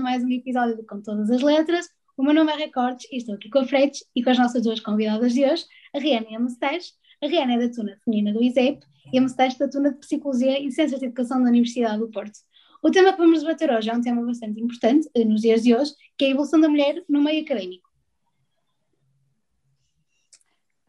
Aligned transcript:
a 0.00 0.02
mais 0.02 0.24
um 0.24 0.30
episódio 0.30 0.78
do 0.78 0.86
Com 0.86 1.02
Todas 1.02 1.30
as 1.30 1.42
Letras. 1.42 1.86
O 2.16 2.22
meu 2.22 2.32
nome 2.32 2.50
é 2.50 2.56
Recordes 2.56 3.06
e 3.12 3.18
estou 3.18 3.34
aqui 3.34 3.50
com 3.50 3.58
a 3.58 3.66
Fretes 3.66 4.02
e 4.16 4.22
com 4.22 4.30
as 4.30 4.38
nossas 4.38 4.62
duas 4.62 4.80
convidadas 4.80 5.34
de 5.34 5.44
hoje, 5.44 5.66
a 5.94 5.98
Rihanna 5.98 6.26
e 6.30 6.34
a 6.36 6.40
Mestache. 6.40 6.92
A 7.22 7.26
é 7.26 7.58
da 7.58 7.70
Tuna 7.70 7.98
Feminina 8.02 8.32
do 8.32 8.42
ISEP 8.42 8.80
e 9.12 9.18
a 9.18 9.20
Mestache 9.20 9.58
da 9.58 9.68
Tuna 9.68 9.92
de 9.92 9.98
Psicologia 9.98 10.58
e 10.58 10.72
Ciências 10.72 11.00
de 11.00 11.06
Educação 11.06 11.42
da 11.42 11.50
Universidade 11.50 11.98
do 11.98 12.10
Porto. 12.10 12.38
O 12.82 12.90
tema 12.90 13.12
que 13.12 13.18
vamos 13.18 13.40
debater 13.40 13.70
hoje 13.70 13.90
é 13.90 13.92
um 13.92 14.00
tema 14.00 14.24
bastante 14.24 14.58
importante 14.58 15.06
eh, 15.14 15.22
nos 15.22 15.42
dias 15.42 15.62
de 15.62 15.74
hoje, 15.74 15.92
que 16.16 16.24
é 16.24 16.28
a 16.28 16.30
evolução 16.30 16.58
da 16.58 16.68
mulher 16.70 17.04
no 17.06 17.20
meio 17.22 17.44
académico. 17.44 17.86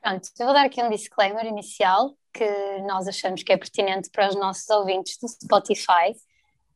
Pronto, 0.02 0.30
eu 0.40 0.46
vou 0.46 0.54
dar 0.54 0.66
aqui 0.66 0.82
um 0.82 0.90
disclaimer 0.90 1.46
inicial 1.46 2.18
que 2.34 2.48
nós 2.88 3.10
achamos 3.10 3.44
que 3.44 3.52
é 3.52 3.58
pertinente 3.58 4.10
para 4.10 4.30
os 4.30 4.36
nossos 4.36 4.70
ouvintes 4.70 5.18
do 5.18 5.28
Spotify. 5.28 6.16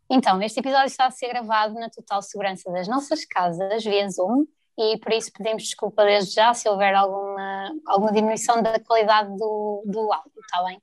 Então, 0.10 0.42
este 0.42 0.60
episódio 0.60 0.86
está 0.86 1.08
a 1.08 1.12
ser 1.12 1.30
gravado 1.30 1.74
na 1.76 1.90
total 1.90 2.22
segurança 2.22 2.72
das 2.72 2.88
nossas 2.88 3.26
casas, 3.26 3.84
via 3.84 4.08
Zoom, 4.10 4.46
e 4.78 4.98
por 5.00 5.12
isso 5.14 5.32
pedimos 5.32 5.64
desculpa 5.64 6.04
desde 6.04 6.36
já 6.36 6.54
se 6.54 6.70
houver 6.70 6.94
alguma, 6.94 7.76
alguma 7.88 8.12
diminuição 8.12 8.62
da 8.62 8.80
qualidade 8.80 9.30
do, 9.38 9.84
do 9.86 10.14
áudio, 10.14 10.42
está 10.42 10.64
bem? 10.64 10.82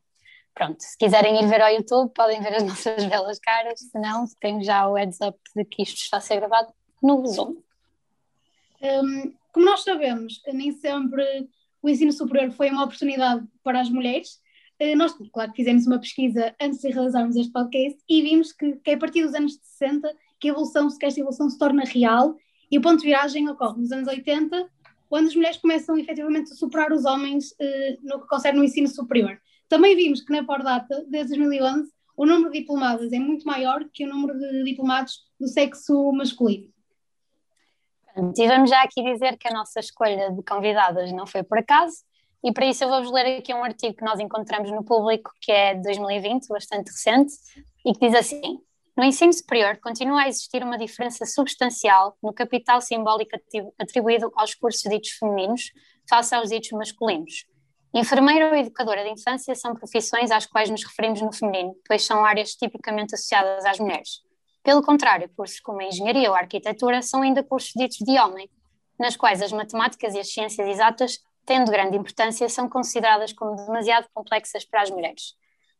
Pronto, 0.54 0.80
se 0.80 0.96
quiserem 0.98 1.40
ir 1.40 1.46
ver 1.46 1.62
ao 1.62 1.70
YouTube, 1.70 2.12
podem 2.14 2.40
ver 2.40 2.56
as 2.56 2.62
nossas 2.66 3.04
belas 3.04 3.38
caras, 3.38 3.78
se 3.78 3.98
não, 3.98 4.24
tenho 4.40 4.62
já 4.62 4.88
o 4.88 4.94
heads 4.94 5.18
up 5.20 5.38
de 5.54 5.64
que 5.64 5.82
isto 5.82 5.98
está 5.98 6.16
a 6.16 6.20
ser 6.20 6.36
gravado 6.36 6.72
no 7.02 7.24
Zoom. 7.26 7.56
Um, 8.82 9.32
como 9.52 9.66
nós 9.66 9.84
sabemos, 9.84 10.40
nem 10.52 10.72
sempre 10.72 11.48
o 11.80 11.88
ensino 11.88 12.12
superior 12.12 12.50
foi 12.52 12.70
uma 12.70 12.84
oportunidade 12.84 13.46
para 13.62 13.80
as 13.80 13.88
mulheres, 13.88 14.40
nós, 14.96 15.14
claro, 15.32 15.52
fizemos 15.54 15.86
uma 15.86 15.98
pesquisa 15.98 16.54
antes 16.60 16.80
de 16.80 16.88
realizarmos 16.90 17.36
este 17.36 17.52
podcast 17.52 17.98
e 18.08 18.22
vimos 18.22 18.52
que, 18.52 18.72
que 18.76 18.90
é 18.90 18.94
a 18.94 18.98
partir 18.98 19.22
dos 19.22 19.34
anos 19.34 19.58
60 19.78 20.12
que 20.40 20.48
a 20.48 20.50
evolução, 20.50 20.88
que 20.98 21.06
esta 21.06 21.20
evolução 21.20 21.48
se 21.48 21.56
torna 21.56 21.84
real 21.84 22.36
e 22.70 22.78
o 22.78 22.80
ponto 22.80 23.00
de 23.00 23.06
viragem 23.06 23.48
ocorre 23.48 23.80
nos 23.80 23.92
anos 23.92 24.08
80, 24.08 24.68
quando 25.08 25.28
as 25.28 25.36
mulheres 25.36 25.58
começam 25.58 25.96
efetivamente 25.96 26.52
a 26.52 26.56
superar 26.56 26.90
os 26.90 27.04
homens 27.04 27.54
eh, 27.60 27.98
no 28.02 28.20
que 28.20 28.26
concerne 28.26 28.58
o 28.60 28.64
ensino 28.64 28.88
superior. 28.88 29.38
Também 29.68 29.94
vimos 29.94 30.22
que 30.22 30.32
na 30.32 30.42
Pordata, 30.42 31.04
desde 31.08 31.36
2011, 31.36 31.92
o 32.16 32.26
número 32.26 32.50
de 32.50 32.60
diplomadas 32.60 33.12
é 33.12 33.18
muito 33.18 33.46
maior 33.46 33.84
que 33.92 34.04
o 34.04 34.08
número 34.08 34.38
de 34.38 34.64
diplomados 34.64 35.20
do 35.38 35.46
sexo 35.46 36.12
masculino. 36.12 36.72
E 38.16 38.46
vamos 38.46 38.68
já 38.68 38.82
aqui 38.82 39.02
dizer 39.02 39.38
que 39.38 39.48
a 39.48 39.52
nossa 39.52 39.80
escolha 39.80 40.30
de 40.30 40.42
convidadas 40.42 41.12
não 41.12 41.26
foi 41.26 41.42
por 41.42 41.58
acaso, 41.58 41.98
e 42.44 42.52
para 42.52 42.66
isso 42.66 42.82
eu 42.82 42.88
vou-vos 42.88 43.10
ler 43.12 43.38
aqui 43.38 43.54
um 43.54 43.62
artigo 43.62 43.94
que 43.94 44.04
nós 44.04 44.18
encontramos 44.18 44.70
no 44.70 44.82
público, 44.82 45.30
que 45.40 45.52
é 45.52 45.74
de 45.74 45.82
2020, 45.82 46.48
bastante 46.48 46.88
recente, 46.88 47.34
e 47.86 47.92
que 47.92 48.08
diz 48.08 48.14
assim: 48.14 48.58
No 48.96 49.04
ensino 49.04 49.32
superior 49.32 49.78
continua 49.78 50.22
a 50.22 50.28
existir 50.28 50.62
uma 50.62 50.76
diferença 50.76 51.24
substancial 51.24 52.16
no 52.22 52.32
capital 52.32 52.80
simbólico 52.80 53.30
atribuído 53.78 54.32
aos 54.34 54.54
cursos 54.54 54.82
ditos 54.82 55.10
femininos 55.10 55.70
face 56.08 56.34
aos 56.34 56.48
ditos 56.48 56.72
masculinos. 56.72 57.46
Enfermeira 57.94 58.48
ou 58.48 58.56
educadora 58.56 59.04
de 59.04 59.10
infância 59.10 59.54
são 59.54 59.74
profissões 59.74 60.30
às 60.30 60.46
quais 60.46 60.70
nos 60.70 60.82
referimos 60.82 61.20
no 61.20 61.32
feminino, 61.32 61.76
pois 61.86 62.04
são 62.04 62.24
áreas 62.24 62.54
tipicamente 62.54 63.14
associadas 63.14 63.64
às 63.66 63.78
mulheres. 63.78 64.22
Pelo 64.64 64.82
contrário, 64.82 65.30
cursos 65.36 65.60
como 65.60 65.80
a 65.80 65.84
engenharia 65.84 66.30
ou 66.30 66.34
a 66.34 66.40
arquitetura 66.40 67.02
são 67.02 67.22
ainda 67.22 67.42
cursos 67.42 67.72
ditos 67.76 67.98
de 67.98 68.18
homem, 68.18 68.48
nas 68.98 69.16
quais 69.16 69.42
as 69.42 69.52
matemáticas 69.52 70.14
e 70.14 70.20
as 70.20 70.32
ciências 70.32 70.66
exatas 70.66 71.18
tendo 71.44 71.70
grande 71.70 71.96
importância, 71.96 72.48
são 72.48 72.68
consideradas 72.68 73.32
como 73.32 73.56
demasiado 73.56 74.08
complexas 74.12 74.64
para 74.64 74.82
as 74.82 74.90
mulheres. 74.90 75.34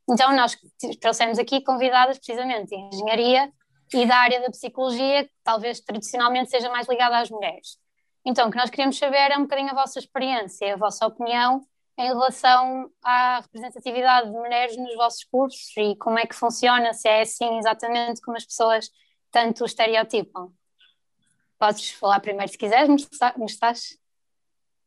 Então, 0.08 0.34
nós 0.34 0.56
trouxemos 1.00 1.38
aqui 1.38 1.62
convidadas 1.62 2.18
precisamente 2.18 2.68
de 2.68 2.76
engenharia 2.76 3.52
e 3.94 4.06
da 4.06 4.16
área 4.16 4.40
da 4.40 4.50
psicologia, 4.50 5.24
que 5.24 5.32
talvez 5.44 5.80
tradicionalmente 5.80 6.50
seja 6.50 6.68
mais 6.70 6.88
ligada 6.88 7.18
às 7.18 7.30
mulheres. 7.30 7.78
Então, 8.24 8.48
o 8.48 8.50
que 8.50 8.56
nós 8.56 8.70
queremos 8.70 8.98
saber 8.98 9.30
é 9.30 9.36
um 9.36 9.42
bocadinho 9.42 9.70
a 9.70 9.74
vossa 9.74 9.98
experiência, 9.98 10.74
a 10.74 10.76
vossa 10.76 11.06
opinião 11.06 11.64
em 11.98 12.06
relação 12.06 12.90
à 13.02 13.40
representatividade 13.40 14.30
de 14.30 14.36
mulheres 14.36 14.76
nos 14.76 14.94
vossos 14.94 15.24
cursos 15.24 15.76
e 15.76 15.94
como 15.96 16.18
é 16.18 16.26
que 16.26 16.34
funciona, 16.34 16.92
se 16.94 17.06
é 17.06 17.20
assim 17.20 17.58
exatamente 17.58 18.20
como 18.22 18.36
as 18.36 18.44
pessoas 18.44 18.90
tanto 19.30 19.64
estereotipam. 19.64 20.52
Podes 21.58 21.90
falar 21.90 22.20
primeiro 22.20 22.50
se 22.50 22.58
quiseres, 22.58 22.88
me 22.88 23.46
estás? 23.46 23.98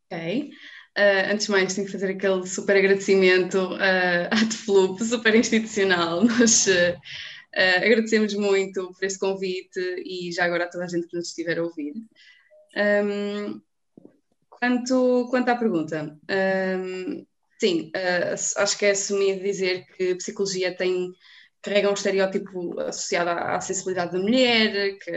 Ok. 0.06 0.50
Uh, 0.96 1.30
antes 1.30 1.44
de 1.44 1.52
mais, 1.52 1.74
tenho 1.74 1.86
que 1.86 1.92
fazer 1.92 2.12
aquele 2.12 2.46
super 2.46 2.74
agradecimento 2.74 3.58
uh, 3.74 4.28
à 4.32 4.48
TFLUP, 4.48 5.04
super 5.04 5.34
institucional. 5.34 6.24
Nós 6.24 6.66
uh, 6.68 6.98
agradecemos 7.84 8.32
muito 8.32 8.94
por 8.94 9.04
este 9.04 9.18
convite 9.18 9.78
e 9.78 10.32
já 10.32 10.44
agora 10.46 10.64
a 10.64 10.68
toda 10.68 10.84
a 10.84 10.88
gente 10.88 11.06
que 11.06 11.16
nos 11.16 11.28
estiver 11.28 11.58
a 11.58 11.64
ouvir. 11.64 11.92
Um, 12.74 13.60
quanto, 14.48 15.26
quanto 15.28 15.50
à 15.50 15.56
pergunta, 15.56 16.18
um, 16.30 17.26
sim, 17.60 17.92
acho 18.56 18.78
que 18.78 18.86
é 18.86 18.90
assumido 18.92 19.42
dizer 19.42 19.84
que 19.96 20.12
a 20.12 20.16
psicologia 20.16 20.74
tem, 20.74 21.12
carrega 21.60 21.90
um 21.90 21.94
estereótipo 21.94 22.80
associado 22.80 23.30
à, 23.30 23.60
sensibilidade 23.60 24.12
da 24.12 24.18
mulher, 24.18 24.96
que 24.98 25.10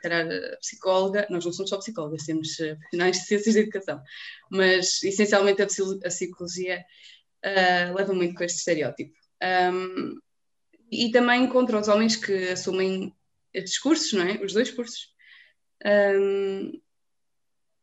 calhar 0.00 0.26
a 0.26 0.56
psicóloga, 0.56 1.26
nós 1.30 1.44
não 1.44 1.52
somos 1.52 1.70
só 1.70 1.78
psicólogas, 1.78 2.24
temos 2.24 2.58
eh, 2.60 2.74
profissionais 2.74 3.16
de 3.18 3.26
ciências 3.26 3.54
de 3.54 3.60
educação, 3.60 4.02
mas 4.50 5.02
essencialmente 5.02 5.62
a, 5.62 5.64
a 5.64 6.08
psicologia 6.08 6.84
uh, 7.44 7.94
leva 7.94 8.12
muito 8.12 8.34
com 8.34 8.44
este 8.44 8.58
estereótipo. 8.58 9.12
Um, 9.72 10.18
e 10.90 11.10
também 11.10 11.46
contra 11.48 11.78
os 11.78 11.88
homens 11.88 12.16
que 12.16 12.48
assumem 12.48 13.14
estes 13.54 13.78
cursos, 13.78 14.12
não 14.12 14.26
é? 14.26 14.42
Os 14.42 14.52
dois 14.52 14.70
cursos. 14.70 15.08
Um, 15.84 16.80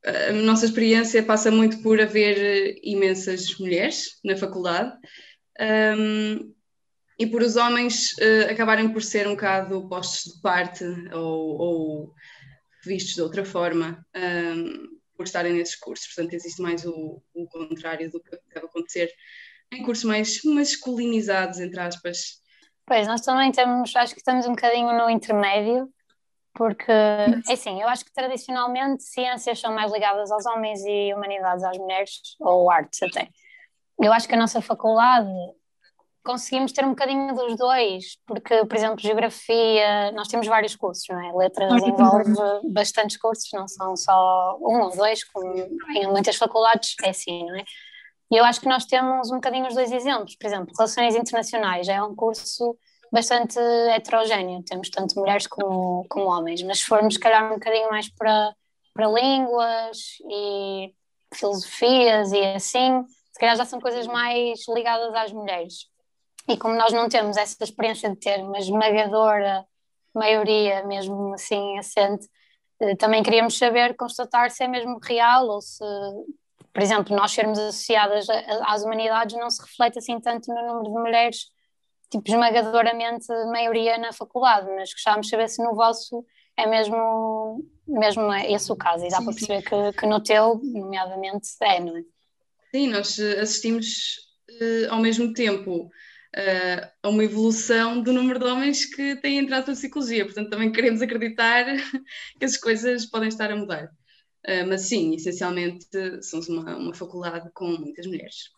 a 0.06 0.32
nossa 0.32 0.66
experiência 0.66 1.24
passa 1.24 1.52
muito 1.52 1.82
por 1.82 2.00
haver 2.00 2.80
imensas 2.84 3.58
mulheres 3.58 4.20
na 4.24 4.38
faculdade 4.38 4.96
um, 5.60 6.54
e 7.20 7.26
por 7.26 7.42
os 7.42 7.56
homens 7.56 8.12
uh, 8.20 8.52
acabarem 8.52 8.92
por 8.92 9.02
ser 9.02 9.28
um 9.28 9.32
bocado 9.32 9.88
postos 9.90 10.34
de 10.34 10.42
parte 10.42 10.84
ou, 11.14 11.58
ou 11.60 12.14
vistos 12.86 13.16
de 13.16 13.22
outra 13.22 13.44
forma 13.44 14.06
um, 14.16 14.20
ehm, 14.20 14.88
por 15.16 15.26
estarem 15.26 15.54
nesses 15.54 15.76
cursos. 15.76 16.08
Portanto, 16.14 16.34
existe 16.34 16.62
mais 16.62 16.86
o, 16.86 17.22
o 17.34 17.48
contrário 17.48 18.10
do 18.12 18.22
que 18.22 18.40
deve 18.54 18.68
acontecer 18.68 19.12
em 19.72 19.84
cursos 19.84 20.06
mais 20.06 20.42
masculinizados, 20.44 21.60
entre 21.60 21.80
aspas. 21.80 22.42
Pois, 22.86 23.06
nós 23.08 23.22
também 23.22 23.52
temos, 23.52 23.94
acho 23.96 24.14
que 24.14 24.20
estamos 24.20 24.46
um 24.46 24.52
bocadinho 24.52 24.94
no 24.98 25.10
intermédio, 25.10 25.90
porque, 26.54 26.92
é 26.92 27.54
assim, 27.54 27.82
eu 27.82 27.88
acho 27.90 28.06
que 28.06 28.14
tradicionalmente 28.14 29.04
ciências 29.04 29.60
são 29.60 29.74
mais 29.74 29.92
ligadas 29.92 30.32
aos 30.32 30.46
homens 30.46 30.82
e 30.86 31.14
humanidades 31.14 31.64
às 31.64 31.78
mulheres, 31.78 32.12
ou 32.40 32.72
artes 32.72 33.02
até. 33.04 33.28
Eu 34.00 34.14
acho 34.14 34.28
que 34.28 34.36
a 34.36 34.38
nossa 34.38 34.62
faculdade 34.62 35.30
conseguimos 36.28 36.74
ter 36.74 36.84
um 36.84 36.90
bocadinho 36.90 37.34
dos 37.34 37.56
dois, 37.56 38.18
porque, 38.28 38.66
por 38.66 38.76
exemplo, 38.76 39.00
geografia, 39.00 40.12
nós 40.12 40.28
temos 40.28 40.46
vários 40.46 40.76
cursos, 40.76 41.06
não 41.10 41.22
é? 41.22 41.32
Letras 41.32 41.72
envolve 41.82 42.34
bastantes 42.70 43.16
cursos, 43.16 43.50
não 43.54 43.66
são 43.66 43.96
só 43.96 44.58
um 44.60 44.82
ou 44.82 44.96
dois, 44.96 45.24
como 45.24 45.56
em 45.96 46.06
muitas 46.08 46.36
faculdades 46.36 46.96
é 47.02 47.12
assim, 47.12 47.46
não 47.46 47.56
é? 47.56 47.64
E 48.30 48.36
eu 48.36 48.44
acho 48.44 48.60
que 48.60 48.68
nós 48.68 48.84
temos 48.84 49.32
um 49.32 49.36
bocadinho 49.36 49.68
os 49.68 49.74
dois 49.74 49.90
exemplos. 49.90 50.36
Por 50.36 50.48
exemplo, 50.48 50.74
Relações 50.78 51.16
Internacionais 51.16 51.88
é 51.88 52.04
um 52.04 52.14
curso 52.14 52.78
bastante 53.10 53.58
heterogéneo, 53.96 54.62
temos 54.64 54.90
tanto 54.90 55.18
mulheres 55.18 55.48
como, 55.48 56.06
como 56.10 56.26
homens, 56.26 56.62
mas 56.64 56.80
se 56.80 56.86
formos, 56.86 57.14
se 57.14 57.20
calhar, 57.22 57.50
um 57.50 57.56
bocadinho 57.56 57.90
mais 57.90 58.10
para, 58.10 58.54
para 58.94 59.08
línguas 59.08 59.98
e 60.30 60.94
filosofias 61.34 62.34
e 62.34 62.42
assim, 62.48 63.02
se 63.32 63.40
calhar 63.40 63.56
já 63.56 63.64
são 63.64 63.80
coisas 63.80 64.06
mais 64.08 64.68
ligadas 64.68 65.16
às 65.16 65.32
mulheres. 65.32 65.88
E 66.48 66.58
como 66.58 66.76
nós 66.76 66.94
não 66.94 67.10
temos 67.10 67.36
essa 67.36 67.64
experiência 67.64 68.10
de 68.10 68.16
ter 68.16 68.40
uma 68.40 68.58
esmagadora 68.58 69.66
maioria, 70.14 70.86
mesmo 70.86 71.34
assim 71.34 71.78
assente, 71.78 72.28
eh, 72.80 72.96
também 72.96 73.22
queríamos 73.22 73.58
saber, 73.58 73.96
constatar 73.96 74.50
se 74.50 74.64
é 74.64 74.68
mesmo 74.68 74.98
real 75.00 75.48
ou 75.48 75.62
se, 75.62 75.84
por 76.74 76.82
exemplo, 76.82 77.16
nós 77.16 77.32
sermos 77.32 77.60
associadas 77.60 78.28
às 78.66 78.84
humanidades 78.84 79.38
não 79.38 79.50
se 79.50 79.62
reflete 79.62 80.00
assim 80.00 80.20
tanto 80.20 80.48
no 80.54 80.62
número 80.68 80.84
de 80.84 80.90
mulheres, 80.90 81.48
tipo 82.10 82.30
esmagadoramente 82.30 83.28
maioria 83.52 83.98
na 83.98 84.14
faculdade, 84.14 84.68
mas 84.76 84.92
gostávamos 84.94 85.28
de 85.28 85.32
saber 85.32 85.50
se 85.50 85.64
no 85.64 85.76
vosso 85.76 86.26
é 86.56 86.66
mesmo, 86.66 87.64
mesmo 87.88 88.34
esse 88.34 88.72
o 88.72 88.76
caso, 88.76 89.06
e 89.06 89.10
dá 89.10 89.18
sim, 89.18 89.26
para 89.26 89.34
perceber 89.34 89.62
que, 89.62 90.00
que, 90.00 90.06
no 90.08 90.22
teu, 90.22 90.60
nomeadamente, 90.64 91.50
é, 91.62 91.80
não 91.80 91.96
é? 91.96 92.02
Sim, 92.74 92.88
nós 92.88 93.20
assistimos 93.20 94.18
uh, 94.50 94.94
ao 94.94 95.00
mesmo 95.00 95.34
tempo 95.34 95.90
uh, 96.36 96.88
a 97.04 97.10
uma 97.10 97.24
evolução 97.24 98.02
do 98.02 98.14
número 98.14 98.40
de 98.40 98.46
homens 98.46 98.86
que 98.86 99.16
têm 99.18 99.40
entrado 99.40 99.66
para 99.66 99.74
a 99.74 99.76
psicologia. 99.76 100.26
Portanto, 100.26 100.50
também 100.50 100.72
queremos 100.72 101.02
acreditar 101.02 101.66
que 102.40 102.46
as 102.46 102.58
coisas 102.58 103.06
podem 103.06 103.30
estar 103.30 103.52
a 103.52 103.56
mudar. 103.56 103.86
Uh, 104.46 104.68
mas 104.68 104.82
sim, 104.82 105.16
essencialmente 105.16 105.88
somos 106.22 106.48
uma, 106.48 106.78
uma 106.78 106.94
faculdade 106.94 107.50
com 107.54 107.68
muitas 107.78 108.06
mulheres. 108.06 108.52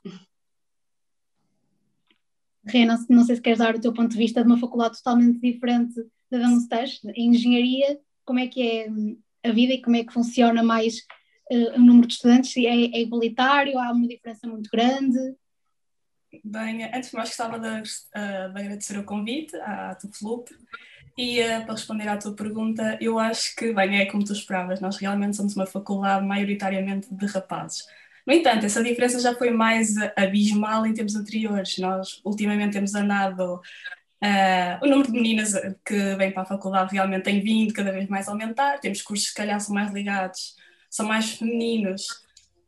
Rê, 2.65 2.85
não, 2.85 3.23
sei 3.23 3.35
se 3.35 3.41
queres 3.41 3.59
dar 3.59 3.75
o 3.75 3.81
teu 3.81 3.93
ponto 3.93 4.11
de 4.11 4.17
vista 4.17 4.41
de 4.41 4.47
uma 4.47 4.59
faculdade 4.59 4.97
totalmente 4.97 5.39
diferente 5.39 5.95
da 6.29 6.37
da 6.37 6.47
Mustach, 6.47 6.99
em 7.15 7.29
engenharia, 7.29 7.99
como 8.23 8.39
é 8.39 8.47
que 8.47 8.61
é 8.61 8.89
hum, 8.89 9.17
a 9.43 9.51
vida 9.51 9.73
e 9.73 9.81
como 9.81 9.95
é 9.95 10.03
que 10.03 10.13
funciona 10.13 10.61
mais 10.61 10.99
uh, 11.51 11.75
o 11.75 11.79
número 11.79 12.07
de 12.07 12.13
estudantes? 12.13 12.55
É, 12.57 12.61
é 12.61 13.01
igualitário? 13.01 13.79
Há 13.79 13.91
uma 13.91 14.07
diferença 14.07 14.47
muito 14.47 14.69
grande? 14.71 15.17
Bem, 16.43 16.83
antes 16.85 17.09
de 17.09 17.15
mais 17.15 17.29
gostava 17.29 17.59
de, 17.59 17.67
uh, 17.67 18.53
de 18.53 18.61
agradecer 18.61 18.97
o 18.97 19.03
convite 19.03 19.55
à 19.57 19.95
Tufloop 19.95 20.51
e 21.17 21.41
uh, 21.41 21.65
para 21.65 21.73
responder 21.73 22.07
à 22.07 22.17
tua 22.17 22.35
pergunta, 22.35 22.97
eu 23.01 23.17
acho 23.17 23.55
que, 23.55 23.73
bem, 23.73 23.99
é 23.99 24.05
como 24.05 24.23
tu 24.23 24.33
esperavas, 24.33 24.79
nós 24.79 24.97
realmente 24.97 25.35
somos 25.35 25.55
uma 25.55 25.65
faculdade 25.65 26.25
maioritariamente 26.25 27.07
de 27.13 27.25
rapazes. 27.25 27.85
No 28.27 28.33
entanto, 28.33 28.65
essa 28.65 28.83
diferença 28.83 29.19
já 29.19 29.33
foi 29.33 29.49
mais 29.49 29.95
abismal 30.15 30.85
em 30.85 30.93
tempos 30.93 31.15
anteriores. 31.15 31.77
Nós 31.79 32.21
ultimamente 32.23 32.73
temos 32.73 32.93
andado 32.93 33.61
Uh, 34.21 34.83
o 34.83 34.85
número 34.85 35.09
de 35.09 35.13
meninas 35.13 35.53
que 35.85 36.15
vêm 36.17 36.31
para 36.33 36.41
a 36.41 36.45
faculdade 36.45 36.91
realmente 36.91 37.23
tem 37.23 37.39
vindo 37.39 37.73
cada 37.73 37.89
vez 37.89 38.07
mais 38.09 38.27
a 38.27 38.31
aumentar. 38.31 38.77
Temos 38.79 39.01
cursos 39.01 39.27
que, 39.27 39.31
se 39.31 39.37
calhar, 39.37 39.59
são 39.61 39.73
mais 39.73 39.93
ligados, 39.93 40.57
são 40.89 41.07
mais 41.07 41.31
femininos 41.31 42.05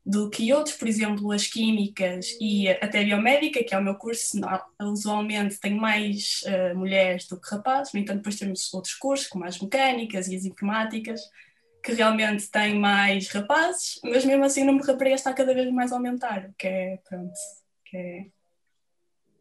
do 0.06 0.30
que 0.30 0.52
outros, 0.52 0.76
por 0.76 0.88
exemplo, 0.88 1.32
as 1.32 1.46
químicas 1.46 2.36
e 2.40 2.68
até 2.68 3.04
biomédica, 3.04 3.64
que 3.64 3.74
é 3.74 3.78
o 3.78 3.84
meu 3.84 3.96
curso, 3.96 4.40
usualmente 4.82 5.60
tem 5.60 5.76
mais 5.76 6.42
uh, 6.46 6.78
mulheres 6.78 7.28
do 7.28 7.40
que 7.40 7.50
rapazes, 7.50 7.94
no 7.94 8.00
entanto, 8.00 8.18
depois 8.18 8.36
temos 8.36 8.74
outros 8.74 8.96
cursos, 8.96 9.28
como 9.28 9.46
as 9.46 9.60
mecânicas 9.60 10.28
e 10.28 10.36
as 10.36 10.44
informáticas, 10.44 11.22
que 11.84 11.94
realmente 11.94 12.50
têm 12.50 12.80
mais 12.80 13.28
rapazes, 13.30 14.00
mas 14.04 14.26
mesmo 14.26 14.44
assim 14.44 14.64
o 14.64 14.66
número 14.66 14.86
de 14.86 14.92
raparigas 14.92 15.20
está 15.20 15.34
cada 15.34 15.54
vez 15.54 15.72
mais 15.72 15.92
a 15.92 15.96
aumentar, 15.96 16.50
o 16.50 16.54
que 16.54 16.68
é, 16.68 17.00
pronto, 17.08 17.34
que 17.86 17.98
é, 17.98 18.26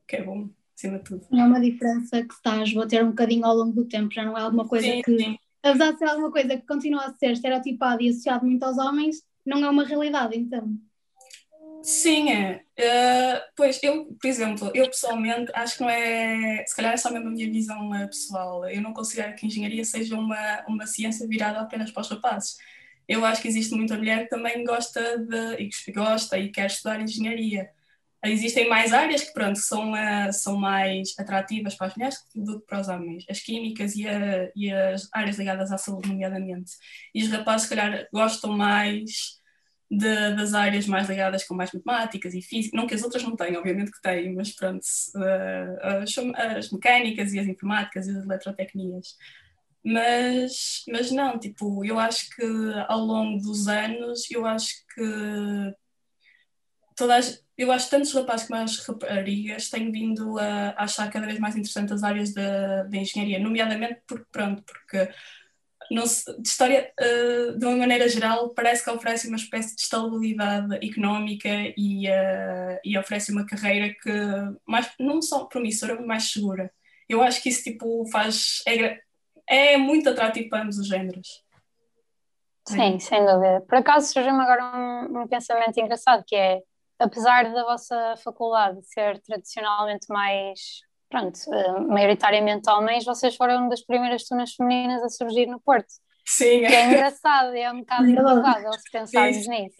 que 0.06 0.16
é 0.16 0.22
bom 0.22 0.48
acima 0.76 0.98
de 0.98 1.04
tudo. 1.04 1.26
É 1.32 1.44
uma 1.44 1.60
diferença 1.60 2.22
que 2.22 2.34
está 2.34 2.58
a 2.58 2.62
esbater 2.62 3.04
um 3.04 3.10
bocadinho 3.10 3.44
ao 3.44 3.56
longo 3.56 3.72
do 3.72 3.84
tempo, 3.86 4.12
já 4.12 4.24
não 4.24 4.36
é 4.36 4.42
alguma 4.42 4.66
coisa 4.66 4.86
sim, 4.86 5.02
que, 5.02 5.18
sim. 5.18 5.38
apesar 5.62 5.92
de 5.92 5.98
ser 5.98 6.04
alguma 6.06 6.30
coisa 6.30 6.56
que 6.56 6.66
continua 6.66 7.06
a 7.06 7.14
ser 7.14 7.32
estereotipada 7.32 8.02
e 8.02 8.08
associada 8.08 8.44
muito 8.44 8.62
aos 8.62 8.78
homens, 8.78 9.22
não 9.44 9.64
é 9.64 9.70
uma 9.70 9.84
realidade, 9.84 10.36
então. 10.38 10.76
Sim, 11.82 12.30
é. 12.30 12.62
Uh, 12.78 13.40
pois, 13.56 13.82
eu, 13.82 14.06
por 14.20 14.28
exemplo, 14.28 14.70
eu 14.74 14.86
pessoalmente 14.86 15.50
acho 15.54 15.76
que 15.76 15.82
não 15.82 15.90
é. 15.90 16.64
Se 16.66 16.76
calhar 16.76 16.92
é 16.92 16.96
só 16.96 17.10
mesmo 17.10 17.28
a 17.28 17.30
minha 17.30 17.50
visão 17.50 17.90
uh, 17.90 18.06
pessoal. 18.06 18.68
Eu 18.68 18.82
não 18.82 18.92
considero 18.92 19.34
que 19.34 19.46
a 19.46 19.48
engenharia 19.48 19.84
seja 19.84 20.16
uma, 20.16 20.64
uma 20.68 20.86
ciência 20.86 21.26
virada 21.26 21.60
apenas 21.60 21.90
para 21.90 22.02
os 22.02 22.10
rapazes. 22.10 22.58
Eu 23.08 23.24
acho 23.24 23.42
que 23.42 23.48
existe 23.48 23.74
muita 23.74 23.96
mulher 23.96 24.24
que 24.24 24.30
também 24.30 24.62
gosta 24.64 25.18
de. 25.18 25.56
e 25.62 25.92
gosta 25.92 26.38
e 26.38 26.50
quer 26.50 26.66
estudar 26.66 27.00
engenharia. 27.00 27.70
Existem 28.22 28.68
mais 28.68 28.92
áreas 28.92 29.22
que, 29.22 29.32
pronto, 29.32 29.58
são, 29.58 29.92
uh, 29.92 30.32
são 30.32 30.56
mais 30.56 31.14
atrativas 31.18 31.74
para 31.74 31.86
as 31.86 31.96
mulheres 31.96 32.18
do 32.34 32.60
que 32.60 32.66
para 32.66 32.80
os 32.80 32.88
homens. 32.88 33.24
As 33.30 33.40
químicas 33.40 33.96
e, 33.96 34.06
a, 34.06 34.50
e 34.54 34.70
as 34.70 35.08
áreas 35.12 35.38
ligadas 35.38 35.72
à 35.72 35.78
saúde, 35.78 36.08
nomeadamente. 36.08 36.72
E 37.14 37.22
os 37.22 37.30
rapazes, 37.30 37.68
se 37.68 37.74
calhar, 37.74 38.06
gostam 38.12 38.56
mais 38.56 39.40
de, 39.90 40.34
das 40.36 40.52
áreas 40.52 40.86
mais 40.86 41.08
ligadas 41.08 41.44
com 41.44 41.54
mais 41.54 41.72
matemáticas 41.72 42.34
e 42.34 42.42
física. 42.42 42.76
Não 42.76 42.86
que 42.86 42.94
as 42.94 43.02
outras 43.02 43.22
não 43.22 43.34
tenham, 43.34 43.58
obviamente 43.58 43.90
que 43.90 44.02
têm, 44.02 44.34
mas 44.34 44.52
pronto, 44.54 44.84
uh, 45.16 46.02
as, 46.02 46.16
as, 46.56 46.70
mecânicas 46.70 47.32
e 47.32 47.38
as 47.38 47.46
informáticas 47.46 48.06
e 48.06 48.10
as 48.10 48.24
eletrotecnias. 48.24 49.16
Mas, 49.82 50.84
mas 50.88 51.10
não, 51.10 51.38
tipo, 51.38 51.82
eu 51.84 51.98
acho 51.98 52.28
que 52.36 52.44
ao 52.86 52.98
longo 53.00 53.40
dos 53.42 53.66
anos, 53.66 54.30
eu 54.30 54.44
acho 54.44 54.74
que 54.94 55.74
todas 57.00 57.42
eu 57.60 57.70
acho 57.70 57.84
que 57.84 57.90
tanto 57.90 58.04
os 58.04 58.14
rapazes 58.14 58.46
como 58.46 58.60
as 58.60 58.78
raparigas 58.78 59.68
têm 59.68 59.92
vindo 59.92 60.38
a, 60.38 60.74
achar 60.78 61.10
cada 61.10 61.26
vez 61.26 61.38
mais 61.38 61.54
interessantes 61.54 61.92
as 61.92 62.02
áreas 62.02 62.32
da, 62.32 62.88
engenharia, 62.90 63.38
nomeadamente 63.38 64.00
porque, 64.06 64.24
pronto, 64.32 64.62
porque 64.62 65.10
não 65.90 66.06
se, 66.06 66.24
de 66.40 66.48
história, 66.48 66.90
uh, 66.98 67.58
de 67.58 67.66
uma 67.66 67.76
maneira 67.76 68.08
geral, 68.08 68.48
parece 68.54 68.82
que 68.82 68.90
oferece 68.90 69.28
uma 69.28 69.36
espécie 69.36 69.76
de 69.76 69.82
estabilidade 69.82 70.74
económica 70.76 71.50
e, 71.76 72.08
uh, 72.08 72.80
e 72.82 72.96
oferece 72.96 73.30
uma 73.30 73.44
carreira 73.44 73.94
que 74.02 74.10
mais, 74.66 74.90
não 74.98 75.20
só 75.20 75.44
promissora, 75.44 75.96
mas 75.96 76.06
mais 76.06 76.32
segura. 76.32 76.72
Eu 77.06 77.22
acho 77.22 77.42
que 77.42 77.50
isso 77.50 77.64
tipo, 77.64 78.06
faz. 78.06 78.62
É, 78.66 79.00
é 79.46 79.76
muito 79.76 80.08
atrativo 80.08 80.48
para 80.48 80.62
ambos 80.62 80.78
os 80.78 80.86
géneros. 80.86 81.44
Sim, 82.66 82.98
sem 83.00 83.20
dúvida. 83.26 83.60
Por 83.68 83.76
acaso 83.76 84.12
surgiu-me 84.12 84.40
agora 84.40 84.64
um, 84.78 85.22
um 85.22 85.28
pensamento 85.28 85.78
engraçado 85.78 86.24
que 86.26 86.36
é 86.36 86.62
apesar 87.00 87.52
da 87.52 87.64
vossa 87.64 88.14
faculdade 88.22 88.78
ser 88.84 89.20
tradicionalmente 89.22 90.06
mais, 90.08 90.80
pronto, 91.08 91.38
uh, 91.48 91.88
maioritariamente 91.88 92.68
homens, 92.70 93.04
vocês 93.04 93.34
foram 93.34 93.62
uma 93.62 93.70
das 93.70 93.80
primeiras 93.80 94.24
turmas 94.24 94.52
femininas 94.54 95.02
a 95.02 95.08
surgir 95.08 95.46
no 95.46 95.60
Porto. 95.60 95.88
Sim. 96.26 96.60
Que 96.60 96.66
é 96.66 96.86
engraçado, 96.92 97.56
é 97.56 97.72
um 97.72 97.80
bocado 97.80 98.08
improvável 98.08 98.72
se 98.74 98.90
pensarmos 98.92 99.48
nisso. 99.48 99.76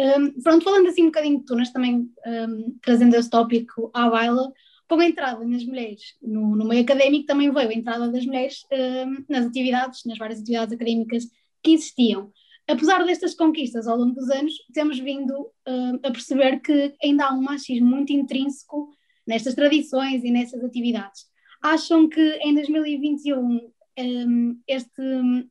Um, 0.00 0.42
pronto, 0.42 0.64
falando 0.64 0.88
assim 0.88 1.02
um 1.02 1.06
bocadinho 1.06 1.38
de 1.38 1.44
tunas, 1.44 1.70
também 1.70 2.10
um, 2.26 2.78
trazendo 2.82 3.14
esse 3.14 3.28
tópico 3.28 3.90
à 3.92 4.08
baila, 4.08 4.50
com 4.88 5.00
a 5.00 5.06
entrada 5.06 5.42
nas 5.46 5.64
mulheres 5.64 6.02
no, 6.20 6.54
no 6.54 6.66
meio 6.66 6.82
académico 6.82 7.24
também 7.24 7.50
veio 7.50 7.70
a 7.70 7.74
entrada 7.74 8.10
das 8.10 8.26
mulheres 8.26 8.66
um, 8.70 9.24
nas 9.28 9.46
atividades, 9.46 10.04
nas 10.04 10.18
várias 10.18 10.40
atividades 10.40 10.74
académicas 10.74 11.24
que 11.62 11.72
existiam 11.72 12.30
apesar 12.68 13.04
destas 13.04 13.34
conquistas 13.34 13.86
ao 13.86 13.96
longo 13.96 14.14
dos 14.14 14.30
anos, 14.30 14.54
temos 14.72 14.98
vindo 14.98 15.32
uh, 15.32 15.98
a 16.02 16.10
perceber 16.10 16.60
que 16.60 16.94
ainda 17.02 17.26
há 17.26 17.32
um 17.32 17.42
machismo 17.42 17.86
muito 17.86 18.12
intrínseco 18.12 18.90
nestas 19.26 19.54
tradições 19.54 20.24
e 20.24 20.30
nessas 20.30 20.62
atividades. 20.64 21.26
Acham 21.62 22.08
que 22.08 22.20
em 22.42 22.54
2021 22.54 23.60
um, 23.98 24.60
este 24.66 25.02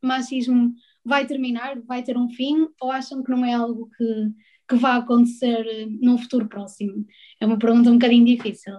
machismo 0.02 0.74
vai 1.04 1.26
terminar, 1.26 1.80
vai 1.82 2.04
ter 2.04 2.18
um 2.18 2.30
fim, 2.30 2.68
ou 2.82 2.92
acham 2.92 3.24
que 3.24 3.32
não 3.32 3.46
é 3.46 3.54
algo 3.54 3.90
que, 3.98 4.30
que 4.70 4.76
vai 4.76 4.98
acontecer 4.98 5.62
uh, 5.62 5.98
num 6.02 6.18
futuro 6.18 6.48
próximo? 6.48 7.06
É 7.40 7.46
uma 7.46 7.60
pergunta 7.60 7.90
um 7.90 7.94
bocadinho 7.94 8.26
difícil. 8.26 8.74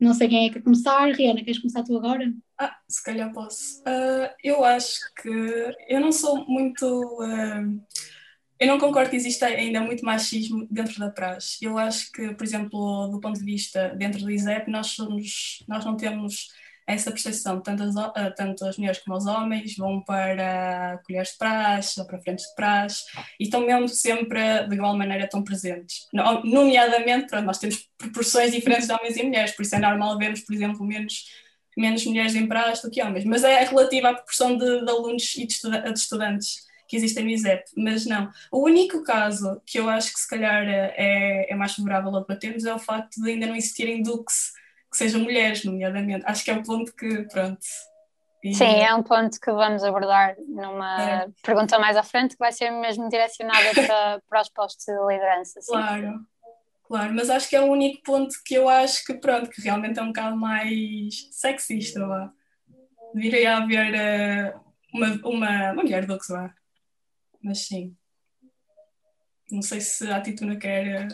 Não 0.00 0.14
sei 0.14 0.28
quem 0.28 0.44
é 0.44 0.48
que 0.48 0.54
quer 0.54 0.62
começar. 0.62 1.06
Rihanna, 1.06 1.42
queres 1.42 1.58
começar 1.58 1.82
tu 1.82 1.96
agora? 1.96 2.32
Ah, 2.56 2.76
se 2.88 3.02
calhar 3.02 3.32
posso. 3.32 3.80
Uh, 3.80 4.30
eu 4.42 4.64
acho 4.64 5.00
que 5.20 5.28
eu 5.88 6.00
não 6.00 6.12
sou 6.12 6.46
muito. 6.46 6.84
Uh, 7.20 7.80
eu 8.60 8.66
não 8.66 8.78
concordo 8.78 9.10
que 9.10 9.16
exista 9.16 9.46
ainda 9.46 9.80
muito 9.80 10.04
machismo 10.04 10.66
dentro 10.70 10.98
da 10.98 11.10
praxe. 11.10 11.64
Eu 11.64 11.78
acho 11.78 12.10
que, 12.12 12.34
por 12.34 12.44
exemplo, 12.44 13.08
do 13.08 13.20
ponto 13.20 13.38
de 13.38 13.44
vista 13.44 13.88
dentro 13.96 14.20
do 14.20 14.30
ISEP, 14.30 14.70
nós, 14.70 14.88
somos, 14.88 15.64
nós 15.68 15.84
não 15.84 15.96
temos 15.96 16.48
essa 16.88 17.10
percepção. 17.10 17.60
Tanto 17.60 17.82
as, 17.82 17.94
uh, 17.94 18.34
tanto 18.34 18.64
as 18.64 18.78
mulheres 18.78 18.98
como 19.00 19.16
os 19.16 19.26
homens 19.26 19.76
vão 19.76 20.00
para 20.00 20.98
colheres 21.06 21.32
de 21.32 21.38
praxe 21.38 22.00
ou 22.00 22.06
para 22.06 22.18
frentes 22.18 22.46
de 22.46 22.54
praxe 22.54 23.04
e 23.38 23.44
estão 23.44 23.60
mesmo 23.60 23.86
sempre, 23.88 24.66
de 24.66 24.74
igual 24.74 24.96
maneira, 24.96 25.28
tão 25.28 25.44
presentes. 25.44 26.06
Nomeadamente, 26.44 27.28
pronto, 27.28 27.44
nós 27.44 27.58
temos 27.58 27.86
proporções 27.98 28.52
diferentes 28.52 28.86
de 28.86 28.94
homens 28.94 29.16
e 29.18 29.22
mulheres, 29.22 29.52
por 29.52 29.62
isso 29.62 29.76
é 29.76 29.78
normal 29.78 30.16
vermos, 30.16 30.40
por 30.40 30.54
exemplo, 30.54 30.84
menos 30.84 31.24
menos 31.76 32.04
mulheres 32.04 32.34
em 32.34 32.44
praxe 32.44 32.82
do 32.82 32.90
que 32.90 33.00
homens, 33.00 33.24
mas 33.24 33.44
é 33.44 33.62
relativa 33.62 34.08
à 34.08 34.14
proporção 34.14 34.56
de, 34.56 34.84
de 34.84 34.90
alunos 34.90 35.36
e 35.36 35.46
de, 35.46 35.52
estuda 35.52 35.80
de, 35.80 35.96
estudantes 35.96 36.66
que 36.88 36.96
existem 36.96 37.22
no 37.22 37.30
ISEP, 37.30 37.62
mas 37.76 38.04
não. 38.04 38.28
O 38.50 38.64
único 38.64 39.04
caso 39.04 39.62
que 39.64 39.78
eu 39.78 39.88
acho 39.88 40.12
que 40.12 40.18
se 40.18 40.28
calhar 40.28 40.66
é, 40.66 41.46
é 41.48 41.54
mais 41.54 41.74
favorável 41.74 42.16
a 42.16 42.20
debatermos 42.20 42.64
é 42.64 42.74
o 42.74 42.80
facto 42.80 43.22
de 43.22 43.30
ainda 43.30 43.46
não 43.46 43.54
existirem 43.54 44.02
duques 44.02 44.57
que 44.90 44.96
sejam 44.96 45.20
mulheres, 45.20 45.64
nomeadamente. 45.64 46.24
Acho 46.26 46.44
que 46.44 46.50
é 46.50 46.54
um 46.54 46.62
ponto 46.62 46.94
que, 46.94 47.24
pronto. 47.24 47.58
E... 48.42 48.54
Sim, 48.54 48.80
é 48.80 48.94
um 48.94 49.02
ponto 49.02 49.38
que 49.40 49.50
vamos 49.50 49.82
abordar 49.82 50.36
numa 50.46 51.22
é. 51.22 51.28
pergunta 51.42 51.78
mais 51.78 51.96
à 51.96 52.02
frente, 52.02 52.32
que 52.32 52.38
vai 52.38 52.52
ser 52.52 52.70
mesmo 52.70 53.08
direcionada 53.08 53.74
para, 53.74 54.22
para 54.28 54.42
os 54.42 54.48
postos 54.48 54.86
de 54.86 54.92
liderança. 54.92 55.60
Sim. 55.60 55.72
Claro. 55.72 56.20
Claro, 56.88 57.14
mas 57.14 57.28
acho 57.28 57.50
que 57.50 57.56
é 57.56 57.60
o 57.60 57.70
único 57.70 58.02
ponto 58.02 58.34
que 58.46 58.54
eu 58.54 58.66
acho 58.66 59.04
que, 59.04 59.12
pronto, 59.12 59.50
que 59.50 59.60
realmente 59.60 59.98
é 59.98 60.02
um 60.02 60.06
bocado 60.06 60.34
mais 60.34 61.28
sexista 61.32 62.06
lá. 62.06 62.32
Deveria 63.12 63.58
haver 63.58 64.54
uh, 64.54 64.60
uma, 64.94 65.06
uma, 65.22 65.72
uma 65.72 65.82
mulher 65.82 66.06
do 66.06 66.18
que 66.18 66.32
lá. 66.32 66.54
Mas 67.42 67.66
sim. 67.66 67.94
Não 69.50 69.60
sei 69.60 69.82
se 69.82 70.10
a 70.10 70.20
Tituna 70.22 70.56
quer. 70.56 71.08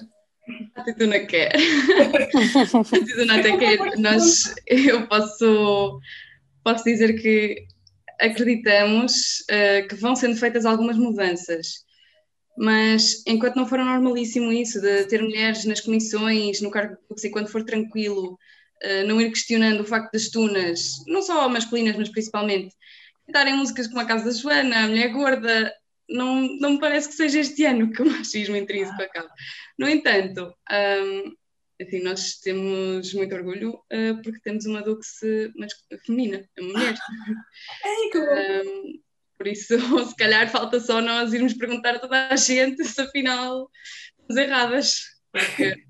A 0.75 0.85
Tituna 0.85 1.21
quer. 1.21 1.53
a 1.57 2.99
Tituna 2.99 3.39
até 3.39 3.57
quer. 3.57 3.99
Nós, 3.99 4.55
eu 4.67 5.07
posso, 5.07 6.01
posso 6.63 6.85
dizer 6.85 7.15
que 7.21 7.65
acreditamos 8.21 9.45
uh, 9.51 9.89
que 9.89 9.95
vão 9.97 10.15
sendo 10.15 10.37
feitas 10.37 10.65
algumas 10.65 10.97
mudanças 10.97 11.85
mas 12.57 13.23
enquanto 13.27 13.57
não 13.57 13.67
for 13.67 13.79
normalíssimo 13.79 14.53
isso, 14.53 14.81
de 14.81 15.05
ter 15.07 15.23
mulheres 15.23 15.65
nas 15.65 15.81
comissões, 15.81 16.61
no 16.61 16.71
cargo 16.71 16.97
público, 17.09 17.27
e 17.27 17.31
quando 17.31 17.49
for 17.49 17.65
tranquilo, 17.65 18.39
uh, 18.85 19.07
não 19.07 19.21
ir 19.21 19.31
questionando 19.31 19.81
o 19.81 19.85
facto 19.85 20.13
das 20.13 20.29
tunas, 20.29 21.05
não 21.07 21.21
só 21.21 21.49
masculinas, 21.49 21.97
mas 21.97 22.09
principalmente, 22.09 22.75
cantarem 23.27 23.57
músicas 23.57 23.89
como 23.89 24.01
a 24.01 24.05
Casa 24.05 24.25
da 24.27 24.31
Joana, 24.31 24.85
a 24.85 24.89
Mulher 24.89 25.09
Gorda, 25.09 25.73
não, 26.09 26.43
não 26.59 26.73
me 26.73 26.81
parece 26.81 27.09
que 27.09 27.15
seja 27.15 27.41
este 27.41 27.65
ano 27.65 27.91
que 27.93 28.03
o 28.03 28.11
machismo 28.11 28.57
intrínseco 28.57 29.03
acaba. 29.03 29.31
No 29.79 29.89
entanto, 29.89 30.55
um, 30.71 31.35
assim, 31.81 32.03
nós 32.03 32.39
temos 32.41 33.13
muito 33.15 33.35
orgulho 33.35 33.75
uh, 33.75 34.23
porque 34.23 34.41
temos 34.41 34.67
uma 34.67 34.83
Dux 34.83 35.21
feminina, 36.05 36.49
uma 36.59 36.73
mulher. 36.73 36.95
Ei, 37.85 38.11
que 38.11 38.19
um, 38.19 39.03
por 39.37 39.47
isso, 39.47 39.77
se 40.09 40.17
calhar 40.17 40.51
falta 40.51 40.81
só 40.81 41.01
nós 41.01 41.33
irmos 41.33 41.55
perguntar 41.55 41.97
a 41.97 41.99
toda 41.99 42.29
a 42.29 42.37
gente 42.37 42.85
se 42.85 43.01
afinal 43.01 43.71
estamos 44.21 44.37
erradas. 44.37 44.95
Porque 45.33 45.85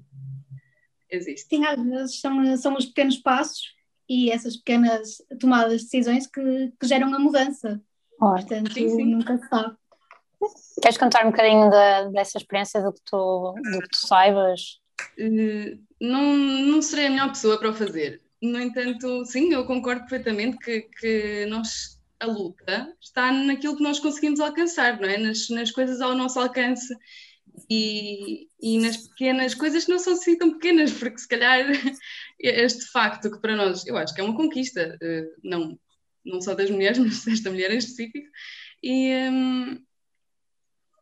existe. 1.11 1.49
Sim, 1.49 1.64
às 1.66 1.83
vezes 1.83 2.21
são, 2.21 2.56
são 2.56 2.76
os 2.76 2.87
pequenos 2.87 3.18
passos 3.18 3.75
e 4.09 4.30
essas 4.30 4.56
pequenas 4.56 5.16
tomadas 5.38 5.80
de 5.80 5.85
decisões 5.85 6.26
que, 6.26 6.73
que 6.80 6.87
geram 6.87 7.14
a 7.14 7.18
mudança. 7.18 7.80
Oh, 8.21 8.30
Portanto, 8.30 8.73
sim, 8.73 8.88
sim. 8.88 9.04
nunca 9.04 9.37
se 9.38 9.49
sabe. 9.49 9.76
Queres 10.80 10.98
contar 10.98 11.26
um 11.26 11.30
bocadinho 11.30 11.70
da, 11.70 12.04
dessa 12.08 12.38
experiência 12.38 12.82
do 12.82 12.92
que 12.92 13.00
tu, 13.04 13.54
do 13.72 13.78
que 13.80 13.88
tu 13.88 14.06
saibas? 14.06 14.80
Uh, 15.18 15.78
não, 16.00 16.36
não 16.36 16.82
serei 16.82 17.06
a 17.06 17.10
melhor 17.10 17.28
pessoa 17.28 17.58
para 17.58 17.70
o 17.70 17.74
fazer. 17.74 18.20
No 18.42 18.60
entanto, 18.60 19.24
sim, 19.24 19.52
eu 19.52 19.64
concordo 19.66 20.02
perfeitamente 20.02 20.58
que, 20.58 20.82
que 20.82 21.46
nós, 21.46 21.98
a 22.20 22.26
luta 22.26 22.94
está 23.00 23.32
naquilo 23.32 23.76
que 23.76 23.82
nós 23.82 23.98
conseguimos 23.98 24.40
alcançar, 24.40 25.00
não 25.00 25.08
é? 25.08 25.16
Nas, 25.16 25.48
nas 25.48 25.70
coisas 25.70 26.00
ao 26.00 26.14
nosso 26.14 26.38
alcance 26.38 26.94
e, 27.70 28.48
e 28.60 28.78
nas 28.78 28.96
pequenas 28.96 29.54
coisas 29.54 29.84
que 29.84 29.90
não 29.90 29.98
são 29.98 30.12
assim 30.12 30.36
tão 30.36 30.52
pequenas, 30.54 30.92
porque 30.92 31.18
se 31.18 31.28
calhar 31.28 31.64
este 32.38 32.84
facto 32.90 33.30
que 33.30 33.40
para 33.40 33.56
nós, 33.56 33.86
eu 33.86 33.96
acho 33.96 34.14
que 34.14 34.20
é 34.20 34.24
uma 34.24 34.36
conquista, 34.36 34.98
uh, 35.00 35.40
não, 35.42 35.78
não 36.24 36.40
só 36.40 36.54
das 36.54 36.70
mulheres, 36.70 36.98
mas 36.98 37.24
desta 37.24 37.50
mulher 37.50 37.70
em 37.70 37.78
específico, 37.78 38.28
e, 38.82 39.10
um, 39.30 39.82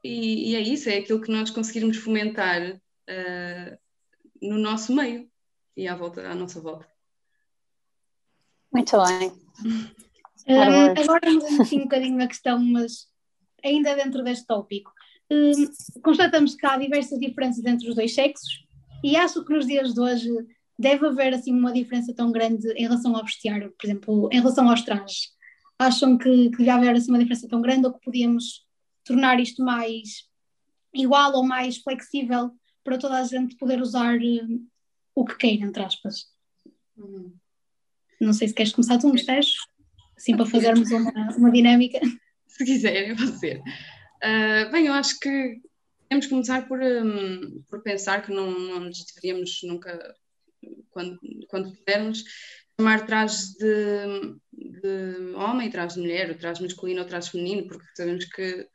e, 0.02 0.50
e, 0.50 0.56
é 0.56 0.60
isso, 0.60 0.88
é 0.88 0.98
aquilo 0.98 1.20
que 1.20 1.30
nós 1.30 1.50
conseguirmos 1.50 1.96
fomentar 1.96 2.74
uh, 2.74 3.78
no 4.40 4.58
nosso 4.58 4.94
meio 4.94 5.30
e 5.76 5.86
à, 5.86 5.94
volta, 5.94 6.28
à 6.28 6.34
nossa 6.34 6.60
volta. 6.60 6.86
Muito 8.72 8.96
bem. 9.04 9.32
Um, 10.44 10.60
agora 11.00 11.30
mudando 11.30 11.62
assim 11.62 11.78
um 11.78 11.82
bocadinho 11.82 12.20
a 12.20 12.26
questão, 12.26 12.58
mas 12.58 13.06
ainda 13.64 13.94
dentro 13.94 14.24
deste 14.24 14.44
tópico. 14.44 14.92
Um, 15.30 16.00
constatamos 16.02 16.56
que 16.56 16.66
há 16.66 16.76
diversas 16.76 17.18
diferenças 17.20 17.64
entre 17.64 17.88
os 17.88 17.94
dois 17.94 18.12
sexos 18.12 18.66
e 19.04 19.16
acho 19.16 19.44
que 19.44 19.52
nos 19.52 19.66
dias 19.66 19.94
de 19.94 20.00
hoje 20.00 20.28
deve 20.78 21.06
haver 21.06 21.34
assim 21.34 21.52
uma 21.52 21.72
diferença 21.72 22.12
tão 22.12 22.32
grande 22.32 22.68
em 22.72 22.82
relação 22.82 23.14
ao 23.14 23.24
vestiário, 23.24 23.72
por 23.78 23.86
exemplo, 23.86 24.28
em 24.32 24.40
relação 24.40 24.68
aos 24.68 24.82
trajes. 24.82 25.30
Acham 25.78 26.18
que, 26.18 26.50
que 26.50 26.58
deve 26.58 26.70
haver 26.70 26.96
assim 26.96 27.10
uma 27.10 27.18
diferença 27.18 27.48
tão 27.48 27.62
grande 27.62 27.86
ou 27.86 27.92
que 27.92 28.04
podíamos 28.04 28.66
tornar 29.04 29.40
isto 29.40 29.64
mais 29.64 30.28
igual 30.94 31.34
ou 31.34 31.44
mais 31.44 31.78
flexível 31.78 32.50
para 32.84 32.98
toda 32.98 33.18
a 33.18 33.24
gente 33.24 33.56
poder 33.56 33.80
usar 33.80 34.16
uh, 34.16 34.66
o 35.14 35.24
que 35.24 35.36
queira, 35.36 35.64
entre 35.64 35.82
aspas. 35.82 36.26
Uhum. 36.96 37.34
Não 38.20 38.32
sei 38.32 38.48
se 38.48 38.54
queres 38.54 38.72
começar 38.72 38.98
tu, 38.98 39.08
Mestejo, 39.08 39.54
assim 40.16 40.36
para 40.36 40.46
fazermos 40.50 40.90
uma, 40.90 41.12
uma 41.36 41.50
dinâmica. 41.50 42.00
Se 42.46 42.64
quiserem, 42.64 43.16
pode 43.16 43.38
ser. 43.38 43.58
Uh, 43.58 44.70
bem, 44.70 44.86
eu 44.86 44.92
acho 44.92 45.18
que 45.18 45.60
temos 46.08 46.26
que 46.26 46.30
começar 46.30 46.68
por, 46.68 46.80
um, 46.80 47.62
por 47.68 47.82
pensar 47.82 48.22
que 48.22 48.32
não, 48.32 48.50
não 48.50 48.80
nos 48.80 49.04
deveríamos 49.06 49.60
nunca, 49.64 50.14
quando, 50.90 51.18
quando 51.48 51.74
pudermos, 51.74 52.22
chamar 52.78 53.06
trajes 53.06 53.54
de, 53.54 54.36
de 54.52 55.34
homem, 55.34 55.70
trajes 55.70 55.94
de 55.94 56.02
mulher, 56.02 56.30
ou 56.30 56.36
trajes 56.36 56.62
masculino 56.62 57.00
ou 57.00 57.06
trajes 57.06 57.30
feminino, 57.30 57.66
porque 57.66 57.86
sabemos 57.96 58.26
que 58.26 58.68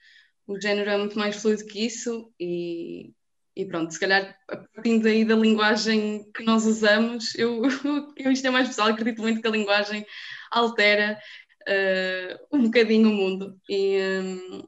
o 0.47 0.59
género 0.59 0.89
é 0.89 0.97
muito 0.97 1.19
mais 1.19 1.35
fluido 1.35 1.65
que 1.65 1.85
isso 1.85 2.31
e, 2.39 3.13
e 3.55 3.65
pronto, 3.65 3.91
se 3.91 3.99
calhar 3.99 4.37
a 4.47 4.57
partir 4.57 4.99
daí 4.99 5.25
da 5.25 5.35
linguagem 5.35 6.31
que 6.31 6.43
nós 6.43 6.65
usamos, 6.65 7.35
eu, 7.35 7.61
eu 8.15 8.31
isto 8.31 8.47
é 8.47 8.49
mais 8.49 8.69
pessoal, 8.69 8.87
acredito 8.87 9.21
muito 9.21 9.41
que 9.41 9.47
a 9.47 9.51
linguagem 9.51 10.05
altera 10.49 11.19
uh, 11.67 12.57
um 12.57 12.63
bocadinho 12.63 13.09
o 13.09 13.13
mundo 13.13 13.59
e, 13.69 13.99
um, 13.99 14.63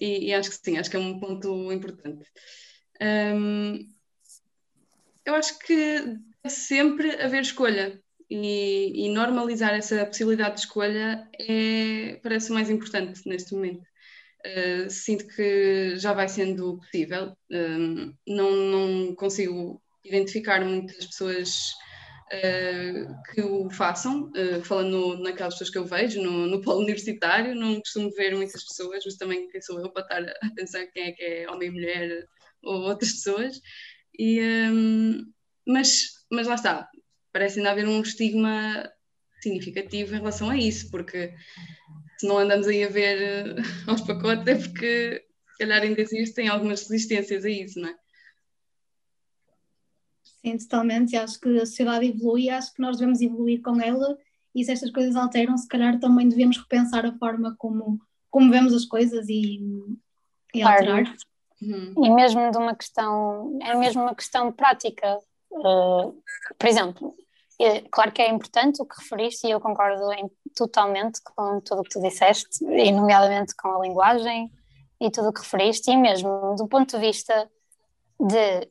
e, 0.00 0.30
e, 0.30 0.34
acho 0.34 0.50
que 0.50 0.56
sim, 0.56 0.78
acho 0.78 0.90
que 0.90 0.96
é 0.96 1.00
um 1.00 1.20
ponto 1.20 1.70
importante. 1.72 2.24
Um, 3.00 3.92
eu 5.24 5.34
acho 5.34 5.58
que 5.58 6.00
deve 6.42 6.50
sempre 6.50 7.10
haver 7.20 7.42
escolha 7.42 8.00
e, 8.30 9.06
e 9.06 9.08
normalizar 9.10 9.74
essa 9.74 10.04
possibilidade 10.06 10.54
de 10.54 10.60
escolha 10.60 11.28
é, 11.38 12.20
parece 12.22 12.50
o 12.50 12.54
mais 12.54 12.70
importante 12.70 13.20
neste 13.26 13.54
momento. 13.54 13.86
Uh, 14.46 14.90
sinto 14.90 15.26
que 15.28 15.96
já 15.96 16.12
vai 16.12 16.28
sendo 16.28 16.78
possível. 16.78 17.34
Uh, 17.50 18.14
não, 18.26 18.50
não 18.50 19.14
consigo 19.14 19.82
identificar 20.04 20.62
muitas 20.62 21.06
pessoas 21.06 21.72
uh, 22.30 23.32
que 23.32 23.40
o 23.40 23.70
façam, 23.70 24.30
falando 24.64 25.16
naquelas 25.22 25.54
pessoas 25.54 25.70
que 25.70 25.78
eu 25.78 25.86
vejo 25.86 26.20
no, 26.22 26.46
no 26.46 26.60
polo 26.60 26.80
universitário, 26.84 27.54
não 27.54 27.80
costumo 27.80 28.10
ver 28.10 28.36
muitas 28.36 28.62
pessoas, 28.64 29.02
mas 29.04 29.16
também 29.16 29.48
quem 29.48 29.62
sou 29.62 29.80
eu 29.80 29.90
para 29.90 30.02
estar 30.02 30.36
a 30.42 30.54
pensar 30.54 30.86
quem 30.88 31.04
é 31.04 31.12
que 31.12 31.22
é 31.22 31.50
homem 31.50 31.68
e 31.68 31.72
mulher 31.72 32.26
ou 32.62 32.82
outras 32.82 33.12
pessoas. 33.12 33.58
E, 34.18 34.40
um, 34.70 35.24
mas, 35.66 36.10
mas 36.30 36.46
lá 36.46 36.54
está, 36.54 36.88
parece 37.32 37.58
ainda 37.58 37.70
haver 37.70 37.88
um 37.88 38.02
estigma 38.02 38.90
significativo 39.40 40.14
em 40.14 40.18
relação 40.18 40.50
a 40.50 40.56
isso, 40.56 40.90
porque 40.90 41.34
se 42.24 42.28
não 42.28 42.38
andamos 42.38 42.66
aí 42.66 42.82
a 42.82 42.88
ver 42.88 43.54
uh, 43.58 43.62
aos 43.90 44.00
pacotes 44.00 44.46
é 44.46 44.54
porque 44.54 45.26
se 45.52 45.58
calhar 45.58 45.82
ainda 45.82 46.00
existem 46.00 46.48
algumas 46.48 46.88
resistências 46.88 47.44
a 47.44 47.50
isso, 47.50 47.78
não 47.78 47.90
é? 47.90 47.96
Sim, 50.40 50.56
totalmente. 50.58 51.16
Acho 51.16 51.38
que 51.38 51.48
a 51.58 51.66
sociedade 51.66 52.06
evolui 52.06 52.44
e 52.44 52.50
acho 52.50 52.72
que 52.72 52.80
nós 52.80 52.96
devemos 52.96 53.20
evoluir 53.20 53.60
com 53.62 53.80
ela 53.80 54.18
e 54.54 54.64
se 54.64 54.72
estas 54.72 54.90
coisas 54.90 55.16
alteram, 55.16 55.56
se 55.56 55.68
calhar 55.68 55.98
também 56.00 56.28
devemos 56.28 56.56
repensar 56.58 57.04
a 57.04 57.16
forma 57.18 57.54
como, 57.58 58.00
como 58.30 58.50
vemos 58.50 58.72
as 58.72 58.84
coisas 58.84 59.28
e, 59.28 59.60
e 60.54 60.62
alterar. 60.62 61.14
Uhum. 61.60 62.04
E 62.04 62.10
mesmo 62.10 62.50
de 62.50 62.58
uma 62.58 62.74
questão, 62.74 63.58
é 63.62 63.74
mesmo 63.74 64.02
uma 64.02 64.14
questão 64.14 64.50
prática. 64.52 65.18
Uh, 65.50 66.22
por 66.58 66.68
exemplo, 66.68 67.14
claro 67.90 68.12
que 68.12 68.22
é 68.22 68.28
importante 68.28 68.82
o 68.82 68.86
que 68.86 69.00
referiste 69.00 69.46
e 69.46 69.50
eu 69.50 69.60
concordo 69.60 70.12
em, 70.12 70.30
totalmente 70.54 71.20
com 71.22 71.60
tudo 71.60 71.80
o 71.80 71.84
que 71.84 71.90
tu 71.90 72.00
disseste, 72.00 72.64
e 72.64 72.90
nomeadamente 72.90 73.54
com 73.56 73.68
a 73.68 73.80
linguagem 73.80 74.50
e 75.00 75.10
tudo 75.10 75.28
o 75.28 75.32
que 75.32 75.40
referiste, 75.40 75.90
e 75.90 75.96
mesmo 75.96 76.54
do 76.56 76.66
ponto 76.66 76.96
de 76.96 77.06
vista 77.06 77.50
de 78.20 78.68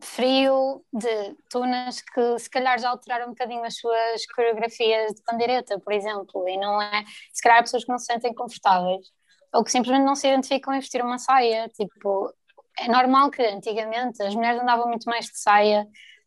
frio, 0.00 0.84
de 0.92 1.34
tunas 1.50 2.00
que 2.00 2.38
se 2.38 2.50
calhar 2.50 2.78
já 2.78 2.90
alteraram 2.90 3.26
um 3.26 3.30
bocadinho 3.30 3.64
as 3.64 3.76
suas 3.76 4.26
coreografias 4.34 5.14
de 5.14 5.22
pandeireta, 5.22 5.78
por 5.80 5.92
exemplo, 5.92 6.48
e 6.48 6.56
não 6.58 6.80
é, 6.80 7.04
se 7.32 7.42
calhar 7.42 7.58
há 7.58 7.62
pessoas 7.62 7.84
que 7.84 7.90
não 7.90 7.98
se 7.98 8.06
sentem 8.06 8.34
confortáveis 8.34 9.06
ou 9.52 9.62
que 9.62 9.70
simplesmente 9.70 10.04
não 10.04 10.16
se 10.16 10.26
identificam 10.26 10.74
em 10.74 10.80
vestir 10.80 11.02
uma 11.02 11.16
saia, 11.16 11.68
tipo, 11.68 12.32
é 12.78 12.88
normal 12.88 13.30
que 13.30 13.42
antigamente 13.42 14.22
as 14.22 14.34
mulheres 14.34 14.60
andavam 14.60 14.88
muito 14.88 15.04
mais 15.04 15.26
de 15.26 15.38
saia 15.38 15.86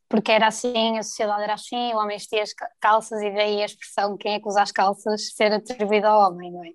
porque 0.09 0.31
era 0.31 0.47
assim, 0.47 0.97
a 0.97 1.03
sociedade 1.03 1.43
era 1.43 1.53
assim, 1.53 1.93
o 1.93 1.97
homem 1.97 2.17
vestia 2.17 2.43
as 2.43 2.53
calças 2.79 3.21
e 3.21 3.29
daí 3.31 3.61
a 3.61 3.65
expressão 3.65 4.17
quem 4.17 4.35
é 4.35 4.39
que 4.39 4.47
usa 4.47 4.61
as 4.61 4.71
calças 4.71 5.33
ser 5.33 5.51
atribuída 5.51 6.09
ao 6.09 6.31
homem, 6.31 6.51
não 6.51 6.63
é? 6.63 6.69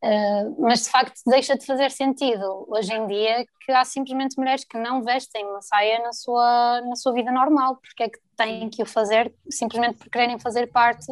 Uh, 0.00 0.54
mas 0.62 0.84
de 0.84 0.90
facto 0.90 1.20
deixa 1.26 1.58
de 1.58 1.66
fazer 1.66 1.90
sentido 1.90 2.64
hoje 2.68 2.92
em 2.92 3.04
dia 3.08 3.44
que 3.64 3.72
há 3.72 3.84
simplesmente 3.84 4.38
mulheres 4.38 4.64
que 4.64 4.78
não 4.78 5.02
vestem 5.02 5.44
uma 5.44 5.60
saia 5.60 6.00
na 6.00 6.12
sua, 6.12 6.80
na 6.82 6.94
sua 6.94 7.12
vida 7.12 7.32
normal, 7.32 7.78
porque 7.78 8.04
é 8.04 8.08
que 8.08 8.18
têm 8.36 8.70
que 8.70 8.80
o 8.80 8.86
fazer 8.86 9.34
simplesmente 9.50 9.98
por 9.98 10.08
quererem 10.08 10.38
fazer 10.38 10.68
parte 10.68 11.06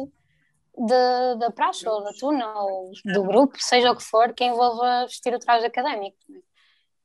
de, 0.77 1.35
da 1.37 1.51
praxe 1.51 1.87
ou 1.87 2.01
da 2.01 2.11
tuna 2.17 2.47
ou 2.61 2.91
do 3.03 3.23
grupo, 3.23 3.57
seja 3.59 3.91
o 3.91 3.95
que 3.95 4.03
for, 4.03 4.33
que 4.33 4.45
envolva 4.45 5.05
vestir 5.05 5.33
o 5.33 5.39
traje 5.39 5.65
académico. 5.65 6.17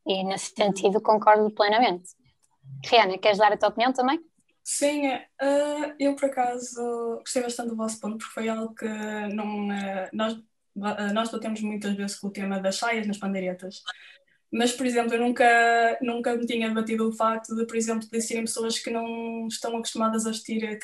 É? 0.06 0.12
E 0.12 0.24
nesse 0.24 0.52
sentido 0.54 1.00
concordo 1.00 1.50
plenamente. 1.52 2.10
Rihanna, 2.84 3.18
queres 3.18 3.38
dar 3.38 3.52
a 3.52 3.56
tua 3.56 3.70
opinião 3.70 3.92
também? 3.92 4.20
Sim, 4.64 5.08
uh, 5.08 5.94
eu 5.98 6.14
por 6.14 6.26
acaso 6.26 6.80
gostei 7.18 7.42
bastante 7.42 7.70
do 7.70 7.76
vosso 7.76 7.98
ponto, 8.00 8.18
porque 8.18 8.32
foi 8.32 8.48
algo 8.48 8.74
que 8.74 8.86
não, 8.86 9.68
uh, 9.68 10.08
nós, 10.12 10.34
uh, 10.34 11.12
nós 11.12 11.30
batemos 11.30 11.60
muitas 11.62 11.94
vezes 11.96 12.16
com 12.18 12.28
o 12.28 12.32
tema 12.32 12.60
das 12.60 12.76
saias 12.76 13.06
nas 13.06 13.18
pandeiretas. 13.18 13.82
Mas, 14.52 14.72
por 14.72 14.86
exemplo, 14.86 15.14
eu 15.14 15.20
nunca, 15.20 15.98
nunca 16.02 16.36
me 16.36 16.46
tinha 16.46 16.70
batido 16.72 17.08
o 17.08 17.12
facto 17.12 17.56
de, 17.56 17.66
por 17.66 17.76
exemplo, 17.76 18.02
de 18.08 18.10
pessoas 18.10 18.78
que 18.78 18.90
não 18.90 19.46
estão 19.48 19.76
acostumadas 19.76 20.26
a 20.26 20.30
vestir 20.30 20.78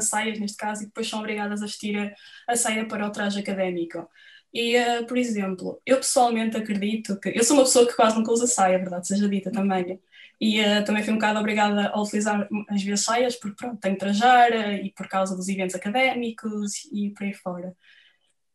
saias, 0.00 0.40
neste 0.40 0.56
caso, 0.56 0.82
e 0.82 0.86
depois 0.86 1.08
são 1.08 1.20
obrigadas 1.20 1.62
a 1.62 1.66
vestir 1.66 2.14
a 2.48 2.56
saia 2.56 2.86
para 2.86 3.06
o 3.06 3.12
traje 3.12 3.38
académico. 3.40 4.08
E, 4.52 4.74
por 5.06 5.16
exemplo, 5.16 5.80
eu 5.86 5.98
pessoalmente 5.98 6.56
acredito 6.56 7.18
que. 7.20 7.28
Eu 7.30 7.44
sou 7.44 7.56
uma 7.56 7.64
pessoa 7.64 7.86
que 7.86 7.94
quase 7.94 8.16
nunca 8.16 8.32
usa 8.32 8.46
saia, 8.48 8.78
verdade 8.78 9.06
seja 9.06 9.28
dita 9.28 9.52
também 9.52 10.00
e 10.42 10.60
uh, 10.60 10.84
também 10.84 11.04
fui 11.04 11.12
um 11.12 11.16
bocado 11.18 11.38
obrigada 11.38 11.90
a 11.90 12.02
utilizar 12.02 12.48
as 12.68 12.82
vezes 12.82 13.04
saias, 13.04 13.36
porque 13.36 13.54
pronto, 13.54 13.78
tenho 13.78 13.94
que 13.94 14.00
trajar 14.00 14.50
uh, 14.50 14.72
e 14.84 14.92
por 14.92 15.06
causa 15.06 15.36
dos 15.36 15.48
eventos 15.48 15.76
académicos 15.76 16.84
e 16.92 17.10
por 17.10 17.22
aí 17.22 17.32
fora. 17.32 17.72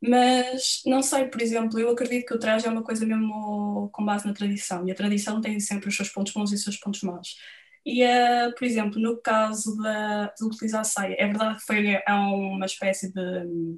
Mas 0.01 0.82
não 0.86 1.01
sei, 1.01 1.27
por 1.27 1.41
exemplo, 1.41 1.79
eu 1.79 1.89
acredito 1.89 2.27
que 2.27 2.34
o 2.34 2.39
traje 2.39 2.67
é 2.67 2.70
uma 2.70 2.84
coisa 2.84 3.06
mesmo 3.06 3.89
com 3.94 4.03
base 4.03 4.27
na 4.27 4.34
tradição 4.34 4.86
e 4.86 4.91
a 4.91 4.96
tradição 4.96 5.39
tem 5.39 5.58
sempre 5.62 5.88
os 5.88 5.96
seus 5.96 6.10
pontos 6.10 6.34
bons 6.34 6.51
e 6.51 6.56
os 6.56 6.63
seus 6.63 6.77
pontos 6.77 7.01
maus. 7.03 7.38
E, 7.86 8.03
uh, 8.03 8.53
por 8.58 8.65
exemplo, 8.65 9.00
no 9.00 9.22
caso 9.22 9.77
da, 9.77 10.25
de 10.38 10.44
utilizar 10.46 10.84
saia, 10.84 11.15
é 11.17 11.25
verdade 11.25 11.60
que 11.60 11.65
foi 11.65 12.01
uma 12.06 12.65
espécie 12.65 13.13
de 13.13 13.77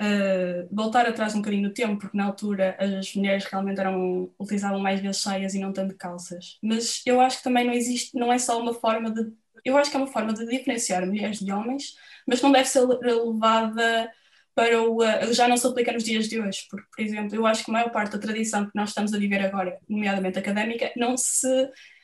uh, 0.00 0.68
voltar 0.74 1.06
atrás 1.06 1.34
um 1.34 1.38
bocadinho 1.38 1.68
no 1.68 1.74
tempo, 1.74 1.98
porque 1.98 2.16
na 2.16 2.24
altura 2.24 2.76
as 2.78 3.14
mulheres 3.14 3.44
realmente 3.44 3.80
eram, 3.80 4.32
utilizavam 4.38 4.78
mais 4.80 5.00
vezes 5.00 5.22
saias 5.22 5.54
e 5.54 5.60
não 5.60 5.72
tanto 5.72 5.96
calças. 5.96 6.58
Mas 6.62 7.02
eu 7.06 7.20
acho 7.20 7.38
que 7.38 7.44
também 7.44 7.64
não 7.64 7.72
existe, 7.72 8.16
não 8.18 8.32
é 8.32 8.38
só 8.38 8.60
uma 8.60 8.74
forma 8.74 9.10
de. 9.10 9.32
Eu 9.64 9.76
acho 9.76 9.90
que 9.90 9.96
é 9.96 10.00
uma 10.00 10.06
forma 10.06 10.32
de 10.32 10.46
diferenciar 10.46 11.06
mulheres 11.06 11.38
de 11.38 11.50
homens, 11.50 11.94
mas 12.26 12.42
não 12.42 12.52
deve 12.52 12.68
ser 12.68 12.80
levada 12.80 14.10
para 14.54 14.82
o. 14.82 15.02
Uh, 15.02 15.32
já 15.32 15.48
não 15.48 15.56
se 15.56 15.66
aplica 15.66 15.92
nos 15.92 16.04
dias 16.04 16.28
de 16.28 16.40
hoje, 16.40 16.66
porque, 16.70 16.86
por 16.94 17.02
exemplo, 17.02 17.34
eu 17.36 17.46
acho 17.46 17.64
que 17.64 17.70
a 17.70 17.74
maior 17.74 17.90
parte 17.90 18.12
da 18.12 18.18
tradição 18.18 18.66
que 18.66 18.72
nós 18.74 18.90
estamos 18.90 19.12
a 19.14 19.18
viver 19.18 19.40
agora, 19.40 19.78
nomeadamente 19.88 20.38
académica, 20.38 20.92
não 20.96 21.16
se. 21.16 21.48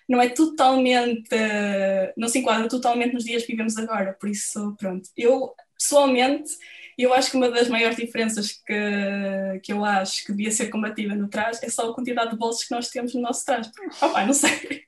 Não 0.09 0.20
é 0.20 0.28
totalmente, 0.28 1.30
não 2.16 2.26
se 2.26 2.40
enquadra 2.40 2.68
totalmente 2.68 3.14
nos 3.14 3.23
dias 3.23 3.44
que 3.44 3.52
vivemos 3.52 3.76
agora, 3.76 4.12
por 4.20 4.28
isso, 4.28 4.75
pronto. 4.76 5.09
Eu, 5.16 5.54
pessoalmente, 5.78 6.50
e 7.00 7.02
eu 7.02 7.14
acho 7.14 7.30
que 7.30 7.37
uma 7.38 7.50
das 7.50 7.66
maiores 7.66 7.97
diferenças 7.97 8.52
que, 8.52 9.61
que 9.62 9.73
eu 9.73 9.83
acho 9.83 10.23
que 10.23 10.33
devia 10.33 10.50
ser 10.50 10.69
combativa 10.69 11.14
no 11.14 11.30
traje 11.30 11.59
é 11.62 11.71
só 11.71 11.88
a 11.88 11.95
quantidade 11.95 12.33
de 12.33 12.37
bolsos 12.37 12.64
que 12.64 12.75
nós 12.75 12.90
temos 12.90 13.14
no 13.14 13.23
nosso 13.23 13.42
traje. 13.42 13.71
Oh, 14.02 14.26
não 14.26 14.35
sei. 14.35 14.85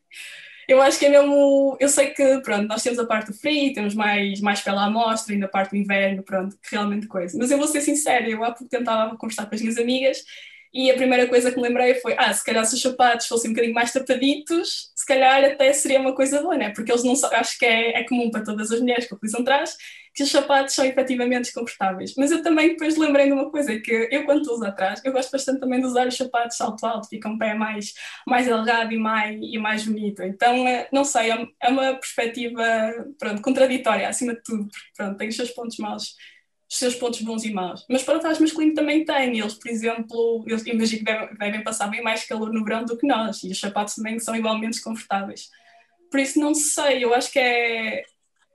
Eu 0.69 0.83
acho 0.83 0.99
que 0.99 1.07
é 1.07 1.09
mesmo. 1.09 1.75
Eu 1.81 1.89
sei 1.89 2.11
que, 2.11 2.43
pronto, 2.43 2.69
nós 2.69 2.83
temos 2.83 2.99
a 2.99 3.07
parte 3.07 3.29
do 3.29 3.39
frio, 3.39 3.73
temos 3.73 3.95
mais, 3.95 4.43
mais 4.43 4.61
pela 4.61 4.85
amostra, 4.85 5.33
ainda 5.33 5.47
a 5.47 5.49
parte 5.49 5.71
do 5.71 5.77
inverno, 5.79 6.23
pronto, 6.23 6.55
que 6.63 6.73
realmente 6.73 7.07
coisa. 7.07 7.39
Mas 7.39 7.51
eu 7.51 7.57
vou 7.57 7.67
ser 7.67 7.81
sincera, 7.81 8.29
eu 8.29 8.45
há 8.45 8.49
pouco 8.49 8.69
tempo 8.69 8.83
estava 8.83 9.15
a 9.15 9.17
conversar 9.17 9.47
com 9.47 9.55
as 9.55 9.63
minhas 9.63 9.79
amigas 9.79 10.23
e 10.71 10.91
a 10.91 10.95
primeira 10.95 11.27
coisa 11.29 11.51
que 11.51 11.57
me 11.57 11.63
lembrei 11.63 11.95
foi: 11.95 12.15
ah, 12.19 12.33
se 12.33 12.45
calhar 12.45 12.65
se 12.67 12.75
os 12.75 12.83
sapatos 12.83 13.27
fossem 13.27 13.51
um 13.51 13.55
bocadinho 13.55 13.75
mais 13.75 13.91
tapaditos, 13.91 14.93
se 14.95 15.07
calhar 15.07 15.43
até 15.45 15.73
seria 15.73 15.99
uma 15.99 16.15
coisa 16.15 16.43
boa, 16.43 16.57
né? 16.59 16.71
Porque 16.75 16.93
eles 16.93 17.05
não 17.05 17.15
acho 17.33 17.59
que 17.59 17.65
é, 17.65 18.01
é 18.01 18.05
comum 18.05 18.31
para 18.31 18.45
todas 18.45 18.71
as 18.71 18.81
mulheres 18.81 19.07
que 19.07 19.15
utilizam 19.15 19.43
trás 19.43 19.77
que 20.15 20.23
os 20.23 20.31
sapatos 20.31 20.75
são 20.75 20.85
efetivamente 20.85 21.45
desconfortáveis. 21.45 22.15
Mas 22.17 22.31
eu 22.31 22.43
também 22.43 22.71
depois 22.71 22.97
lembrei 22.97 23.27
de 23.27 23.33
uma 23.33 23.51
coisa, 23.51 23.79
que 23.81 24.09
eu 24.11 24.25
quando 24.25 24.47
uso 24.47 24.65
atrás, 24.65 25.01
eu 25.05 25.13
gosto 25.13 25.31
bastante 25.31 25.61
também 25.61 25.81
de 25.81 25.87
usar 25.87 26.07
os 26.07 26.17
sapatos 26.17 26.57
salto 26.57 26.85
alto, 26.85 27.09
fica 27.09 27.29
um 27.29 27.39
pé 27.39 27.55
mais, 27.55 27.95
mais 28.27 28.51
alargado 28.51 28.93
e 28.93 28.99
mais, 28.99 29.39
e 29.41 29.59
mais 29.59 29.85
bonito. 29.85 30.23
Então, 30.23 30.69
eh, 30.69 30.89
não 30.93 31.05
sei, 31.05 31.31
é, 31.31 31.47
é 31.63 31.69
uma 31.69 31.95
perspectiva, 31.95 32.63
pronto, 33.19 33.41
contraditória, 33.41 34.09
acima 34.09 34.35
de 34.35 34.43
tudo, 34.43 34.65
porque, 34.65 34.87
pronto, 34.97 35.17
tem 35.17 35.29
os 35.29 35.37
seus 35.37 35.51
pontos 35.51 35.79
maus, 35.79 36.15
os 36.71 36.79
seus 36.79 36.95
pontos 36.95 37.23
bons 37.23 37.45
e 37.45 37.53
maus. 37.53 37.87
Mas 37.89 38.03
para 38.03 38.19
o 38.19 38.21
trás 38.21 38.39
masculino 38.39 38.75
também 38.75 39.05
tem, 39.05 39.39
eles, 39.39 39.55
por 39.55 39.71
exemplo, 39.71 40.45
eu 40.47 40.59
imagino 40.67 40.99
que 40.99 41.05
devem, 41.05 41.35
devem 41.37 41.65
passar 41.65 41.89
bem 41.89 42.03
mais 42.03 42.25
calor 42.25 42.53
no 42.53 42.65
verão 42.65 42.85
do 42.85 42.99
que 42.99 43.07
nós, 43.07 43.43
e 43.45 43.51
os 43.51 43.61
sapatos 43.61 43.95
também 43.95 44.19
são 44.19 44.37
igualmente 44.37 44.73
desconfortáveis. 44.75 45.49
Por 46.11 46.21
isso, 46.21 46.39
não 46.39 46.55
sei, 46.55 47.03
eu 47.03 47.15
acho 47.15 47.33
que 47.33 47.39
é, 47.39 48.05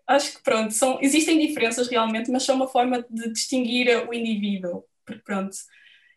acho 0.08 0.38
que 0.38 0.44
pronto, 0.44 0.74
são, 0.74 1.00
existem 1.02 1.38
diferenças 1.38 1.90
realmente, 1.90 2.32
mas 2.32 2.44
são 2.44 2.56
uma 2.56 2.68
forma 2.68 3.06
de 3.10 3.32
distinguir 3.32 4.08
o 4.08 4.14
indivíduo, 4.14 4.86
pronto. 5.26 5.56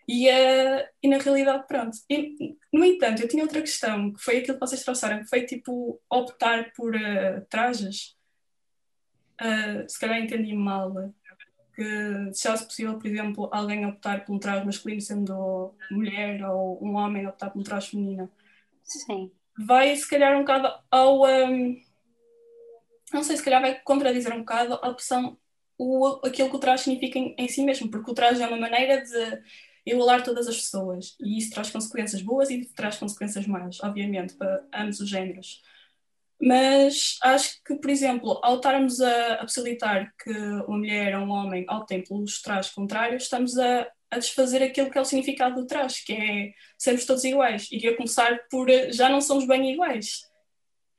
E, 0.09 0.29
uh, 0.29 0.89
e 1.03 1.09
na 1.09 1.19
realidade, 1.19 1.67
pronto. 1.69 1.97
E, 2.09 2.57
no 2.73 2.85
entanto, 2.85 3.23
eu 3.23 3.29
tinha 3.29 3.43
outra 3.43 3.61
questão, 3.61 4.13
que 4.13 4.21
foi 4.21 4.39
aquilo 4.39 4.55
que 4.59 4.67
vocês 4.67 4.83
trouxeram, 4.83 5.21
que 5.21 5.29
foi 5.29 5.45
tipo 5.45 6.01
optar 6.11 6.73
por 6.73 6.95
uh, 6.97 7.45
trajes. 7.49 8.17
Uh, 9.41 9.89
se 9.89 9.99
calhar 9.99 10.19
entendi 10.19 10.53
mal. 10.55 11.13
Que 11.75 12.35
se 12.35 12.49
fosse 12.49 12.65
possível, 12.65 12.99
por 12.99 13.07
exemplo, 13.07 13.49
alguém 13.53 13.87
optar 13.87 14.25
por 14.25 14.35
um 14.35 14.39
traje 14.39 14.67
masculino 14.67 15.01
sendo 15.01 15.75
mulher 15.91 16.45
ou 16.45 16.85
um 16.85 16.97
homem 16.97 17.27
optar 17.27 17.51
por 17.51 17.61
um 17.61 17.63
traje 17.63 17.91
feminino. 17.91 18.29
Sim. 18.83 19.31
Vai 19.57 19.95
se 19.95 20.09
calhar 20.09 20.37
um 20.37 20.41
bocado 20.41 20.73
ao. 20.91 21.25
Um, 21.25 21.81
não 23.13 23.23
sei, 23.23 23.37
se 23.37 23.43
calhar 23.43 23.61
vai 23.61 23.81
contradizer 23.81 24.33
um 24.33 24.41
bocado 24.41 24.75
a 24.75 24.89
opção, 24.89 25.39
o, 25.79 26.21
aquilo 26.25 26.51
que 26.51 26.57
o 26.57 26.61
traje 26.61 26.85
significa 26.85 27.19
em, 27.19 27.35
em, 27.39 27.49
si 27.49 27.65
mesmo, 27.65 27.91
porque 27.91 28.11
o 28.11 28.15
traje 28.15 28.43
é 28.43 28.47
uma 28.47 28.57
maneira 28.57 29.03
de 29.03 29.43
igualar 29.87 30.23
todas 30.23 30.47
as 30.47 30.57
pessoas 30.57 31.17
e 31.21 31.39
isso 31.39 31.51
traz 31.51 31.71
consequências 31.71 32.23
boas 32.23 32.51
e 32.51 32.65
traz 32.75 32.97
consequências 32.97 33.47
más, 33.47 33.81
obviamente, 33.83 34.35
para 34.35 34.65
ambos 34.75 35.01
os 35.01 35.09
géneros. 35.09 35.63
Mas 36.43 37.19
acho 37.23 37.63
que, 37.65 37.75
por 37.77 37.91
exemplo, 37.91 38.41
ao 38.43 38.57
estarmos 38.57 39.01
a, 39.01 39.39
possibilitar 39.39 40.13
que 40.23 40.31
uma 40.31 40.79
mulher 40.79 41.19
ou 41.19 41.27
um 41.27 41.31
homem 41.31 41.67
optem 41.69 42.03
pelos 42.03 42.41
trajes 42.41 42.73
contrários, 42.73 43.25
estamos 43.25 43.59
a, 43.59 43.91
a 44.11 44.19
desfazer 44.19 44.63
aquilo 44.63 44.91
que 44.91 44.97
é 44.97 45.01
o 45.01 45.05
significado 45.05 45.57
do 45.61 45.67
traje, 45.67 46.03
que 46.05 46.13
é 46.15 46.53
sermos 46.79 47.05
todos 47.05 47.25
iguais. 47.25 47.69
Iria 47.71 47.95
começar 47.97 48.39
por 48.51 48.69
já 48.91 49.09
não 49.09 49.21
somos 49.21 49.47
bem 49.47 49.73
iguais. 49.73 50.30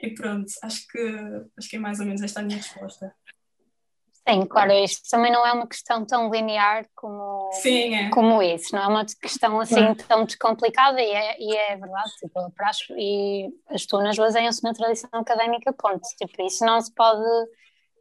E 0.02 0.14
pronto, 0.14 0.52
acho 0.64 0.88
que, 0.88 1.00
acho 1.58 1.70
que 1.70 1.76
é 1.76 1.80
mais 1.80 2.00
ou 2.00 2.06
menos 2.06 2.22
esta 2.22 2.40
a 2.40 2.44
minha 2.44 2.58
resposta. 2.58 3.14
Sim, 4.28 4.46
claro, 4.46 4.72
isto 4.72 5.10
também 5.10 5.32
não 5.32 5.46
é 5.46 5.52
uma 5.52 5.68
questão 5.68 6.06
tão 6.06 6.30
linear 6.30 6.86
como, 6.96 7.50
Sim, 7.54 7.96
é. 7.96 8.10
como 8.12 8.42
isso, 8.42 8.76
não 8.76 8.84
é 8.84 8.88
uma 8.88 9.06
questão 9.06 9.60
assim 9.60 9.96
tão 10.08 10.26
descomplicada 10.26 11.02
e 11.02 11.12
é, 11.12 11.42
e 11.42 11.56
é 11.56 11.76
verdade, 11.76 12.12
tipo, 12.20 12.40
a 12.40 12.50
praxe 12.52 12.94
e 12.96 13.50
as 13.70 13.86
tunas 13.86 14.16
baseiam-se 14.16 14.64
na 14.64 14.74
tradição 14.74 15.10
académica, 15.14 15.74
ponto, 15.74 16.02
tipo, 16.18 16.46
isso 16.46 16.64
não 16.64 16.80
se 16.80 16.94
pode 16.94 17.24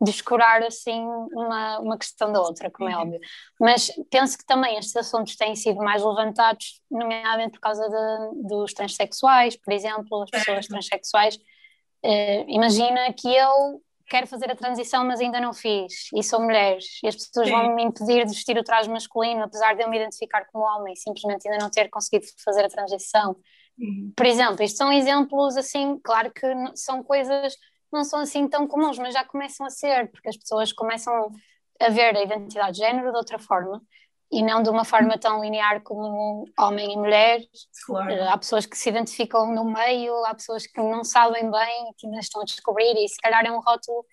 descurar 0.02 0.62
assim 0.62 1.02
uma, 1.32 1.78
uma 1.80 1.98
questão 1.98 2.32
da 2.32 2.40
outra, 2.40 2.70
como 2.70 2.88
é 2.88 2.96
uhum. 2.96 3.02
óbvio. 3.02 3.20
Mas 3.58 3.90
penso 4.10 4.36
que 4.36 4.46
também 4.46 4.78
estes 4.78 4.96
assuntos 4.96 5.36
têm 5.36 5.54
sido 5.54 5.78
mais 5.78 6.02
levantados, 6.02 6.82
nomeadamente 6.90 7.52
por 7.52 7.60
causa 7.60 7.86
de, 7.88 8.48
dos 8.48 8.72
transexuais, 8.72 9.56
por 9.56 9.72
exemplo, 9.72 10.22
as 10.22 10.30
pessoas 10.30 10.66
transexuais 10.66 11.38
Uh, 12.04 12.44
imagina 12.48 13.12
que 13.12 13.28
eu 13.28 13.82
quero 14.08 14.26
fazer 14.26 14.50
a 14.50 14.56
transição, 14.56 15.04
mas 15.04 15.20
ainda 15.20 15.40
não 15.40 15.52
fiz, 15.52 16.08
e 16.14 16.22
sou 16.22 16.40
mulher, 16.40 16.78
e 17.02 17.06
as 17.06 17.14
pessoas 17.14 17.46
Sim. 17.46 17.52
vão 17.52 17.74
me 17.76 17.84
impedir 17.84 18.24
de 18.24 18.34
vestir 18.34 18.58
o 18.58 18.64
traje 18.64 18.90
masculino, 18.90 19.44
apesar 19.44 19.74
de 19.76 19.82
eu 19.82 19.88
me 19.88 19.96
identificar 19.96 20.44
como 20.46 20.64
homem, 20.64 20.96
simplesmente 20.96 21.46
ainda 21.46 21.62
não 21.62 21.70
ter 21.70 21.88
conseguido 21.88 22.26
fazer 22.44 22.64
a 22.64 22.68
transição. 22.68 23.36
Uhum. 23.78 24.12
Por 24.16 24.26
exemplo, 24.26 24.64
isto 24.64 24.76
são 24.76 24.92
exemplos 24.92 25.56
assim, 25.56 25.98
claro 26.02 26.32
que 26.32 26.46
são 26.74 27.04
coisas 27.04 27.54
não 27.92 28.04
são 28.04 28.20
assim 28.20 28.48
tão 28.48 28.66
comuns, 28.66 28.98
mas 28.98 29.14
já 29.14 29.24
começam 29.24 29.66
a 29.66 29.70
ser, 29.70 30.10
porque 30.10 30.28
as 30.28 30.36
pessoas 30.36 30.72
começam 30.72 31.12
a 31.80 31.88
ver 31.88 32.16
a 32.16 32.22
identidade 32.22 32.72
de 32.72 32.78
género 32.78 33.10
de 33.10 33.16
outra 33.16 33.38
forma 33.38 33.82
e 34.30 34.42
não 34.42 34.62
de 34.62 34.70
uma 34.70 34.84
forma 34.84 35.18
tão 35.18 35.42
linear 35.42 35.82
como 35.82 36.44
homem 36.58 36.92
e 36.92 36.96
mulher. 36.96 37.40
Claro. 37.84 38.10
Eh, 38.10 38.28
há 38.28 38.38
pessoas 38.38 38.64
que 38.64 38.78
se 38.78 38.88
identificam 38.88 39.52
no 39.52 39.64
meio, 39.64 40.14
há 40.26 40.34
pessoas 40.34 40.66
que 40.66 40.80
não 40.80 41.02
sabem 41.02 41.50
bem, 41.50 41.92
que 41.98 42.06
ainda 42.06 42.20
estão 42.20 42.42
a 42.42 42.44
descobrir, 42.44 42.94
e 42.96 43.08
se 43.08 43.16
calhar 43.20 43.44
é 43.44 43.50
um 43.50 43.60
rótulo 43.60 44.04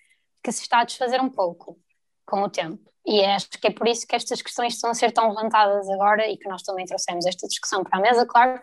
que 0.43 0.51
se 0.51 0.61
está 0.61 0.79
a 0.79 0.83
desfazer 0.83 1.21
um 1.21 1.29
pouco 1.29 1.77
com 2.25 2.41
o 2.41 2.49
tempo. 2.49 2.81
E 3.05 3.23
acho 3.23 3.49
que 3.49 3.67
é 3.67 3.71
por 3.71 3.87
isso 3.87 4.07
que 4.07 4.15
estas 4.15 4.41
questões 4.41 4.73
estão 4.73 4.89
a 4.89 4.93
ser 4.93 5.11
tão 5.11 5.29
levantadas 5.29 5.87
agora 5.89 6.27
e 6.27 6.37
que 6.37 6.49
nós 6.49 6.63
também 6.63 6.85
trouxemos 6.85 7.25
esta 7.25 7.47
discussão 7.47 7.83
para 7.83 7.99
a 7.99 8.01
mesa, 8.01 8.25
claro, 8.25 8.59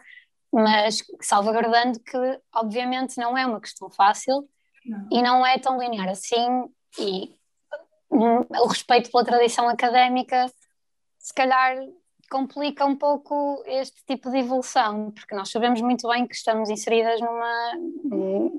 mas 0.52 1.02
salvaguardando 1.20 2.00
que, 2.00 2.40
obviamente, 2.54 3.16
não 3.16 3.38
é 3.38 3.46
uma 3.46 3.60
questão 3.60 3.88
fácil 3.90 4.48
não. 4.84 5.08
e 5.10 5.22
não 5.22 5.46
é 5.46 5.58
tão 5.58 5.78
linear 5.78 6.08
assim. 6.08 6.64
E 6.98 7.34
hum, 8.10 8.40
o 8.50 8.66
respeito 8.66 9.10
pela 9.10 9.24
tradição 9.24 9.68
académica 9.68 10.46
se 11.24 11.32
calhar 11.32 11.78
complica 12.30 12.84
um 12.84 12.94
pouco 12.94 13.64
este 13.66 14.04
tipo 14.04 14.30
de 14.30 14.40
evolução, 14.40 15.10
porque 15.10 15.34
nós 15.34 15.50
sabemos 15.50 15.80
muito 15.80 16.06
bem 16.06 16.26
que 16.26 16.34
estamos 16.34 16.68
inseridas 16.68 17.18
numa, 17.18 17.72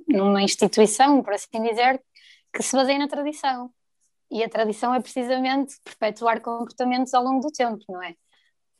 numa 0.07 0.41
instituição, 0.41 1.21
por 1.21 1.33
assim 1.33 1.61
dizer, 1.61 2.01
que 2.51 2.63
se 2.63 2.75
baseia 2.75 2.97
na 2.97 3.07
tradição. 3.07 3.69
E 4.31 4.43
a 4.43 4.49
tradição 4.49 4.95
é 4.95 4.99
precisamente 4.99 5.75
perpetuar 5.83 6.41
comportamentos 6.41 7.13
ao 7.13 7.23
longo 7.23 7.41
do 7.41 7.51
tempo, 7.51 7.83
não 7.87 8.01
é? 8.01 8.15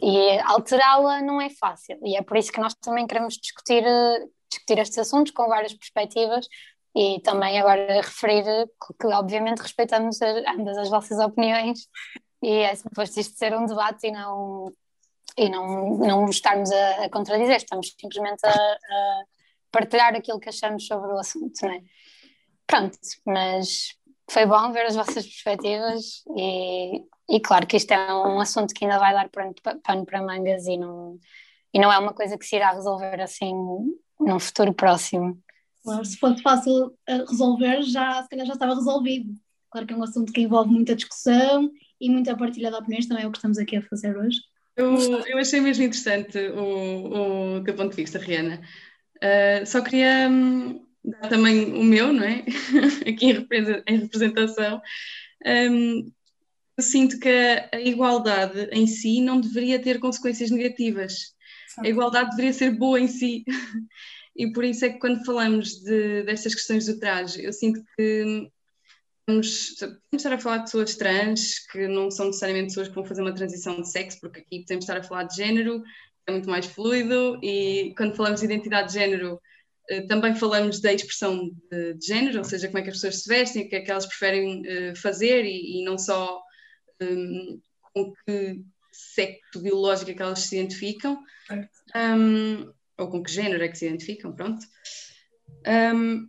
E 0.01 0.39
alterá-la 0.39 1.21
não 1.21 1.39
é 1.39 1.51
fácil. 1.51 1.99
E 2.03 2.17
é 2.17 2.23
por 2.23 2.37
isso 2.37 2.51
que 2.51 2.59
nós 2.59 2.73
também 2.73 3.05
queremos 3.05 3.35
discutir, 3.35 3.83
discutir 4.49 4.79
estes 4.79 4.97
assuntos 4.97 5.31
com 5.31 5.47
várias 5.47 5.75
perspectivas 5.75 6.47
e 6.95 7.21
também 7.21 7.59
agora 7.59 8.01
referir 8.01 8.43
que, 8.99 9.07
obviamente, 9.07 9.59
respeitamos 9.59 10.19
ambas 10.23 10.75
as 10.75 10.89
vossas 10.89 11.19
opiniões 11.19 11.87
e 12.45 12.58
é 12.62 12.75
suposto 12.75 13.19
isto 13.19 13.36
ser 13.36 13.58
um 13.58 13.65
debate 13.65 14.05
e 14.05 14.12
não, 14.12 14.71
e 15.36 15.49
não, 15.49 15.97
não 15.97 16.29
estarmos 16.29 16.71
a, 16.71 17.05
a 17.05 17.10
contradizer, 17.10 17.55
estamos 17.55 17.95
simplesmente 17.99 18.45
a, 18.45 18.51
a, 18.51 19.23
partilhar 19.71 20.15
aquilo 20.15 20.39
que 20.39 20.49
achamos 20.49 20.86
sobre 20.86 21.12
o 21.12 21.17
assunto, 21.17 21.60
não 21.63 21.71
é? 21.71 21.81
Pronto, 22.67 22.99
mas 23.25 23.95
foi 24.29 24.45
bom 24.45 24.71
ver 24.71 24.86
as 24.86 24.95
vossas 24.95 25.25
perspectivas 25.25 26.23
e, 26.38 27.03
e 27.27 27.39
claro 27.39 27.65
que 27.65 27.77
isto 27.77 27.91
é 27.91 28.13
um 28.13 28.39
assunto 28.39 28.75
que 28.75 28.86
ainda 28.86 28.99
vai 28.99 29.12
dar 29.12 29.27
pano, 29.29 29.55
pano 29.84 30.05
para 30.05 30.21
mangas 30.21 30.67
e 30.67 30.77
não, 30.77 31.17
e 31.73 31.79
não 31.79 31.91
é 31.91 31.97
uma 31.97 32.13
coisa 32.13 32.38
que 32.38 32.45
se 32.45 32.58
irá 32.58 32.73
resolver 32.73 33.19
assim 33.21 33.53
num 34.19 34.39
futuro 34.39 34.71
próximo. 34.71 35.41
Claro, 35.84 36.05
se 36.05 36.17
fosse 36.17 36.43
fácil 36.43 36.95
eh, 37.08 37.25
resolver, 37.27 37.81
já, 37.81 38.21
se 38.21 38.29
calhar 38.29 38.45
já 38.45 38.53
estava 38.53 38.75
resolvido. 38.75 39.34
Claro 39.71 39.88
que 39.88 39.93
é 39.93 39.97
um 39.97 40.03
assunto 40.03 40.31
que 40.31 40.41
envolve 40.41 40.69
muita 40.69 40.95
discussão 40.95 41.71
e 41.99 42.10
muita 42.10 42.36
partilha 42.36 42.69
de 42.69 42.77
opiniões, 42.77 43.08
também 43.08 43.23
é 43.23 43.27
o 43.27 43.31
que 43.31 43.38
estamos 43.38 43.58
aqui 43.58 43.77
a 43.77 43.81
fazer 43.81 44.17
hoje. 44.17 44.39
Eu, 44.75 44.97
eu 45.25 45.38
achei 45.38 45.62
mesmo 45.62 45.84
interessante 45.84 46.38
o, 46.38 47.58
o 47.58 47.63
teu 47.63 47.73
ponto 47.75 47.91
de 47.91 47.95
vista, 47.95 48.19
Rihanna. 48.19 48.62
Uh, 49.17 49.65
só 49.65 49.81
queria 49.81 50.27
um, 50.29 50.86
dar 51.03 51.29
também 51.29 51.73
o 51.73 51.84
meu, 51.84 52.12
não 52.12 52.23
é? 52.23 52.43
Aqui 53.08 53.27
em 53.27 53.34
representação. 53.34 54.81
Um, 55.45 56.12
eu 56.77 56.84
sinto 56.84 57.19
que 57.19 57.29
a, 57.29 57.79
igualdade 57.79 58.67
em 58.71 58.86
si 58.86 59.21
não 59.21 59.39
deveria 59.39 59.81
ter 59.81 59.99
consequências 59.99 60.51
negativas. 60.51 61.34
A 61.79 61.88
igualdade 61.88 62.31
deveria 62.31 62.53
ser 62.53 62.71
boa 62.71 62.99
em 62.99 63.08
si. 63.08 63.43
E 64.38 64.51
por 64.51 64.65
isso 64.65 64.84
é 64.84 64.89
que 64.89 64.99
quando 64.99 65.23
falamos 65.23 65.81
de, 65.81 66.23
destas 66.23 66.53
questões 66.53 66.88
do 66.88 66.99
traje, 66.99 67.41
eu 67.41 67.53
sinto 67.53 67.81
que 67.95 68.51
vamos, 69.27 69.75
podemos 69.79 70.01
estar 70.13 70.33
a 70.33 70.39
falar 70.39 70.57
de 70.57 70.63
pessoas 70.63 70.95
trans, 70.95 71.59
que 71.67 71.88
não 71.88 72.11
são 72.11 72.27
necessariamente 72.27 72.67
pessoas 72.67 72.88
que 72.88 72.95
vão 72.95 73.05
fazer 73.05 73.21
uma 73.21 73.33
transição 73.33 73.81
de 73.81 73.89
sexo, 73.89 74.19
porque 74.19 74.39
aqui 74.39 74.61
podemos 74.61 74.83
estar 74.83 74.97
a 74.97 75.03
falar 75.03 75.23
de 75.23 75.35
género, 75.35 75.83
é 76.27 76.31
muito 76.31 76.49
mais 76.49 76.65
fluido, 76.65 77.39
e 77.43 77.93
quando 77.97 78.15
falamos 78.15 78.39
de 78.39 78.45
identidade 78.45 78.88
de 78.88 78.99
género, 78.99 79.39
eh, 79.89 80.01
também 80.07 80.35
falamos 80.35 80.79
da 80.79 80.93
expressão 80.93 81.51
de, 81.71 81.93
de, 81.95 82.05
género, 82.05 82.39
ou 82.39 82.43
seja, 82.43 82.67
como 82.67 82.79
é 82.79 82.81
que 82.81 82.89
as 82.89 82.95
pessoas 82.95 83.23
se 83.23 83.29
vestem, 83.29 83.65
o 83.65 83.69
que 83.69 83.75
é 83.75 83.81
que 83.81 83.91
elas 83.91 84.05
preferem 84.05 84.61
uh, 84.61 84.95
fazer 84.95 85.45
e, 85.45 85.81
e, 85.81 85.85
não 85.85 85.97
só 85.97 86.41
um, 87.01 87.61
com 87.93 88.13
que 88.25 88.61
sexo 88.91 89.61
biológico 89.61 90.11
é 90.11 90.13
que 90.13 90.21
elas 90.21 90.39
se 90.39 90.57
identificam, 90.57 91.19
um, 91.95 92.71
ou 92.97 93.09
com 93.09 93.21
que 93.21 93.31
género 93.31 93.63
é 93.63 93.67
que 93.67 93.77
se 93.77 93.85
identificam, 93.85 94.33
pronto. 94.33 94.65
Um, 95.67 96.27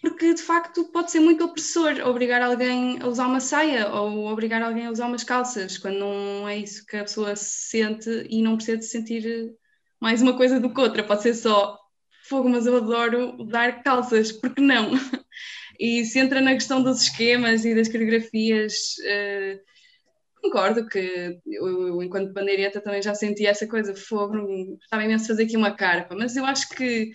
porque 0.00 0.34
de 0.34 0.42
facto 0.42 0.84
pode 0.92 1.10
ser 1.10 1.20
muito 1.20 1.44
opressor 1.44 2.00
obrigar 2.06 2.42
alguém 2.42 2.98
a 3.00 3.08
usar 3.08 3.26
uma 3.26 3.40
saia 3.40 3.88
ou 3.88 4.26
obrigar 4.26 4.62
alguém 4.62 4.86
a 4.86 4.90
usar 4.90 5.06
umas 5.06 5.24
calças, 5.24 5.78
quando 5.78 5.98
não 5.98 6.48
é 6.48 6.56
isso 6.56 6.86
que 6.86 6.96
a 6.96 7.02
pessoa 7.04 7.34
se 7.36 7.68
sente 7.70 8.26
e 8.28 8.42
não 8.42 8.56
precisa 8.56 8.78
de 8.78 8.84
sentir 8.84 9.54
mais 10.00 10.20
uma 10.20 10.36
coisa 10.36 10.60
do 10.60 10.72
que 10.72 10.80
outra, 10.80 11.02
pode 11.02 11.22
ser 11.22 11.34
só 11.34 11.78
fogo, 12.24 12.48
mas 12.48 12.66
eu 12.66 12.76
adoro 12.76 13.36
usar 13.42 13.82
calças, 13.82 14.32
porque 14.32 14.60
não? 14.60 14.92
E 15.78 16.04
se 16.04 16.18
entra 16.20 16.40
na 16.40 16.54
questão 16.54 16.82
dos 16.82 17.02
esquemas 17.02 17.64
e 17.64 17.74
das 17.74 17.88
coreografias, 17.88 18.94
uh, 19.00 19.60
concordo 20.40 20.86
que 20.86 21.40
eu, 21.46 21.88
eu, 21.88 22.02
enquanto 22.02 22.32
bandeireta, 22.32 22.80
também 22.80 23.02
já 23.02 23.14
senti 23.14 23.46
essa 23.46 23.66
coisa, 23.66 23.94
fogo, 23.94 24.36
estava 24.82 25.04
imenso 25.04 25.26
fazer 25.26 25.44
aqui 25.44 25.56
uma 25.56 25.74
carpa, 25.74 26.14
mas 26.14 26.36
eu 26.36 26.44
acho 26.44 26.68
que 26.68 27.10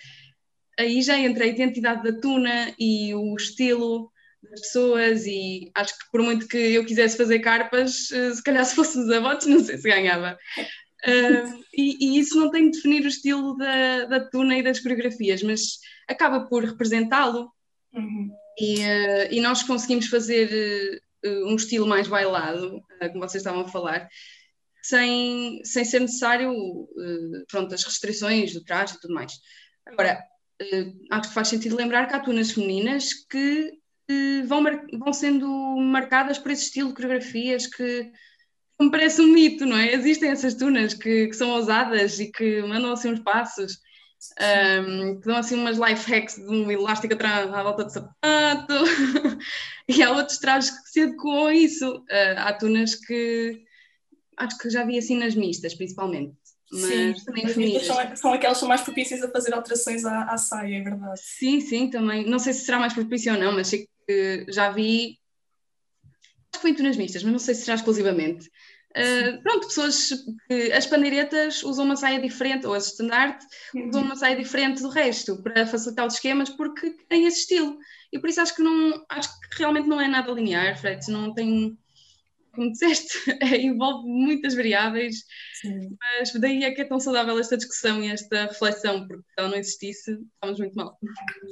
aí 0.80 1.02
já 1.02 1.18
entra 1.20 1.44
a 1.44 1.48
identidade 1.48 2.02
da 2.04 2.20
tuna 2.20 2.74
e 2.80 3.14
o 3.14 3.36
estilo 3.36 4.12
das 4.42 4.62
pessoas 4.62 5.26
e 5.26 5.70
acho 5.76 5.98
que 6.00 6.10
por 6.12 6.24
muito 6.24 6.48
que 6.48 6.58
eu 6.58 6.86
quisesse 6.86 7.18
fazer 7.18 7.40
carpas, 7.40 8.10
eh, 8.12 8.34
se 8.34 8.42
calhar 8.42 8.64
se 8.64 8.76
fosse 8.76 8.98
os 8.98 9.10
avós, 9.10 9.46
não 9.46 9.60
sei 9.60 9.78
se 9.78 9.88
ganhava. 9.88 10.38
Uh, 11.06 11.64
e, 11.74 11.98
e, 12.02 12.20
isso 12.20 12.38
não 12.38 12.52
tem 12.52 12.70
de 12.70 12.78
definir 12.78 13.06
o 13.06 13.08
estilo 13.08 13.56
da, 13.56 14.06
da 14.06 14.30
tuna 14.30 14.58
e 14.58 14.64
das 14.64 14.82
coreografias, 14.82 15.42
mas 15.44 15.80
acaba 16.08 16.46
por 16.48 16.64
representá-lo. 16.64 17.50
Uhum. 17.94 18.30
E, 18.60 18.80
uh, 18.80 19.28
e, 19.32 19.40
nós 19.40 19.64
conseguimos 19.64 20.08
fazer 20.08 21.02
uh, 21.26 21.48
um 21.48 21.56
estilo 21.56 21.88
mais 21.88 22.08
bailado, 22.08 22.82
como 23.00 23.20
vocês 23.20 23.42
estavam 23.42 23.62
a 23.62 23.68
falar, 23.70 24.10
sem, 24.84 25.62
sem 25.64 25.86
ser 25.86 26.00
necessário 26.00 26.54
pronto, 27.50 27.74
as 27.74 27.84
restrições 27.84 28.54
do 28.54 28.64
traje 28.64 28.96
e 28.96 29.00
tudo 29.00 29.14
mais. 29.14 29.34
Agora, 29.86 30.22
acho 31.10 31.30
que 31.30 31.34
faz 31.34 31.48
sentido 31.48 31.76
lembrar 31.76 32.08
que 32.08 32.16
há 32.16 32.20
tunas 32.20 32.52
femininas 32.52 33.14
que 33.14 33.80
vão, 34.46 34.64
vão 34.98 35.14
sendo 35.14 35.48
marcadas 35.78 36.38
por 36.38 36.52
esse 36.52 36.66
estilo 36.66 36.90
de 36.90 36.96
coreografias 36.96 37.68
que 37.68 38.12
me 38.80 38.90
parece 38.90 39.22
um 39.22 39.28
mito, 39.28 39.66
não 39.66 39.78
é? 39.78 39.94
Existem 39.94 40.32
essas 40.32 40.56
tunas 40.56 40.94
que, 40.94 41.28
que 41.28 41.34
são 41.34 41.50
ousadas 41.52 42.20
e 42.20 42.32
que 42.32 42.62
mandam 42.62 42.94
assim 42.94 43.12
uns 43.12 43.20
passos, 43.20 43.78
um, 44.40 45.20
que 45.20 45.28
dão 45.28 45.38
assim 45.38 45.56
umas 45.56 45.78
life 45.78 46.10
hacks 46.10 46.36
de 46.36 46.48
um 46.48 46.72
elástico 46.72 47.14
atrás 47.14 47.54
à 47.54 47.62
volta 47.62 47.86
de 47.86 47.94
sapato, 47.94 48.74
e 49.88 50.02
há 50.02 50.12
outros 50.12 50.38
trajes 50.38 50.72
que 50.72 50.90
se 50.90 51.02
adequam 51.02 51.48
a 51.48 51.54
isso. 51.54 51.98
Uh, 51.98 52.38
há 52.38 52.54
tunas 52.54 52.96
que 52.96 53.64
acho 54.38 54.58
que 54.58 54.70
já 54.70 54.86
vi 54.86 54.98
assim 54.98 55.18
nas 55.18 55.36
mistas, 55.36 55.76
principalmente. 55.76 56.34
Mas 56.72 56.84
sim, 56.84 57.26
também 57.26 57.48
femininas. 57.48 57.86
São, 57.86 58.16
são 58.16 58.34
aquelas 58.34 58.58
que 58.58 58.60
são 58.60 58.70
mais 58.70 58.82
propícias 58.82 59.24
a 59.24 59.32
fazer 59.32 59.54
alterações 59.54 60.06
à, 60.06 60.24
à 60.26 60.38
saia, 60.38 60.78
é 60.78 60.82
verdade. 60.82 61.20
Sim, 61.20 61.60
sim, 61.60 61.90
também. 61.90 62.30
Não 62.30 62.40
sei 62.40 62.54
se 62.54 62.66
será 62.66 62.80
mais 62.80 62.94
propício 62.94 63.34
ou 63.34 63.40
não, 63.40 63.52
mas 63.52 63.68
sei 63.68 63.88
que 64.08 64.46
já 64.50 64.70
vi 64.70 65.20
acho 66.52 66.54
que 66.54 66.62
foi 66.62 66.72
em 66.72 66.76
tunas 66.76 66.98
mistas, 66.98 67.24
mas 67.24 67.32
não 67.32 67.40
sei 67.40 67.56
se 67.56 67.62
será 67.62 67.76
exclusivamente. 67.76 68.50
Uh, 68.90 69.42
pronto, 69.44 69.68
pessoas 69.68 70.10
que 70.48 70.72
as 70.72 70.88
pandeiretas 70.88 71.62
usam 71.64 71.86
uma 71.86 71.96
saia 71.96 72.20
diferente, 72.20 72.66
ou 72.66 72.74
as 72.74 72.88
estandarte 72.88 73.46
uhum. 73.76 73.90
usam 73.90 74.02
uma 74.02 74.16
saia 74.16 74.36
diferente 74.36 74.82
do 74.82 74.90
resto 74.90 75.42
para 75.44 75.68
facilitar 75.68 76.08
os 76.08 76.16
esquemas 76.16 76.50
porque 76.50 76.96
têm 77.08 77.26
esse 77.26 77.42
estilo. 77.42 77.78
E 78.12 78.18
por 78.18 78.30
isso 78.30 78.42
acho 78.42 78.56
que 78.56 78.64
não 78.64 79.06
acho 79.08 79.30
que 79.42 79.60
realmente 79.60 79.88
não 79.88 80.02
é 80.02 80.08
nada 80.08 80.32
linear, 80.32 80.76
Fred, 80.80 81.08
não 81.12 81.34
tem 81.34 81.78
como 82.54 82.72
disseste, 82.72 83.18
é, 83.42 83.58
envolve 83.58 84.08
muitas 84.08 84.56
variáveis, 84.56 85.24
Sim. 85.62 85.98
mas 86.00 86.34
daí 86.34 86.64
é 86.64 86.72
que 86.72 86.82
é 86.82 86.86
tão 86.86 87.00
saudável 87.00 87.38
esta 87.40 87.58
discussão 87.58 88.04
e 88.04 88.10
esta 88.10 88.46
reflexão, 88.46 89.08
porque 89.08 89.24
se 89.24 89.34
ela 89.38 89.50
não 89.50 89.58
existisse, 89.58 90.20
estávamos 90.34 90.60
muito 90.60 90.76
mal. 90.76 90.98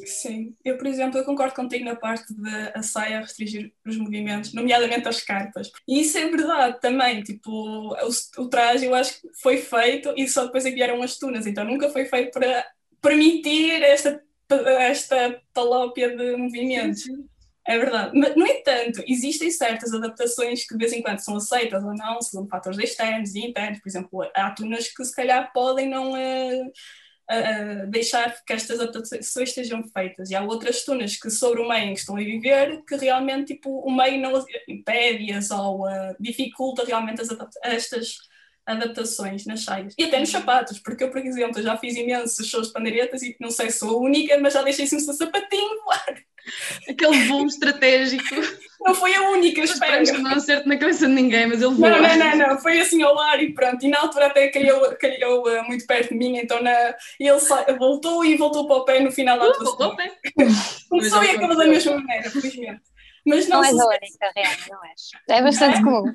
Sim, 0.05 0.55
eu, 0.63 0.77
por 0.77 0.87
exemplo, 0.87 1.17
eu 1.17 1.25
concordo 1.25 1.55
contigo 1.55 1.85
na 1.85 1.95
parte 1.95 2.33
de 2.33 2.49
a 2.73 2.81
saia 2.81 3.21
restringir 3.21 3.73
os 3.85 3.97
movimentos, 3.97 4.53
nomeadamente 4.53 5.07
as 5.07 5.21
carpas. 5.21 5.71
E 5.87 6.01
isso 6.01 6.17
é 6.17 6.29
verdade 6.29 6.79
também, 6.81 7.23
tipo, 7.23 7.51
o, 7.51 8.41
o 8.41 8.49
traje 8.49 8.85
eu 8.85 8.95
acho 8.95 9.21
que 9.21 9.27
foi 9.41 9.57
feito 9.57 10.13
e 10.17 10.27
só 10.27 10.45
depois 10.45 10.65
é 10.65 10.69
que 10.69 10.75
vieram 10.75 11.01
as 11.01 11.17
tunas, 11.17 11.45
então 11.45 11.63
nunca 11.63 11.89
foi 11.89 12.05
feito 12.05 12.31
para 12.31 12.65
permitir 13.01 13.81
esta, 13.83 14.21
esta 14.49 15.41
talópia 15.53 16.15
de 16.15 16.35
movimentos. 16.35 17.03
Sim. 17.03 17.27
É 17.67 17.77
verdade. 17.77 18.17
Mas, 18.17 18.33
no 18.35 18.47
entanto, 18.47 19.03
existem 19.05 19.51
certas 19.51 19.93
adaptações 19.93 20.65
que 20.65 20.73
de 20.73 20.77
vez 20.77 20.93
em 20.93 21.01
quando 21.01 21.19
são 21.19 21.35
aceitas 21.35 21.83
ou 21.83 21.93
não, 21.93 22.21
segundo 22.21 22.47
fatores 22.47 22.79
externos 22.79 23.35
e 23.35 23.41
internos. 23.41 23.79
Por 23.79 23.89
exemplo, 23.89 24.31
há 24.33 24.51
tunas 24.51 24.87
que 24.87 25.03
se 25.03 25.13
calhar 25.13 25.51
podem 25.51 25.89
não 25.89 26.13
uh, 26.13 26.67
uh, 26.67 27.87
deixar 27.89 28.41
que 28.45 28.53
estas 28.53 28.79
adaptações 28.79 29.49
estejam 29.49 29.83
feitas. 29.83 30.31
E 30.31 30.35
há 30.35 30.41
outras 30.41 30.85
tunas 30.85 31.17
que 31.17 31.29
sobre 31.29 31.61
o 31.61 31.67
meio 31.67 31.89
em 31.89 31.93
que 31.93 31.99
estão 31.99 32.15
a 32.15 32.19
viver 32.19 32.83
que 32.87 32.95
realmente 32.95 33.55
tipo, 33.55 33.69
o 33.81 33.93
meio 33.93 34.21
não 34.21 34.45
impede-as 34.65 35.51
ou 35.51 35.87
uh, 35.87 36.15
dificulta 36.21 36.85
realmente 36.85 37.21
as 37.21 37.27
estas 37.63 38.17
adaptações 38.67 39.45
nas 39.45 39.63
saias. 39.63 39.95
E 39.97 40.03
até 40.03 40.19
nos 40.19 40.29
sapatos, 40.29 40.77
porque 40.77 41.05
eu, 41.05 41.09
por 41.09 41.19
exemplo, 41.19 41.61
já 41.61 41.77
fiz 41.77 41.95
imensos 41.95 42.45
shows 42.45 42.67
de 42.67 42.73
pandeiretas 42.73 43.23
e 43.23 43.35
não 43.39 43.49
sei 43.49 43.71
se 43.71 43.79
sou 43.79 43.97
a 43.97 44.01
única, 44.01 44.37
mas 44.37 44.53
já 44.53 44.61
deixei 44.61 44.85
assim 44.85 44.97
o 44.97 44.99
sapatinho 44.99 45.81
voar. 45.83 46.23
Aquele 46.87 47.25
voo 47.25 47.45
estratégico. 47.45 48.23
Não 48.81 48.95
foi 48.95 49.13
a 49.15 49.29
única, 49.31 49.61
espero. 49.61 50.05
que 50.05 50.17
não 50.17 50.31
acerto 50.31 50.67
na 50.67 50.77
cabeça 50.77 51.07
de 51.07 51.13
ninguém, 51.13 51.47
mas 51.47 51.61
ele 51.61 51.73
voou. 51.73 51.89
Não, 51.89 52.01
não, 52.01 52.17
não, 52.17 52.37
não, 52.37 52.59
foi 52.59 52.79
assim 52.79 53.01
ao 53.01 53.19
ar 53.19 53.41
e 53.41 53.53
pronto. 53.53 53.85
E 53.85 53.89
na 53.89 53.99
altura 53.99 54.27
até 54.27 54.47
caiu, 54.49 54.79
caiu 54.97 55.41
uh, 55.41 55.63
muito 55.67 55.85
perto 55.85 56.09
de 56.09 56.15
mim, 56.15 56.37
então 56.37 56.61
na... 56.61 56.95
ele 57.19 57.77
voltou 57.77 58.23
e 58.23 58.37
voltou 58.37 58.65
para 58.65 58.75
o 58.77 58.85
pé 58.85 58.99
no 58.99 59.11
final 59.11 59.37
da 59.37 59.49
uh, 59.49 59.63
Voltou 59.63 59.95
pé. 59.95 60.11
Começou 60.89 61.23
e 61.23 61.31
acabou 61.31 61.57
da 61.57 61.67
mesma 61.67 61.97
maneira, 61.97 62.29
felizmente. 62.29 62.81
Mas 63.27 63.45
não, 63.49 63.57
não 63.57 63.65
és 63.65 63.77
a 63.77 63.85
única, 63.85 64.31
real, 64.33 64.53
não 64.71 64.85
és. 64.85 65.11
É 65.29 65.41
bastante 65.41 65.79
é? 65.79 65.83
comum. 65.83 66.13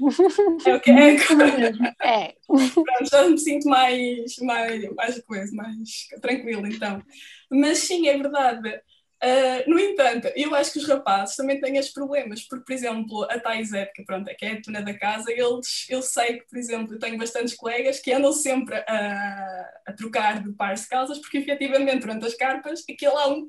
É 0.64 0.75
o 0.75 0.81
que 0.81 0.90
é. 2.01 2.09
é. 2.09 2.35
Pronto, 2.46 3.11
já 3.11 3.29
me 3.29 3.38
sinto 3.38 3.68
mais, 3.68 4.37
mais, 4.40 4.94
mais 4.94 5.22
coisa, 5.25 5.55
mais 5.55 6.09
tranquila 6.22 6.66
então. 6.66 7.03
Mas 7.51 7.81
sim, 7.81 8.09
é 8.09 8.16
verdade. 8.16 8.81
Uh, 9.22 9.70
no 9.70 9.79
entanto, 9.79 10.33
eu 10.35 10.55
acho 10.55 10.72
que 10.72 10.79
os 10.79 10.88
rapazes 10.88 11.37
também 11.37 11.61
têm 11.61 11.77
esses 11.77 11.92
problemas, 11.92 12.42
porque, 12.48 12.64
por 12.64 12.72
exemplo, 12.72 13.22
a 13.31 13.38
Thais 13.38 13.72
Épica, 13.72 14.03
pronto, 14.05 14.29
é 14.29 14.35
que 14.35 14.44
é 14.44 14.53
a 14.53 14.61
tuna 14.61 14.83
da 14.83 14.98
casa, 14.98 15.31
eles, 15.31 15.87
eu 15.88 16.03
sei 16.03 16.40
que, 16.40 16.48
por 16.48 16.59
exemplo, 16.59 16.94
eu 16.94 16.98
tenho 16.98 17.18
bastantes 17.18 17.55
colegas 17.55 18.01
que 18.01 18.12
andam 18.12 18.33
sempre 18.33 18.75
a, 18.75 19.70
a 19.87 19.92
trocar 19.92 20.42
de 20.42 20.53
pares 20.55 20.81
de 20.83 20.88
calças, 20.88 21.18
porque 21.18 21.38
efetivamente 21.38 22.01
durante 22.01 22.27
as 22.27 22.35
carpas 22.35 22.83
aquilo 22.90 23.16
há 23.16 23.29
um 23.29 23.46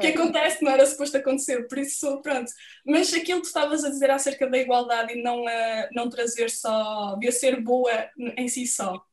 que 0.00 0.06
acontece, 0.06 0.64
não 0.64 0.72
era 0.72 0.86
suposto 0.86 1.16
acontecer, 1.16 1.68
por 1.68 1.78
isso, 1.78 2.20
pronto. 2.22 2.50
Mas 2.84 3.12
aquilo 3.12 3.40
que 3.40 3.44
tu 3.44 3.48
estavas 3.48 3.84
a 3.84 3.90
dizer 3.90 4.10
acerca 4.10 4.46
da 4.48 4.58
igualdade 4.58 5.12
e 5.12 5.22
não, 5.22 5.44
uh, 5.44 5.88
não 5.92 6.08
trazer 6.08 6.50
só, 6.50 7.16
de 7.16 7.30
ser 7.30 7.60
boa 7.60 7.90
em 8.36 8.48
si 8.48 8.66
só. 8.66 9.04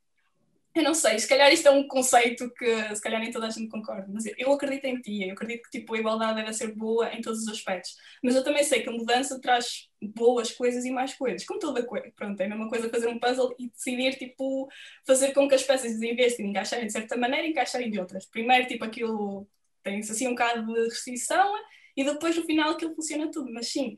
Eu 0.73 0.83
não 0.83 0.93
sei, 0.93 1.17
se 1.17 1.27
calhar 1.27 1.51
isto 1.51 1.67
é 1.67 1.71
um 1.71 1.87
conceito 1.87 2.49
que 2.51 2.95
se 2.95 3.01
calhar 3.01 3.19
nem 3.19 3.31
toda 3.31 3.47
a 3.47 3.49
gente 3.49 3.67
concorda, 3.67 4.05
mas 4.07 4.23
eu 4.37 4.53
acredito 4.53 4.85
em 4.85 5.01
ti, 5.01 5.27
eu 5.27 5.33
acredito 5.33 5.63
que 5.63 5.79
tipo, 5.79 5.95
a 5.95 5.97
igualdade 5.97 6.35
deve 6.35 6.53
ser 6.53 6.73
boa 6.75 7.11
em 7.13 7.21
todos 7.21 7.41
os 7.41 7.47
aspectos. 7.49 7.97
Mas 8.23 8.35
eu 8.35 8.43
também 8.43 8.63
sei 8.63 8.81
que 8.81 8.87
a 8.87 8.91
mudança 8.91 9.41
traz 9.41 9.89
boas 10.01 10.51
coisas 10.51 10.85
e 10.85 10.91
mais 10.91 11.15
coisas, 11.15 11.43
como 11.43 11.59
toda 11.59 11.83
coisa. 11.83 12.09
Pronto, 12.15 12.39
é 12.39 12.45
a 12.45 12.49
mesma 12.49 12.69
coisa 12.69 12.89
fazer 12.89 13.07
um 13.07 13.19
puzzle 13.19 13.53
e 13.57 13.67
decidir 13.69 14.15
tipo, 14.15 14.69
fazer 15.05 15.33
com 15.33 15.49
que 15.49 15.55
as 15.55 15.63
peças 15.63 16.01
em 16.01 16.15
vez 16.15 16.37
de 16.37 16.43
encaixarem 16.43 16.85
de 16.85 16.93
certa 16.93 17.17
maneira, 17.17 17.47
encaixarem 17.47 17.89
de 17.89 17.99
outras. 17.99 18.25
Primeiro, 18.27 18.67
tipo, 18.67 18.85
aquilo 18.85 19.47
tem-se 19.83 20.11
assim 20.11 20.27
um 20.27 20.31
bocado 20.31 20.65
de 20.65 20.83
restrição 20.85 21.53
e 21.95 22.03
depois 22.03 22.35
no 22.35 22.45
final 22.45 22.71
aquilo 22.71 22.95
funciona 22.95 23.29
tudo, 23.31 23.51
mas 23.51 23.67
sim. 23.67 23.95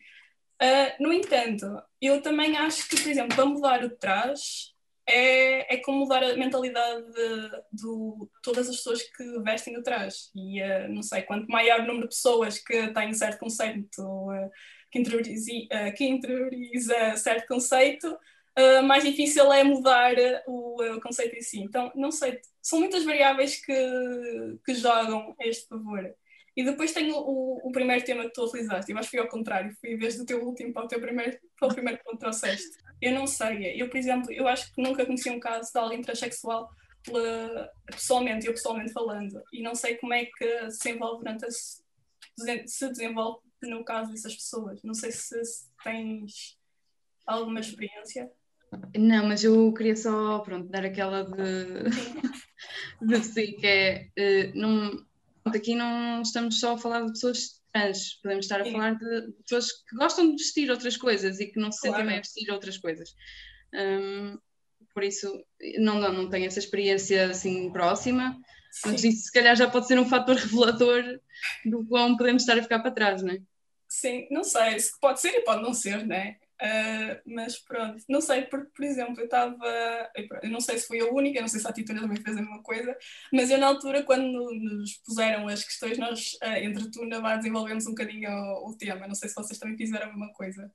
Uh, 0.61 1.03
no 1.03 1.11
entanto, 1.11 1.65
eu 1.99 2.21
também 2.21 2.55
acho 2.55 2.87
que, 2.87 3.01
por 3.01 3.09
exemplo, 3.09 3.35
para 3.35 3.45
mudar 3.45 3.83
o 3.83 3.89
trás, 3.89 4.71
é, 5.07 5.75
é 5.75 5.77
como 5.77 5.99
mudar 5.99 6.23
a 6.23 6.35
mentalidade 6.35 7.03
de, 7.11 7.49
de 7.73 8.27
todas 8.43 8.69
as 8.69 8.77
pessoas 8.77 9.01
que 9.01 9.39
vestem 9.41 9.77
o 9.77 9.83
traje. 9.83 10.29
E 10.35 10.61
uh, 10.61 10.87
não 10.89 11.01
sei, 11.01 11.23
quanto 11.23 11.47
maior 11.47 11.79
o 11.79 11.87
número 11.87 12.07
de 12.07 12.15
pessoas 12.15 12.59
que 12.59 12.93
têm 12.93 13.13
certo 13.13 13.39
conceito, 13.39 14.01
uh, 14.01 14.51
que, 14.91 14.99
interioriza, 14.99 15.51
que 15.95 16.05
interioriza 16.05 17.15
certo 17.15 17.47
conceito, 17.47 18.15
mais 18.83 19.03
difícil 19.03 19.51
é 19.51 19.63
mudar 19.63 20.13
o, 20.47 20.81
o, 20.81 21.01
conceito 21.01 21.35
em 21.35 21.41
si. 21.41 21.59
Então, 21.59 21.91
não 21.95 22.11
sei, 22.11 22.39
são 22.61 22.79
muitas 22.79 23.03
variáveis 23.03 23.63
que, 23.63 23.73
que 24.65 24.73
jogam 24.75 25.35
a 25.39 25.47
este 25.47 25.67
favor. 25.67 26.13
E 26.55 26.63
depois 26.65 26.91
tenho 26.91 27.15
o, 27.15 27.69
o 27.69 27.71
primeiro 27.71 28.03
tema 28.03 28.23
que 28.23 28.33
tu 28.33 28.43
utilizaste, 28.43 28.91
eu 28.91 28.97
acho 28.97 29.09
que 29.09 29.17
foi 29.17 29.25
ao 29.25 29.31
contrário, 29.31 29.73
fui 29.79 29.97
desde 29.97 30.21
o 30.21 30.25
teu 30.25 30.43
último 30.43 30.73
para 30.73 30.83
o 30.83 30.87
teu 30.87 30.99
primeiro, 30.99 31.37
para 31.57 31.69
o 31.69 31.73
primeiro 31.73 32.03
ponto 32.03 32.17
que 32.17 32.19
trouxeste. 32.19 32.77
Eu 33.01 33.13
não 33.13 33.25
sei, 33.25 33.81
eu, 33.81 33.89
por 33.89 33.97
exemplo, 33.97 34.31
eu 34.31 34.47
acho 34.47 34.73
que 34.73 34.81
nunca 34.81 35.05
conheci 35.05 35.29
um 35.29 35.39
caso 35.39 35.71
de 35.71 35.79
alguém 35.79 36.01
transexual 36.01 36.69
pela, 37.03 37.71
pessoalmente, 37.85 38.45
eu 38.45 38.53
pessoalmente 38.53 38.91
falando, 38.91 39.41
e 39.53 39.63
não 39.63 39.73
sei 39.73 39.95
como 39.95 40.13
é 40.13 40.25
que 40.25 40.71
se 40.71 40.83
desenvolve 40.83 41.23
durante 41.23 41.45
a, 41.45 41.49
se 41.49 42.89
desenvolve 42.89 43.39
no 43.63 43.83
caso 43.83 44.11
dessas 44.11 44.35
pessoas. 44.35 44.81
Não 44.83 44.93
sei 44.93 45.11
se, 45.11 45.43
se 45.45 45.65
tens 45.83 46.57
alguma 47.25 47.59
experiência. 47.59 48.31
Não, 48.97 49.27
mas 49.27 49.43
eu 49.43 49.73
queria 49.73 49.95
só, 49.95 50.39
pronto, 50.39 50.69
dar 50.69 50.85
aquela 50.85 51.23
de, 51.23 51.83
de 53.01 53.23
si, 53.23 53.53
que 53.53 53.67
é, 53.67 54.07
uh, 54.17 54.51
não, 54.57 55.05
aqui 55.45 55.75
não 55.75 56.21
estamos 56.21 56.59
só 56.59 56.73
a 56.73 56.77
falar 56.77 57.01
de 57.01 57.11
pessoas 57.11 57.61
trans, 57.73 58.19
podemos 58.21 58.45
estar 58.45 58.61
a 58.61 58.65
Sim. 58.65 58.71
falar 58.71 58.95
de 58.95 59.31
pessoas 59.43 59.71
que 59.71 59.95
gostam 59.95 60.27
de 60.27 60.43
vestir 60.43 60.69
outras 60.69 60.97
coisas 60.97 61.39
e 61.39 61.47
que 61.47 61.59
não 61.59 61.71
se 61.71 61.81
claro. 61.81 61.95
sentem 61.95 62.07
bem 62.07 62.17
a 62.17 62.21
vestir 62.21 62.51
outras 62.51 62.77
coisas. 62.77 63.13
Um, 63.73 64.37
por 64.93 65.03
isso, 65.03 65.41
não, 65.79 65.99
não, 65.99 66.13
não 66.13 66.29
tenho 66.29 66.45
essa 66.45 66.59
experiência 66.59 67.29
assim 67.29 67.71
próxima, 67.71 68.37
Sim. 68.71 68.91
mas 68.91 69.03
isso 69.03 69.25
se 69.25 69.31
calhar 69.31 69.55
já 69.55 69.69
pode 69.69 69.87
ser 69.87 69.99
um 69.99 70.07
fator 70.07 70.35
revelador 70.35 71.19
do 71.65 71.85
quão 71.85 72.17
podemos 72.17 72.43
estar 72.43 72.57
a 72.57 72.63
ficar 72.63 72.79
para 72.79 72.91
trás, 72.91 73.21
não 73.21 73.33
é? 73.33 73.41
Sim, 73.87 74.27
não 74.31 74.43
sei, 74.43 74.77
pode 75.01 75.19
ser 75.19 75.29
e 75.29 75.41
pode 75.41 75.61
não 75.61 75.73
ser, 75.73 76.05
né? 76.05 76.37
Uh, 76.61 77.19
mas 77.25 77.57
pronto, 77.57 78.03
não 78.07 78.21
sei, 78.21 78.43
porque, 78.43 78.69
por 78.75 78.85
exemplo, 78.85 79.19
eu 79.19 79.25
estava. 79.25 80.11
Eu 80.43 80.51
não 80.51 80.61
sei 80.61 80.77
se 80.77 80.85
fui 80.85 80.99
a 80.99 81.11
única, 81.11 81.41
não 81.41 81.47
sei 81.47 81.59
se 81.59 81.67
a 81.67 81.73
Tituna 81.73 82.01
também 82.01 82.21
fez 82.21 82.37
a 82.37 82.41
mesma 82.41 82.61
coisa, 82.61 82.95
mas 83.33 83.49
eu, 83.49 83.57
na 83.57 83.65
altura, 83.65 84.03
quando 84.03 84.31
nos 84.53 84.93
puseram 85.03 85.47
as 85.47 85.63
questões, 85.63 85.97
nós, 85.97 86.33
uh, 86.43 86.57
entre 86.57 86.91
tu 86.91 87.03
e 87.03 87.07
Navarro, 87.07 87.39
desenvolvemos 87.39 87.87
um 87.87 87.91
bocadinho 87.91 88.29
o, 88.29 88.69
o, 88.69 88.77
tema. 88.77 89.07
Não 89.07 89.15
sei 89.15 89.27
se 89.27 89.35
vocês 89.35 89.57
também 89.57 89.75
fizeram 89.75 90.05
a 90.05 90.09
mesma 90.09 90.31
coisa. 90.33 90.71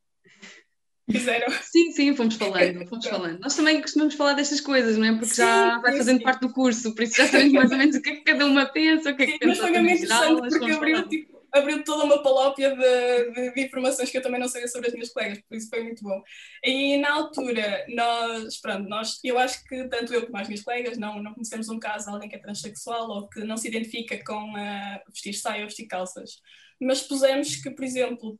Fizeram? 1.08 1.46
Sim, 1.62 1.92
sim, 1.92 2.16
fomos 2.16 2.34
falando, 2.34 2.84
fomos 2.88 3.06
falando. 3.06 3.38
Nós 3.38 3.54
também 3.54 3.80
costumamos 3.80 4.14
falar 4.14 4.32
destas 4.32 4.60
coisas, 4.60 4.98
não 4.98 5.06
é? 5.06 5.12
Porque 5.12 5.26
sim, 5.26 5.36
já 5.36 5.78
vai 5.78 5.96
fazendo 5.96 6.18
sim. 6.18 6.24
parte 6.24 6.40
do 6.40 6.52
curso, 6.52 6.96
por 6.96 7.04
isso 7.04 7.16
já 7.16 7.28
sabemos 7.28 7.52
mais 7.52 7.70
ou 7.70 7.78
menos 7.78 7.94
o 7.94 8.02
que 8.02 8.10
é 8.10 8.16
que 8.16 8.24
cada 8.24 8.44
uma 8.44 8.66
pensa, 8.66 9.12
o 9.12 9.16
que 9.16 9.22
é 9.22 9.26
que 9.26 9.32
sim, 9.32 9.38
pensa. 9.38 9.62
Mas 9.62 9.70
foi 9.70 9.70
mesmo 9.70 9.88
interessante 9.88 10.58
porque 10.58 10.72
abriu 10.72 11.08
tipo 11.08 11.35
abriu 11.56 11.84
toda 11.84 12.04
uma 12.04 12.22
palópia 12.22 12.74
de, 12.74 13.30
de, 13.32 13.54
de, 13.54 13.60
informações 13.62 14.10
que 14.10 14.18
eu 14.18 14.22
também 14.22 14.40
não 14.40 14.48
sabia 14.48 14.68
sobre 14.68 14.88
as 14.88 14.92
minhas 14.92 15.10
colegas, 15.10 15.40
por 15.48 15.56
isso 15.56 15.68
foi 15.68 15.82
muito 15.82 16.02
bom. 16.02 16.22
E 16.62 16.96
na 16.98 17.12
altura, 17.12 17.84
nós, 17.88 18.60
pronto, 18.60 18.88
nós, 18.88 19.18
eu 19.24 19.38
acho 19.38 19.64
que 19.64 19.88
tanto 19.88 20.12
eu 20.14 20.26
como 20.26 20.38
as 20.38 20.48
minhas 20.48 20.62
colegas 20.62 20.98
não, 20.98 21.22
não 21.22 21.34
conhecemos 21.34 21.68
um 21.68 21.78
caso 21.78 22.06
de 22.06 22.12
alguém 22.12 22.28
que 22.28 22.36
é 22.36 22.38
transexual 22.38 23.08
ou 23.08 23.28
que 23.28 23.40
não 23.40 23.56
se 23.56 23.68
identifica 23.68 24.22
com 24.24 24.52
uh, 24.52 25.00
vestir 25.12 25.34
saia 25.34 25.62
ou 25.62 25.66
vestir 25.66 25.86
calças. 25.86 26.40
Mas 26.80 27.02
pusemos 27.02 27.56
que, 27.56 27.70
por 27.70 27.84
exemplo, 27.84 28.38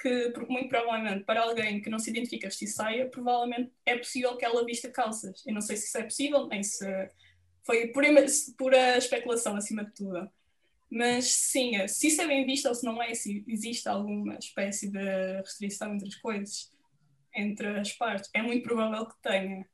que 0.00 0.32
muito 0.48 0.68
provavelmente 0.68 1.24
para 1.24 1.42
alguém 1.42 1.80
que 1.80 1.90
não 1.90 1.98
se 1.98 2.10
identifica 2.10 2.48
vestir 2.48 2.68
saia, 2.68 3.08
provavelmente 3.08 3.72
é 3.86 3.96
possível 3.96 4.36
que 4.36 4.44
ela 4.44 4.64
vista 4.64 4.90
calças. 4.90 5.42
Eu 5.46 5.54
não 5.54 5.60
sei 5.60 5.76
se 5.76 5.86
isso 5.86 5.98
é 5.98 6.02
possível, 6.02 6.46
nem 6.46 6.62
se 6.62 6.84
foi 7.64 7.88
pura, 7.88 8.08
pura 8.58 8.98
especulação 8.98 9.56
acima 9.56 9.84
de 9.84 9.94
tudo. 9.94 10.30
Mas 10.94 11.24
sim, 11.24 11.74
é, 11.74 11.88
se 11.88 12.06
isso 12.06 12.22
é 12.22 12.26
bem 12.28 12.46
visto 12.46 12.68
ou 12.68 12.74
se 12.74 12.86
não 12.86 13.02
é, 13.02 13.12
se 13.14 13.44
existe 13.48 13.88
alguma 13.88 14.36
espécie 14.36 14.88
de 14.88 15.36
restrição 15.38 15.92
entre 15.92 16.06
as 16.06 16.14
coisas, 16.14 16.70
entre 17.34 17.66
as 17.80 17.92
partes, 17.94 18.30
é 18.32 18.40
muito 18.40 18.62
provável 18.62 19.04
que 19.04 19.20
tenha. 19.20 19.68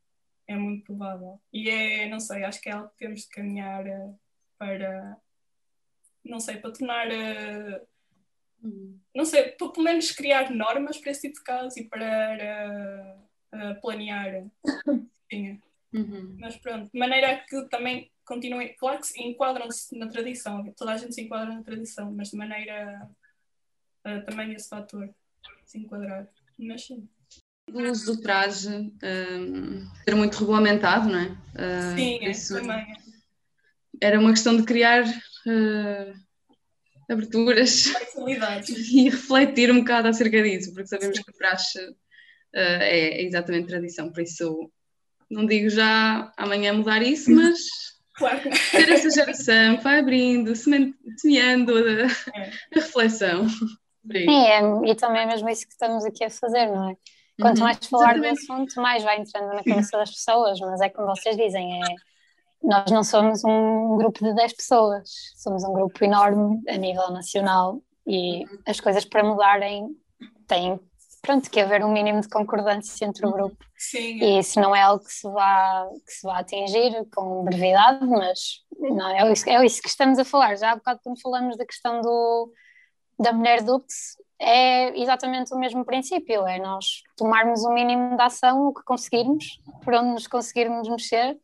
É 0.47 0.55
muito 0.55 0.83
provável. 0.83 1.39
E 1.53 1.69
é, 1.69 2.09
não 2.09 2.19
sei, 2.19 2.43
acho 2.43 2.59
que 2.59 2.69
é 2.69 2.71
algo 2.71 2.89
que 2.89 2.97
temos 2.97 3.21
de 3.21 3.29
caminhar 3.29 3.85
eh, 3.85 4.13
para, 4.57 5.15
não 6.25 6.39
sei, 6.39 6.57
para 6.57 6.73
tornar, 6.73 7.11
eh, 7.11 7.85
não 9.13 9.23
sei, 9.23 9.43
para 9.51 9.69
pelo 9.69 9.83
menos 9.83 10.11
criar 10.11 10.49
normas 10.49 10.97
para 10.97 11.11
esse 11.11 11.21
tipo 11.21 11.35
de 11.35 11.43
casos 11.43 11.77
e 11.77 11.83
para 11.83 13.15
planear. 13.79 14.49
Sim. 15.31 15.61
Uhum. 15.93 16.37
Mas 16.39 16.57
pronto, 16.57 16.89
de 16.91 16.99
maneira 16.99 17.43
que 17.47 17.67
também 17.69 18.09
continuem, 18.25 18.75
claro 18.77 19.01
que 19.01 19.21
enquadram-se 19.21 19.97
na 19.97 20.07
tradição, 20.07 20.63
toda 20.77 20.93
a 20.93 20.97
gente 20.97 21.13
se 21.13 21.21
enquadra 21.21 21.53
na 21.53 21.63
tradição, 21.63 22.11
mas 22.13 22.29
de 22.29 22.37
maneira 22.37 23.09
uh, 24.05 24.25
também 24.25 24.53
esse 24.53 24.69
fator 24.69 25.09
se 25.65 25.79
enquadrar. 25.79 26.27
Mas 26.57 26.85
sim. 26.85 27.07
O 27.73 27.81
uso 27.83 28.15
do 28.15 28.21
traje 28.21 28.69
um, 28.69 29.89
ser 30.03 30.15
muito 30.15 30.37
regulamentado, 30.37 31.09
não 31.09 31.19
é? 31.19 31.27
Uh, 31.27 31.95
sim, 31.95 32.25
é, 32.25 32.31
isso 32.31 32.55
também. 32.55 32.85
Era 34.01 34.19
uma 34.19 34.31
questão 34.31 34.55
de 34.57 34.63
criar 34.63 35.03
uh, 35.05 36.13
aberturas 37.09 37.85
e 38.67 39.09
refletir 39.09 39.71
um 39.71 39.79
bocado 39.79 40.07
acerca 40.07 40.41
disso, 40.41 40.73
porque 40.73 40.87
sabemos 40.87 41.17
sim. 41.17 41.23
que 41.23 41.33
praxe 41.33 41.79
é, 42.53 43.21
é 43.21 43.23
exatamente 43.23 43.67
tradição, 43.67 44.11
por 44.11 44.21
isso 44.21 44.71
não 45.31 45.45
digo 45.45 45.69
já 45.69 46.31
amanhã 46.37 46.73
mudar 46.73 47.01
isso, 47.01 47.31
mas 47.31 47.57
claro. 48.15 48.41
ter 48.71 48.89
essa 48.89 49.09
geração 49.09 49.77
vai 49.81 49.99
abrindo, 49.99 50.53
semeando 50.55 51.75
a, 51.75 51.81
é. 51.81 52.05
a 52.05 52.49
reflexão. 52.73 53.47
Sim, 53.49 54.45
é, 54.45 54.61
e 54.89 54.95
também 54.95 55.23
é 55.23 55.25
mesmo 55.27 55.49
isso 55.49 55.65
que 55.65 55.73
estamos 55.73 56.03
aqui 56.05 56.23
a 56.23 56.29
fazer, 56.29 56.67
não 56.67 56.89
é? 56.89 56.95
Quanto 57.39 57.59
uhum. 57.59 57.63
mais 57.63 57.77
falar 57.87 58.17
Exatamente. 58.17 58.45
do 58.47 58.53
assunto, 58.53 58.81
mais 58.81 59.03
vai 59.03 59.19
entrando 59.19 59.53
na 59.53 59.63
cabeça 59.63 59.97
das 59.97 60.11
pessoas, 60.11 60.59
mas 60.59 60.81
é 60.81 60.89
como 60.89 61.07
vocês 61.07 61.35
dizem, 61.37 61.81
é, 61.81 61.95
nós 62.61 62.91
não 62.91 63.03
somos 63.03 63.43
um 63.43 63.97
grupo 63.97 64.23
de 64.23 64.33
10 64.35 64.53
pessoas, 64.53 65.09
somos 65.37 65.63
um 65.63 65.73
grupo 65.73 66.03
enorme 66.03 66.61
a 66.67 66.77
nível 66.77 67.09
nacional 67.11 67.81
e 68.05 68.43
as 68.67 68.79
coisas 68.79 69.05
para 69.05 69.23
mudarem 69.23 69.95
têm 70.47 70.79
pronto, 71.21 71.49
que 71.49 71.59
haver 71.59 71.85
um 71.85 71.91
mínimo 71.91 72.21
de 72.21 72.29
concordância 72.29 73.05
entre 73.05 73.25
o 73.25 73.29
uhum. 73.29 73.35
grupo. 73.35 73.65
Sim. 73.77 74.19
E 74.21 74.39
isso 74.39 74.59
não 74.59 74.75
é 74.75 74.81
algo 74.81 75.03
que 75.03 75.13
se 75.13 75.29
vá, 75.29 75.87
que 76.05 76.11
se 76.11 76.23
vá 76.23 76.39
atingir 76.39 77.05
com 77.13 77.43
brevidade, 77.43 78.05
mas 78.07 78.63
não, 78.79 79.07
é, 79.09 79.31
isso, 79.31 79.49
é 79.49 79.65
isso 79.65 79.81
que 79.81 79.89
estamos 79.89 80.17
a 80.17 80.25
falar. 80.25 80.55
Já 80.55 80.71
há 80.71 80.75
bocado 80.75 80.99
quando 81.03 81.21
falamos 81.21 81.57
da 81.57 81.65
questão 81.65 82.01
do, 82.01 82.51
da 83.19 83.31
mulher 83.31 83.61
ducts, 83.61 84.17
é 84.39 84.99
exatamente 84.99 85.53
o 85.53 85.59
mesmo 85.59 85.85
princípio, 85.85 86.47
é 86.47 86.57
nós 86.57 87.03
tomarmos 87.15 87.63
o 87.63 87.71
mínimo 87.71 88.15
de 88.17 88.23
ação, 88.23 88.67
o 88.67 88.73
que 88.73 88.83
conseguirmos, 88.83 89.61
por 89.83 89.93
onde 89.93 90.13
nos 90.13 90.25
conseguirmos 90.25 90.89
mexer, 90.89 91.37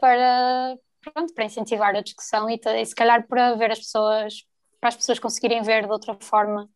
para, 0.00 0.78
pronto, 1.12 1.34
para 1.34 1.44
incentivar 1.44 1.94
a 1.94 2.00
discussão 2.00 2.48
e, 2.48 2.58
e 2.58 2.86
se 2.86 2.94
calhar 2.94 3.26
para 3.28 3.54
ver 3.56 3.70
as 3.72 3.80
pessoas, 3.80 4.46
para 4.80 4.88
as 4.88 4.96
pessoas 4.96 5.18
conseguirem 5.18 5.60
ver 5.60 5.84
de 5.84 5.92
outra 5.92 6.16
forma 6.18 6.66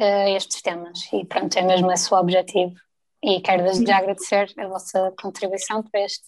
uh, 0.00 0.36
estes 0.36 0.62
temas. 0.62 1.12
E 1.12 1.24
pronto, 1.24 1.56
é 1.56 1.62
mesmo 1.62 1.92
esse 1.92 2.12
o 2.12 2.16
objetivo. 2.16 2.74
E 3.22 3.40
quero 3.40 3.62
desde 3.64 3.86
já 3.86 3.98
agradecer 3.98 4.52
a 4.58 4.66
vossa 4.66 5.12
contribuição 5.20 5.82
para 5.82 6.00
este, 6.00 6.26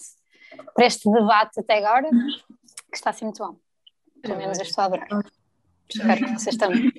para 0.75 0.87
este 0.87 1.11
debate 1.11 1.61
até 1.61 1.79
agora, 1.79 2.09
que 2.11 2.97
está 2.97 3.11
assim 3.11 3.25
muito 3.25 3.45
bom. 3.45 3.57
Pelo 4.21 4.37
menos 4.37 4.59
eu 4.59 4.65
estou 4.65 4.83
a 4.83 4.85
adorar. 4.85 5.09
Espero 5.89 6.25
que 6.25 6.33
vocês 6.33 6.57
também. 6.57 6.93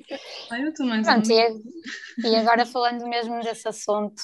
Ah, 0.50 0.58
eu 0.60 0.74
também. 0.74 1.02
Pronto, 1.02 1.30
e, 1.30 2.28
e 2.28 2.36
agora 2.36 2.66
falando 2.66 3.06
mesmo 3.08 3.40
desse 3.40 3.68
assunto, 3.68 4.20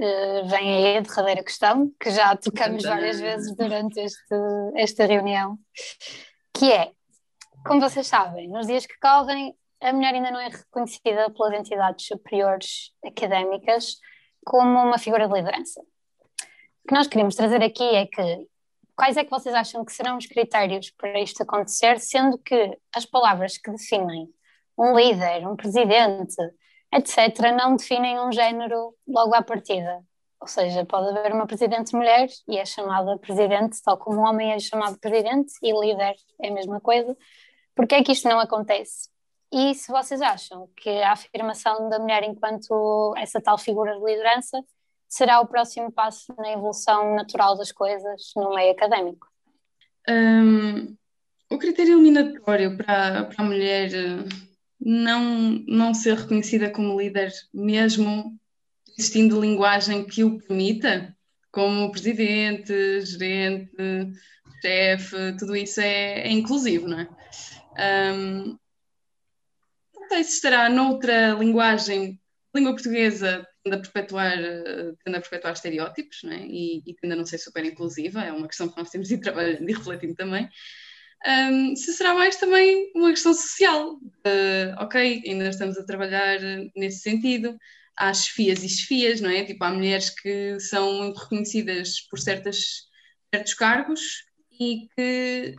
uh, 0.00 0.48
vem 0.48 0.74
aí 0.74 0.96
a 0.98 1.00
derradeira 1.00 1.44
questão, 1.44 1.92
que 1.98 2.10
já 2.10 2.36
tocamos 2.36 2.82
várias 2.82 3.20
vezes 3.20 3.54
durante 3.56 4.00
este, 4.00 4.34
esta 4.76 5.06
reunião, 5.06 5.58
que 6.52 6.72
é, 6.72 6.92
como 7.64 7.80
vocês 7.80 8.06
sabem, 8.06 8.48
nos 8.48 8.66
dias 8.66 8.86
que 8.86 8.98
correm, 9.00 9.56
a 9.84 9.92
mulher 9.92 10.14
ainda 10.14 10.30
não 10.30 10.40
é 10.40 10.48
reconhecida 10.48 11.30
pelas 11.30 11.52
entidades 11.52 12.06
superiores 12.06 12.90
académicas 13.04 13.98
como 14.42 14.78
uma 14.80 14.98
figura 14.98 15.28
de 15.28 15.34
liderança. 15.34 15.80
O 15.80 16.88
que 16.88 16.94
nós 16.94 17.06
queremos 17.06 17.34
trazer 17.34 17.62
aqui 17.62 17.84
é 17.84 18.06
que 18.06 18.48
quais 18.96 19.18
é 19.18 19.24
que 19.24 19.30
vocês 19.30 19.54
acham 19.54 19.84
que 19.84 19.92
serão 19.92 20.16
os 20.16 20.26
critérios 20.26 20.90
para 20.90 21.20
isto 21.20 21.42
acontecer, 21.42 22.00
sendo 22.00 22.38
que 22.38 22.78
as 22.94 23.04
palavras 23.04 23.58
que 23.58 23.70
definem 23.70 24.28
um 24.78 24.96
líder, 24.96 25.46
um 25.46 25.54
presidente, 25.54 26.36
etc., 26.90 27.52
não 27.54 27.76
definem 27.76 28.18
um 28.20 28.32
género 28.32 28.94
logo 29.06 29.34
à 29.34 29.42
partida. 29.42 30.02
Ou 30.40 30.48
seja, 30.48 30.84
pode 30.86 31.08
haver 31.08 31.32
uma 31.32 31.46
presidente 31.46 31.94
mulher 31.94 32.28
e 32.48 32.58
é 32.58 32.64
chamada 32.64 33.18
presidente, 33.18 33.82
tal 33.82 33.98
como 33.98 34.18
um 34.20 34.24
homem 34.24 34.52
é 34.52 34.58
chamado 34.58 34.98
presidente, 34.98 35.52
e 35.62 35.72
líder 35.72 36.14
é 36.42 36.48
a 36.48 36.52
mesma 36.52 36.80
coisa. 36.80 37.14
Por 37.74 37.86
que 37.86 37.96
é 37.96 38.02
que 38.02 38.12
isto 38.12 38.28
não 38.28 38.40
acontece? 38.40 39.13
E 39.54 39.72
se 39.72 39.92
vocês 39.92 40.20
acham 40.20 40.68
que 40.76 40.90
a 40.90 41.12
afirmação 41.12 41.88
da 41.88 42.00
mulher 42.00 42.24
enquanto 42.24 43.14
essa 43.16 43.40
tal 43.40 43.56
figura 43.56 43.96
de 43.96 44.04
liderança 44.04 44.60
será 45.08 45.40
o 45.40 45.46
próximo 45.46 45.92
passo 45.92 46.34
na 46.36 46.50
evolução 46.50 47.14
natural 47.14 47.56
das 47.56 47.70
coisas 47.70 48.32
no 48.34 48.52
meio 48.52 48.72
académico? 48.72 49.28
Um, 50.08 50.96
o 51.48 51.56
critério 51.56 51.92
eliminatório 52.00 52.76
para, 52.76 53.26
para 53.26 53.44
a 53.44 53.46
mulher 53.46 53.94
eh, 53.94 54.24
não, 54.80 55.62
não 55.68 55.94
ser 55.94 56.16
reconhecida 56.16 56.68
como 56.68 57.00
líder, 57.00 57.32
mesmo 57.54 58.36
existindo 58.98 59.40
linguagem 59.40 60.04
que 60.04 60.24
o 60.24 60.36
permita, 60.36 61.16
como 61.52 61.92
presidente, 61.92 63.02
gerente, 63.02 63.70
chefe, 64.60 65.36
tudo 65.38 65.54
isso 65.54 65.80
é, 65.80 66.22
é 66.22 66.32
inclusivo, 66.32 66.88
não 66.88 66.98
é? 66.98 67.08
Um, 68.12 68.58
não 70.04 70.08
sei 70.08 70.24
se 70.24 70.34
estará 70.34 70.68
noutra 70.68 71.30
linguagem, 71.32 72.20
língua 72.54 72.72
portuguesa 72.72 73.46
tende 73.64 73.76
a 73.76 73.80
perpetuar, 73.80 74.36
tende 75.04 75.16
a 75.16 75.20
perpetuar 75.20 75.54
estereótipos, 75.54 76.22
é? 76.24 76.46
E, 76.46 76.82
e 76.86 76.94
tende 76.94 77.14
a 77.14 77.16
não 77.16 77.24
ser 77.24 77.38
super 77.38 77.64
inclusiva, 77.64 78.22
é 78.22 78.32
uma 78.32 78.46
questão 78.46 78.68
que 78.68 78.76
nós 78.76 78.90
temos 78.90 79.08
de 79.08 79.14
ir 79.14 79.18
trabalhando 79.18 79.68
e 79.68 79.72
refletindo 79.72 80.14
também. 80.14 80.48
Um, 81.26 81.74
se 81.74 81.94
será 81.94 82.14
mais 82.14 82.36
também 82.36 82.92
uma 82.94 83.08
questão 83.08 83.32
social, 83.32 83.94
uh, 83.94 84.82
ok, 84.82 85.22
ainda 85.26 85.48
estamos 85.48 85.78
a 85.78 85.86
trabalhar 85.86 86.38
nesse 86.76 86.98
sentido, 86.98 87.56
há 87.96 88.12
chefias 88.12 88.62
e 88.62 88.68
chefias, 88.68 89.22
não 89.22 89.30
é? 89.30 89.42
Tipo, 89.44 89.64
há 89.64 89.70
mulheres 89.72 90.10
que 90.10 90.60
são 90.60 90.92
muito 90.98 91.16
reconhecidas 91.18 92.00
por 92.10 92.18
certas, 92.18 92.88
certos 93.34 93.54
cargos 93.54 94.02
e 94.60 94.86
que 94.94 95.56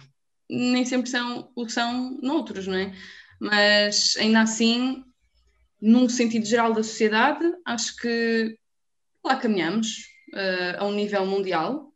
nem 0.48 0.86
sempre 0.86 1.10
são, 1.10 1.52
o 1.56 1.68
são 1.68 2.20
noutros, 2.22 2.68
não 2.68 2.78
é? 2.78 2.94
Mas 3.40 4.16
ainda 4.18 4.42
assim, 4.42 5.04
num 5.82 6.08
sentido 6.10 6.46
geral 6.46 6.74
da 6.74 6.84
sociedade, 6.84 7.46
acho 7.66 7.96
que 7.98 8.58
lá 9.24 9.36
caminhamos 9.36 10.08
uh, 10.34 10.80
a 10.80 10.86
um 10.86 10.94
nível 10.94 11.26
mundial. 11.26 11.92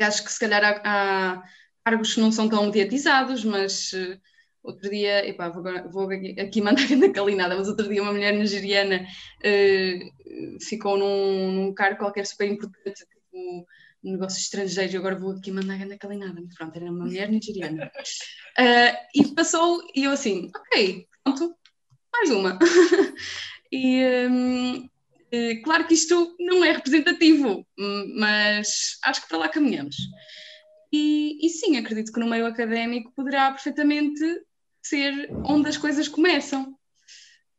Acho 0.00 0.24
que 0.24 0.32
se 0.32 0.40
calhar 0.40 0.64
há, 0.64 0.80
há 0.84 1.42
cargos 1.84 2.14
que 2.14 2.20
não 2.20 2.32
são 2.32 2.48
tão 2.48 2.66
mediatizados, 2.66 3.44
mas 3.44 3.92
uh, 3.92 4.18
Outro 4.64 4.88
dia, 4.88 5.28
epá, 5.28 5.50
vou, 5.50 5.62
vou 5.90 6.08
aqui 6.10 6.62
mandar 6.62 6.88
na 6.96 7.12
calinada, 7.12 7.54
mas 7.54 7.68
outro 7.68 7.86
dia 7.86 8.00
uma 8.00 8.14
mulher 8.14 8.32
nigeriana 8.32 9.06
uh, 9.44 10.58
ficou 10.58 10.96
num, 10.96 11.52
num 11.52 11.74
cargo 11.74 11.98
qualquer 11.98 12.24
super 12.24 12.48
importante, 12.48 13.00
tipo 13.00 13.66
negócios 14.04 14.42
estrangeiros, 14.42 14.94
e 14.94 14.96
agora 14.96 15.18
vou 15.18 15.32
aqui 15.32 15.50
mandar 15.50 15.84
na 15.86 15.98
calinada. 15.98 16.42
Pronto, 16.56 16.76
era 16.76 16.90
uma 16.90 17.04
mulher 17.04 17.30
nigeriana. 17.30 17.90
Uh, 18.58 18.96
e 19.14 19.34
passou, 19.34 19.82
e 19.94 20.04
eu 20.04 20.12
assim, 20.12 20.50
ok, 20.54 21.06
pronto, 21.22 21.54
mais 22.12 22.30
uma. 22.30 22.58
e 23.72 24.02
um, 24.30 24.84
uh, 24.84 25.62
claro 25.64 25.86
que 25.86 25.94
isto 25.94 26.36
não 26.38 26.64
é 26.64 26.72
representativo, 26.72 27.66
mas 28.16 28.98
acho 29.04 29.22
que 29.22 29.28
para 29.28 29.38
lá 29.38 29.48
caminhamos. 29.48 29.96
E, 30.92 31.44
e, 31.44 31.48
sim, 31.50 31.76
acredito 31.76 32.12
que 32.12 32.20
no 32.20 32.28
meio 32.28 32.46
académico 32.46 33.12
poderá 33.16 33.50
perfeitamente 33.50 34.22
ser 34.80 35.28
onde 35.44 35.68
as 35.68 35.76
coisas 35.76 36.06
começam. 36.06 36.78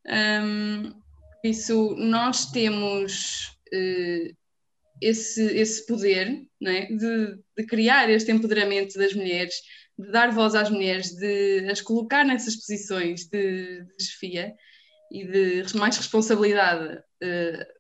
Um, 0.08 0.94
isso, 1.44 1.96
nós 1.98 2.50
temos 2.52 3.58
uh, 3.74 4.36
esse, 5.02 5.42
esse 5.58 5.86
poder 5.86 6.48
é? 6.64 6.86
de, 6.88 7.40
de, 7.58 7.66
criar 7.66 8.10
este 8.10 8.32
empoderamento 8.32 8.98
das 8.98 9.14
mulheres, 9.14 9.54
de 9.98 10.12
dar 10.12 10.32
voz 10.32 10.56
às 10.56 10.70
mulheres, 10.70 11.12
de 11.12 11.68
as 11.70 11.82
colocar 11.82 12.26
nessas 12.26 12.56
posições 12.56 13.26
de, 13.26 13.84
de 13.84 14.04
chefia 14.04 14.54
e 15.12 15.26
de 15.26 15.78
mais 15.78 15.98
responsabilidade 15.98 16.98
uh, 16.98 17.76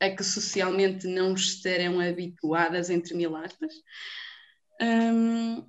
a 0.00 0.10
que 0.10 0.22
socialmente 0.22 1.06
não 1.06 1.34
estarão 1.34 2.00
habituadas, 2.00 2.88
entre 2.88 3.14
mil 3.14 3.34
aspas. 3.36 3.72
Um, 4.80 5.68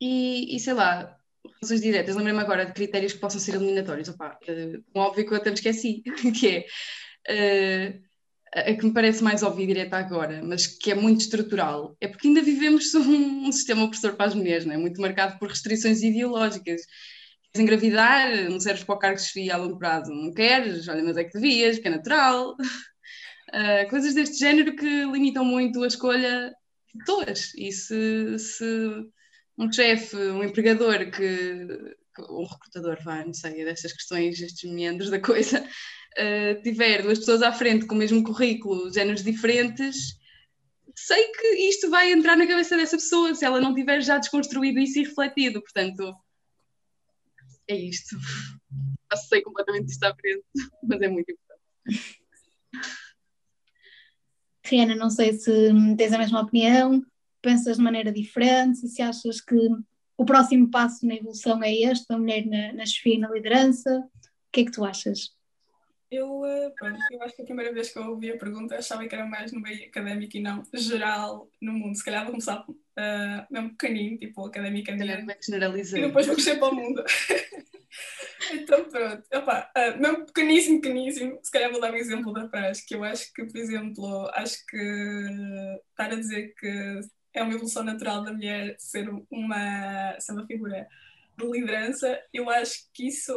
e, 0.00 0.56
e 0.56 0.60
sei 0.60 0.72
lá, 0.72 1.18
relações 1.44 1.80
diretas, 1.80 2.14
lembrei-me 2.14 2.40
agora 2.40 2.64
de 2.64 2.72
critérios 2.72 3.12
que 3.12 3.18
possam 3.18 3.40
ser 3.40 3.56
eliminatórios. 3.56 4.08
Opa, 4.08 4.38
uh, 4.48 4.84
óbvio 4.94 5.26
que 5.26 5.32
eu 5.32 5.36
até 5.36 5.50
me 5.50 5.56
esqueci, 5.56 6.02
que 6.38 6.66
é 7.26 7.94
uh, 7.96 8.09
a 8.52 8.74
que 8.74 8.84
me 8.84 8.92
parece 8.92 9.22
mais 9.22 9.42
e 9.42 9.66
direta 9.66 9.96
agora, 9.96 10.42
mas 10.42 10.66
que 10.66 10.90
é 10.90 10.94
muito 10.94 11.20
estrutural, 11.20 11.96
é 12.00 12.08
porque 12.08 12.28
ainda 12.28 12.42
vivemos 12.42 12.92
um, 12.94 13.46
um 13.46 13.52
sistema 13.52 13.84
opressor 13.84 14.16
para 14.16 14.26
as 14.26 14.34
mulheres, 14.34 14.64
não 14.64 14.74
é? 14.74 14.76
muito 14.76 15.00
marcado 15.00 15.38
por 15.38 15.48
restrições 15.48 16.02
ideológicas. 16.02 16.82
Queres 17.52 17.64
engravidar, 17.64 18.50
não 18.50 18.60
serves 18.60 18.84
para 18.84 18.94
o 18.94 18.98
cargo 18.98 19.16
de 19.16 19.24
chefia 19.24 19.54
a 19.54 19.56
longo 19.56 19.78
prazo, 19.78 20.12
não 20.12 20.32
queres, 20.32 20.88
olha, 20.88 21.02
mas 21.02 21.16
é 21.16 21.24
que 21.24 21.32
devias, 21.32 21.78
que 21.78 21.88
é 21.88 21.90
natural. 21.90 22.52
Uh, 22.52 23.88
coisas 23.90 24.14
deste 24.14 24.38
género 24.38 24.74
que 24.76 25.04
limitam 25.04 25.44
muito 25.44 25.82
a 25.82 25.86
escolha 25.86 26.52
de 26.94 26.98
pessoas. 27.04 27.52
E 27.56 27.72
se, 27.72 28.38
se 28.38 28.64
um 29.58 29.70
chefe, 29.72 30.16
um 30.16 30.44
empregador 30.44 31.10
que, 31.10 31.66
um 32.28 32.44
recrutador, 32.44 32.98
vai, 33.04 33.24
não 33.24 33.34
sei, 33.34 33.64
destas 33.64 33.92
questões, 33.92 34.40
estes 34.40 34.70
meandros 34.70 35.10
da 35.10 35.20
coisa, 35.20 35.64
uh, 36.18 36.62
tiver 36.62 37.02
duas 37.02 37.18
pessoas 37.18 37.42
à 37.42 37.52
frente 37.52 37.86
com 37.86 37.94
o 37.94 37.98
mesmo 37.98 38.22
currículo, 38.22 38.92
géneros 38.92 39.22
diferentes, 39.22 40.18
sei 40.94 41.28
que 41.32 41.46
isto 41.68 41.90
vai 41.90 42.12
entrar 42.12 42.36
na 42.36 42.46
cabeça 42.46 42.76
dessa 42.76 42.96
pessoa 42.96 43.34
se 43.34 43.44
ela 43.44 43.60
não 43.60 43.74
tiver 43.74 44.00
já 44.00 44.18
desconstruído 44.18 44.78
isso 44.78 44.98
e 44.98 45.04
refletido. 45.04 45.60
Portanto, 45.60 46.14
é 47.68 47.76
isto. 47.76 48.16
Passei 49.08 49.42
completamente 49.42 49.90
isto 49.90 50.04
à 50.04 50.14
frente, 50.14 50.44
mas 50.82 51.00
é 51.00 51.08
muito 51.08 51.30
importante. 51.30 52.20
Rihanna, 54.64 54.94
não 54.94 55.10
sei 55.10 55.32
se 55.32 55.50
tens 55.96 56.12
a 56.12 56.18
mesma 56.18 56.42
opinião, 56.42 57.04
pensas 57.42 57.76
de 57.76 57.82
maneira 57.82 58.12
diferente, 58.12 58.86
se 58.86 59.02
achas 59.02 59.40
que 59.40 59.56
o 60.16 60.24
próximo 60.24 60.70
passo 60.70 61.04
na 61.06 61.14
evolução 61.14 61.62
é 61.62 61.74
este, 61.74 62.06
a 62.12 62.18
mulher 62.18 62.46
na, 62.46 62.72
na 62.74 62.86
chefia 62.86 63.14
e 63.14 63.18
na 63.18 63.30
liderança, 63.30 63.98
o 63.98 64.52
que 64.52 64.60
é 64.60 64.64
que 64.64 64.70
tu 64.70 64.84
achas? 64.84 65.34
Eu, 66.10 66.44
eh, 66.44 66.70
pronto, 66.76 66.98
eu 67.12 67.22
acho 67.22 67.36
que 67.36 67.42
a 67.42 67.44
primeira 67.44 67.72
vez 67.72 67.92
que 67.92 67.98
eu 67.98 68.02
ouvi 68.10 68.32
a 68.32 68.36
pergunta 68.36 68.76
achava 68.76 69.06
que 69.06 69.14
era 69.14 69.24
mais 69.24 69.52
no 69.52 69.60
meio 69.60 69.86
académico 69.86 70.36
e 70.36 70.40
não 70.40 70.64
geral 70.74 71.48
no 71.60 71.72
mundo. 71.72 71.96
Se 71.96 72.04
calhar 72.04 72.22
vou 72.22 72.32
começar 72.32 72.64
uh, 72.68 73.46
mesmo 73.48 73.70
pequenino, 73.70 74.18
tipo 74.18 74.44
academicamente. 74.44 75.46
generalizar. 75.46 76.00
E 76.00 76.06
depois 76.06 76.26
vou 76.26 76.34
crescer 76.34 76.58
para 76.58 76.68
o 76.68 76.74
mundo. 76.74 77.04
então 78.52 78.84
pronto, 78.88 79.22
Opa, 79.32 79.70
uh, 79.76 80.00
mesmo 80.00 80.26
pequeníssimo, 80.26 80.80
pequeníssimo, 80.80 81.38
se 81.44 81.50
calhar 81.52 81.70
vou 81.70 81.80
dar 81.80 81.92
um 81.92 81.96
exemplo 81.96 82.32
da 82.32 82.48
frase, 82.48 82.84
que 82.84 82.96
eu 82.96 83.04
acho 83.04 83.32
que, 83.32 83.44
por 83.44 83.56
exemplo, 83.56 84.28
acho 84.34 84.66
que 84.66 84.76
estar 85.90 86.12
a 86.12 86.16
dizer 86.16 86.52
que 86.58 87.00
é 87.34 87.42
uma 87.42 87.54
evolução 87.54 87.84
natural 87.84 88.24
da 88.24 88.32
mulher 88.32 88.74
ser 88.80 89.08
uma, 89.30 90.18
ser 90.18 90.32
uma 90.32 90.46
figura 90.46 90.88
de 91.38 91.46
liderança, 91.46 92.20
eu 92.32 92.50
acho 92.50 92.90
que 92.92 93.06
isso 93.06 93.32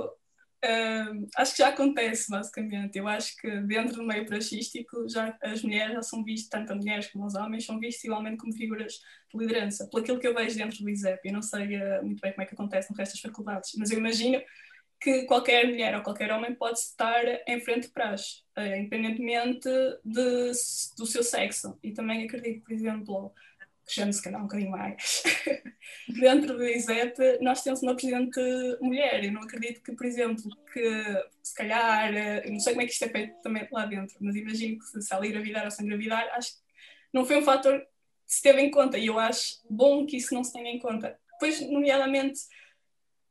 uh, 0.63 1.27
acho 1.35 1.51
que 1.51 1.57
já 1.59 1.69
acontece 1.69 2.29
basicamente. 2.29 2.97
Eu 2.97 3.07
acho 3.07 3.35
que 3.37 3.49
dentro 3.61 3.95
do 3.97 4.03
meio 4.03 4.25
praxístico 4.25 5.07
já 5.09 5.37
as 5.41 5.61
mulheres 5.61 5.93
já 5.93 6.01
são 6.01 6.23
vistas, 6.23 6.49
tanto 6.49 6.73
as 6.73 6.79
mulheres 6.79 7.07
como 7.07 7.25
os 7.25 7.35
homens, 7.35 7.65
são 7.65 7.79
vistas 7.79 8.03
igualmente 8.03 8.37
como 8.37 8.53
figuras 8.53 8.93
de 8.93 9.37
liderança. 9.37 9.87
Por 9.91 10.01
aquilo 10.01 10.19
que 10.19 10.27
eu 10.27 10.33
vejo 10.33 10.57
dentro 10.57 10.77
do 10.79 10.89
ISEP, 10.89 11.19
eu 11.25 11.33
não 11.33 11.41
sei 11.41 11.77
uh, 11.77 12.03
muito 12.03 12.21
bem 12.21 12.31
como 12.31 12.43
é 12.43 12.45
que 12.45 12.53
acontece 12.53 12.91
no 12.91 12.97
resto 12.97 13.13
das 13.13 13.21
faculdades, 13.21 13.71
mas 13.77 13.91
eu 13.91 13.99
imagino 13.99 14.41
que 14.99 15.23
qualquer 15.25 15.67
mulher 15.67 15.95
ou 15.95 16.01
qualquer 16.01 16.31
homem 16.31 16.55
pode 16.55 16.79
estar 16.79 17.21
em 17.45 17.59
frente 17.59 17.87
de 17.87 17.93
praxe, 17.93 18.41
uh, 18.57 18.61
independentemente 18.61 19.69
de, 20.03 20.51
do 20.97 21.05
seu 21.05 21.23
sexo. 21.23 21.77
E 21.83 21.91
também 21.91 22.23
acredito, 22.23 22.63
por 22.63 22.71
exemplo, 22.71 23.33
crescendo 23.85 24.13
se 24.13 24.21
calhar 24.21 24.39
um 24.39 24.43
bocadinho 24.43 24.71
mais, 24.71 25.23
dentro 26.07 26.57
do 26.57 26.63
ISEP 26.65 27.39
nós 27.41 27.61
temos 27.61 27.81
uma 27.81 27.95
presidente 27.95 28.39
mulher. 28.81 29.23
Eu 29.23 29.31
não 29.31 29.43
acredito 29.43 29.81
que, 29.81 29.93
por 29.93 30.05
exemplo, 30.05 30.43
que 30.71 31.25
se 31.41 31.55
calhar, 31.55 32.13
eu 32.15 32.51
não 32.51 32.59
sei 32.59 32.73
como 32.73 32.83
é 32.83 32.85
que 32.85 32.93
isto 32.93 33.05
é 33.05 33.09
feito 33.09 33.41
também 33.41 33.67
lá 33.71 33.85
dentro, 33.85 34.15
mas 34.21 34.35
imagino 34.35 34.79
que 34.79 35.01
se 35.01 35.13
ela 35.13 35.27
engravidar 35.27 35.65
ou 35.65 35.71
sem 35.71 35.85
engravidar, 35.85 36.29
acho 36.33 36.53
que 36.53 36.63
não 37.13 37.25
foi 37.25 37.37
um 37.37 37.43
fator 37.43 37.79
que 37.79 38.33
se 38.33 38.41
teve 38.41 38.61
em 38.61 38.71
conta 38.71 38.97
e 38.97 39.07
eu 39.07 39.19
acho 39.19 39.61
bom 39.69 40.05
que 40.05 40.17
isso 40.17 40.33
não 40.33 40.43
se 40.43 40.53
tenha 40.53 40.71
em 40.71 40.79
conta. 40.79 41.19
Depois, 41.33 41.59
nomeadamente, 41.69 42.39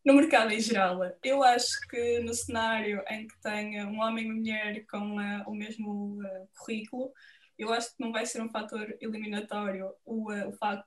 no 0.04 0.14
mercado 0.14 0.52
em 0.52 0.60
geral, 0.60 1.00
eu 1.22 1.42
acho 1.42 1.80
que 1.88 2.18
no 2.20 2.34
cenário 2.34 3.02
em 3.08 3.26
que 3.26 3.40
tenha 3.40 3.86
um 3.86 4.00
homem 4.00 4.24
e 4.24 4.30
uma 4.30 4.34
mulher 4.34 4.84
com 4.86 5.16
uh, 5.16 5.48
o 5.48 5.54
mesmo 5.54 6.20
uh, 6.20 6.48
currículo, 6.58 7.12
eu 7.58 7.72
acho 7.72 7.96
que 7.96 8.02
não 8.02 8.12
vai 8.12 8.26
ser 8.26 8.42
um 8.42 8.48
fator 8.48 8.96
eliminatório 9.00 9.92
o, 10.04 10.32
uh, 10.32 10.48
o 10.48 10.52
facto 10.52 10.86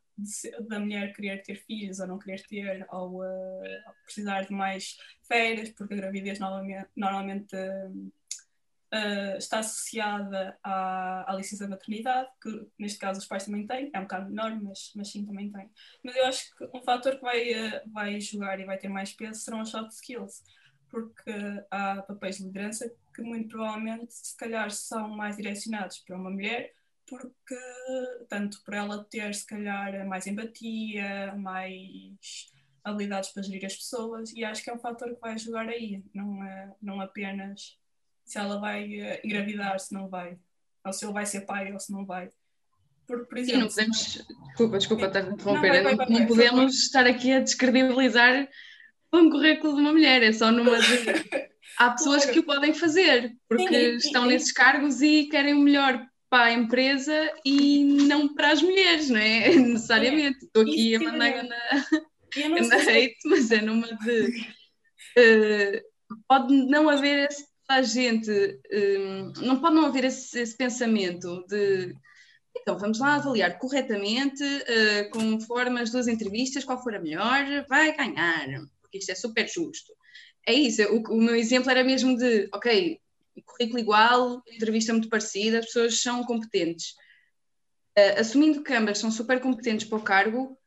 da 0.68 0.80
mulher 0.80 1.14
querer 1.14 1.42
ter 1.44 1.56
filhos 1.56 2.00
ou 2.00 2.08
não 2.08 2.18
querer 2.18 2.42
ter, 2.48 2.88
ou 2.92 3.22
uh, 3.22 3.62
precisar 4.04 4.44
de 4.44 4.54
mais 4.54 4.98
férias, 5.28 5.70
porque 5.70 5.94
a 5.94 5.98
gravidez 5.98 6.40
normalmente, 6.40 7.56
uh, 7.56 8.12
está 9.38 9.60
associada 9.60 10.58
à, 10.64 11.30
à 11.30 11.36
licença 11.36 11.66
de 11.66 11.72
maternidade, 11.72 12.30
que 12.42 12.68
neste 12.80 12.98
caso 12.98 13.20
os 13.20 13.26
pais 13.26 13.44
também 13.44 13.68
têm, 13.68 13.92
é 13.94 14.00
um 14.00 14.04
bocado 14.04 14.30
menor, 14.30 14.56
mas, 14.62 14.94
mas 14.96 15.12
sim 15.12 15.26
também 15.26 15.52
tem. 15.52 15.70
Mas 16.02 16.16
eu 16.16 16.26
acho 16.26 16.56
que 16.56 16.64
um 16.74 16.82
fator 16.82 17.16
que 17.16 17.22
vai, 17.22 17.82
vai 17.88 18.22
jogar 18.22 18.58
e 18.60 18.66
vai 18.66 18.78
ter 18.78 18.88
mais 18.88 19.12
peso 19.12 19.42
serão 19.42 19.60
as 19.60 19.70
soft 19.70 19.92
skills 19.92 20.44
porque 20.96 21.32
há 21.70 22.02
papéis 22.04 22.38
de 22.38 22.44
liderança 22.44 22.90
que 23.16 23.22
muito 23.22 23.50
provavelmente, 23.50 24.14
se 24.14 24.36
calhar, 24.36 24.70
são 24.70 25.10
mais 25.10 25.38
direcionados 25.38 26.00
para 26.00 26.18
uma 26.18 26.30
mulher, 26.30 26.74
porque 27.08 27.56
tanto 28.28 28.62
por 28.64 28.74
ela 28.74 29.04
ter, 29.06 29.34
se 29.34 29.46
calhar, 29.46 30.06
mais 30.06 30.28
empatia, 30.28 31.34
mais 31.36 32.52
habilidades 32.84 33.32
para 33.32 33.44
gerir 33.44 33.66
as 33.66 33.76
pessoas, 33.76 34.34
e 34.34 34.44
acho 34.44 34.64
que 34.64 34.70
é 34.70 34.74
um 34.74 34.80
fator 34.80 35.14
que 35.14 35.22
vai 35.22 35.34
ajudar 35.34 35.68
aí, 35.68 36.04
não, 36.14 36.44
é, 36.44 36.76
não 36.82 37.02
apenas 37.02 37.80
se 38.24 38.38
ela 38.38 38.60
vai 38.60 39.00
eh, 39.00 39.22
engravidar, 39.24 39.80
se 39.80 39.94
não 39.94 40.10
vai, 40.10 40.38
ou 40.84 40.92
se 40.92 41.06
ele 41.06 41.14
vai 41.14 41.26
ser 41.26 41.42
pai 41.42 41.72
ou 41.72 41.80
se 41.80 41.92
não 41.92 42.06
vai. 42.06 42.30
Porque, 43.08 43.26
por 43.26 43.38
exemplo, 43.38 43.70
Sim, 43.70 43.82
não 43.86 43.92
podemos, 43.92 44.26
desculpa, 44.48 44.78
desculpa 44.78 45.06
estar 45.06 45.20
a 45.20 45.30
interromper, 45.30 45.84
não, 45.84 45.96
não 45.96 46.28
podemos 46.28 46.74
estar 46.76 47.06
aqui 47.06 47.34
a 47.34 47.40
descredibilizar 47.40 48.50
um 49.14 49.30
currículo 49.30 49.76
de 49.76 49.82
uma 49.82 49.94
mulher, 49.94 50.24
é 50.24 50.34
só 50.34 50.52
numa. 50.52 50.78
Há 51.78 51.92
pessoas 51.92 52.24
claro. 52.24 52.34
que 52.34 52.40
o 52.40 52.44
podem 52.44 52.74
fazer, 52.74 53.36
porque 53.50 53.92
Sim, 53.92 54.08
estão 54.08 54.26
nesses 54.26 54.52
cargos 54.52 55.02
e 55.02 55.26
querem 55.26 55.54
o 55.54 55.60
melhor 55.60 56.06
para 56.30 56.46
a 56.46 56.54
empresa 56.54 57.34
e 57.46 57.84
não 57.84 58.34
para 58.34 58.52
as 58.52 58.62
mulheres, 58.62 59.10
não 59.10 59.20
é? 59.20 59.50
Necessariamente. 59.56 60.46
Estou 60.46 60.64
aqui 60.64 60.96
a 60.96 61.00
mandar 61.00 61.44
na, 61.44 62.68
na 62.68 62.76
hate, 62.78 63.18
mas 63.26 63.52
é 63.52 63.62
numa 63.62 63.88
de. 63.88 64.28
Uh, 65.18 65.82
pode 66.28 66.54
não 66.68 66.90
haver 66.90 67.30
essa 67.30 67.82
gente, 67.82 68.32
um, 68.72 69.34
não 69.42 69.60
pode 69.60 69.76
não 69.76 69.86
haver 69.86 70.06
esse, 70.06 70.40
esse, 70.40 70.56
pensamento 70.56 71.46
de. 71.48 71.94
Então, 72.58 72.78
vamos 72.80 73.00
lá 73.00 73.16
avaliar 73.16 73.58
corretamente, 73.60 74.44
uh, 74.44 75.10
conforme 75.12 75.82
as 75.82 75.92
duas 75.92 76.08
entrevistas, 76.08 76.64
qual 76.64 76.82
for 76.82 76.96
a 76.96 77.00
melhor, 77.00 77.44
vai 77.68 77.96
ganhar 77.96 78.48
porque 78.96 79.00
isto 79.00 79.12
é 79.12 79.16
super 79.16 79.48
justo. 79.48 79.94
É 80.46 80.54
isso, 80.54 80.84
o, 80.84 81.02
o 81.14 81.22
meu 81.22 81.36
exemplo 81.36 81.72
era 81.72 81.84
mesmo 81.84 82.16
de, 82.18 82.48
ok, 82.54 83.00
currículo 83.46 83.80
igual, 83.80 84.44
entrevista 84.48 84.94
muito 84.94 85.10
parecida, 85.10 85.60
as 85.60 85.66
pessoas 85.66 86.02
são 86.02 86.24
competentes. 86.24 86.92
Uh, 87.98 88.20
assumindo 88.20 88.64
que 88.64 88.74
ambas 88.74 88.98
são 88.98 89.10
super 89.10 89.40
competentes 89.40 89.88
para 89.88 89.98
o 89.98 90.04
cargo, 90.04 90.58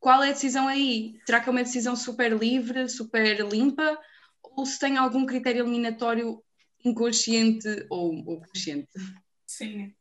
qual 0.00 0.22
é 0.22 0.30
a 0.30 0.32
decisão 0.32 0.66
aí? 0.66 1.18
Será 1.26 1.40
que 1.40 1.48
é 1.48 1.52
uma 1.52 1.62
decisão 1.62 1.94
super 1.94 2.32
livre, 2.32 2.88
super 2.88 3.40
limpa, 3.46 3.98
ou 4.42 4.64
se 4.64 4.78
tem 4.78 4.96
algum 4.96 5.26
critério 5.26 5.62
eliminatório 5.62 6.42
inconsciente 6.84 7.86
ou, 7.90 8.14
ou 8.26 8.40
consciente? 8.40 8.88
Sim. 9.46 9.94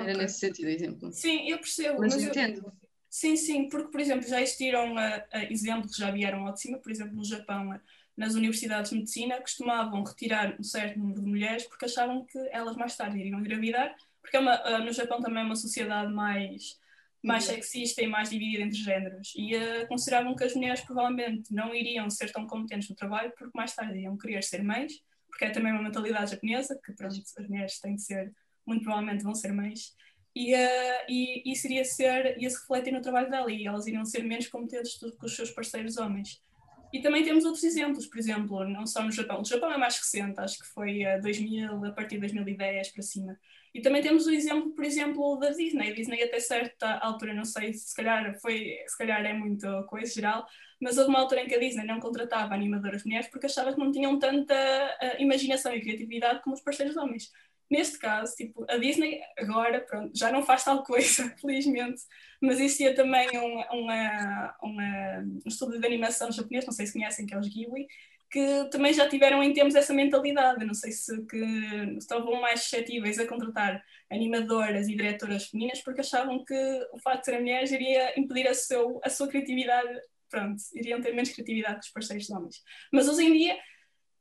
Era 0.00 0.12
okay. 0.12 0.22
nesse 0.22 0.38
sentido 0.38 0.66
o 0.66 0.70
exemplo. 0.70 1.12
Sim, 1.12 1.50
eu 1.50 1.58
percebo. 1.58 2.00
Mas, 2.00 2.14
mas 2.14 2.22
eu 2.22 2.30
entendo. 2.30 2.72
Sim, 3.10 3.34
sim, 3.34 3.68
porque, 3.68 3.90
por 3.90 4.00
exemplo, 4.00 4.26
já 4.28 4.40
existiram 4.40 4.94
uh, 4.94 4.98
uh, 4.98 5.52
exemplos 5.52 5.96
que 5.96 6.00
já 6.00 6.12
vieram 6.12 6.46
ao 6.46 6.54
de 6.54 6.60
cima, 6.60 6.78
por 6.78 6.92
exemplo, 6.92 7.16
no 7.16 7.24
Japão, 7.24 7.70
uh, 7.70 7.80
nas 8.16 8.34
universidades 8.34 8.90
de 8.90 8.98
medicina, 8.98 9.40
costumavam 9.40 10.04
retirar 10.04 10.54
um 10.60 10.62
certo 10.62 10.96
número 10.96 11.20
de 11.20 11.26
mulheres 11.26 11.64
porque 11.64 11.86
achavam 11.86 12.24
que 12.24 12.38
elas 12.52 12.76
mais 12.76 12.96
tarde 12.96 13.18
iriam 13.18 13.40
engravidar, 13.40 13.96
porque 14.22 14.36
é 14.36 14.40
uma, 14.40 14.78
no 14.78 14.92
Japão 14.92 15.20
também 15.20 15.42
é 15.42 15.46
uma 15.46 15.56
sociedade 15.56 16.12
mais, 16.12 16.78
mais 17.20 17.48
uhum. 17.48 17.54
sexista 17.56 18.00
e 18.00 18.06
mais 18.06 18.30
dividida 18.30 18.62
entre 18.62 18.78
géneros, 18.78 19.32
e 19.34 19.86
consideravam 19.86 20.36
que 20.36 20.44
as 20.44 20.54
mulheres 20.54 20.82
provavelmente 20.82 21.52
não 21.52 21.74
iriam 21.74 22.08
ser 22.10 22.30
tão 22.30 22.46
competentes 22.46 22.90
no 22.90 22.94
trabalho 22.94 23.32
porque 23.36 23.56
mais 23.56 23.74
tarde 23.74 23.96
iriam 23.96 24.16
querer 24.18 24.44
ser 24.44 24.62
mães, 24.62 24.92
porque 25.28 25.46
é 25.46 25.50
também 25.50 25.72
uma 25.72 25.82
mentalidade 25.82 26.32
japonesa, 26.32 26.78
que 26.84 26.92
pronto, 26.92 27.14
as 27.38 27.48
mulheres 27.48 27.80
têm 27.80 27.96
de 27.96 28.02
ser, 28.02 28.32
muito 28.66 28.84
provavelmente 28.84 29.24
vão 29.24 29.34
ser 29.34 29.52
mães, 29.52 29.94
e, 30.34 30.54
uh, 30.54 31.04
e 31.08 31.52
isso 31.52 31.66
iria 31.66 31.84
ser, 31.84 32.40
ia 32.40 32.48
se 32.48 32.60
refletir 32.60 32.92
no 32.92 33.00
trabalho 33.00 33.30
dela 33.30 33.50
e 33.50 33.66
elas 33.66 33.86
iriam 33.86 34.04
ser 34.04 34.22
menos 34.22 34.48
competentes 34.48 34.98
do 34.98 35.16
que 35.16 35.26
os 35.26 35.34
seus 35.34 35.50
parceiros 35.50 35.96
homens. 35.96 36.42
E 36.92 37.00
também 37.00 37.22
temos 37.22 37.44
outros 37.44 37.62
exemplos, 37.62 38.06
por 38.06 38.18
exemplo, 38.18 38.64
não 38.64 38.84
só 38.86 39.02
no 39.02 39.12
Japão. 39.12 39.40
O 39.40 39.44
Japão 39.44 39.70
é 39.72 39.78
mais 39.78 39.96
recente, 39.96 40.40
acho 40.40 40.58
que 40.58 40.66
foi 40.66 41.04
uh, 41.04 41.20
2000, 41.22 41.84
a 41.84 41.92
partir 41.92 42.16
de 42.16 42.20
2010 42.22 42.88
para 42.90 43.02
cima. 43.02 43.38
E 43.72 43.80
também 43.80 44.02
temos 44.02 44.26
o 44.26 44.30
exemplo, 44.30 44.70
por 44.74 44.84
exemplo, 44.84 45.36
da 45.38 45.50
Disney. 45.50 45.90
A 45.90 45.94
Disney 45.94 46.22
até 46.22 46.40
certa 46.40 46.98
altura, 46.98 47.32
não 47.32 47.44
sei 47.44 47.72
se 47.72 47.94
calhar 47.94 48.36
foi, 48.40 48.76
se 48.86 48.98
calhar 48.98 49.24
é 49.24 49.32
muito 49.32 49.66
coisa 49.86 50.12
geral, 50.12 50.44
mas 50.80 50.98
houve 50.98 51.10
uma 51.10 51.20
altura 51.20 51.42
em 51.42 51.46
que 51.46 51.54
a 51.54 51.58
Disney 51.58 51.84
não 51.84 52.00
contratava 52.00 52.54
animadoras 52.54 53.04
mulheres 53.04 53.28
porque 53.28 53.46
achava 53.46 53.72
que 53.72 53.78
não 53.78 53.92
tinham 53.92 54.18
tanta 54.18 54.54
uh, 54.54 55.22
imaginação 55.22 55.72
e 55.72 55.80
criatividade 55.80 56.42
como 56.42 56.56
os 56.56 56.62
parceiros 56.62 56.96
homens. 56.96 57.30
Neste 57.70 57.98
caso, 57.98 58.34
tipo, 58.34 58.66
a 58.68 58.76
Disney 58.78 59.20
agora, 59.38 59.80
pronto, 59.80 60.10
já 60.12 60.32
não 60.32 60.42
faz 60.42 60.64
tal 60.64 60.82
coisa, 60.82 61.32
felizmente, 61.40 62.02
mas 62.40 62.58
existia 62.58 62.94
também 62.94 63.28
um, 63.38 63.60
uma, 63.78 64.56
uma, 64.60 65.18
um 65.44 65.48
estudo 65.48 65.78
de 65.78 65.86
animação 65.86 66.32
japonês, 66.32 66.66
não 66.66 66.72
sei 66.72 66.86
se 66.86 66.92
conhecem, 66.92 67.26
que 67.26 67.32
é 67.32 67.38
os 67.38 67.48
Ghibli, 67.48 67.86
que 68.30 68.68
também 68.70 68.92
já 68.92 69.08
tiveram 69.08 69.42
em 69.42 69.52
tempos 69.52 69.74
essa 69.76 69.94
mentalidade. 69.94 70.64
não 70.64 70.74
sei 70.74 70.90
se 70.90 71.24
que 71.26 71.36
estavam 71.98 72.40
mais 72.40 72.62
suscetíveis 72.62 73.18
a 73.18 73.26
contratar 73.26 73.84
animadoras 74.10 74.88
e 74.88 74.96
diretoras 74.96 75.48
femininas 75.48 75.80
porque 75.80 76.00
achavam 76.00 76.44
que 76.44 76.88
o 76.92 76.98
facto 76.98 77.20
de 77.20 77.24
serem 77.26 77.40
mulheres 77.40 77.72
iria 77.72 78.18
impedir 78.18 78.48
a, 78.48 78.54
seu, 78.54 79.00
a 79.04 79.10
sua 79.10 79.28
criatividade, 79.28 79.88
pronto, 80.28 80.60
iriam 80.74 81.00
ter 81.00 81.12
menos 81.12 81.30
criatividade 81.30 81.80
que 81.80 81.86
os 81.86 81.92
parceiros 81.92 82.30
homens. 82.30 82.62
Mas 82.92 83.08
hoje 83.08 83.24
em 83.24 83.32
dia 83.32 83.58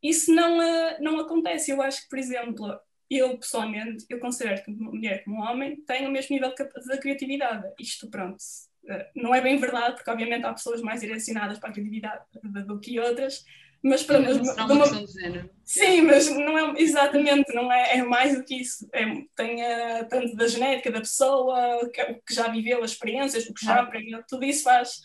isso 0.02 0.34
não, 0.34 0.62
eh, 0.62 0.98
não 1.02 1.20
acontece. 1.20 1.72
Eu 1.72 1.82
acho 1.82 2.04
que, 2.04 2.10
por 2.10 2.20
exemplo, 2.20 2.80
eu 3.10 3.38
pessoalmente, 3.38 4.06
eu 4.10 4.20
considero 4.20 4.64
que 4.64 4.72
uma 4.72 4.92
mulher 4.92 5.24
como 5.24 5.38
um 5.38 5.42
homem 5.42 5.78
tem 5.82 6.06
o 6.06 6.12
mesmo 6.12 6.36
nível 6.36 6.54
de 6.54 7.00
criatividade. 7.00 7.68
Isto, 7.80 8.10
pronto, 8.10 8.38
eh, 8.88 9.10
não 9.16 9.34
é 9.34 9.42
bem 9.42 9.58
verdade, 9.58 9.96
porque 9.96 10.10
obviamente 10.10 10.46
há 10.46 10.54
pessoas 10.54 10.82
mais 10.82 11.02
direcionadas 11.02 11.58
para 11.58 11.70
a 11.70 11.74
criatividade 11.74 12.24
do 12.66 12.80
que 12.80 13.00
outras, 13.00 13.44
mas 13.82 14.04
para 14.04 14.20
mas, 14.20 14.38
uma, 14.38 14.74
uma. 14.74 14.86
Sim, 15.64 16.02
mas 16.02 16.30
não 16.30 16.58
é 16.58 16.82
exatamente, 16.82 17.54
não 17.54 17.72
é, 17.72 17.98
é 17.98 18.04
mais 18.04 18.38
do 18.38 18.44
que 18.44 18.62
isso. 18.62 18.88
É, 18.94 19.06
tem 19.36 19.62
uh, 19.64 20.08
tanto 20.10 20.36
da 20.36 20.48
genética 20.48 20.92
da 20.92 21.00
pessoa, 21.00 21.90
que, 21.92 22.02
o 22.02 22.22
que 22.22 22.34
já 22.34 22.50
viveu, 22.50 22.84
as 22.84 22.92
experiências, 22.92 23.48
o 23.48 23.54
que 23.54 23.66
já 23.66 23.80
aprendeu, 23.80 24.22
tudo 24.28 24.44
isso 24.44 24.64
faz 24.64 24.98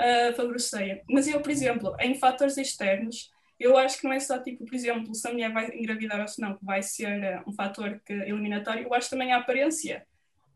uh, 0.00 0.34
favorecer. 0.34 1.02
Mas 1.10 1.28
eu, 1.28 1.40
por 1.40 1.50
exemplo, 1.50 1.94
em 2.00 2.14
fatores 2.14 2.56
externos, 2.56 3.30
eu 3.58 3.76
acho 3.76 3.98
que 3.98 4.04
não 4.04 4.12
é 4.12 4.20
só 4.20 4.38
tipo, 4.38 4.64
por 4.64 4.74
exemplo, 4.74 5.14
se 5.14 5.26
a 5.26 5.32
mulher 5.32 5.52
vai 5.52 5.68
engravidar 5.76 6.20
ou 6.20 6.28
se 6.28 6.40
não, 6.40 6.56
que 6.56 6.64
vai 6.64 6.82
ser 6.82 7.38
uh, 7.38 7.50
um 7.50 7.52
fator 7.52 8.00
que, 8.04 8.12
eliminatório, 8.12 8.84
eu 8.84 8.94
acho 8.94 9.10
também 9.10 9.32
a 9.32 9.38
aparência 9.38 10.06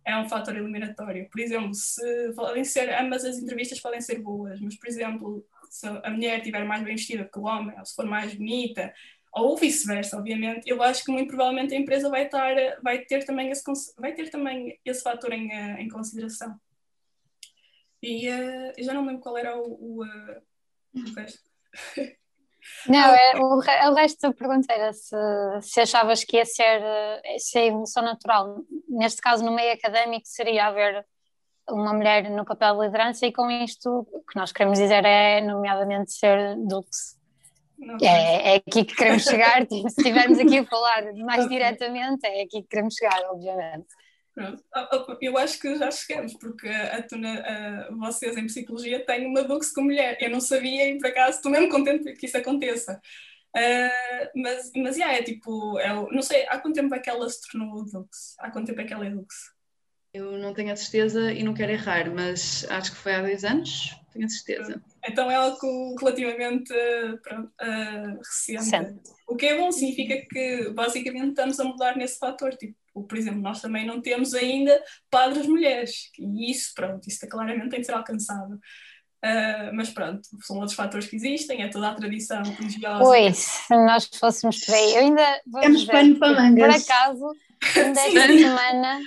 é 0.04 0.16
um 0.16 0.28
fator 0.28 0.56
eliminatório. 0.56 1.28
Por 1.30 1.40
exemplo, 1.40 1.74
se 1.74 2.32
podem 2.34 2.64
ser, 2.64 2.92
ambas 2.92 3.24
as 3.24 3.38
entrevistas 3.38 3.80
podem 3.80 4.00
ser 4.00 4.20
boas, 4.20 4.60
mas 4.60 4.76
por 4.76 4.88
exemplo, 4.88 5.46
se 5.70 5.86
a 5.86 6.10
mulher 6.10 6.38
estiver 6.38 6.64
mais 6.64 6.82
bem 6.82 6.94
vestida 6.94 7.28
que 7.30 7.38
o 7.38 7.44
homem, 7.44 7.78
ou 7.78 7.84
se 7.84 7.94
for 7.94 8.04
mais 8.04 8.34
bonita, 8.34 8.92
ou 9.32 9.56
vice-versa, 9.56 10.18
obviamente, 10.18 10.68
eu 10.68 10.82
acho 10.82 11.04
que 11.04 11.10
muito 11.10 11.28
provavelmente 11.28 11.74
a 11.74 11.78
empresa 11.78 12.10
vai, 12.10 12.26
estar, 12.26 12.54
vai, 12.82 12.98
ter, 13.04 13.24
também 13.24 13.50
esse, 13.50 13.62
vai 13.96 14.12
ter 14.12 14.28
também 14.28 14.78
esse 14.84 15.02
fator 15.02 15.32
em, 15.32 15.48
uh, 15.48 15.78
em 15.78 15.88
consideração. 15.88 16.60
E 18.02 18.28
uh, 18.28 18.72
já 18.78 18.92
não 18.92 19.06
lembro 19.06 19.22
qual 19.22 19.38
era 19.38 19.56
o, 19.56 19.62
o, 19.62 20.04
uh, 20.04 20.42
o. 20.94 21.02
Não, 22.86 23.14
é, 23.14 23.32
o, 23.36 23.56
o 23.56 23.94
resto 23.94 24.20
da 24.20 24.32
pergunta 24.32 24.72
era 24.72 24.92
se, 24.92 25.16
se 25.60 25.80
achavas 25.80 26.24
que 26.24 26.36
ia 26.36 26.44
ser 26.44 26.80
se 27.38 27.58
a 27.58 27.66
evolução 27.66 28.02
natural, 28.02 28.58
neste 28.88 29.20
caso 29.20 29.44
no 29.44 29.52
meio 29.52 29.72
académico, 29.72 30.26
seria 30.26 30.66
haver 30.66 31.04
uma 31.68 31.92
mulher 31.92 32.28
no 32.30 32.44
papel 32.44 32.76
de 32.76 32.84
liderança 32.86 33.26
e 33.26 33.32
com 33.32 33.50
isto 33.50 34.06
o 34.12 34.20
que 34.20 34.36
nós 34.36 34.52
queremos 34.52 34.78
dizer 34.78 35.04
é, 35.04 35.40
nomeadamente, 35.40 36.12
ser 36.12 36.56
dulce. 36.56 37.20
É, 38.00 38.54
é 38.54 38.56
aqui 38.56 38.84
que 38.84 38.94
queremos 38.94 39.24
chegar, 39.24 39.66
se 39.66 39.86
estivermos 39.86 40.38
aqui 40.38 40.58
a 40.58 40.66
falar 40.66 41.12
mais 41.24 41.48
diretamente, 41.48 42.24
é 42.26 42.42
aqui 42.42 42.62
que 42.62 42.68
queremos 42.68 42.94
chegar, 42.94 43.20
obviamente. 43.30 43.86
Pronto. 44.34 44.64
Ah, 44.74 44.88
ah, 44.90 45.18
eu 45.20 45.36
acho 45.36 45.58
que 45.60 45.76
já 45.76 45.90
chegamos, 45.90 46.34
porque 46.34 46.66
a, 46.66 46.96
a, 46.96 47.88
a, 47.88 47.90
vocês 47.96 48.36
em 48.36 48.46
psicologia 48.46 49.04
têm 49.04 49.26
uma 49.26 49.44
Dux 49.44 49.72
com 49.72 49.82
mulher. 49.82 50.16
Eu 50.20 50.30
não 50.30 50.40
sabia 50.40 50.88
e 50.88 50.98
por 50.98 51.08
acaso 51.08 51.36
estou 51.36 51.52
mesmo 51.52 51.68
contente 51.68 52.12
que 52.14 52.26
isso 52.26 52.38
aconteça. 52.38 53.00
Uh, 53.54 54.40
mas, 54.40 54.70
mas 54.74 54.96
yeah, 54.96 55.18
é 55.18 55.22
tipo, 55.22 55.78
é, 55.78 55.92
não 56.10 56.22
sei, 56.22 56.46
há 56.48 56.58
quanto 56.58 56.74
tempo 56.74 56.94
é 56.94 56.98
que 56.98 57.10
ela 57.10 57.28
se 57.28 57.40
tornou 57.50 57.84
Dux? 57.84 58.34
Há 58.38 58.50
quanto 58.50 58.68
tempo 58.68 58.80
é 58.80 58.84
que 58.84 58.94
ela 58.94 59.06
é 59.06 59.10
Dux? 59.10 59.52
Eu 60.14 60.36
não 60.38 60.52
tenho 60.52 60.72
a 60.72 60.76
certeza 60.76 61.32
e 61.32 61.42
não 61.42 61.54
quero 61.54 61.72
errar, 61.72 62.10
mas 62.12 62.66
acho 62.68 62.92
que 62.92 62.98
foi 62.98 63.14
há 63.14 63.22
dois 63.22 63.44
anos, 63.44 63.96
tenho 64.12 64.26
a 64.26 64.28
certeza. 64.28 64.82
Então 65.08 65.30
é 65.30 65.36
algo 65.36 65.96
relativamente 65.98 66.72
pronto, 67.22 67.48
uh, 67.48 68.18
recente. 68.18 69.00
O 69.26 69.36
que 69.36 69.46
é 69.46 69.56
bom, 69.56 69.72
significa 69.72 70.26
que 70.28 70.70
basicamente 70.70 71.30
estamos 71.30 71.58
a 71.58 71.64
mudar 71.64 71.96
nesse 71.96 72.18
fator. 72.18 72.54
Tipo, 72.54 72.76
por 72.92 73.16
exemplo, 73.16 73.40
nós 73.40 73.62
também 73.62 73.86
não 73.86 74.02
temos 74.02 74.34
ainda 74.34 74.82
padres 75.10 75.46
mulheres, 75.46 76.10
e 76.18 76.50
isso, 76.50 76.72
pronto, 76.74 77.08
isso 77.08 77.26
claramente 77.26 77.70
tem 77.70 77.80
de 77.80 77.86
ser 77.86 77.94
alcançado. 77.94 78.60
Uh, 79.24 79.72
mas 79.72 79.88
pronto, 79.88 80.20
são 80.42 80.56
outros 80.56 80.74
fatores 80.74 81.06
que 81.06 81.16
existem, 81.16 81.62
é 81.62 81.68
toda 81.68 81.88
a 81.88 81.94
tradição 81.94 82.42
religiosa. 82.42 83.02
Pois, 83.02 83.36
se 83.38 83.74
nós 83.86 84.10
fôssemos 84.12 84.58
por 84.64 84.74
aí, 84.74 84.94
eu 84.94 84.98
ainda 84.98 85.40
vamos 85.46 85.66
Temos 85.66 85.84
pano 85.84 86.18
para 86.18 86.42
mangas. 86.42 86.84
Por 86.84 86.92
acaso, 86.92 87.32
Desta 87.94 88.26
semana 88.26 89.00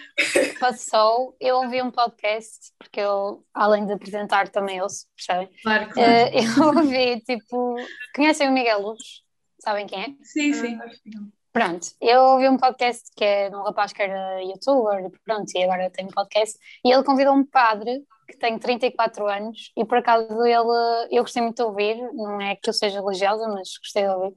passou, 0.59 1.35
eu 1.41 1.57
ouvi 1.57 1.81
um 1.81 1.91
podcast, 1.91 2.71
porque 2.79 3.01
eu, 3.01 3.43
além 3.53 3.85
de 3.85 3.93
apresentar, 3.93 4.47
também 4.47 4.81
ouço, 4.81 5.05
percebem? 5.15 5.49
Claro, 5.61 5.89
claro. 5.89 6.11
Uh, 6.11 6.31
eu 6.61 6.67
ouvi, 6.67 7.21
tipo, 7.21 7.75
conhecem 8.15 8.47
o 8.47 8.51
Miguel 8.51 8.81
Luz? 8.81 9.23
Sabem 9.59 9.85
quem 9.85 10.01
é? 10.01 10.07
Sim, 10.23 10.53
sim. 10.53 10.79
Pronto, 11.51 11.87
eu 12.01 12.21
ouvi 12.21 12.49
um 12.49 12.57
podcast 12.57 13.09
que 13.15 13.23
é 13.23 13.49
de 13.49 13.55
um 13.55 13.63
rapaz 13.63 13.91
que 13.91 14.01
era 14.01 14.41
youtuber, 14.41 15.09
pronto, 15.25 15.51
e 15.55 15.63
agora 15.63 15.89
tem 15.89 16.05
um 16.05 16.09
podcast, 16.09 16.57
e 16.83 16.91
ele 16.91 17.03
convidou 17.03 17.33
um 17.33 17.45
padre 17.45 18.03
que 18.27 18.37
tem 18.37 18.57
34 18.57 19.27
anos, 19.27 19.71
e 19.77 19.85
por 19.85 19.97
acaso 19.97 20.27
ele, 20.45 21.07
eu 21.11 21.23
gostei 21.23 21.41
muito 21.41 21.57
de 21.57 21.63
ouvir, 21.63 21.95
não 22.13 22.41
é 22.41 22.55
que 22.55 22.69
eu 22.69 22.73
seja 22.73 23.01
religiosa, 23.01 23.47
mas 23.47 23.77
gostei 23.77 24.03
de 24.03 24.09
ouvir, 24.09 24.35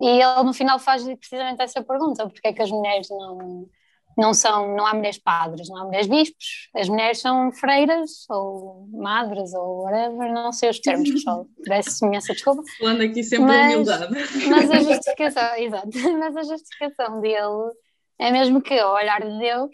e 0.00 0.06
ele 0.06 0.42
no 0.42 0.52
final 0.52 0.78
faz 0.78 1.04
precisamente 1.04 1.62
essa 1.62 1.82
pergunta: 1.82 2.28
porque 2.28 2.48
é 2.48 2.52
que 2.52 2.62
as 2.62 2.70
mulheres 2.70 3.08
não, 3.10 3.68
não 4.16 4.32
são, 4.32 4.74
não 4.74 4.86
há 4.86 4.94
mulheres 4.94 5.18
padres, 5.18 5.68
não 5.68 5.78
há 5.78 5.84
mulheres 5.84 6.06
bispos, 6.06 6.68
as 6.74 6.88
mulheres 6.88 7.20
são 7.20 7.52
freiras 7.52 8.24
ou 8.30 8.88
madres 8.92 9.52
ou 9.54 9.84
whatever, 9.84 10.32
não 10.32 10.52
sei 10.52 10.70
os 10.70 10.80
termos, 10.80 11.10
pessoal, 11.10 11.46
peço 11.64 12.04
imensa 12.06 12.32
desculpa. 12.32 12.62
Falando 12.78 13.02
aqui 13.02 13.22
sempre 13.22 13.46
mas, 13.46 13.74
humildade. 13.74 14.14
Mas 14.48 14.70
a 14.70 14.80
justificação, 14.80 15.56
exato, 15.56 15.88
mas 16.18 16.36
a 16.36 16.42
justificação 16.42 17.20
dele 17.20 17.72
é 18.18 18.30
mesmo 18.30 18.62
que 18.62 18.78
ao 18.78 18.94
olhar 18.94 19.20
de 19.20 19.38
Deus 19.38 19.70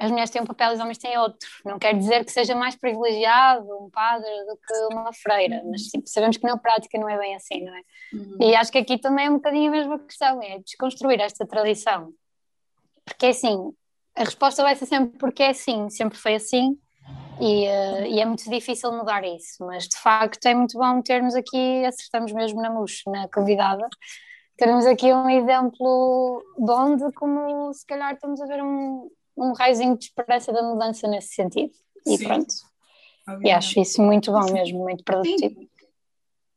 as 0.00 0.10
mulheres 0.10 0.30
têm 0.30 0.40
um 0.40 0.46
papel 0.46 0.70
e 0.70 0.74
os 0.74 0.80
homens 0.80 0.96
têm 0.96 1.18
outro. 1.18 1.46
Não 1.62 1.78
quer 1.78 1.94
dizer 1.94 2.24
que 2.24 2.32
seja 2.32 2.54
mais 2.54 2.74
privilegiado 2.74 3.68
um 3.84 3.90
padre 3.90 4.30
do 4.46 4.56
que 4.56 4.94
uma 4.94 5.12
freira, 5.12 5.62
mas 5.70 5.82
tipo, 5.82 6.08
sabemos 6.08 6.38
que 6.38 6.46
na 6.46 6.56
prática 6.56 6.98
não 6.98 7.06
é 7.06 7.18
bem 7.18 7.34
assim, 7.34 7.62
não 7.62 7.74
é? 7.74 7.82
Uhum. 8.14 8.36
E 8.40 8.54
acho 8.54 8.72
que 8.72 8.78
aqui 8.78 8.98
também 8.98 9.26
é 9.26 9.30
um 9.30 9.34
bocadinho 9.34 9.68
a 9.68 9.72
mesma 9.72 9.98
questão, 9.98 10.42
é 10.42 10.58
desconstruir 10.60 11.20
esta 11.20 11.46
tradição. 11.46 12.14
Porque 13.04 13.26
é 13.26 13.28
assim, 13.28 13.74
a 14.16 14.24
resposta 14.24 14.62
vai 14.62 14.74
ser 14.74 14.86
sempre 14.86 15.18
porque 15.18 15.42
é 15.42 15.50
assim, 15.50 15.90
sempre 15.90 16.16
foi 16.16 16.34
assim, 16.34 16.78
e, 17.38 17.68
uh, 17.68 18.06
e, 18.06 18.20
é 18.20 18.24
muito 18.24 18.48
difícil 18.48 18.92
mudar 18.92 19.22
isso, 19.24 19.64
mas 19.66 19.86
de 19.86 19.98
facto 19.98 20.44
é 20.46 20.54
muito 20.54 20.78
bom 20.78 21.02
termos 21.02 21.34
aqui, 21.34 21.84
acertamos 21.84 22.32
mesmo 22.32 22.62
na 22.62 22.70
mousse, 22.70 23.02
na 23.06 23.28
convidada, 23.28 23.86
termos 24.56 24.86
aqui 24.86 25.12
um 25.12 25.28
exemplo 25.28 26.42
bom 26.58 26.96
de 26.96 27.12
como 27.12 27.72
se 27.74 27.84
calhar 27.86 28.14
estamos 28.14 28.40
a 28.40 28.46
ver 28.46 28.62
um, 28.62 29.10
um 29.36 29.52
raiozinho 29.52 29.96
de 29.96 30.04
esperança 30.04 30.52
da 30.52 30.62
mudança 30.62 31.08
nesse 31.08 31.34
sentido. 31.34 31.72
E 32.06 32.16
Sim. 32.16 32.24
pronto. 32.24 32.54
Obviamente. 33.28 33.48
E 33.48 33.50
acho 33.50 33.80
isso 33.80 34.02
muito 34.02 34.32
bom 34.32 34.52
mesmo, 34.52 34.78
muito 34.80 35.04
produtivo. 35.04 35.54
Sim. 35.54 35.70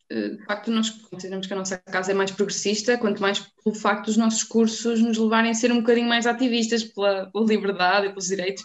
Eh, 0.09 0.29
de 0.29 0.45
facto, 0.45 0.69
nós 0.69 0.89
consideramos 0.89 1.47
que 1.47 1.53
a 1.53 1.55
nossa 1.55 1.77
casa 1.77 2.11
é 2.11 2.13
mais 2.13 2.31
progressista, 2.31 2.97
quanto 2.97 3.21
mais 3.21 3.39
pelo 3.63 3.75
facto 3.75 4.05
dos 4.05 4.17
nossos 4.17 4.43
cursos 4.43 5.01
nos 5.01 5.17
levarem 5.17 5.51
a 5.51 5.53
ser 5.53 5.71
um 5.71 5.79
bocadinho 5.79 6.07
mais 6.07 6.27
ativistas 6.27 6.83
pela, 6.83 7.31
pela 7.31 7.45
liberdade 7.45 8.07
e 8.07 8.09
pelos 8.09 8.27
direitos, 8.27 8.63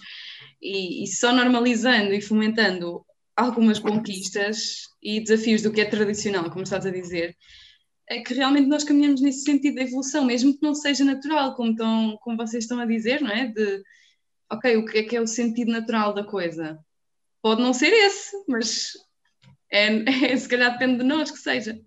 e, 0.61 1.05
e, 1.05 1.07
só 1.07 1.33
normalizando 1.33 2.13
e 2.13 2.21
fomentando 2.21 3.05
algumas 3.37 3.79
conquistas 3.79 4.89
e 5.01 5.21
desafios 5.21 5.63
do 5.63 5.73
que 5.73 5.81
é 5.81 5.85
tradicional, 5.85 6.51
como 6.51 6.65
estás 6.65 6.85
a 6.85 6.91
dizer, 6.91 7.37
é 8.09 8.21
que 8.21 8.35
realmente 8.35 8.69
nós 8.69 8.85
caminhamos 8.85 9.21
nesse 9.21 9.43
sentido 9.43 9.77
da 9.77 9.83
evolução, 9.83 10.25
mesmo 10.25 10.55
que 10.55 10.63
não 10.63 10.75
seja 10.75 11.05
natural, 11.05 11.55
como, 11.55 11.75
tão, 11.75 12.17
como 12.23 12.37
vocês 12.37 12.65
estão 12.65 12.81
a 12.81 12.87
dizer, 12.87 13.21
não 13.21 13.31
é? 13.31 13.47
De 13.49 13.83
ok, 14.51 14.77
o 14.79 14.87
que 14.87 14.99
é 14.99 15.03
que 15.03 15.17
é 15.17 15.21
o 15.21 15.27
sentido 15.27 15.71
natural 15.71 16.15
da 16.15 16.25
coisa? 16.25 16.79
Pode 17.43 17.61
não 17.61 17.75
ser 17.75 17.93
esse, 17.93 18.33
mas 18.49 18.93
é, 19.71 20.33
é, 20.33 20.37
se 20.37 20.49
calhar 20.49 20.73
depende 20.73 20.99
de 20.99 21.05
nós 21.05 21.31
que 21.31 21.39
seja. 21.39 21.79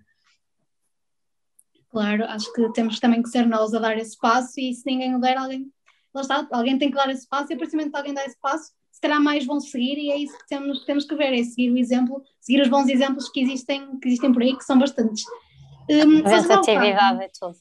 Claro, 1.89 2.23
acho 2.25 2.53
que 2.53 2.71
temos 2.71 2.99
também 2.99 3.21
que 3.21 3.29
ser 3.29 3.45
nós 3.47 3.73
a 3.73 3.79
dar 3.79 3.97
esse 3.97 4.17
passo 4.17 4.59
e 4.59 4.73
se 4.73 4.83
ninguém 4.85 5.15
o 5.15 5.19
der, 5.19 5.37
alguém, 5.37 5.69
lá 6.13 6.21
está, 6.21 6.47
alguém 6.51 6.77
tem 6.77 6.89
que 6.89 6.95
dar 6.95 7.09
esse 7.09 7.27
passo 7.27 7.51
e 7.51 7.55
a 7.55 7.57
partir 7.57 7.71
do 7.71 7.77
momento 7.77 7.91
que 7.91 7.97
alguém 7.97 8.13
dá 8.13 8.25
esse 8.25 8.39
passo, 8.39 8.71
se 8.91 9.01
calhar 9.01 9.21
mais 9.21 9.45
vão 9.45 9.59
seguir 9.59 9.97
e 9.97 10.11
é 10.11 10.17
isso 10.17 10.37
que 10.37 10.47
temos, 10.47 10.85
temos 10.85 11.05
que 11.05 11.15
ver, 11.15 11.33
é 11.33 11.43
seguir 11.43 11.71
o 11.71 11.77
exemplo, 11.77 12.23
seguir 12.39 12.61
os 12.61 12.69
bons 12.69 12.87
exemplos 12.87 13.27
que 13.29 13.41
existem, 13.41 13.99
que 13.99 14.07
existem 14.07 14.31
por 14.31 14.41
aí, 14.41 14.55
que 14.55 14.63
são 14.63 14.77
bastantes. 14.77 15.23
Um, 15.89 16.17
Representatividade 16.17 17.23
é 17.23 17.29
tudo. 17.37 17.55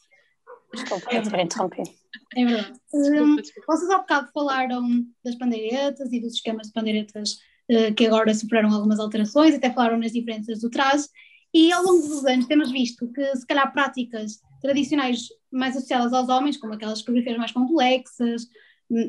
Desculpa, 0.73 1.14
é 1.14 1.21
ter 1.21 1.41
interrompido. 1.41 1.91
É 2.37 2.45
verdade. 2.45 2.81
Um, 2.95 3.37
vocês 3.66 3.91
há 3.91 3.99
bocado 3.99 4.31
falaram 4.33 4.83
das 5.25 5.35
pandeiretas 5.37 6.12
e 6.12 6.21
dos 6.21 6.35
esquemas 6.35 6.68
de 6.68 6.73
pandeiretas 6.73 7.39
uh, 7.71 7.95
que 7.95 8.07
agora 8.07 8.33
sofreram 8.35 8.73
algumas 8.73 9.01
alterações, 9.01 9.55
até 9.55 9.71
falaram 9.73 9.99
nas 9.99 10.12
diferenças 10.12 10.61
do 10.61 10.71
traje, 10.71 11.09
e 11.53 11.73
ao 11.73 11.83
longo 11.83 12.07
dos 12.07 12.25
anos 12.25 12.47
temos 12.47 12.71
visto 12.71 13.12
que, 13.12 13.37
se 13.37 13.47
calhar, 13.47 13.73
práticas 13.73 14.41
tradicionais 14.62 15.27
mais 15.51 15.77
associadas 15.77 16.12
aos 16.12 16.29
homens, 16.29 16.57
como 16.57 16.75
aquelas 16.75 17.03
coreografias 17.03 17.39
mais 17.39 17.53
complexas, 17.53 18.47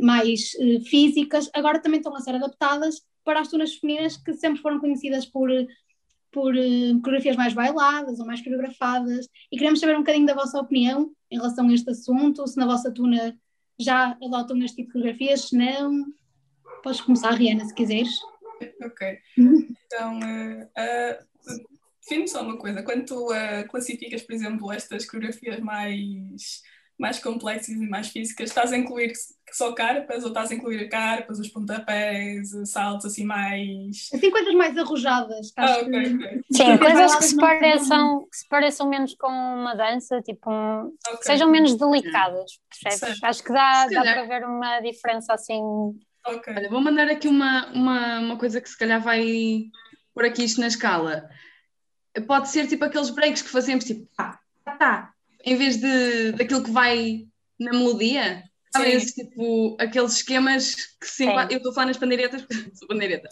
mais 0.01 0.51
uh, 0.59 0.83
físicas, 0.85 1.49
agora 1.53 1.79
também 1.79 1.99
estão 1.99 2.15
a 2.15 2.19
ser 2.19 2.35
adaptadas 2.35 3.01
para 3.23 3.39
as 3.39 3.49
tunas 3.49 3.75
femininas 3.75 4.17
que 4.17 4.33
sempre 4.33 4.61
foram 4.61 4.79
conhecidas 4.79 5.25
por 5.27 5.49
por 6.31 6.53
uh, 6.55 7.01
coreografias 7.01 7.35
mais 7.35 7.53
bailadas 7.53 8.19
ou 8.19 8.25
mais 8.25 8.41
coreografadas 8.41 9.27
e 9.51 9.57
queremos 9.57 9.79
saber 9.79 9.95
um 9.95 9.99
bocadinho 9.99 10.25
da 10.25 10.33
vossa 10.33 10.59
opinião 10.59 11.11
em 11.29 11.37
relação 11.37 11.67
a 11.67 11.73
este 11.73 11.89
assunto, 11.89 12.47
se 12.47 12.57
na 12.57 12.65
vossa 12.65 12.91
tuna 12.91 13.37
já 13.79 14.17
adotam 14.23 14.57
este 14.63 14.77
tipo 14.77 14.87
de 14.87 14.93
coreografias, 14.93 15.49
se 15.49 15.57
não, 15.57 16.05
podes 16.83 17.01
começar, 17.01 17.31
Rihanna, 17.31 17.65
se 17.65 17.73
quiseres. 17.73 18.09
Ok, 18.83 19.17
então, 19.35 20.19
uh, 20.19 20.63
uh, 20.63 21.25
define 21.99 22.27
só 22.27 22.43
uma 22.43 22.59
coisa, 22.59 22.83
quando 22.83 23.05
tu 23.05 23.31
uh, 23.31 23.67
classificas, 23.67 24.21
por 24.21 24.33
exemplo, 24.33 24.71
estas 24.71 25.03
coreografias 25.07 25.59
mais 25.59 26.61
mais 27.01 27.17
complexas 27.17 27.75
e 27.75 27.87
mais 27.87 28.09
físicas, 28.09 28.49
estás 28.49 28.71
a 28.71 28.77
incluir 28.77 29.11
só 29.51 29.73
carpas 29.73 30.23
ou 30.23 30.29
estás 30.29 30.51
a 30.51 30.53
incluir 30.53 30.87
carpas, 30.87 31.39
os 31.39 31.49
pontapés, 31.49 32.51
saltos 32.65 33.07
assim 33.07 33.25
mais. 33.25 34.07
Assim, 34.13 34.29
coisas 34.29 34.53
mais 34.53 34.77
arrojadas. 34.77 35.51
Ah, 35.57 35.79
okay, 35.79 36.15
okay. 36.15 36.41
Sim, 36.51 36.77
coisas 36.77 37.15
que 37.15 37.23
se, 37.23 37.35
pareçam, 37.35 38.27
que 38.29 38.37
se 38.37 38.47
pareçam 38.47 38.87
menos 38.87 39.15
com 39.15 39.27
uma 39.27 39.73
dança, 39.73 40.21
tipo, 40.21 40.51
um, 40.51 40.93
okay. 41.07 41.23
sejam 41.23 41.49
menos 41.49 41.75
delicadas, 41.75 42.59
percebes? 42.81 43.21
Acho 43.23 43.43
que 43.43 43.51
dá, 43.51 43.87
dá 43.87 44.01
para 44.03 44.23
ver 44.25 44.45
uma 44.45 44.79
diferença 44.81 45.33
assim. 45.33 45.59
Ok. 46.27 46.53
Olha, 46.55 46.69
vou 46.69 46.81
mandar 46.81 47.09
aqui 47.09 47.27
uma, 47.27 47.65
uma, 47.73 48.19
uma 48.19 48.37
coisa 48.37 48.61
que 48.61 48.69
se 48.69 48.77
calhar 48.77 49.01
vai 49.01 49.63
por 50.13 50.23
aqui 50.23 50.43
isto 50.43 50.61
na 50.61 50.67
escala. 50.67 51.27
Pode 52.27 52.49
ser 52.49 52.67
tipo 52.67 52.85
aqueles 52.85 53.09
breaks 53.09 53.41
que 53.41 53.49
fazemos, 53.49 53.85
tipo, 53.85 54.07
tá, 54.15 54.39
tá 54.63 55.10
em 55.45 55.55
vez 55.55 55.77
de, 55.77 56.31
daquilo 56.33 56.63
que 56.63 56.71
vai 56.71 57.27
na 57.59 57.71
melodia, 57.71 58.43
Sabem, 58.73 58.97
tipo, 58.99 59.75
aqueles 59.81 60.13
esquemas 60.13 60.75
que 60.75 61.05
sim, 61.05 61.27
eu 61.49 61.57
estou 61.57 61.71
a 61.71 61.75
falar 61.75 61.87
nas 61.87 61.97
pandeiretas, 61.97 62.45
sou 62.73 62.87
pandeireta, 62.87 63.27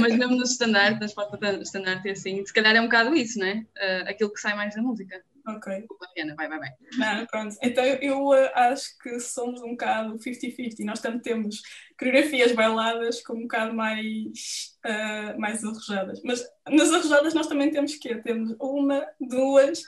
mas 0.00 0.16
mesmo 0.16 0.34
no 0.34 0.42
standard, 0.42 0.98
nas 0.98 1.14
portas 1.14 1.68
standard 1.68 2.02
e 2.04 2.10
assim, 2.10 2.44
se 2.44 2.52
calhar 2.52 2.74
é 2.74 2.80
um 2.80 2.86
bocado 2.86 3.14
isso, 3.14 3.38
não 3.38 3.46
é? 3.46 3.58
Uh, 3.58 4.08
aquilo 4.08 4.32
que 4.32 4.40
sai 4.40 4.56
mais 4.56 4.74
da 4.74 4.82
música. 4.82 5.22
Ok. 5.46 5.86
Mariana, 6.00 6.34
vai, 6.36 6.48
vai, 6.48 6.58
vai. 6.58 6.70
Não, 6.96 7.26
pronto. 7.26 7.56
Então 7.62 7.84
eu 7.84 8.28
uh, 8.28 8.50
acho 8.54 8.96
que 8.98 9.20
somos 9.20 9.60
um 9.62 9.70
bocado 9.70 10.18
50-50. 10.18 10.84
Nós 10.84 11.00
tanto 11.00 11.20
temos 11.20 11.62
coreografias 11.98 12.52
bailadas 12.52 13.20
como 13.22 13.40
um 13.40 13.42
bocado 13.42 13.74
mais, 13.74 14.76
uh, 14.84 15.38
mais 15.38 15.64
arrojadas. 15.64 16.20
Mas 16.24 16.44
nas 16.68 16.92
arrojadas 16.92 17.34
nós 17.34 17.46
também 17.46 17.70
temos 17.70 17.96
que 17.96 18.14
Temos 18.22 18.54
uma, 18.60 19.04
duas 19.20 19.82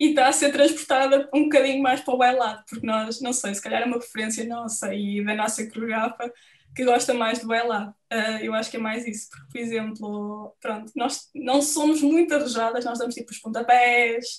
e 0.00 0.08
está 0.08 0.28
a 0.28 0.32
ser 0.32 0.50
transportada 0.50 1.28
um 1.34 1.44
bocadinho 1.44 1.82
mais 1.82 2.00
para 2.00 2.14
o 2.14 2.18
bailado, 2.18 2.64
porque 2.66 2.86
nós, 2.86 3.20
não 3.20 3.34
sei, 3.34 3.54
se 3.54 3.60
calhar 3.60 3.82
é 3.82 3.84
uma 3.84 3.98
preferência 3.98 4.46
nossa 4.46 4.94
e 4.94 5.22
da 5.22 5.34
nossa 5.34 5.64
coreógrafa 5.68 6.32
que 6.74 6.84
gosta 6.84 7.12
mais 7.12 7.40
do 7.40 7.48
bailado. 7.48 7.90
Uh, 8.10 8.42
eu 8.42 8.54
acho 8.54 8.70
que 8.70 8.78
é 8.78 8.80
mais 8.80 9.06
isso, 9.06 9.28
porque, 9.28 9.46
por 9.52 9.58
exemplo, 9.58 10.56
pronto, 10.60 10.90
nós 10.96 11.28
não 11.34 11.60
somos 11.60 12.00
muito 12.00 12.34
arrojadas, 12.34 12.84
nós 12.84 12.98
damos 12.98 13.14
tipo 13.14 13.30
os 13.30 13.38
pontapés 13.38 14.38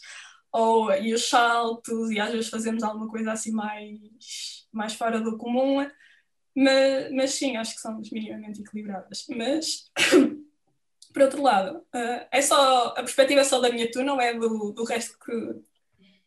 ou, 0.51 0.93
e 0.95 1.13
os 1.13 1.29
saltos 1.29 2.09
e 2.09 2.19
às 2.19 2.31
vezes 2.31 2.49
fazemos 2.49 2.83
alguma 2.83 3.07
coisa 3.07 3.31
assim 3.31 3.51
mais, 3.51 3.99
mais 4.71 4.93
fora 4.95 5.21
do 5.21 5.37
comum, 5.37 5.87
mas, 6.55 7.11
mas 7.13 7.31
sim, 7.31 7.55
acho 7.57 7.75
que 7.75 7.81
somos 7.81 8.09
minimamente 8.11 8.61
equilibradas. 8.61 9.25
Mas 9.29 9.91
Por 11.13 11.23
outro 11.23 11.41
lado, 11.41 11.77
uh, 11.77 12.25
é 12.31 12.41
só, 12.41 12.87
a 12.89 13.03
perspectiva 13.03 13.41
é 13.41 13.43
só 13.43 13.59
da 13.59 13.69
minha 13.69 13.89
tu, 13.91 14.03
não 14.03 14.19
é 14.19 14.33
do, 14.33 14.71
do 14.71 14.83
resto 14.83 15.17
que. 15.19 15.31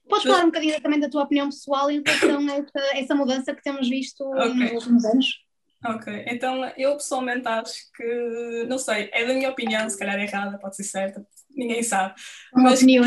Podes 0.08 0.24
falar 0.24 0.42
um 0.42 0.46
bocadinho 0.46 0.80
também 0.82 1.00
da 1.00 1.08
tua 1.08 1.22
opinião 1.22 1.48
pessoal 1.48 1.90
em 1.90 2.02
relação 2.04 2.38
a 2.38 2.56
essa, 2.56 2.98
essa 2.98 3.14
mudança 3.14 3.54
que 3.54 3.62
temos 3.62 3.88
visto 3.88 4.22
okay. 4.22 4.52
nos 4.52 4.72
últimos 4.72 5.04
anos? 5.06 5.44
Ok, 5.86 6.24
então 6.28 6.64
eu 6.78 6.94
pessoalmente 6.94 7.46
acho 7.46 7.92
que, 7.94 8.64
não 8.68 8.78
sei, 8.78 9.10
é 9.12 9.26
da 9.26 9.34
minha 9.34 9.50
opinião, 9.50 9.88
se 9.88 9.98
calhar 9.98 10.18
é 10.18 10.24
errada, 10.24 10.58
pode 10.58 10.76
ser 10.76 10.84
certa, 10.84 11.26
ninguém 11.50 11.82
sabe. 11.82 12.14
Uma 12.54 12.70
mas, 12.70 12.80
opinião, 12.80 13.04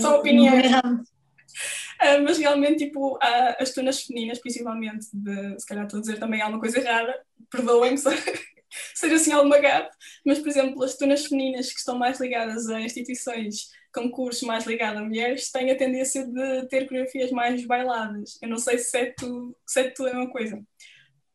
são 0.00 0.18
opiniões. 0.18 0.66
Uh, 2.00 2.22
mas 2.24 2.38
realmente, 2.38 2.86
tipo, 2.86 3.16
uh, 3.16 3.56
as 3.60 3.72
tunas 3.72 4.02
femininas, 4.02 4.40
principalmente, 4.40 5.06
de, 5.12 5.60
se 5.60 5.66
calhar 5.66 5.84
estou 5.84 5.98
a 5.98 6.00
dizer 6.00 6.18
também 6.18 6.40
alguma 6.40 6.60
coisa 6.60 6.78
errada, 6.78 7.14
perdoem-me 7.50 7.98
seja 8.94 9.16
assim 9.16 9.32
alguma 9.32 9.58
gafe, 9.58 9.90
mas, 10.24 10.38
por 10.38 10.48
exemplo, 10.48 10.82
as 10.82 10.96
tunas 10.96 11.26
femininas 11.26 11.72
que 11.72 11.78
estão 11.78 11.98
mais 11.98 12.20
ligadas 12.20 12.68
a 12.68 12.80
instituições 12.80 13.68
com 13.92 14.10
cursos 14.10 14.42
mais 14.42 14.66
ligados 14.66 15.00
a 15.00 15.04
mulheres 15.04 15.50
têm 15.50 15.70
a 15.70 15.76
tendência 15.76 16.26
de 16.26 16.68
ter 16.68 16.86
coreografias 16.86 17.30
mais 17.30 17.64
bailadas. 17.64 18.38
Eu 18.42 18.48
não 18.48 18.58
sei 18.58 18.78
se 18.78 18.96
é 18.98 19.12
tu, 19.16 19.56
se 19.66 19.80
é 19.80 19.90
tu 19.90 20.06
a 20.06 20.12
mesma 20.12 20.30
coisa. 20.30 20.62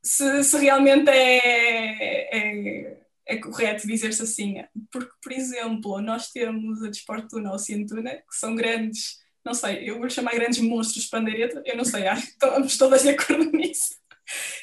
Se, 0.02 0.44
se 0.44 0.58
realmente 0.58 1.10
é, 1.10 2.38
é, 2.38 2.98
é 3.26 3.38
correto 3.38 3.88
dizer-se 3.88 4.22
assim. 4.22 4.64
Porque, 4.92 5.12
por 5.22 5.32
exemplo, 5.32 6.02
nós 6.02 6.32
temos 6.32 6.84
a 6.84 6.90
Desportuna 6.90 7.52
ou 7.52 7.60
Cientuna, 7.60 8.12
que 8.12 8.36
são 8.36 8.56
grandes, 8.56 9.20
não 9.44 9.54
sei, 9.54 9.90
eu 9.90 10.00
vou 10.00 10.10
chamar 10.10 10.36
grandes 10.36 10.60
monstros 10.60 11.06
de 11.06 11.10
pandeireta, 11.10 11.62
eu 11.66 11.76
não 11.76 11.86
sei, 11.86 12.04
estamos 12.14 12.78
todas 12.78 13.04
de 13.04 13.10
acordo 13.10 13.52
nisso. 13.52 13.96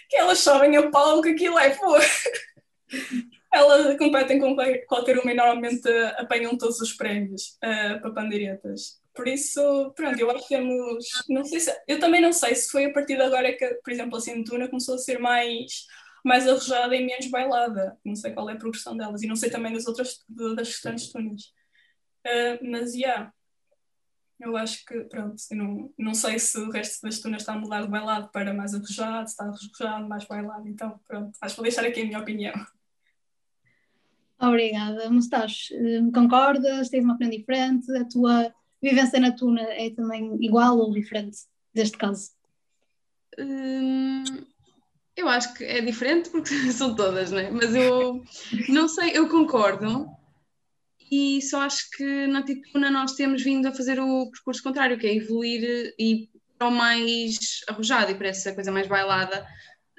Que 0.08 0.16
elas 0.16 0.38
sobem 0.38 0.76
a 0.76 0.90
palco, 0.90 1.28
aquilo 1.28 1.58
é 1.58 1.70
pô. 1.70 1.96
Elas 3.52 3.96
competem 3.98 4.38
com 4.38 4.56
qualquer 4.86 5.18
uma 5.18 5.32
e 5.32 5.34
normalmente 5.34 5.88
apanham 6.16 6.56
todos 6.56 6.80
os 6.80 6.92
prémios 6.92 7.58
uh, 7.64 8.00
para 8.00 8.12
pandeiretas. 8.12 9.00
Por 9.14 9.26
isso, 9.26 9.92
pronto, 9.96 10.18
eu 10.18 10.30
acho 10.30 10.46
que 10.46 10.54
temos. 10.54 11.04
Não 11.28 11.44
sei 11.44 11.60
se, 11.60 11.82
eu 11.88 11.98
também 11.98 12.20
não 12.20 12.32
sei 12.32 12.54
se 12.54 12.70
foi 12.70 12.84
a 12.84 12.92
partir 12.92 13.16
de 13.16 13.22
agora 13.22 13.52
que, 13.52 13.66
por 13.82 13.92
exemplo, 13.92 14.16
a 14.16 14.20
Cintuna 14.20 14.68
começou 14.68 14.94
a 14.94 14.98
ser 14.98 15.18
mais, 15.18 15.86
mais 16.24 16.46
arrojada 16.46 16.94
e 16.94 17.04
menos 17.04 17.26
bailada. 17.26 17.98
Não 18.04 18.14
sei 18.14 18.32
qual 18.32 18.48
é 18.48 18.52
a 18.52 18.56
progressão 18.56 18.96
delas 18.96 19.22
e 19.22 19.26
não 19.26 19.36
sei 19.36 19.50
também 19.50 19.72
das 19.72 19.86
outras 19.86 20.24
das 20.28 20.68
restantes 20.68 21.10
tunas. 21.12 21.42
Uh, 22.26 22.70
mas, 22.70 22.92
já. 22.92 22.98
Yeah, 22.98 23.32
eu 24.40 24.56
acho 24.56 24.84
que, 24.86 24.98
pronto, 25.04 25.36
não, 25.52 25.92
não 25.98 26.14
sei 26.14 26.38
se 26.38 26.58
o 26.58 26.70
resto 26.70 27.02
das 27.02 27.18
tunas 27.18 27.42
está 27.42 27.52
a 27.52 27.58
mudar 27.58 27.82
de 27.82 27.88
bailado 27.88 28.30
para 28.32 28.54
mais 28.54 28.74
arrojado, 28.74 29.28
se 29.28 29.34
está 29.34 29.44
arrojado, 29.44 30.08
mais 30.08 30.24
bailado, 30.24 30.66
então, 30.66 30.98
pronto, 31.06 31.36
acho 31.42 31.54
que 31.54 31.60
vou 31.60 31.64
deixar 31.64 31.84
aqui 31.84 32.00
a 32.00 32.04
minha 32.06 32.18
opinião. 32.18 32.54
Obrigada, 34.40 35.10
Mustache. 35.10 35.74
Eh, 35.74 36.00
concordas? 36.14 36.88
Tens 36.88 37.04
uma 37.04 37.14
opinião 37.14 37.38
diferente? 37.38 37.94
A 37.96 38.04
tua 38.06 38.54
vivência 38.82 39.20
na 39.20 39.32
Tuna 39.32 39.62
é 39.62 39.90
também 39.90 40.36
igual 40.40 40.78
ou 40.78 40.92
diferente 40.92 41.38
deste 41.74 41.98
caso? 41.98 42.30
Hum, 43.38 44.24
eu 45.14 45.28
acho 45.28 45.54
que 45.54 45.64
é 45.64 45.80
diferente 45.80 46.30
porque 46.30 46.54
são 46.72 46.94
todas, 46.94 47.30
não 47.30 47.38
é? 47.38 47.50
Mas 47.50 47.74
eu 47.74 48.24
não 48.68 48.88
sei, 48.88 49.10
eu 49.14 49.28
concordo 49.28 50.08
e 51.10 51.42
só 51.42 51.62
acho 51.62 51.90
que 51.90 52.26
na 52.28 52.42
Tituna 52.42 52.90
nós 52.90 53.12
temos 53.14 53.42
vindo 53.42 53.66
a 53.66 53.74
fazer 53.74 54.00
o 54.00 54.30
percurso 54.30 54.62
contrário, 54.62 54.98
que 54.98 55.06
é 55.06 55.16
evoluir 55.16 55.94
e 55.98 56.30
para 56.56 56.68
o 56.68 56.70
mais 56.70 57.60
arrojado 57.68 58.12
e 58.12 58.14
para 58.14 58.28
essa 58.28 58.54
coisa 58.54 58.70
mais 58.70 58.86
bailada. 58.86 59.46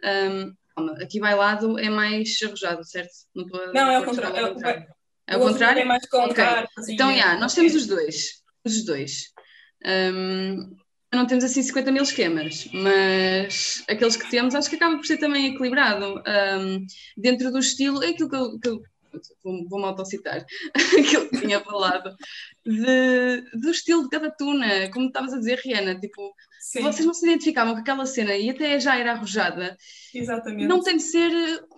Um, 0.04 0.54
calma, 0.82 0.94
aqui 1.02 1.20
bailado 1.20 1.80
é 1.80 1.90
mais 1.90 2.38
arrojado, 2.44 2.84
certo? 2.84 3.12
Não, 3.36 3.46
não 3.74 3.92
é 3.92 4.00
o 4.00 4.06
contrário. 4.06 4.38
É 4.38 4.46
o 4.46 4.54
contrário. 4.54 4.88
É 5.28 5.38
o 5.38 5.40
contrário? 5.40 5.82
É 5.82 5.86
mais 5.86 6.04
okay. 6.04 6.44
assim, 6.78 6.94
então, 6.94 7.10
é. 7.10 7.16
yeah, 7.16 7.40
nós 7.40 7.54
temos 7.54 7.76
os 7.76 7.86
dois. 7.86 8.42
Os 8.66 8.84
dois. 8.84 9.32
Um, 9.86 10.76
não 11.14 11.26
temos 11.26 11.44
assim 11.44 11.62
50 11.62 11.92
mil 11.92 12.04
esquemas, 12.04 12.68
mas 12.72 13.84
aqueles 13.90 14.16
que 14.16 14.30
temos 14.30 14.56
acho 14.56 14.70
que 14.70 14.76
acaba 14.78 14.96
por 14.96 15.06
ser 15.06 15.18
também 15.18 15.54
equilibrado. 15.54 16.22
Um, 16.26 16.86
dentro 17.18 17.52
do 17.52 17.60
estilo, 17.60 18.04
é 18.04 18.10
aquilo 18.10 18.30
que 18.30 18.36
eu, 18.36 18.60
que 18.60 18.70
eu 18.70 18.82
vou-me 19.44 19.68
vou 19.68 19.84
autocitar, 19.86 20.46
aquilo 20.98 21.30
que 21.30 21.42
tinha 21.42 21.60
falado, 21.60 22.16
de, 22.66 23.42
do 23.60 23.72
estilo 23.72 24.04
de 24.04 24.10
cada 24.10 24.32
tuna, 24.32 24.90
como 24.92 25.08
estavas 25.08 25.34
a 25.34 25.38
dizer, 25.40 25.60
Rihanna, 25.60 26.00
tipo, 26.00 26.34
Sim. 26.62 26.84
vocês 26.84 27.06
não 27.06 27.14
se 27.14 27.26
identificavam 27.26 27.74
com 27.74 27.80
aquela 27.80 28.06
cena 28.06 28.38
e 28.38 28.48
até 28.52 28.80
já 28.80 28.96
era 28.96 29.14
arrojada. 29.14 29.76
Exatamente. 30.14 30.68
Não 30.68 30.80
tem 30.80 30.98
de 30.98 31.04
ser 31.04 31.32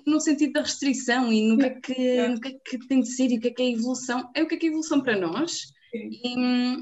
no 0.06 0.20
sentido 0.20 0.52
da 0.54 0.62
restrição 0.62 1.32
e 1.32 1.48
no 1.48 1.58
que, 1.58 1.66
é 1.66 1.70
que, 1.70 2.08
é. 2.18 2.28
no 2.28 2.42
que 2.42 2.50
é 2.50 2.52
que 2.52 2.88
tem 2.88 3.00
de 3.00 3.08
ser 3.08 3.32
e 3.32 3.38
o 3.38 3.40
que 3.40 3.48
é 3.48 3.52
que 3.52 3.64
é 3.64 3.66
a 3.66 3.72
evolução. 3.72 4.30
É 4.36 4.44
o 4.44 4.48
que 4.48 4.56
é 4.56 4.58
que 4.58 4.66
é 4.66 4.68
a 4.68 4.72
evolução 4.72 5.02
para 5.02 5.18
nós 5.18 5.62
e, 5.94 6.76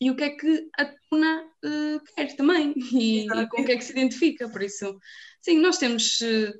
e, 0.00 0.10
o 0.10 0.14
que 0.14 0.22
é 0.22 0.30
que 0.30 0.68
a 0.78 0.84
tuna 0.84 1.42
uh, 1.64 2.00
quer 2.14 2.36
também 2.36 2.74
e, 2.92 3.26
e, 3.26 3.48
com 3.48 3.62
o 3.62 3.64
que 3.64 3.72
é 3.72 3.76
que 3.76 3.84
se 3.84 3.90
identifica. 3.90 4.48
Por 4.48 4.62
isso, 4.62 4.96
sim, 5.42 5.58
nós 5.58 5.78
temos 5.78 6.20
uh, 6.20 6.54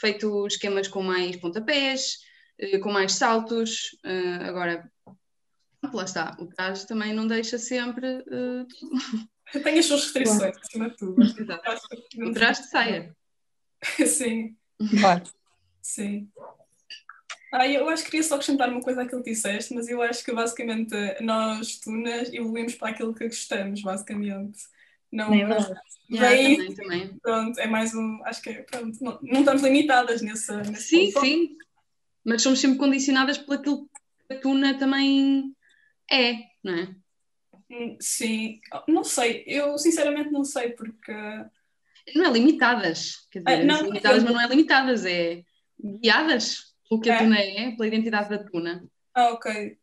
feito 0.00 0.46
esquemas 0.46 0.86
com 0.86 1.02
mais 1.02 1.34
pontapés, 1.36 2.18
uh, 2.62 2.78
com 2.78 2.92
mais 2.92 3.14
saltos. 3.14 3.98
agora, 4.40 4.88
lá 5.92 6.04
está, 6.04 6.36
o 6.38 6.46
traje 6.46 6.86
também 6.86 7.12
não 7.12 7.26
deixa 7.26 7.58
sempre. 7.58 8.24
Tem 9.52 9.78
as 9.78 9.86
suas 9.86 10.04
restrições, 10.04 10.56
acima 10.58 10.90
de 10.90 10.96
tudo. 10.96 11.22
Exato. 11.22 11.70
O 12.18 12.32
traje 12.32 12.62
de 12.62 12.68
saia. 12.68 13.16
Sim. 14.06 14.56
Claro. 15.00 15.24
Sim. 15.80 16.28
Ah, 17.52 17.66
eu 17.66 17.88
acho 17.88 18.04
que 18.04 18.10
queria 18.10 18.24
só 18.24 18.34
acrescentar 18.34 18.68
uma 18.68 18.82
coisa 18.82 19.02
àquilo 19.02 19.22
que 19.22 19.30
disseste, 19.30 19.72
mas 19.72 19.88
eu 19.88 20.02
acho 20.02 20.24
que 20.24 20.32
basicamente 20.32 20.94
nós, 21.20 21.78
tunas, 21.78 22.32
evoluímos 22.32 22.74
para 22.74 22.90
aquilo 22.90 23.14
que 23.14 23.26
gostamos, 23.26 23.80
basicamente. 23.82 24.64
Não, 25.12 25.32
é 25.32 25.46
verdade. 25.46 25.80
Daí, 26.10 26.56
também, 26.56 26.74
também. 26.74 27.18
Pronto, 27.18 27.58
é 27.58 27.66
mais 27.66 27.94
um. 27.94 28.20
Acho 28.24 28.42
que 28.42 28.50
é, 28.50 28.62
pronto, 28.62 29.02
não, 29.02 29.18
não 29.22 29.40
estamos 29.40 29.62
limitadas 29.62 30.22
nessa. 30.22 30.62
sim, 30.74 31.12
ponto. 31.12 31.24
sim. 31.24 31.56
Mas 32.24 32.42
somos 32.42 32.60
sempre 32.60 32.78
condicionadas 32.78 33.38
por 33.38 33.56
aquilo 33.56 33.88
que 34.28 34.34
a 34.34 34.40
tuna 34.40 34.76
também 34.78 35.54
é, 36.10 36.34
não 36.62 36.74
é? 36.74 36.96
Sim, 38.00 38.60
não 38.86 39.02
sei, 39.02 39.42
eu 39.46 39.76
sinceramente 39.76 40.30
não 40.30 40.44
sei 40.44 40.70
porque. 40.70 41.12
Não 42.14 42.26
é 42.26 42.30
limitadas, 42.30 43.26
quer 43.30 43.40
dizer, 43.40 43.60
ah, 43.60 43.64
não, 43.64 43.82
limitadas, 43.82 44.22
mas 44.22 44.32
não 44.32 44.40
é 44.40 44.46
limitadas, 44.46 45.04
é 45.04 45.42
guiadas 46.00 46.74
pelo 46.88 47.00
que 47.00 47.10
a 47.10 47.14
é. 47.14 47.18
tuna 47.18 47.38
é, 47.40 47.70
pela 47.72 47.86
identidade 47.88 48.30
da 48.30 48.38
tuna. 48.38 48.88
Ah, 49.14 49.30
ok. 49.30 49.76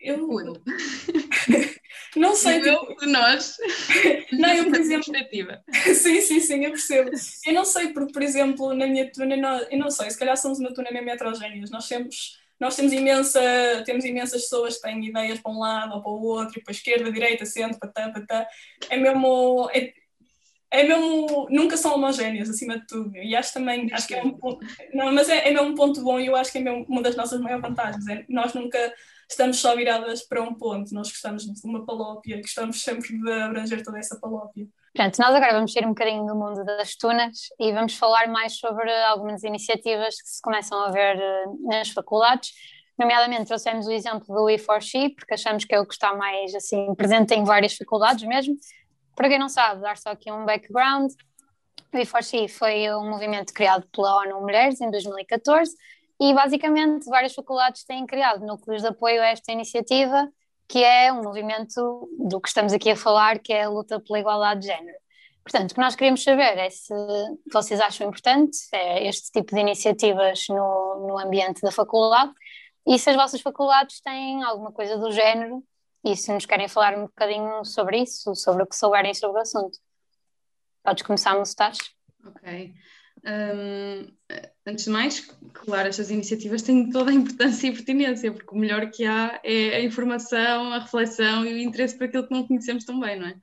Eu. 0.00 0.40
eu... 0.40 0.62
não 2.16 2.34
sei. 2.34 2.60
Eu, 2.60 2.80
tipo... 2.80 3.00
de 3.00 3.06
nós. 3.06 3.56
não, 4.32 4.52
eu, 4.52 4.64
por 4.64 4.76
exemplo. 4.80 5.12
sim, 5.94 6.20
sim, 6.20 6.40
sim, 6.40 6.64
eu 6.64 6.70
percebo. 6.70 7.10
Eu 7.46 7.52
não 7.52 7.64
sei, 7.64 7.88
porque, 7.92 8.12
por 8.12 8.22
exemplo, 8.22 8.74
na 8.74 8.86
minha 8.86 9.10
tuna, 9.12 9.36
eu 9.70 9.78
não 9.78 9.90
sei, 9.90 10.10
se 10.10 10.18
calhar 10.18 10.36
somos 10.36 10.58
uma 10.58 10.74
tuna 10.74 10.90
mesmo 10.90 11.10
heterogéneas. 11.10 11.70
Nós 11.70 11.86
temos 11.86 12.40
nós 12.60 12.76
temos, 12.76 12.92
imensa, 12.92 13.40
temos 13.84 14.04
imensas 14.04 14.42
pessoas 14.42 14.76
que 14.76 14.82
têm 14.82 15.04
ideias 15.04 15.40
para 15.40 15.52
um 15.52 15.58
lado 15.58 15.94
ou 15.94 16.02
para 16.02 16.10
o 16.10 16.22
outro, 16.22 16.58
e 16.58 16.62
para 16.62 16.72
a 16.72 16.76
esquerda, 16.76 17.12
direita, 17.12 17.44
centro, 17.44 17.78
patá, 17.78 18.10
patá. 18.10 18.46
É 18.88 18.96
mesmo. 18.96 19.68
É, 19.72 19.92
é 20.70 20.82
mesmo, 20.82 21.46
nunca 21.50 21.76
são 21.76 21.94
homogéneas 21.94 22.50
acima 22.50 22.78
de 22.78 22.86
tudo. 22.86 23.16
E 23.16 23.36
acho 23.36 23.52
também, 23.54 23.88
acho 23.92 24.08
que 24.08 24.14
é 24.14 24.22
um 24.22 24.32
ponto, 24.32 24.66
não, 24.92 25.12
mas 25.12 25.28
é, 25.28 25.48
é 25.48 25.52
mesmo 25.52 25.68
um 25.68 25.74
ponto 25.74 26.02
bom 26.02 26.18
e 26.18 26.26
eu 26.26 26.34
acho 26.34 26.50
que 26.50 26.58
é 26.58 26.60
mesmo 26.60 26.84
uma 26.88 27.00
das 27.00 27.14
nossas 27.14 27.40
maiores 27.40 27.62
vantagens. 27.62 28.06
É, 28.08 28.24
nós 28.28 28.54
nunca 28.54 28.92
estamos 29.28 29.58
só 29.58 29.74
viradas 29.74 30.22
para 30.22 30.42
um 30.42 30.54
ponto, 30.54 30.94
nós 30.94 31.08
gostamos 31.08 31.44
de 31.44 31.68
uma 31.68 31.84
palópia, 31.84 32.40
gostamos 32.40 32.82
sempre 32.82 33.18
de 33.18 33.32
abranger 33.32 33.82
toda 33.82 33.98
essa 33.98 34.18
palópia. 34.20 34.66
Pronto, 34.92 35.18
nós 35.18 35.34
agora 35.34 35.52
vamos 35.54 35.72
sair 35.72 35.84
um 35.84 35.88
bocadinho 35.88 36.24
do 36.24 36.36
mundo 36.36 36.64
das 36.64 36.94
tunas 36.94 37.48
e 37.58 37.72
vamos 37.72 37.96
falar 37.96 38.28
mais 38.28 38.56
sobre 38.56 38.90
algumas 39.06 39.42
iniciativas 39.42 40.14
que 40.20 40.28
se 40.28 40.40
começam 40.40 40.78
a 40.84 40.90
ver 40.90 41.18
eh, 41.18 41.44
nas 41.62 41.90
faculdades. 41.90 42.52
Nomeadamente, 42.96 43.46
trouxemos 43.46 43.88
o 43.88 43.90
exemplo 43.90 44.26
do 44.26 44.44
E4She, 44.44 45.14
porque 45.16 45.34
achamos 45.34 45.64
que 45.64 45.74
é 45.74 45.80
o 45.80 45.86
que 45.86 45.94
está 45.94 46.14
mais 46.14 46.54
assim 46.54 46.94
presente 46.94 47.34
em 47.34 47.42
várias 47.42 47.74
faculdades 47.74 48.22
mesmo. 48.22 48.54
Para 49.16 49.28
quem 49.28 49.38
não 49.38 49.48
sabe, 49.48 49.80
dar 49.80 49.96
só 49.96 50.10
aqui 50.10 50.30
um 50.30 50.44
background, 50.44 51.10
o 51.92 51.96
E4C 51.96 52.48
foi 52.48 52.88
um 52.94 53.10
movimento 53.10 53.52
criado 53.52 53.86
pela 53.92 54.22
ONU 54.22 54.40
Mulheres 54.40 54.80
em 54.80 54.90
2014 54.90 55.74
e 56.24 56.32
basicamente 56.32 57.04
várias 57.04 57.34
faculdades 57.34 57.84
têm 57.84 58.06
criado 58.06 58.46
núcleos 58.46 58.80
de 58.80 58.88
apoio 58.88 59.20
a 59.20 59.26
esta 59.26 59.52
iniciativa, 59.52 60.26
que 60.66 60.82
é 60.82 61.12
um 61.12 61.22
movimento 61.22 62.08
do 62.18 62.40
que 62.40 62.48
estamos 62.48 62.72
aqui 62.72 62.90
a 62.90 62.96
falar, 62.96 63.38
que 63.40 63.52
é 63.52 63.64
a 63.64 63.68
luta 63.68 64.00
pela 64.00 64.20
igualdade 64.20 64.62
de 64.62 64.68
género. 64.68 64.96
Portanto, 65.42 65.72
o 65.72 65.74
que 65.74 65.80
nós 65.82 65.94
queremos 65.94 66.22
saber 66.22 66.56
é 66.56 66.70
se 66.70 66.94
vocês 67.52 67.78
acham 67.78 68.08
importante 68.08 68.56
é 68.72 69.06
este 69.06 69.30
tipo 69.32 69.54
de 69.54 69.60
iniciativas 69.60 70.46
no, 70.48 71.08
no 71.08 71.18
ambiente 71.18 71.60
da 71.60 71.70
faculdade 71.70 72.32
e 72.86 72.98
se 72.98 73.10
as 73.10 73.16
vossas 73.16 73.42
faculdades 73.42 74.00
têm 74.00 74.42
alguma 74.44 74.72
coisa 74.72 74.96
do 74.96 75.12
género 75.12 75.62
e 76.02 76.16
se 76.16 76.32
nos 76.32 76.46
querem 76.46 76.68
falar 76.68 76.96
um 76.96 77.02
bocadinho 77.02 77.62
sobre 77.66 77.98
isso, 77.98 78.34
sobre 78.34 78.62
o 78.62 78.66
que 78.66 78.74
souberem 78.74 79.12
sobre 79.12 79.40
o 79.40 79.42
assunto. 79.42 79.78
Podes 80.82 81.02
começar, 81.02 81.38
Mustache? 81.38 81.82
Ok. 82.26 82.74
Um, 83.26 84.06
antes 84.66 84.84
de 84.84 84.90
mais, 84.90 85.20
claro, 85.54 85.88
estas 85.88 86.10
iniciativas 86.10 86.60
têm 86.62 86.90
toda 86.90 87.10
a 87.10 87.14
importância 87.14 87.68
e 87.68 87.72
pertinência, 87.72 88.32
porque 88.32 88.54
o 88.54 88.58
melhor 88.58 88.90
que 88.90 89.04
há 89.04 89.40
é 89.42 89.76
a 89.76 89.80
informação, 89.80 90.72
a 90.72 90.80
reflexão 90.80 91.46
e 91.46 91.54
o 91.54 91.58
interesse 91.58 91.96
para 91.96 92.06
aquilo 92.06 92.26
que 92.26 92.34
não 92.34 92.46
conhecemos 92.46 92.84
tão 92.84 93.00
bem, 93.00 93.18
não 93.18 93.28
é? 93.28 93.36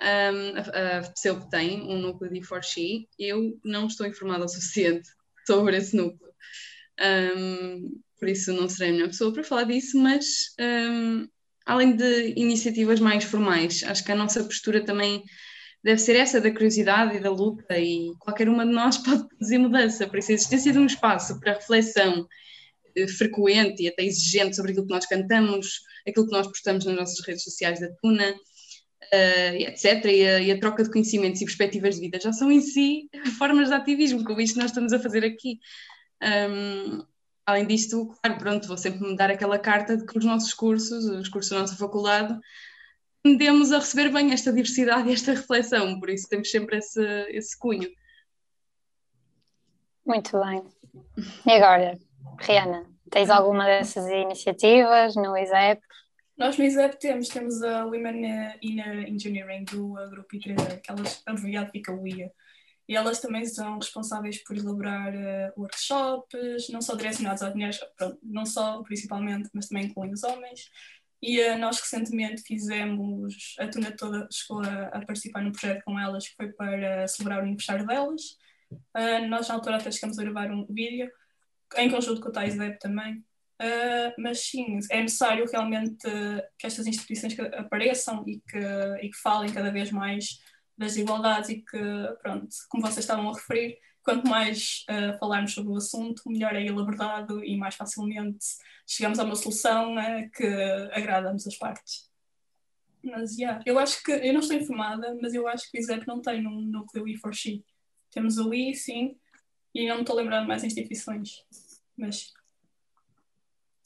Um, 0.00 0.56
a, 0.56 0.98
a 0.98 1.40
tem 1.50 1.82
um 1.82 1.98
núcleo 1.98 2.30
de 2.30 2.40
E4She, 2.40 3.08
eu 3.18 3.58
não 3.64 3.88
estou 3.88 4.06
informada 4.06 4.44
o 4.44 4.48
suficiente 4.48 5.08
sobre 5.44 5.76
esse 5.76 5.96
núcleo, 5.96 6.30
um, 7.36 8.00
por 8.18 8.28
isso 8.28 8.52
não 8.52 8.68
serei 8.68 8.90
a 8.90 8.92
melhor 8.92 9.08
pessoa 9.08 9.32
para 9.32 9.42
falar 9.42 9.64
disso, 9.64 9.98
mas 9.98 10.54
um, 10.60 11.26
além 11.66 11.96
de 11.96 12.34
iniciativas 12.36 13.00
mais 13.00 13.24
formais, 13.24 13.82
acho 13.82 14.04
que 14.04 14.12
a 14.12 14.16
nossa 14.16 14.44
postura 14.44 14.84
também 14.84 15.24
deve 15.82 15.98
ser 15.98 16.16
essa 16.16 16.40
da 16.40 16.50
curiosidade 16.50 17.16
e 17.16 17.20
da 17.20 17.30
luta 17.30 17.78
e 17.78 18.12
qualquer 18.18 18.48
uma 18.48 18.66
de 18.66 18.72
nós 18.72 18.98
pode 19.02 19.28
produzir 19.28 19.58
mudança, 19.58 20.06
por 20.06 20.18
isso 20.18 20.30
a 20.30 20.34
existência 20.34 20.72
de 20.72 20.78
um 20.78 20.86
espaço 20.86 21.38
para 21.40 21.54
reflexão 21.54 22.26
frequente 23.16 23.82
e 23.82 23.88
até 23.88 24.02
exigente 24.04 24.56
sobre 24.56 24.72
aquilo 24.72 24.86
que 24.86 24.92
nós 24.92 25.06
cantamos, 25.06 25.80
aquilo 26.06 26.26
que 26.26 26.32
nós 26.32 26.46
postamos 26.46 26.84
nas 26.84 26.96
nossas 26.96 27.24
redes 27.24 27.44
sociais 27.44 27.80
da 27.80 27.88
Tuna, 28.02 28.30
uh, 28.32 29.54
etc. 29.56 30.04
E 30.06 30.26
a, 30.26 30.40
e 30.40 30.50
a, 30.50 30.58
troca 30.58 30.82
de 30.82 30.90
conhecimentos 30.90 31.40
e 31.40 31.44
perspectivas 31.44 31.94
de 31.94 32.00
vida 32.00 32.18
já 32.20 32.32
são 32.32 32.50
em 32.50 32.60
si 32.60 33.08
formas 33.38 33.68
de 33.68 33.74
ativismo, 33.74 34.24
como 34.24 34.40
isto 34.40 34.58
nós 34.58 34.70
estamos 34.70 34.92
a 34.92 34.98
fazer 34.98 35.24
aqui. 35.24 35.58
Um, 36.22 37.04
além 37.46 37.66
disto, 37.66 38.12
claro, 38.22 38.38
pronto, 38.38 38.68
vou 38.68 38.76
sempre 38.76 39.00
me 39.00 39.16
dar 39.16 39.30
aquela 39.30 39.58
carta 39.58 39.96
de 39.96 40.04
que 40.04 40.18
os 40.18 40.24
nossos 40.24 40.52
cursos, 40.52 41.04
os 41.04 41.28
cursos 41.28 41.50
da 41.50 41.60
nossa 41.60 41.76
faculdade, 41.76 42.38
tendemos 43.22 43.72
a 43.72 43.78
receber 43.78 44.12
bem 44.12 44.32
esta 44.32 44.52
diversidade 44.52 45.08
e 45.08 45.12
esta 45.12 45.32
reflexão, 45.32 45.98
por 45.98 46.10
isso 46.10 46.28
temos 46.28 46.50
sempre 46.50 46.78
esse, 46.78 47.02
esse 47.30 47.58
cunho. 47.58 47.90
Muito 50.06 50.40
bem. 50.40 50.62
E 51.46 51.52
agora, 51.52 51.98
Rihanna, 52.40 52.86
tens 53.10 53.28
alguma 53.28 53.66
dessas 53.66 54.06
iniciativas 54.08 55.14
no 55.16 55.36
ISEP? 55.36 55.82
Nós 56.36 56.56
no 56.56 56.64
ISEP 56.64 56.98
temos, 56.98 57.28
temos 57.28 57.62
a 57.62 57.84
Women 57.84 58.56
in 58.62 58.80
Engineering 59.08 59.64
do 59.64 59.94
grupo 60.10 60.36
I3E, 60.36 60.80
que 60.80 60.90
elas, 60.90 61.22
abreviado 61.26 61.70
fica 61.70 61.92
o 61.92 62.06
IA. 62.06 62.30
E 62.88 62.96
elas 62.96 63.20
também 63.20 63.44
são 63.44 63.76
responsáveis 63.76 64.42
por 64.44 64.56
elaborar 64.56 65.12
uh, 65.12 65.60
workshops, 65.60 66.70
não 66.70 66.80
só 66.80 66.94
direcionados 66.94 67.42
às 67.42 67.52
mulheres, 67.52 67.78
pronto, 67.98 68.18
não 68.22 68.46
só 68.46 68.82
principalmente, 68.82 69.50
mas 69.52 69.68
também 69.68 69.86
incluindo 69.86 70.14
os 70.14 70.22
homens. 70.22 70.70
E 71.20 71.40
uh, 71.40 71.58
nós 71.58 71.80
recentemente 71.80 72.42
fizemos, 72.42 73.56
a 73.58 73.66
Tuna 73.66 73.90
toda 73.92 74.28
chegou 74.30 74.62
a, 74.62 74.88
a, 74.88 75.04
participar 75.04 75.42
num 75.42 75.52
projeto 75.52 75.82
com 75.84 75.98
elas 75.98 76.28
que 76.28 76.36
foi 76.36 76.52
para 76.52 77.08
celebrar 77.08 77.40
o 77.40 77.42
aniversário 77.42 77.86
delas. 77.86 78.22
Uh, 78.70 79.26
nós 79.28 79.48
na 79.48 79.54
altura 79.54 79.76
até 79.76 79.90
chegamos 79.90 80.18
a 80.18 80.22
gravar 80.22 80.50
um 80.50 80.66
vídeo, 80.66 81.10
em 81.76 81.90
conjunto 81.90 82.20
com 82.20 82.28
o 82.28 82.32
Thais 82.32 82.56
Deb 82.56 82.78
também. 82.78 83.24
Uh, 83.60 84.14
mas 84.18 84.40
sim, 84.40 84.78
é 84.90 85.02
necessário 85.02 85.44
realmente 85.50 86.06
que 86.56 86.66
estas 86.66 86.86
instituições 86.86 87.36
apareçam 87.54 88.22
e 88.26 88.40
que, 88.40 88.58
e 89.02 89.10
que 89.10 89.16
falem 89.20 89.52
cada 89.52 89.72
vez 89.72 89.90
mais 89.90 90.40
das 90.76 90.96
igualdades 90.96 91.50
e 91.50 91.56
que, 91.56 91.78
pronto, 92.22 92.48
como 92.68 92.84
vocês 92.84 93.00
estavam 93.00 93.28
a 93.28 93.34
referir, 93.34 93.76
quanto 94.08 94.26
mais 94.26 94.86
uh, 94.88 95.18
falarmos 95.18 95.52
sobre 95.52 95.70
o 95.70 95.76
assunto, 95.76 96.22
melhor 96.26 96.56
é 96.56 96.62
ele 96.62 96.80
abordado 96.80 97.44
e 97.44 97.58
mais 97.58 97.74
facilmente 97.74 98.38
chegamos 98.86 99.18
a 99.18 99.24
uma 99.24 99.36
solução 99.36 99.96
uh, 99.96 100.30
que 100.34 100.46
agrada 100.94 101.28
ambas 101.28 101.46
as 101.46 101.56
partes. 101.56 102.08
Mas, 103.04 103.36
yeah, 103.36 103.62
eu 103.66 103.78
acho 103.78 104.02
que, 104.02 104.10
eu 104.10 104.32
não 104.32 104.40
estou 104.40 104.56
informada, 104.56 105.14
mas 105.20 105.34
eu 105.34 105.46
acho 105.46 105.70
que 105.70 105.76
o 105.76 105.80
ISEP 105.80 106.06
não 106.06 106.22
tem 106.22 106.46
um 106.46 106.62
núcleo 106.62 107.04
E4She. 107.04 107.62
Temos 108.10 108.38
o 108.38 108.54
I, 108.54 108.74
sim, 108.74 109.14
e 109.74 109.86
não 109.86 109.96
me 109.96 110.00
estou 110.00 110.16
lembrando 110.16 110.48
mais 110.48 110.64
instituições. 110.64 111.44
Mas. 111.94 112.32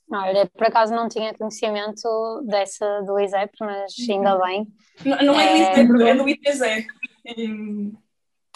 Olha, 0.08 0.46
por 0.46 0.68
acaso 0.68 0.94
não 0.94 1.08
tinha 1.08 1.34
conhecimento 1.34 2.42
dessa 2.46 3.02
do 3.02 3.18
ISEP, 3.18 3.52
mas 3.60 3.92
ainda 4.08 4.36
uhum. 4.36 4.42
bem. 4.44 4.72
Não, 5.04 5.18
não 5.26 5.40
é, 5.40 5.80
é 5.80 5.84
do 5.84 5.98
ISEP, 5.98 6.08
é 6.08 6.14
do 6.14 6.28
ITZ. 6.28 7.96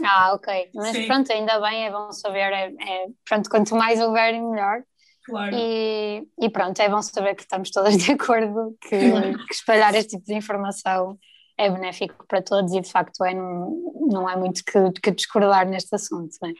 Ah, 0.04 0.34
ok. 0.34 0.70
Mas 0.74 0.96
Sim. 0.96 1.06
pronto, 1.06 1.32
ainda 1.32 1.60
bem, 1.60 1.86
é 1.86 1.90
bom 1.90 2.12
saber. 2.12 2.52
É, 2.52 2.66
é, 2.66 3.06
pronto, 3.24 3.48
quanto 3.48 3.74
mais 3.74 4.00
houver, 4.00 4.32
melhor. 4.32 4.82
Claro. 5.24 5.56
E, 5.56 6.26
e 6.40 6.50
pronto, 6.50 6.80
é 6.80 6.88
bom 6.88 7.02
saber 7.02 7.34
que 7.34 7.42
estamos 7.42 7.70
todas 7.70 7.96
de 7.98 8.12
acordo 8.12 8.76
que, 8.80 8.98
que 8.98 9.54
espalhar 9.54 9.94
este 9.94 10.16
tipo 10.16 10.24
de 10.24 10.34
informação 10.34 11.18
é 11.58 11.70
benéfico 11.70 12.24
para 12.28 12.42
todos 12.42 12.72
e 12.72 12.80
de 12.80 12.90
facto 12.90 13.24
é, 13.24 13.34
não, 13.34 13.94
não 14.08 14.28
há 14.28 14.36
muito 14.36 14.62
que, 14.64 15.00
que 15.00 15.10
discordar 15.10 15.66
neste 15.66 15.94
assunto. 15.94 16.36
Né? 16.42 16.52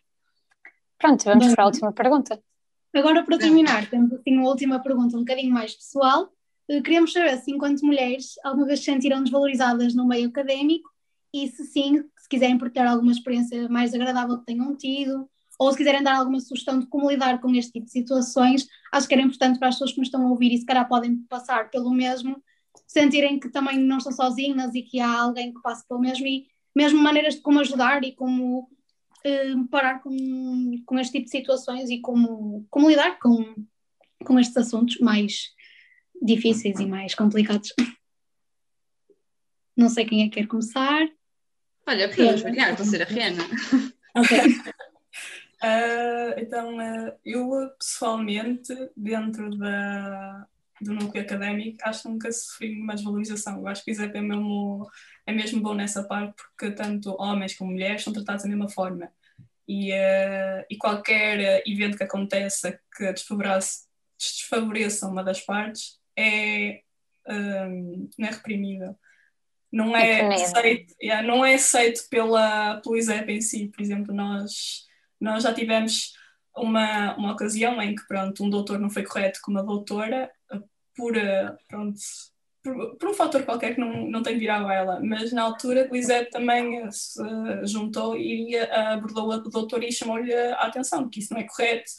Pronto, 0.98 1.24
vamos 1.24 1.46
Bem, 1.46 1.54
para 1.54 1.64
a 1.64 1.66
última 1.66 1.92
pergunta. 1.92 2.40
Agora, 2.94 3.22
para 3.22 3.38
terminar, 3.38 3.88
temos 3.90 4.12
assim 4.14 4.36
uma 4.36 4.48
última 4.48 4.82
pergunta 4.82 5.16
um 5.16 5.20
bocadinho 5.20 5.52
mais 5.52 5.74
pessoal. 5.74 6.30
Eh, 6.68 6.80
queremos 6.80 7.12
saber 7.12 7.36
se, 7.38 7.50
enquanto 7.52 7.84
mulheres, 7.84 8.34
alguma 8.42 8.66
vez 8.66 8.80
se 8.80 8.86
sentiram 8.86 9.22
desvalorizadas 9.22 9.94
no 9.94 10.06
meio 10.06 10.28
académico 10.28 10.88
e, 11.32 11.46
se 11.48 11.64
sim, 11.64 12.02
se 12.26 12.28
quiserem 12.28 12.58
partilhar 12.58 12.88
alguma 12.88 13.12
experiência 13.12 13.68
mais 13.68 13.94
agradável 13.94 14.38
que 14.38 14.46
tenham 14.46 14.76
tido, 14.76 15.30
ou 15.58 15.70
se 15.70 15.78
quiserem 15.78 16.02
dar 16.02 16.16
alguma 16.16 16.40
sugestão 16.40 16.80
de 16.80 16.86
como 16.86 17.08
lidar 17.08 17.40
com 17.40 17.54
este 17.54 17.72
tipo 17.72 17.86
de 17.86 17.92
situações, 17.92 18.66
acho 18.92 19.06
que 19.06 19.14
era 19.14 19.22
importante 19.22 19.60
para 19.60 19.68
as 19.68 19.76
pessoas 19.76 19.92
que 19.92 19.98
nos 19.98 20.08
estão 20.08 20.26
a 20.26 20.30
ouvir 20.30 20.52
e 20.52 20.58
se 20.58 20.66
calhar 20.66 20.86
podem 20.88 21.18
passar 21.28 21.70
pelo 21.70 21.92
mesmo, 21.92 22.42
sentirem 22.84 23.38
que 23.38 23.48
também 23.48 23.78
não 23.78 23.98
estão 23.98 24.10
sozinhas 24.10 24.74
e 24.74 24.82
que 24.82 24.98
há 24.98 25.20
alguém 25.20 25.54
que 25.54 25.62
passe 25.62 25.86
pelo 25.86 26.00
mesmo 26.00 26.26
e 26.26 26.48
mesmo 26.74 27.00
maneiras 27.00 27.36
de 27.36 27.42
como 27.42 27.60
ajudar 27.60 28.02
e 28.02 28.12
como 28.12 28.68
eh, 29.24 29.54
parar 29.70 30.02
com, 30.02 30.82
com 30.84 30.98
este 30.98 31.12
tipo 31.12 31.26
de 31.26 31.30
situações 31.30 31.88
e 31.90 32.00
como, 32.00 32.66
como 32.68 32.90
lidar 32.90 33.20
com, 33.20 33.54
com 34.24 34.38
estes 34.38 34.56
assuntos 34.56 34.98
mais 34.98 35.52
difíceis 36.20 36.80
e 36.80 36.86
mais 36.86 37.14
complicados. 37.14 37.72
Não 39.76 39.88
sei 39.88 40.04
quem 40.04 40.22
é 40.22 40.24
que 40.24 40.40
quer 40.40 40.48
começar. 40.48 41.08
Olha, 41.86 42.08
podemos 42.08 42.42
variar, 42.42 42.74
vou 42.74 42.84
ser 42.84 43.02
a 43.02 43.04
Rihanna. 43.04 43.44
Ok. 44.14 44.38
Uh, 45.62 46.34
então, 46.40 46.76
uh, 46.78 47.12
eu 47.24 47.70
pessoalmente, 47.78 48.74
dentro 48.96 49.56
da, 49.56 50.46
do 50.80 50.94
núcleo 50.94 51.22
académico, 51.22 51.78
acho 51.82 52.02
que 52.02 52.08
nunca 52.08 52.32
sofri 52.32 52.80
uma 52.80 52.94
desvalorização. 52.94 53.60
Eu 53.60 53.68
acho 53.68 53.84
que 53.84 53.90
o 53.90 53.92
ISEP 53.92 54.16
é 54.16 54.20
mesmo, 54.20 54.90
é 55.26 55.32
mesmo 55.32 55.60
bom 55.60 55.74
nessa 55.74 56.02
parte, 56.02 56.34
porque 56.36 56.74
tanto 56.74 57.14
homens 57.20 57.54
como 57.54 57.70
mulheres 57.70 58.02
são 58.02 58.12
tratados 58.12 58.42
da 58.42 58.48
mesma 58.48 58.68
forma. 58.68 59.10
E, 59.68 59.92
uh, 59.92 60.64
e 60.68 60.76
qualquer 60.76 61.62
evento 61.66 61.96
que 61.96 62.04
aconteça 62.04 62.78
que 62.96 63.12
desfavoreça, 63.12 63.86
desfavoreça 64.18 65.08
uma 65.08 65.22
das 65.22 65.40
partes 65.40 66.00
é, 66.16 66.80
um, 67.28 68.08
não 68.18 68.28
é 68.28 68.30
reprimível. 68.30 68.96
Não 69.72 69.96
é, 69.96 70.20
é 70.20 70.34
aceito, 70.34 70.94
yeah, 71.02 71.26
não 71.26 71.44
é 71.44 71.54
aceito 71.54 72.08
pela, 72.08 72.80
pelo 72.80 72.96
ISEP 72.96 73.32
em 73.32 73.40
si. 73.40 73.68
Por 73.68 73.82
exemplo, 73.82 74.14
nós, 74.14 74.84
nós 75.20 75.42
já 75.42 75.52
tivemos 75.52 76.12
uma, 76.56 77.14
uma 77.16 77.32
ocasião 77.32 77.80
em 77.82 77.94
que 77.94 78.06
pronto, 78.06 78.42
um 78.42 78.50
doutor 78.50 78.78
não 78.78 78.90
foi 78.90 79.04
correto 79.04 79.40
com 79.42 79.50
uma 79.50 79.62
doutora 79.62 80.30
por, 80.96 81.12
pronto, 81.68 81.98
por, 82.62 82.96
por, 82.96 83.10
um 83.10 83.14
fator 83.14 83.44
qualquer 83.44 83.74
que 83.74 83.80
não, 83.80 84.10
não 84.10 84.22
tem 84.22 84.38
virado 84.38 84.70
ela, 84.70 84.98
mas 85.00 85.30
na 85.32 85.42
altura 85.42 85.88
Lisette 85.92 86.30
também 86.30 86.90
se 86.90 87.22
juntou 87.64 88.16
e 88.16 88.56
abordou 88.58 89.30
a 89.32 89.36
doutora 89.36 89.84
e 89.84 89.92
chamou-lhe 89.92 90.34
a 90.34 90.54
atenção 90.54 91.08
que 91.08 91.20
isso 91.20 91.34
não 91.34 91.40
é 91.40 91.44
correto 91.44 91.90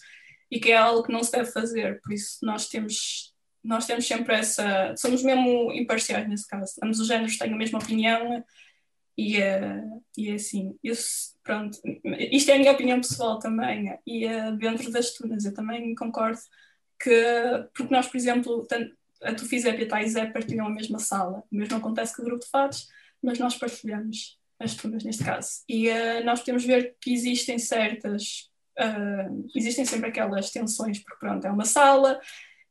e 0.49 0.59
que 0.59 0.71
é 0.71 0.77
algo 0.77 1.03
que 1.03 1.11
não 1.11 1.23
se 1.23 1.31
deve 1.31 1.51
fazer, 1.51 2.01
por 2.01 2.11
isso 2.11 2.39
nós 2.41 2.67
temos 2.67 3.35
nós 3.67 3.85
temos 3.85 4.07
sempre 4.07 4.33
essa, 4.33 4.95
somos 4.97 5.21
mesmo 5.21 5.71
imparciais 5.73 6.27
nesse 6.27 6.47
caso, 6.47 6.73
ambos 6.81 6.99
os 6.99 7.07
géneros 7.07 7.37
têm 7.37 7.53
a 7.53 7.57
mesma 7.57 7.79
opinião 7.79 8.43
e, 9.17 9.39
uh, 9.39 10.03
e 10.17 10.29
é 10.29 10.35
assim, 10.35 10.77
isso, 10.81 11.35
pronto, 11.43 11.77
isto 12.31 12.49
é 12.49 12.55
a 12.55 12.59
minha 12.59 12.71
opinião 12.71 13.01
pessoal 13.01 13.39
também 13.39 13.93
e 14.07 14.25
uh, 14.25 14.55
dentro 14.55 14.89
das 14.89 15.11
tunas 15.11 15.43
eu 15.43 15.53
também 15.53 15.93
concordo 15.95 16.39
que, 16.97 17.11
porque 17.75 17.93
nós, 17.93 18.07
por 18.07 18.15
exemplo, 18.15 18.65
tanto, 18.65 18.95
a 19.21 19.33
Tufizep 19.33 19.81
e 19.81 19.85
a 19.85 19.87
Taizep 19.87 20.31
partilham 20.31 20.67
a 20.67 20.69
mesma 20.69 20.99
sala. 20.99 21.43
O 21.51 21.55
mesmo 21.55 21.75
acontece 21.75 22.15
com 22.15 22.21
o 22.21 22.25
grupo 22.25 22.43
de 22.43 22.49
fados, 22.49 22.87
mas 23.21 23.39
nós 23.39 23.55
partilhamos 23.55 24.39
as 24.59 24.75
turmas 24.75 25.03
neste 25.03 25.23
caso. 25.23 25.63
E 25.67 25.89
uh, 25.89 26.23
nós 26.23 26.39
podemos 26.39 26.63
ver 26.63 26.95
que 27.01 27.11
existem 27.13 27.59
certas, 27.59 28.49
existem 29.55 29.85
sempre 29.85 30.09
aquelas 30.09 30.51
tensões, 30.51 30.99
porque 30.99 31.19
pronto, 31.19 31.45
é 31.45 31.51
uma 31.51 31.65
sala 31.65 32.19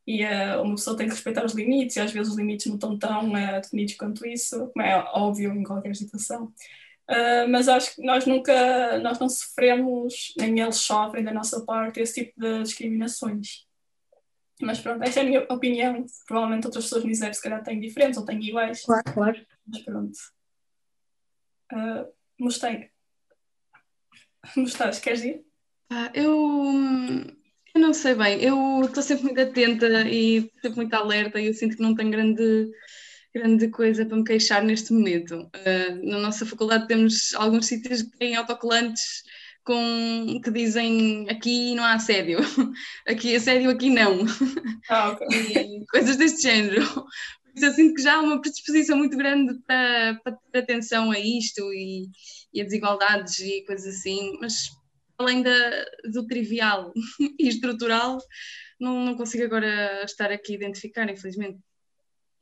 e 0.06 0.24
uh, 0.24 0.62
uma 0.62 0.76
pessoa 0.76 0.96
tem 0.96 1.08
que 1.08 1.14
respeitar 1.14 1.44
os 1.44 1.52
limites 1.52 1.96
e 1.96 2.00
às 2.00 2.12
vezes 2.12 2.32
os 2.32 2.38
limites 2.38 2.66
não 2.66 2.76
estão 2.76 2.98
tão 2.98 3.32
definidos 3.60 3.94
quanto 3.94 4.26
isso, 4.26 4.68
como 4.68 4.84
é 4.84 4.96
óbvio 5.12 5.52
em 5.52 5.64
qualquer 5.64 5.96
situação. 5.96 6.52
Uh, 7.08 7.48
mas 7.48 7.68
acho 7.68 7.94
que 7.94 8.02
nós 8.02 8.26
nunca, 8.26 8.98
nós 8.98 9.18
não 9.18 9.28
sofremos, 9.28 10.34
nem 10.36 10.60
eles 10.60 10.76
sofrem 10.76 11.24
da 11.24 11.32
nossa 11.32 11.64
parte, 11.64 12.00
esse 12.00 12.24
tipo 12.24 12.40
de 12.40 12.62
discriminações. 12.62 13.66
Mas 14.60 14.80
pronto, 14.80 15.02
esta 15.04 15.20
é 15.20 15.22
a 15.22 15.26
minha 15.26 15.46
opinião. 15.50 16.06
Provavelmente 16.26 16.66
outras 16.66 16.84
pessoas 16.84 17.04
no 17.04 17.10
ISEP 17.10 17.34
se 17.34 17.42
calhar 17.42 17.62
têm 17.62 17.78
diferentes 17.78 18.18
ou 18.18 18.24
têm 18.24 18.42
iguais. 18.42 18.82
Claro, 18.82 19.12
claro. 19.12 19.46
Mas 19.66 19.82
pronto. 19.82 20.18
Uh, 21.72 22.12
mostrei. 22.38 22.90
Mostraste, 24.56 25.02
queres 25.02 25.24
ir? 25.24 25.44
Ah, 25.90 26.10
eu, 26.14 26.32
eu 27.14 27.35
não 27.78 27.92
sei 27.92 28.14
bem, 28.14 28.42
eu 28.42 28.82
estou 28.84 29.02
sempre 29.02 29.24
muito 29.24 29.40
atenta 29.40 29.86
e 30.08 30.50
sempre 30.60 30.76
muito 30.76 30.94
alerta 30.94 31.40
e 31.40 31.46
eu 31.46 31.54
sinto 31.54 31.76
que 31.76 31.82
não 31.82 31.94
tenho 31.94 32.10
grande, 32.10 32.70
grande 33.34 33.68
coisa 33.68 34.04
para 34.04 34.16
me 34.16 34.24
queixar 34.24 34.62
neste 34.64 34.92
momento. 34.92 35.50
Uh, 35.54 36.10
na 36.10 36.18
nossa 36.18 36.46
faculdade 36.46 36.86
temos 36.88 37.34
alguns 37.34 37.66
sítios 37.66 38.02
que 38.02 38.16
têm 38.18 38.36
autocolantes 38.36 39.22
com 39.64 40.40
que 40.42 40.50
dizem 40.50 41.28
aqui 41.28 41.74
não 41.74 41.84
há 41.84 41.94
assédio, 41.94 42.38
aqui 43.06 43.34
assédio, 43.34 43.70
aqui 43.70 43.90
não. 43.90 44.24
Ah, 44.88 45.10
okay. 45.10 45.26
E 45.28 45.86
coisas 45.86 46.16
deste 46.16 46.42
género. 46.42 46.82
Eu 47.56 47.72
sinto 47.72 47.94
que 47.94 48.02
já 48.02 48.16
há 48.16 48.20
uma 48.20 48.40
predisposição 48.40 48.96
muito 48.96 49.16
grande 49.16 49.58
para, 49.66 50.20
para 50.22 50.38
ter 50.52 50.58
atenção 50.60 51.10
a 51.10 51.18
isto 51.18 51.60
e, 51.72 52.06
e 52.52 52.60
a 52.60 52.64
desigualdades 52.64 53.40
e 53.40 53.64
coisas 53.66 53.96
assim, 53.96 54.38
mas 54.40 54.68
além 55.18 55.42
da, 55.42 55.84
do 56.12 56.26
trivial 56.26 56.92
e 57.38 57.48
estrutural, 57.48 58.18
não, 58.80 59.04
não 59.04 59.16
consigo 59.16 59.44
agora 59.44 60.04
estar 60.04 60.30
aqui 60.30 60.52
a 60.52 60.56
identificar, 60.56 61.10
infelizmente. 61.10 61.58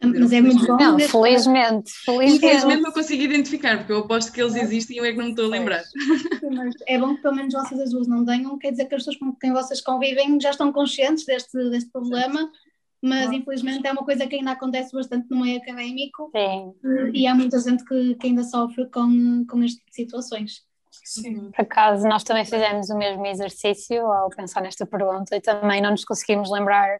Mas 0.02 0.32
é 0.32 0.40
muito 0.40 0.66
bom. 0.66 0.76
Não, 0.76 0.98
felizmente, 0.98 1.90
felizmente. 2.04 2.36
Infelizmente 2.36 2.82
não 2.82 2.92
consigo 2.92 3.22
identificar, 3.22 3.78
porque 3.78 3.92
eu 3.92 3.98
aposto 4.00 4.32
que 4.32 4.40
eles 4.40 4.54
existem 4.54 4.96
e 4.96 4.98
eu 4.98 5.04
é 5.04 5.12
que 5.12 5.16
não 5.16 5.26
me 5.26 5.30
estou 5.30 5.46
a 5.46 5.48
lembrar. 5.48 5.82
Mas 6.52 6.74
é 6.86 6.98
bom 6.98 7.14
que 7.14 7.22
pelo 7.22 7.36
menos 7.36 7.54
vocês 7.54 7.80
as 7.80 7.90
duas 7.90 8.06
não 8.06 8.24
tenham, 8.24 8.58
quer 8.58 8.72
dizer 8.72 8.86
que 8.86 8.94
as 8.94 9.00
pessoas 9.00 9.16
com 9.16 9.34
quem 9.34 9.52
vocês 9.52 9.80
convivem 9.80 10.38
já 10.40 10.50
estão 10.50 10.72
conscientes 10.72 11.24
deste, 11.24 11.70
deste 11.70 11.90
problema, 11.90 12.50
mas 13.00 13.32
infelizmente 13.32 13.86
é 13.86 13.92
uma 13.92 14.04
coisa 14.04 14.26
que 14.26 14.36
ainda 14.36 14.52
acontece 14.52 14.92
bastante 14.92 15.26
no 15.30 15.40
meio 15.40 15.58
académico 15.58 16.30
Sim. 16.34 16.74
e 17.12 17.26
há 17.26 17.34
muita 17.34 17.58
gente 17.58 17.84
que, 17.84 18.14
que 18.16 18.26
ainda 18.26 18.44
sofre 18.44 18.86
com, 18.90 19.44
com 19.46 19.62
este 19.62 19.78
tipo 19.78 19.90
de 19.90 19.96
situações. 19.96 20.62
Sim. 21.04 21.50
Por 21.50 21.62
acaso, 21.62 22.08
nós 22.08 22.24
também 22.24 22.44
fizemos 22.44 22.88
o 22.88 22.96
mesmo 22.96 23.26
exercício 23.26 24.06
ao 24.10 24.30
pensar 24.30 24.62
nesta 24.62 24.86
pergunta 24.86 25.36
e 25.36 25.40
também 25.40 25.80
não 25.82 25.90
nos 25.90 26.04
conseguimos 26.04 26.50
lembrar 26.50 26.98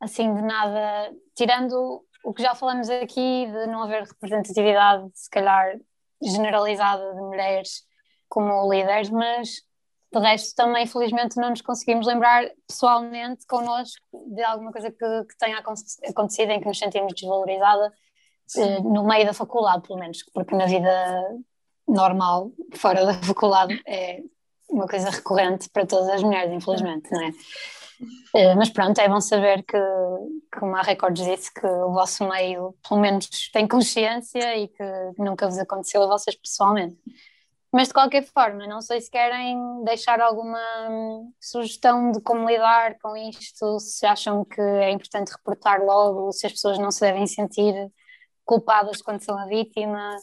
assim 0.00 0.34
de 0.34 0.42
nada, 0.42 1.12
tirando 1.36 2.04
o 2.24 2.34
que 2.34 2.42
já 2.42 2.54
falamos 2.54 2.90
aqui 2.90 3.46
de 3.46 3.66
não 3.68 3.84
haver 3.84 4.02
representatividade, 4.02 5.08
se 5.14 5.30
calhar 5.30 5.78
generalizada 6.20 7.14
de 7.14 7.20
mulheres 7.20 7.84
como 8.28 8.70
líderes, 8.70 9.08
mas 9.08 9.62
de 10.12 10.18
resto 10.18 10.54
também 10.56 10.86
felizmente 10.86 11.36
não 11.36 11.50
nos 11.50 11.60
conseguimos 11.60 12.06
lembrar 12.06 12.50
pessoalmente 12.66 13.46
connosco 13.46 14.02
de 14.34 14.42
alguma 14.42 14.72
coisa 14.72 14.90
que, 14.90 15.24
que 15.24 15.38
tenha 15.38 15.58
acontecido 15.58 16.50
em 16.50 16.60
que 16.60 16.66
nos 16.66 16.78
sentimos 16.78 17.12
desvalorizada 17.14 17.92
eh, 18.56 18.80
no 18.80 19.06
meio 19.06 19.26
da 19.26 19.32
faculdade, 19.32 19.86
pelo 19.86 19.98
menos, 19.98 20.24
porque 20.32 20.56
na 20.56 20.66
vida 20.66 21.38
normal, 21.88 22.52
fora 22.74 23.04
da 23.04 23.14
faculdade, 23.14 23.80
é 23.86 24.20
uma 24.68 24.86
coisa 24.86 25.10
recorrente 25.10 25.68
para 25.70 25.86
todas 25.86 26.08
as 26.10 26.22
mulheres, 26.22 26.52
infelizmente, 26.52 27.10
não 27.10 27.22
é? 27.22 27.32
Eh, 28.34 28.54
mas 28.54 28.70
pronto, 28.70 28.98
é 29.00 29.08
bom 29.08 29.20
saber 29.20 29.64
que, 29.64 29.78
como 30.58 30.76
a 30.76 30.82
Records 30.82 31.24
disse, 31.24 31.52
que 31.52 31.66
o 31.66 31.92
vosso 31.92 32.28
meio 32.28 32.74
pelo 32.86 33.00
menos 33.00 33.28
tem 33.52 33.66
consciência 33.66 34.56
e 34.56 34.68
que 34.68 34.84
nunca 35.18 35.46
vos 35.46 35.58
aconteceu 35.58 36.02
a 36.02 36.06
vocês 36.06 36.36
pessoalmente. 36.36 36.96
Mas 37.72 37.88
de 37.88 37.94
qualquer 37.94 38.24
forma, 38.24 38.66
não 38.66 38.80
sei 38.80 39.00
se 39.00 39.10
querem 39.10 39.84
deixar 39.84 40.20
alguma 40.20 40.58
hum, 40.88 41.32
sugestão 41.38 42.12
de 42.12 42.20
como 42.22 42.48
lidar 42.48 42.98
com 42.98 43.14
isto, 43.16 43.78
se 43.78 44.06
acham 44.06 44.44
que 44.44 44.60
é 44.60 44.90
importante 44.90 45.32
reportar 45.32 45.82
logo, 45.82 46.32
se 46.32 46.46
as 46.46 46.52
pessoas 46.52 46.78
não 46.78 46.90
se 46.90 47.00
devem 47.00 47.26
sentir 47.26 47.74
culpadas 48.44 49.02
quando 49.02 49.22
são 49.22 49.36
a 49.38 49.46
vítima. 49.46 50.16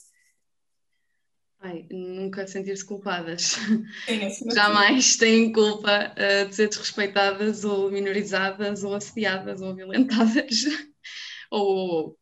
Ai, 1.65 1.83
nunca 1.89 2.45
sentir-se 2.45 2.85
culpadas. 2.85 3.57
Sim, 4.05 4.51
Jamais 4.53 5.17
têm 5.17 5.51
culpa 5.51 6.13
uh, 6.13 6.47
de 6.47 6.55
ser 6.55 6.69
desrespeitadas 6.69 7.65
ou 7.65 7.89
minorizadas 7.89 8.83
ou 8.83 8.93
assediadas 8.93 9.61
ou 9.61 9.75
violentadas. 9.75 10.63
ou, 11.49 11.65
ou, 11.65 11.89
ou. 11.89 12.17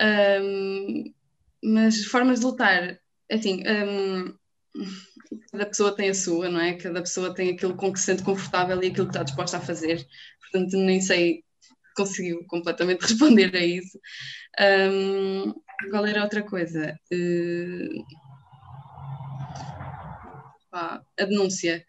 Um, 0.00 1.12
mas 1.60 2.04
formas 2.04 2.38
de 2.38 2.46
lutar, 2.46 3.00
assim, 3.28 3.64
um, 3.66 4.32
cada 5.50 5.66
pessoa 5.66 5.96
tem 5.96 6.10
a 6.10 6.14
sua, 6.14 6.48
não 6.48 6.60
é? 6.60 6.74
Cada 6.74 7.00
pessoa 7.00 7.34
tem 7.34 7.50
aquilo 7.50 7.74
com 7.74 7.92
que 7.92 7.98
se 7.98 8.06
sente 8.06 8.22
confortável 8.22 8.80
e 8.80 8.86
aquilo 8.86 9.06
que 9.06 9.10
está 9.10 9.24
disposta 9.24 9.56
a 9.56 9.60
fazer. 9.60 10.06
Portanto, 10.40 10.76
nem 10.76 11.00
sei 11.00 11.42
conseguiu 11.96 12.44
completamente 12.46 13.02
responder 13.06 13.54
a 13.56 13.64
isso. 13.64 13.98
Um, 14.60 15.52
qual 15.90 16.06
era 16.06 16.22
outra 16.22 16.44
coisa? 16.44 16.96
Uh, 17.12 18.04
pá, 20.72 21.04
a 21.20 21.26
denúncia. 21.26 21.86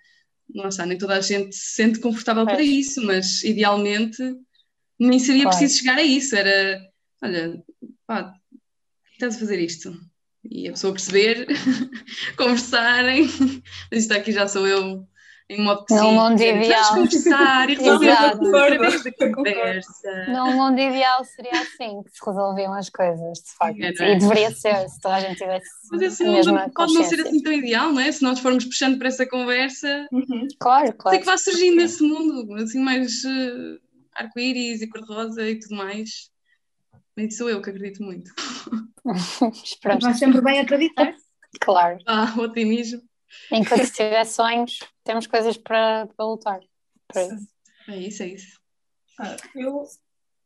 Não 0.53 0.69
está, 0.69 0.85
nem 0.85 0.99
toda 0.99 1.15
a 1.15 1.21
gente 1.21 1.55
se 1.55 1.75
sente 1.75 1.99
confortável 1.99 2.45
para 2.45 2.57
Pois. 2.57 2.69
isso, 2.69 3.03
mas 3.05 3.43
idealmente 3.43 4.21
nem 4.99 5.19
seria 5.19 5.43
Claro. 5.43 5.57
preciso 5.57 5.79
chegar 5.79 5.97
a 5.97 6.03
isso. 6.03 6.35
Era, 6.35 6.81
olha, 7.23 7.63
pá, 8.07 8.33
estás 9.13 9.37
a 9.37 9.39
fazer 9.39 9.59
isto? 9.59 9.93
E 10.49 10.67
a 10.67 10.73
pessoa 10.73 10.93
perceber, 10.93 11.47
conversarem, 12.37 13.25
mas 13.91 14.03
isto 14.03 14.13
aqui 14.13 14.31
já 14.31 14.47
sou 14.47 14.67
eu 14.67 15.07
em 15.49 15.61
modo 15.61 15.79
Num 15.81 15.85
psíquico, 15.85 16.11
mundo 16.13 16.41
ideal. 16.41 16.89
Conversar 16.93 17.69
e 17.69 17.75
resolver 17.75 18.11
através 18.11 19.03
da 19.03 19.31
conversa. 19.33 20.25
Num 20.29 20.53
mundo 20.53 20.79
ideal 20.79 21.23
seria 21.25 21.51
assim 21.51 22.01
que 22.03 22.11
se 22.11 22.25
resolviam 22.25 22.73
as 22.73 22.89
coisas, 22.89 23.39
de 23.39 23.51
facto. 23.57 23.81
É, 23.81 23.93
não 23.93 24.05
é? 24.05 24.15
E 24.15 24.19
deveria 24.19 24.51
ser, 24.51 24.89
se 24.89 24.99
toda 24.99 25.15
a 25.15 25.19
gente 25.19 25.37
tivesse 25.37 25.67
Mas 25.91 26.01
esse 26.01 26.23
a 26.23 26.27
mundo 26.27 26.71
pode 26.73 26.93
não 26.93 27.03
ser 27.03 27.21
assim 27.21 27.41
tão 27.41 27.53
ideal, 27.53 27.91
não 27.91 28.01
é? 28.01 28.11
Se 28.11 28.23
nós 28.23 28.39
formos 28.39 28.65
puxando 28.65 28.97
para 28.97 29.07
essa 29.07 29.25
conversa, 29.27 30.07
Uhum. 30.11 30.47
Claro, 30.59 30.87
sei 30.87 30.95
claro. 30.97 31.19
que 31.19 31.25
vai 31.25 31.37
surgindo 31.37 31.81
esse 31.81 32.03
mundo, 32.03 32.53
assim, 32.55 32.79
mais 32.79 33.23
uh, 33.23 33.79
arco-íris 34.13 34.81
e 34.81 34.87
cor-de-rosa 34.87 35.49
e 35.49 35.59
tudo 35.59 35.75
mais. 35.75 36.31
Mas 37.15 37.37
sou 37.37 37.49
eu 37.49 37.61
que 37.61 37.69
acredito 37.69 38.03
muito. 38.03 38.31
Esperamos, 39.63 40.03
Vai 40.03 40.13
sempre 40.13 40.41
bem 40.41 40.59
acreditar. 40.59 41.15
claro. 41.61 41.97
Ah, 42.07 42.33
otimismo. 42.37 43.01
Enquanto 43.51 43.91
tiver 43.91 44.25
sonhos, 44.25 44.79
temos 45.03 45.27
coisas 45.27 45.57
para, 45.57 46.07
para 46.07 46.25
lutar. 46.25 46.59
Por 47.07 47.21
isso. 47.21 47.47
É 47.87 47.97
isso, 47.97 48.23
é 48.23 48.27
isso. 48.27 48.59
Ah, 49.19 49.35
eu, 49.55 49.83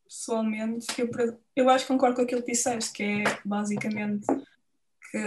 pessoalmente, 0.06 0.88
eu, 1.00 1.10
eu 1.56 1.70
acho 1.70 1.86
que 1.86 1.94
concordo 1.94 2.16
com 2.16 2.22
aquilo 2.24 2.44
que 2.44 2.52
disseste, 2.52 2.92
que 2.92 3.04
é 3.04 3.24
basicamente 3.46 4.26
que 5.12 5.18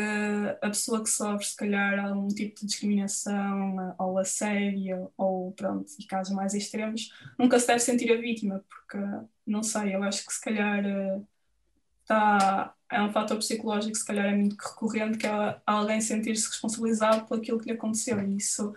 a 0.61 0.69
pessoa 0.69 1.03
que 1.03 1.09
sofre, 1.09 1.47
se 1.47 1.57
calhar, 1.57 1.99
algum 2.05 2.29
tipo 2.29 2.61
de 2.61 2.67
discriminação 2.67 3.95
ou 3.99 4.19
assédio, 4.19 5.11
ou 5.17 5.53
pronto, 5.53 5.91
e 5.99 6.05
casos 6.05 6.35
mais 6.35 6.53
extremos, 6.55 7.11
nunca 7.39 7.59
se 7.59 7.67
deve 7.67 7.81
sentir 7.81 8.13
a 8.13 8.21
vítima, 8.21 8.63
porque, 8.69 8.99
não 9.47 9.63
sei, 9.63 9.95
eu 9.95 10.03
acho 10.03 10.27
que 10.27 10.33
se 10.33 10.41
calhar 10.41 10.85
tá, 12.11 12.75
é 12.91 13.01
um 13.01 13.13
fator 13.13 13.37
psicológico 13.39 13.97
se 13.97 14.05
calhar 14.05 14.27
é 14.27 14.35
muito 14.35 14.57
recorrente, 14.57 15.17
que 15.17 15.27
é 15.27 15.61
alguém 15.65 16.01
sentir-se 16.01 16.49
responsabilizado 16.49 17.25
por 17.27 17.39
aquilo 17.39 17.59
que 17.61 17.67
lhe 17.67 17.73
aconteceu, 17.73 18.21
e 18.21 18.37
isso 18.37 18.75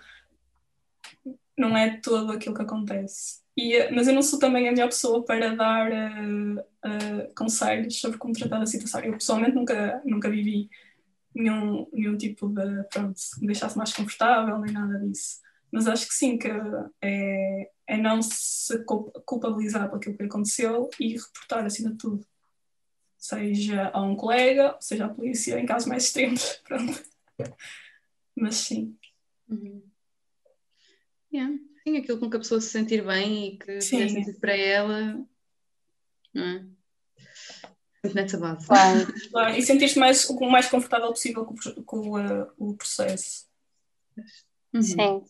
não 1.57 1.75
é 1.75 1.97
todo 1.97 2.31
aquilo 2.31 2.55
que 2.55 2.61
acontece. 2.61 3.41
E, 3.57 3.89
mas 3.91 4.07
eu 4.07 4.13
não 4.13 4.21
sou 4.21 4.39
também 4.39 4.67
a 4.67 4.71
melhor 4.71 4.87
pessoa 4.87 5.23
para 5.25 5.55
dar 5.55 5.91
eh, 5.91 6.65
eh, 6.85 7.31
conselhos 7.35 7.99
sobre 7.99 8.17
como 8.17 8.33
tratar 8.33 8.61
a 8.61 8.65
situação. 8.65 9.01
Eu 9.01 9.13
pessoalmente 9.13 9.55
nunca, 9.55 10.01
nunca 10.05 10.29
vivi 10.29 10.69
nenhum, 11.35 11.87
nenhum 11.93 12.17
tipo 12.17 12.47
de 12.49 12.83
pronto, 12.91 13.19
me 13.39 13.47
deixasse 13.47 13.77
mais 13.77 13.93
confortável, 13.93 14.59
nem 14.59 14.73
nada 14.73 14.99
disso. 14.99 15.39
Mas 15.71 15.87
acho 15.87 16.07
que 16.07 16.13
sim, 16.13 16.37
que 16.37 16.47
é, 17.01 17.69
é 17.87 17.97
não 17.97 18.21
se 18.21 18.83
cul- 18.85 19.11
culpabilizar 19.25 19.89
por 19.89 19.97
aquilo 19.97 20.17
que 20.17 20.23
aconteceu 20.23 20.89
e 20.99 21.13
reportar 21.17 21.65
acima 21.65 21.91
de 21.91 21.97
tudo. 21.97 22.25
Seja 23.23 23.89
a 23.93 24.01
um 24.01 24.17
colega, 24.17 24.75
seja 24.81 25.05
à 25.05 25.09
polícia, 25.09 25.57
em 25.57 25.65
casos 25.65 25.87
mais 25.87 26.03
extremos. 26.03 26.59
Pronto. 26.67 27.01
Mas 28.35 28.55
sim. 28.55 28.97
Yeah. 31.33 31.57
Sim, 31.87 31.97
aquilo 31.97 32.19
com 32.19 32.29
que 32.29 32.35
a 32.35 32.39
pessoa 32.39 32.59
se 32.59 32.67
sentir 32.67 33.01
bem 33.05 33.45
e 33.47 33.57
que 33.57 33.79
fizer 33.79 34.09
sentido 34.09 34.37
para 34.41 34.57
ela. 34.57 35.25
Não 36.33 36.43
é? 36.43 36.65
Nessa 38.13 38.37
base. 38.37 38.67
Claro. 38.67 39.07
E 39.57 39.61
sentir-te 39.61 39.97
mais, 39.97 40.29
o 40.29 40.49
mais 40.49 40.67
confortável 40.67 41.07
possível 41.07 41.45
com, 41.45 41.55
com 41.85 42.19
eh, 42.19 42.47
o 42.57 42.75
processo. 42.75 43.47
Uhum. 44.73 44.81
Sim. 44.81 45.23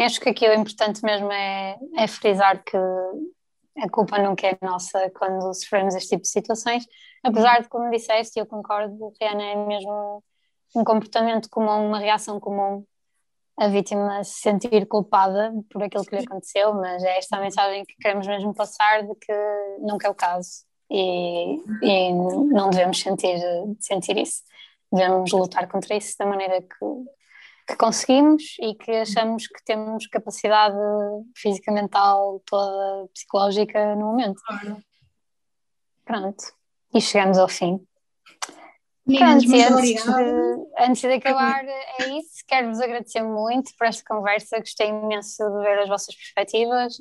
Acho 0.00 0.18
que 0.18 0.30
aqui 0.30 0.48
o 0.48 0.54
importante 0.54 1.04
mesmo 1.04 1.30
é, 1.30 1.78
é 1.94 2.06
frisar 2.08 2.64
que 2.64 2.74
a 2.74 3.88
culpa 3.90 4.18
nunca 4.18 4.46
é 4.46 4.58
nossa 4.62 5.10
quando 5.10 5.52
sofremos 5.52 5.94
este 5.94 6.08
tipo 6.08 6.22
de 6.22 6.28
situações, 6.28 6.86
apesar 7.24 7.62
de, 7.62 7.68
como 7.68 7.90
disseste, 7.90 8.38
eu 8.38 8.46
concordo, 8.46 9.12
Rihanna, 9.20 9.42
é 9.42 9.66
mesmo 9.66 10.22
um 10.76 10.84
comportamento 10.84 11.48
comum, 11.48 11.86
uma 11.86 11.98
reação 11.98 12.38
comum, 12.38 12.84
a 13.56 13.68
vítima 13.68 14.22
se 14.24 14.40
sentir 14.40 14.86
culpada 14.86 15.52
por 15.70 15.82
aquilo 15.82 16.04
que 16.04 16.16
lhe 16.16 16.24
aconteceu, 16.24 16.74
mas 16.74 17.02
é 17.02 17.18
esta 17.18 17.36
a 17.36 17.40
mensagem 17.40 17.84
que 17.84 17.94
queremos 17.96 18.26
mesmo 18.26 18.52
passar 18.52 19.02
de 19.02 19.14
que 19.14 19.32
nunca 19.78 20.08
é 20.08 20.10
o 20.10 20.14
caso 20.14 20.64
e, 20.90 21.60
e 21.82 22.12
não 22.12 22.70
devemos 22.70 23.00
sentir, 23.00 23.38
sentir 23.78 24.18
isso. 24.18 24.42
Devemos 24.92 25.32
lutar 25.32 25.68
contra 25.68 25.96
isso 25.96 26.16
da 26.18 26.26
maneira 26.26 26.60
que, 26.60 27.66
que 27.68 27.76
conseguimos 27.76 28.42
e 28.60 28.74
que 28.74 28.90
achamos 28.90 29.46
que 29.46 29.64
temos 29.64 30.06
capacidade 30.08 30.76
física, 31.36 31.72
mental, 31.72 32.42
toda 32.44 33.08
psicológica 33.12 33.94
no 33.94 34.06
momento. 34.06 34.40
Pronto. 36.04 36.44
E 36.94 37.00
chegamos 37.00 37.38
ao 37.38 37.48
fim. 37.48 37.80
Meninas, 39.06 39.44
Pronto, 39.44 39.74
antes 39.74 40.04
de, 40.04 40.82
antes 40.82 41.02
de 41.02 41.12
acabar, 41.12 41.64
é 41.64 42.08
isso. 42.18 42.42
Quero-vos 42.46 42.80
agradecer 42.80 43.22
muito 43.22 43.72
por 43.76 43.86
esta 43.86 44.02
conversa. 44.06 44.60
Gostei 44.60 44.88
imenso 44.88 45.44
de 45.44 45.58
ver 45.62 45.80
as 45.80 45.88
vossas 45.88 46.14
perspectivas. 46.14 46.94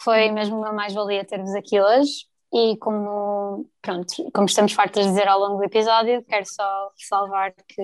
Foi 0.00 0.30
mesmo 0.30 0.58
uma 0.58 0.72
mais-valia 0.72 1.24
ter-vos 1.24 1.54
aqui 1.54 1.80
hoje. 1.80 2.28
E 2.52 2.76
como, 2.78 3.68
pronto, 3.80 4.06
como 4.32 4.46
estamos 4.46 4.72
fartas 4.72 5.04
de 5.04 5.10
dizer 5.10 5.26
ao 5.26 5.40
longo 5.40 5.58
do 5.58 5.64
episódio, 5.64 6.24
quero 6.24 6.46
só 6.46 6.90
ressalvar 6.98 7.54
que 7.68 7.82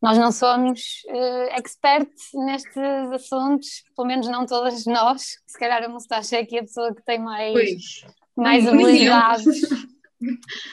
nós 0.00 0.18
não 0.18 0.32
somos 0.32 1.02
uh, 1.08 1.60
experts 1.60 2.30
nestes 2.34 2.76
assuntos, 3.12 3.84
pelo 3.94 4.08
menos 4.08 4.26
não 4.26 4.46
todas 4.46 4.86
nós. 4.86 5.22
Se 5.46 5.58
calhar 5.58 5.82
a 5.84 5.88
Mustache 5.88 6.36
é 6.36 6.40
aqui 6.40 6.58
a 6.58 6.62
pessoa 6.62 6.94
que 6.94 7.04
tem 7.04 7.18
mais, 7.18 8.04
mais 8.36 8.66
habilidades 8.66 9.44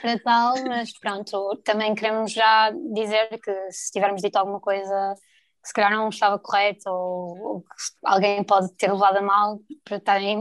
para 0.01 0.19
tal, 0.19 0.53
mas 0.67 0.97
pronto, 0.99 1.59
também 1.63 1.95
queremos 1.95 2.31
já 2.31 2.71
dizer 2.93 3.39
que 3.41 3.71
se 3.71 3.91
tivermos 3.91 4.21
dito 4.21 4.35
alguma 4.37 4.59
coisa 4.59 5.15
que 5.61 5.67
se 5.67 5.73
calhar 5.73 5.91
não 5.91 6.09
estava 6.09 6.39
correto 6.39 6.89
ou, 6.89 7.37
ou 7.37 7.61
que 7.61 7.67
alguém 8.03 8.43
pode 8.43 8.73
ter 8.75 8.91
levado 8.91 9.17
a 9.17 9.21
mal, 9.21 9.59
para 9.83 9.99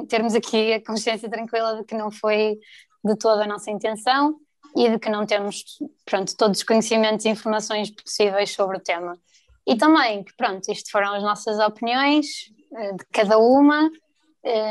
termos 0.09 0.35
aqui 0.35 0.73
a 0.73 0.85
consciência 0.85 1.29
tranquila 1.29 1.77
de 1.77 1.85
que 1.85 1.95
não 1.95 2.11
foi 2.11 2.59
de 3.05 3.17
toda 3.17 3.45
a 3.45 3.47
nossa 3.47 3.71
intenção 3.71 4.37
e 4.77 4.89
de 4.89 4.99
que 4.99 5.11
não 5.11 5.27
temos, 5.27 5.65
pronto, 6.05 6.37
todos 6.37 6.59
os 6.59 6.65
conhecimentos 6.65 7.25
e 7.25 7.31
informações 7.31 7.91
possíveis 7.91 8.53
sobre 8.53 8.77
o 8.77 8.81
tema. 8.81 9.19
E 9.67 9.77
também 9.77 10.25
pronto, 10.37 10.71
isto 10.71 10.91
foram 10.91 11.15
as 11.15 11.23
nossas 11.23 11.59
opiniões 11.59 12.27
eh, 12.75 12.93
de 12.93 13.05
cada 13.13 13.39
uma, 13.39 13.91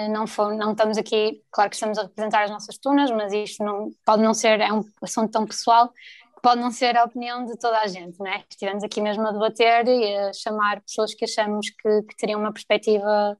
não, 0.09 0.25
for, 0.27 0.53
não 0.55 0.71
estamos 0.71 0.97
aqui, 0.97 1.43
claro 1.51 1.69
que 1.69 1.75
estamos 1.75 1.97
a 1.97 2.03
representar 2.03 2.43
as 2.43 2.51
nossas 2.51 2.77
tunas, 2.77 3.11
mas 3.11 3.33
isto 3.33 3.63
não, 3.63 3.91
pode 4.05 4.21
não 4.21 4.33
ser, 4.33 4.59
é 4.59 4.71
um 4.71 4.83
assunto 5.01 5.31
tão 5.31 5.45
pessoal 5.45 5.89
que 5.89 6.41
pode 6.41 6.61
não 6.61 6.71
ser 6.71 6.97
a 6.97 7.03
opinião 7.03 7.45
de 7.45 7.57
toda 7.57 7.79
a 7.79 7.87
gente, 7.87 8.21
né? 8.21 8.43
Estivemos 8.49 8.83
aqui 8.83 9.01
mesmo 9.01 9.25
a 9.27 9.31
debater 9.31 9.87
e 9.87 10.15
a 10.15 10.33
chamar 10.33 10.81
pessoas 10.81 11.13
que 11.13 11.25
achamos 11.25 11.69
que, 11.69 12.03
que 12.03 12.15
teriam 12.15 12.39
uma 12.39 12.53
perspectiva 12.53 13.37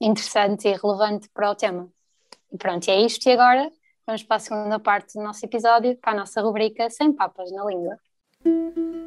interessante 0.00 0.68
e 0.68 0.72
relevante 0.72 1.28
para 1.32 1.50
o 1.50 1.54
tema. 1.54 1.88
E 2.52 2.58
pronto, 2.58 2.88
é 2.88 3.00
isto. 3.00 3.28
E 3.28 3.32
agora 3.32 3.70
vamos 4.06 4.22
para 4.22 4.36
a 4.36 4.40
segunda 4.40 4.78
parte 4.78 5.14
do 5.14 5.22
nosso 5.22 5.44
episódio, 5.44 5.96
para 5.98 6.12
a 6.12 6.16
nossa 6.16 6.42
rubrica 6.42 6.90
Sem 6.90 7.12
Papas 7.12 7.50
na 7.52 7.64
Língua. 7.64 7.98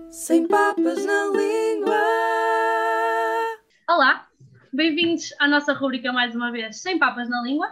Sem 0.10 0.48
Papas 0.48 1.06
na 1.06 1.26
Língua! 1.26 1.96
Olá, 3.88 4.28
bem-vindos 4.76 5.34
à 5.40 5.48
nossa 5.48 5.72
rubrica 5.72 6.12
mais 6.12 6.36
uma 6.36 6.52
vez 6.52 6.82
Sem 6.82 7.00
Papas 7.00 7.30
na 7.30 7.42
Língua. 7.42 7.68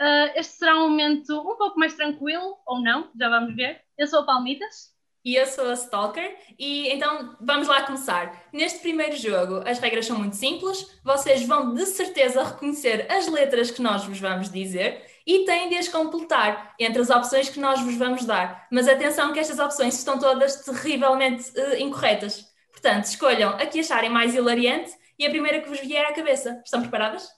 Uh, 0.00 0.30
este 0.36 0.52
será 0.54 0.78
um 0.78 0.88
momento 0.88 1.36
um 1.40 1.56
pouco 1.56 1.78
mais 1.78 1.94
tranquilo, 1.94 2.58
ou 2.64 2.80
não, 2.80 3.10
já 3.18 3.28
vamos 3.28 3.56
ver. 3.56 3.80
Eu 3.98 4.06
sou 4.06 4.20
a 4.20 4.24
Palmitas. 4.24 4.92
E 5.24 5.34
eu 5.34 5.46
sou 5.46 5.68
a 5.68 5.74
Stalker, 5.74 6.36
e 6.56 6.88
então 6.88 7.36
vamos 7.40 7.66
lá 7.66 7.82
começar. 7.82 8.44
Neste 8.52 8.78
primeiro 8.80 9.16
jogo, 9.16 9.62
as 9.68 9.80
regras 9.80 10.06
são 10.06 10.18
muito 10.18 10.36
simples, 10.36 11.00
vocês 11.04 11.44
vão 11.44 11.74
de 11.74 11.86
certeza 11.86 12.44
reconhecer 12.44 13.06
as 13.10 13.26
letras 13.26 13.72
que 13.72 13.82
nós 13.82 14.04
vos 14.04 14.20
vamos 14.20 14.50
dizer 14.50 15.04
e 15.26 15.44
têm 15.44 15.68
de 15.68 15.76
as 15.76 15.88
completar 15.88 16.74
entre 16.78 17.02
as 17.02 17.10
opções 17.10 17.48
que 17.48 17.58
nós 17.58 17.80
vos 17.80 17.96
vamos 17.96 18.24
dar. 18.24 18.68
Mas 18.70 18.86
atenção 18.86 19.32
que 19.32 19.40
estas 19.40 19.58
opções 19.58 19.98
estão 19.98 20.18
todas 20.18 20.56
terrivelmente 20.64 21.50
uh, 21.58 21.76
incorretas. 21.80 22.46
Portanto, 22.70 23.04
escolham 23.06 23.50
a 23.50 23.66
que 23.66 23.80
acharem 23.80 24.10
mais 24.10 24.34
hilariante 24.34 25.01
e 25.18 25.26
a 25.26 25.30
primeira 25.30 25.60
que 25.60 25.68
vos 25.68 25.80
vier 25.80 26.04
à 26.06 26.12
cabeça. 26.12 26.60
Estão 26.64 26.80
preparadas? 26.80 27.28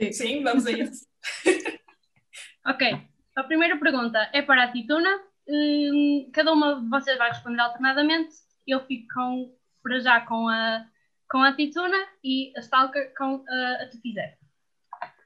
Sim, 0.00 0.12
Sim 0.12 0.42
vamos 0.42 0.66
a 0.66 0.70
isso. 0.70 1.06
ok, 2.66 3.00
a 3.36 3.44
primeira 3.44 3.76
pergunta 3.78 4.30
é 4.32 4.42
para 4.42 4.64
a 4.64 4.72
Tituna. 4.72 5.10
Hum, 5.48 6.30
cada 6.32 6.52
uma 6.52 6.80
de 6.80 6.88
vocês 6.88 7.16
vai 7.18 7.30
responder 7.30 7.60
alternadamente. 7.60 8.34
Eu 8.66 8.84
fico 8.86 9.06
com, 9.14 9.54
para 9.82 9.98
já 10.00 10.20
com 10.20 10.48
a, 10.48 10.86
com 11.30 11.42
a 11.42 11.54
Tituna 11.54 11.98
e 12.22 12.52
a 12.56 12.60
Stalker 12.60 13.12
com 13.16 13.44
a, 13.48 13.82
a 13.82 13.88
Tufizé. 13.88 14.36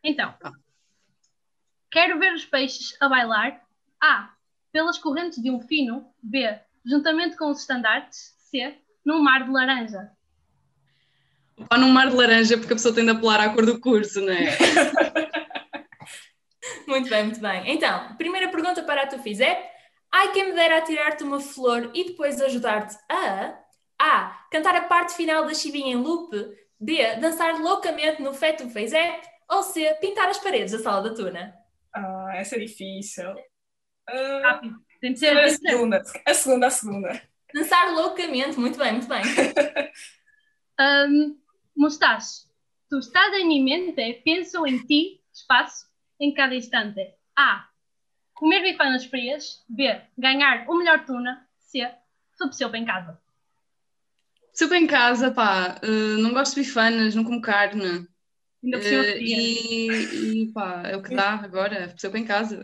Então, 0.05 0.35
quero 1.91 2.19
ver 2.19 2.35
os 2.35 2.45
peixes 2.45 2.97
a 3.01 3.09
bailar. 3.09 3.65
A. 4.01 4.35
Pelas 4.73 4.99
correntes 4.99 5.43
de 5.43 5.51
um 5.51 5.61
fino. 5.61 6.13
B. 6.23 6.59
Juntamente 6.85 7.37
com 7.37 7.51
os 7.51 7.61
estandartes. 7.61 8.35
C. 8.39 8.79
Num 9.05 9.23
mar 9.23 9.45
de 9.45 9.51
laranja. 9.51 10.11
Ou 11.71 11.79
num 11.79 11.89
mar 11.89 12.11
de 12.11 12.17
laranja, 12.17 12.57
porque 12.57 12.73
a 12.73 12.77
pessoa 12.77 12.95
tende 12.95 13.11
a 13.11 13.15
apelar 13.15 13.41
à 13.41 13.51
cor 13.51 13.67
do 13.67 13.81
curso, 13.81 14.21
não 14.21 14.33
é? 14.33 14.57
muito 16.87 17.09
bem, 17.09 17.25
muito 17.25 17.41
bem. 17.41 17.73
Então, 17.73 18.17
primeira 18.17 18.49
pergunta 18.49 18.83
para 18.83 19.03
a 19.03 19.07
tu 19.07 19.19
fizer. 19.19 19.71
Ai, 20.11 20.33
quem 20.33 20.45
me 20.45 20.53
dera 20.53 20.83
tirar-te 20.83 21.25
uma 21.25 21.41
flor 21.41 21.91
e 21.95 22.05
depois 22.05 22.41
ajudar-te 22.41 22.97
a... 23.11 23.59
A. 23.99 24.47
Cantar 24.51 24.75
a 24.75 24.83
parte 24.83 25.15
final 25.15 25.47
da 25.47 25.55
chibinha 25.55 25.93
em 25.93 25.97
loop. 25.97 26.37
B. 26.81 27.17
Dançar 27.17 27.61
loucamente 27.61 28.21
no 28.21 28.35
feto 28.35 28.69
feizé. 28.69 29.21
Ou 29.49 29.63
C. 29.63 29.95
Pintar 30.01 30.29
as 30.29 30.39
paredes 30.39 30.73
da 30.73 30.81
sala 30.81 31.09
da 31.09 31.15
tuna. 31.15 31.55
Ah, 31.95 32.33
essa 32.35 32.57
é 32.57 32.59
difícil. 32.59 33.31
Uh, 34.11 34.43
Rápido. 34.43 34.77
Tem 35.01 35.13
de 35.13 35.21
ser 35.21 35.39
a 35.39 35.49
segunda. 35.49 36.03
A 36.27 36.35
segunda, 36.35 36.67
a 36.67 36.71
segunda. 36.71 37.23
Dançar 37.55 37.95
loucamente. 37.95 38.59
Muito 38.59 38.79
bem, 38.79 38.93
muito 38.93 39.09
bem. 39.09 39.23
um, 40.81 41.39
Mustache, 41.77 42.47
tu 42.89 42.99
estás 42.99 43.33
em 43.35 43.47
minha 43.47 43.65
mente, 43.65 44.23
penso 44.25 44.67
em 44.67 44.79
ti, 44.85 45.21
espaço, 45.33 45.87
em 46.21 46.33
cada 46.33 46.55
instante. 46.55 47.15
A. 47.37 47.69
Comer 48.35 48.63
bifanas 48.63 49.05
frias. 49.05 49.65
B. 49.69 50.01
Ganhar 50.17 50.69
o 50.69 50.77
melhor 50.77 51.05
tuna. 51.05 51.47
C. 51.59 51.89
Sopa 52.37 52.53
sopa 52.53 52.77
em 52.77 52.85
casa. 52.85 53.19
Sopa 54.53 54.77
em 54.77 54.87
casa, 54.87 55.31
pá. 55.31 55.81
Uh, 55.83 56.19
não 56.21 56.33
gosto 56.33 56.55
de 56.55 56.63
bifanas, 56.63 57.15
não 57.15 57.25
como 57.25 57.41
carne. 57.41 58.07
Ainda 58.63 58.79
por 58.79 58.87
uh, 58.87 59.19
e, 59.19 60.43
e 60.43 60.53
pá, 60.53 60.83
é 60.85 60.97
o 60.97 61.03
que 61.03 61.15
dá 61.15 61.35
agora. 61.35 61.95
Sopa 61.97 62.19
em 62.19 62.25
casa. 62.25 62.63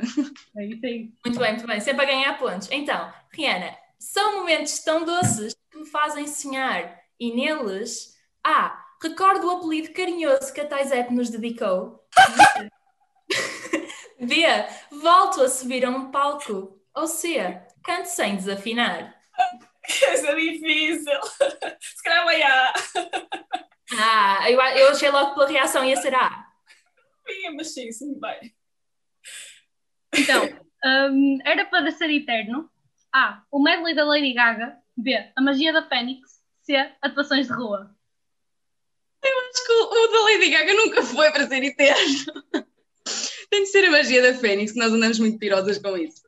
É 0.57 0.67
isso 0.67 0.85
aí. 0.85 1.13
Muito 1.25 1.39
bem, 1.39 1.53
muito 1.53 1.67
bem. 1.67 1.81
Sempre 1.81 2.05
a 2.05 2.09
ganhar 2.09 2.39
pontos. 2.39 2.69
Então, 2.71 3.13
Rihanna, 3.33 3.77
são 3.99 4.37
momentos 4.37 4.79
tão 4.81 5.05
doces 5.05 5.55
que 5.71 5.79
me 5.79 5.87
fazem 5.87 6.27
sonhar. 6.27 6.99
E 7.19 7.35
neles, 7.35 8.17
A. 8.45 8.88
Recordo 9.03 9.47
o 9.47 9.51
apelido 9.51 9.93
carinhoso 9.93 10.53
que 10.53 10.61
a 10.61 10.67
Taizete 10.67 11.13
nos 11.13 11.31
dedicou. 11.31 12.05
B. 14.21 14.45
Volto 14.91 15.43
a 15.43 15.49
subir 15.49 15.85
a 15.85 15.91
um 15.91 16.11
palco. 16.11 16.81
Ou 16.95 17.07
C. 17.07 17.39
Canto 17.85 18.07
sem 18.07 18.37
desafinar. 18.37 19.15
Essa 19.85 20.29
é 20.29 20.35
difícil. 20.35 21.21
Se 21.81 22.03
calhar 22.03 22.25
vai 22.25 22.43
A. 22.43 22.75
Ah, 23.99 24.51
eu, 24.51 24.61
eu 24.61 24.91
achei 24.91 25.11
logo 25.11 25.35
pela 25.35 25.49
reação 25.49 25.85
ia 25.85 25.97
ser 25.97 26.15
A. 26.15 26.47
Sim, 27.27 27.57
mas 27.57 27.73
sim, 27.73 27.91
sim, 27.93 28.19
vai. 28.19 28.39
Então, 30.15 30.45
um, 30.85 31.39
era 31.45 31.65
para 31.67 31.91
ser 31.93 32.11
eterno. 32.11 32.71
A. 33.13 33.43
O 33.51 33.63
medley 33.63 33.95
da 33.95 34.05
Lady 34.05 34.33
Gaga. 34.33 34.77
B. 34.97 35.15
A 35.37 35.41
magia 35.41 35.73
da 35.73 35.89
Fênix. 35.89 36.43
C. 36.63 36.75
Atuações 37.01 37.47
de 37.47 37.53
rua. 37.53 37.97
Eu 39.23 39.39
acho 39.51 39.67
que 39.67 39.73
o, 39.73 40.07
da 40.13 40.21
Lady 40.23 40.51
Gaga 40.51 40.75
nunca 40.75 41.03
foi 41.03 41.31
para 41.33 41.47
ser 41.47 41.63
eterno. 41.63 42.45
Tem 43.51 43.63
de 43.63 43.69
ser 43.69 43.85
a 43.87 43.91
magia 43.91 44.23
da 44.23 44.39
Fênix, 44.39 44.73
que 44.73 44.79
nós 44.79 44.93
andamos 44.93 45.19
muito 45.19 45.39
pirosas 45.39 45.79
com 45.79 45.97
isso. 45.97 46.23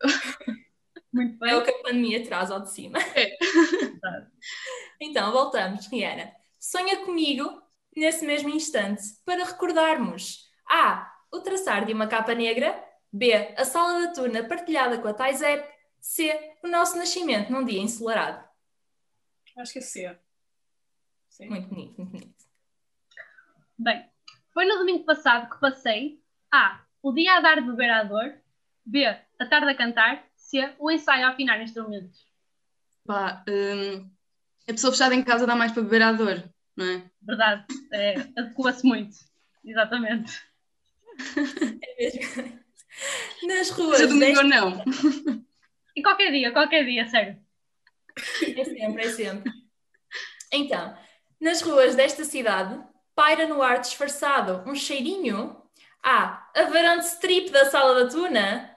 Muito 1.12 1.38
bem. 1.38 1.50
É 1.50 1.56
o 1.56 1.62
que 1.62 1.70
a 1.70 1.82
pandemia 1.82 2.24
traz 2.24 2.50
ao 2.50 2.60
de 2.60 2.70
cima. 2.72 2.98
É. 3.14 3.36
então, 5.00 5.32
voltamos, 5.32 5.86
Rihanna. 5.88 6.32
Sonha 6.58 7.04
comigo 7.04 7.62
nesse 7.96 8.24
mesmo 8.24 8.48
instante 8.50 9.02
para 9.24 9.44
recordarmos 9.44 10.48
A. 10.68 11.10
O 11.32 11.40
traçar 11.40 11.84
de 11.84 11.92
uma 11.92 12.06
capa 12.06 12.34
negra. 12.34 12.82
B. 13.12 13.32
A 13.56 13.64
sala 13.64 14.06
da 14.06 14.12
turna 14.12 14.44
partilhada 14.44 14.98
com 14.98 15.08
a 15.08 15.14
Taizep. 15.14 15.68
C. 16.00 16.32
O 16.62 16.68
nosso 16.68 16.96
nascimento 16.96 17.50
num 17.50 17.64
dia 17.64 17.80
ensolarado. 17.80 18.48
Acho 19.56 19.72
que 19.72 19.78
é 19.80 19.82
C. 19.82 20.18
Sim. 21.28 21.48
Muito 21.48 21.68
bonito, 21.68 21.94
muito 21.98 22.10
bonito. 22.10 22.39
Bem, 23.80 24.04
foi 24.52 24.66
no 24.66 24.76
domingo 24.76 25.04
passado 25.04 25.48
que 25.48 25.58
passei 25.58 26.20
A. 26.52 26.84
O 27.02 27.12
dia 27.12 27.36
a 27.36 27.40
dar 27.40 27.54
de 27.54 27.62
beber 27.62 27.90
à 27.90 28.02
dor. 28.02 28.34
B. 28.84 29.06
A 29.06 29.46
tarde 29.48 29.70
a 29.70 29.74
cantar. 29.74 30.22
C. 30.36 30.74
O 30.78 30.90
ensaio 30.90 31.24
a 31.24 31.30
afinar 31.30 31.62
instrumentos. 31.62 32.26
Pá, 33.06 33.42
hum, 33.48 34.06
a 34.68 34.72
pessoa 34.72 34.92
fechada 34.92 35.14
em 35.14 35.24
casa 35.24 35.46
dá 35.46 35.56
mais 35.56 35.72
para 35.72 35.82
beber 35.82 36.02
à 36.02 36.12
dor, 36.12 36.44
não 36.76 36.84
é? 36.84 37.10
Verdade, 37.22 37.64
é, 37.90 38.20
adequa-se 38.36 38.86
muito. 38.86 39.16
Exatamente. 39.64 40.42
É 41.82 41.96
mesmo. 41.98 42.60
Nas 43.44 43.70
ruas. 43.70 43.96
Seja 43.96 44.08
domingo 44.08 44.38
ou 44.38 44.44
não. 44.44 44.84
E 45.96 46.02
qualquer 46.02 46.30
dia, 46.30 46.52
qualquer 46.52 46.84
dia, 46.84 47.08
sério. 47.08 47.36
É 48.56 48.64
sempre, 48.64 49.02
é 49.02 49.10
sempre. 49.10 49.52
Então, 50.52 50.96
nas 51.40 51.60
ruas 51.62 51.96
desta 51.96 52.24
cidade, 52.24 52.80
paira 53.20 53.46
no 53.46 53.60
ar 53.60 53.80
disfarçado 53.80 54.62
um 54.66 54.74
cheirinho? 54.74 55.62
A. 56.02 56.50
A 56.56 56.64
varanda 56.64 57.02
strip 57.02 57.50
da 57.50 57.66
sala 57.66 58.02
da 58.02 58.10
tuna? 58.10 58.74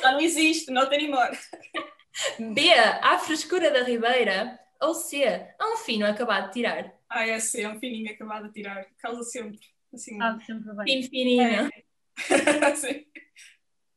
Já 0.00 0.12
não 0.12 0.20
existe, 0.20 0.70
não 0.70 0.88
tem 0.88 1.00
anymore. 1.00 1.36
B. 2.54 2.72
A 3.02 3.18
frescura 3.18 3.72
da 3.72 3.82
ribeira? 3.82 4.56
Ou 4.80 4.94
C. 4.94 5.24
A 5.58 5.72
um 5.72 5.76
fino 5.78 6.06
acabado 6.06 6.46
de 6.46 6.52
tirar? 6.52 6.94
Ah, 7.08 7.26
é 7.26 7.40
C. 7.40 7.66
Um 7.66 7.80
fininho 7.80 8.12
acabado 8.12 8.46
de 8.46 8.52
tirar. 8.52 8.86
Causa 9.02 9.24
sempre. 9.24 9.58
Assim, 9.92 10.16
sempre 10.46 10.72
bem. 10.76 10.86
Fino 10.86 11.10
fininho. 11.10 11.42
É. 11.42 11.70
Sim. 12.76 13.04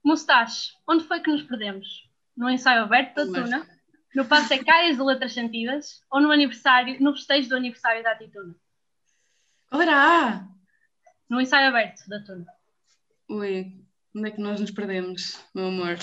Mustache, 0.04 0.74
onde 0.88 1.04
foi 1.06 1.20
que 1.20 1.30
nos 1.30 1.44
perdemos? 1.44 2.10
No 2.36 2.50
ensaio 2.50 2.82
aberto 2.82 3.14
da 3.14 3.26
tuna? 3.26 3.68
No 4.16 4.26
Passecaias 4.26 4.98
de 4.98 5.04
Letras 5.04 5.34
Sentidas 5.34 6.02
ou 6.12 6.20
no 6.20 6.32
aniversário, 6.32 7.00
no 7.00 7.14
festejo 7.14 7.50
do 7.50 7.56
aniversário 7.56 8.02
da 8.02 8.12
Atituna? 8.14 8.56
Qual 9.74 9.82
era 9.82 9.96
a 9.96 10.30
A? 10.30 10.48
No 11.28 11.42
ensaio 11.42 11.70
aberto 11.70 12.08
da 12.08 12.24
Tuna. 12.24 12.46
Ui, 13.28 13.74
onde 14.16 14.30
é 14.30 14.32
que 14.32 14.40
nós 14.40 14.62
nos 14.62 14.70
perdemos, 14.70 15.40
meu 15.52 15.70
amor? 15.70 15.98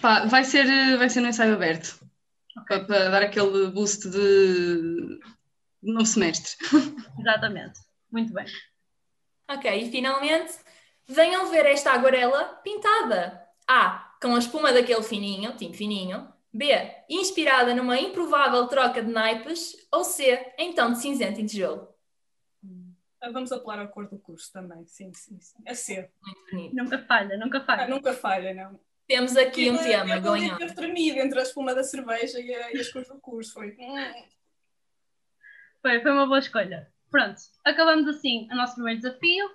Pá, 0.00 0.24
vai 0.26 0.44
ser, 0.44 0.66
vai 0.96 1.10
ser 1.10 1.20
no 1.20 1.26
ensaio 1.26 1.54
aberto. 1.54 1.98
Para, 2.68 2.84
para 2.84 3.08
dar 3.08 3.22
aquele 3.24 3.72
boost 3.72 4.08
de, 4.08 5.18
de 5.82 5.92
novo 5.92 6.06
semestre. 6.06 6.52
Exatamente. 7.18 7.80
Muito 8.08 8.32
bem. 8.32 8.46
Ok, 9.50 9.82
e 9.82 9.90
finalmente, 9.90 10.52
venham 11.08 11.50
ver 11.50 11.66
esta 11.66 11.94
aguarela 11.94 12.60
pintada. 12.62 13.42
A. 13.66 14.12
Com 14.22 14.36
a 14.36 14.38
espuma 14.38 14.72
daquele 14.72 15.02
fininho, 15.02 15.56
tinto 15.56 15.76
fininho. 15.76 16.32
B. 16.54 16.68
Inspirada 17.10 17.74
numa 17.74 17.98
improvável 17.98 18.64
troca 18.68 19.02
de 19.02 19.10
naipes. 19.10 19.74
Ou 19.90 20.04
C. 20.04 20.52
Em 20.56 20.72
tom 20.72 20.92
de 20.92 21.00
cinzento 21.00 21.40
e 21.40 21.46
tijolo. 21.46 21.91
Ah, 23.22 23.30
Vamos 23.30 23.52
apelar 23.52 23.78
à 23.78 23.86
cor 23.86 24.08
do 24.08 24.18
curso 24.18 24.52
também, 24.52 24.84
sim, 24.86 25.12
sim, 25.14 25.38
sim. 25.40 25.62
A 25.66 25.74
ser. 25.74 26.10
Muito 26.22 26.50
bonito. 26.50 26.74
Nunca 26.74 26.98
falha, 27.06 27.36
nunca 27.38 27.58
Ah, 27.58 27.64
falha. 27.64 27.88
nunca 27.88 28.12
falha, 28.12 28.52
não. 28.54 28.80
Temos 29.06 29.36
aqui 29.36 29.70
um 29.70 29.76
Eu- 29.76 29.82
tema, 29.82 30.16
eu 30.16 30.32
on. 30.52 30.56
ter 30.56 30.74
tremido 30.74 31.18
entre 31.18 31.38
a 31.38 31.42
espuma 31.42 31.74
da 31.74 31.84
cerveja 31.84 32.40
e, 32.40 32.52
a- 32.54 32.72
e 32.72 32.78
as 32.78 32.88
cores 32.90 33.08
do 33.08 33.18
curso. 33.20 33.52
Foi. 33.54 33.76
hum. 33.78 34.24
Foi, 35.80 36.00
foi 36.00 36.10
uma 36.12 36.26
boa 36.26 36.38
escolha. 36.38 36.90
Pronto, 37.10 37.40
acabamos 37.64 38.08
assim 38.08 38.48
o 38.50 38.56
nosso 38.56 38.74
primeiro 38.74 39.00
desafio. 39.00 39.50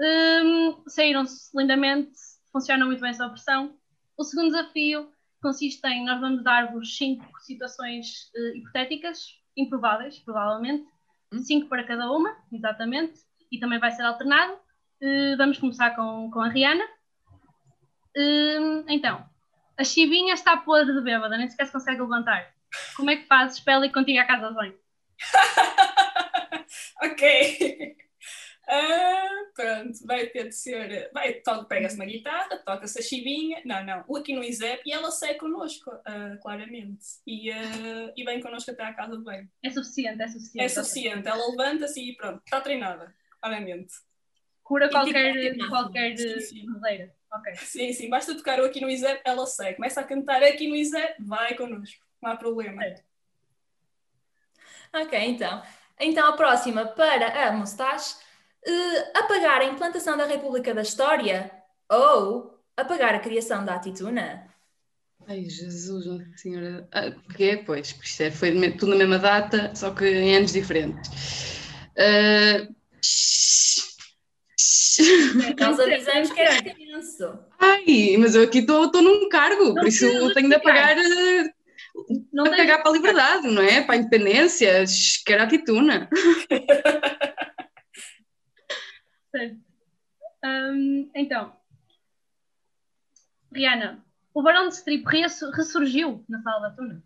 Hum, 0.00 0.82
Saíram-se 0.88 1.50
lindamente, 1.56 2.12
funciona 2.52 2.84
muito 2.86 3.00
bem 3.00 3.12
sob 3.14 3.32
pressão. 3.32 3.76
O 4.16 4.24
segundo 4.24 4.50
desafio 4.52 5.12
consiste 5.42 5.86
em 5.86 6.04
nós 6.04 6.20
vamos 6.20 6.42
dar-vos 6.42 6.96
cinco 6.96 7.24
situações 7.40 8.30
eh, 8.34 8.56
hipotéticas, 8.56 9.38
improváveis, 9.56 10.18
provavelmente, 10.20 10.88
cinco 11.42 11.68
para 11.68 11.84
cada 11.84 12.10
uma, 12.10 12.36
exatamente, 12.52 13.20
e 13.50 13.58
também 13.58 13.78
vai 13.78 13.90
ser 13.90 14.02
alternado. 14.02 14.58
Eh, 15.00 15.36
vamos 15.36 15.58
começar 15.58 15.94
com, 15.94 16.30
com 16.30 16.40
a 16.40 16.48
Rihanna. 16.48 16.84
Hum, 18.16 18.84
então, 18.88 19.24
a 19.78 19.84
Chibinha 19.84 20.34
está 20.34 20.56
podre 20.56 20.92
de 20.92 21.00
bêbada, 21.00 21.36
nem 21.36 21.48
sequer 21.48 21.66
se 21.66 21.72
consegue 21.72 22.00
levantar. 22.00 22.52
Como 22.96 23.10
é 23.10 23.16
que 23.16 23.26
fazes 23.26 23.60
para 23.60 23.74
ela 23.74 23.86
ir 23.86 23.92
contigo 23.92 24.18
à 24.18 24.24
casa 24.24 24.48
de 24.48 24.54
banho? 24.54 24.74
ok. 27.02 27.96
Ah, 28.70 29.28
pronto, 29.54 29.98
vai 30.06 30.26
ter 30.26 30.44
de 30.48 30.54
ser. 30.54 31.10
Vai, 31.12 31.34
to- 31.34 31.64
pega-se 31.64 31.96
uma 31.96 32.04
guitarra, 32.04 32.58
toca-se 32.58 32.98
a 32.98 33.02
chibinha. 33.02 33.62
Não, 33.64 33.82
não. 33.82 34.04
O 34.06 34.16
aqui 34.18 34.34
no 34.34 34.44
ISEP 34.44 34.82
e 34.84 34.92
ela 34.92 35.10
sai 35.10 35.34
connosco, 35.36 35.90
ah, 36.04 36.36
claramente. 36.42 37.04
E, 37.26 37.50
ah, 37.50 38.12
e 38.14 38.24
vem 38.24 38.40
connosco 38.42 38.70
até 38.70 38.82
à 38.84 38.92
casa 38.92 39.16
de 39.16 39.24
banho. 39.24 39.48
É 39.62 39.70
suficiente, 39.70 40.22
é 40.22 40.28
suficiente. 40.28 40.64
É 40.64 40.68
suficiente. 40.68 41.26
Ela 41.28 41.48
levanta-se 41.50 41.98
e 42.00 42.14
pronto, 42.14 42.42
está 42.44 42.60
treinada, 42.60 43.14
claramente. 43.40 43.94
Cura 44.62 44.86
E 44.86 44.90
qualquer, 44.90 45.56
qualquer 45.70 46.18
sim, 46.18 46.40
sim. 46.40 46.66
madeira. 46.66 47.14
Ok. 47.32 47.54
Sim, 47.56 47.92
sim, 47.94 48.10
basta 48.10 48.36
tocar 48.36 48.60
o 48.60 48.64
aqui 48.66 48.82
no 48.82 48.90
ISEP, 48.90 49.22
ela 49.24 49.46
sai. 49.46 49.74
Começa 49.74 50.00
a 50.00 50.04
cantar 50.04 50.42
aqui 50.42 50.68
no 50.68 50.76
ISEP, 50.76 51.22
vai 51.24 51.54
connosco. 51.54 52.04
Não 52.22 52.32
há 52.32 52.36
problema. 52.36 52.82
Ok, 54.92 55.18
então. 55.18 55.62
Então 55.98 56.28
a 56.28 56.36
próxima 56.36 56.86
para 56.86 57.48
a 57.48 57.52
Mustache. 57.52 58.27
Eh, 58.68 59.10
apagar 59.14 59.60
a 59.60 59.64
implantação 59.64 60.16
da 60.16 60.26
República 60.26 60.74
da 60.74 60.82
História 60.82 61.50
ou 61.90 62.58
apagar 62.76 63.14
a 63.14 63.18
criação 63.20 63.64
da 63.64 63.74
Atituna? 63.74 64.46
Ai, 65.26 65.44
Jesus, 65.44 66.06
Nossa 66.06 66.24
Senhora. 66.36 66.88
Ah, 66.92 67.10
porquê? 67.10 67.62
Pois, 67.66 67.92
porque 67.92 68.08
isto 68.08 68.22
é, 68.22 68.30
foi 68.30 68.70
tudo 68.72 68.90
na 68.90 68.96
mesma 68.96 69.18
data, 69.18 69.72
só 69.74 69.90
que 69.90 70.06
em 70.06 70.36
anos 70.36 70.52
diferentes. 70.52 71.10
Ah, 71.98 72.66
Nós 75.60 75.78
avisamos 75.80 76.30
que 76.32 76.40
é 76.40 76.62
tenso. 76.62 77.38
Ai, 77.60 78.16
mas 78.18 78.34
eu 78.34 78.42
aqui 78.44 78.58
estou 78.60 78.90
num 79.02 79.28
cargo, 79.28 79.74
por 79.74 79.86
isso 79.86 80.06
precisas 80.06 80.34
tenho 80.34 80.48
de 80.48 80.54
apagar, 80.54 80.96
ah, 80.98 81.50
Não 82.32 82.44
tens- 82.44 82.54
apagar 82.54 82.82
para 82.82 82.90
a 82.90 82.94
liberdade, 82.94 83.48
não 83.48 83.62
é? 83.62 83.82
Para 83.82 83.94
a 83.94 83.98
independência, 83.98 84.84
que 85.24 85.32
era 85.32 85.44
a 85.44 85.48
tituna. 85.48 86.08
Certo. 89.30 89.58
Hum, 90.44 91.10
então, 91.14 91.56
Rihanna, 93.52 94.04
o 94.34 94.42
Barão 94.42 94.68
de 94.68 94.74
Strip 94.74 95.04
ressu- 95.06 95.50
ressurgiu 95.50 96.24
na 96.28 96.40
sala 96.42 96.68
da 96.68 96.76
Tuna. 96.76 97.02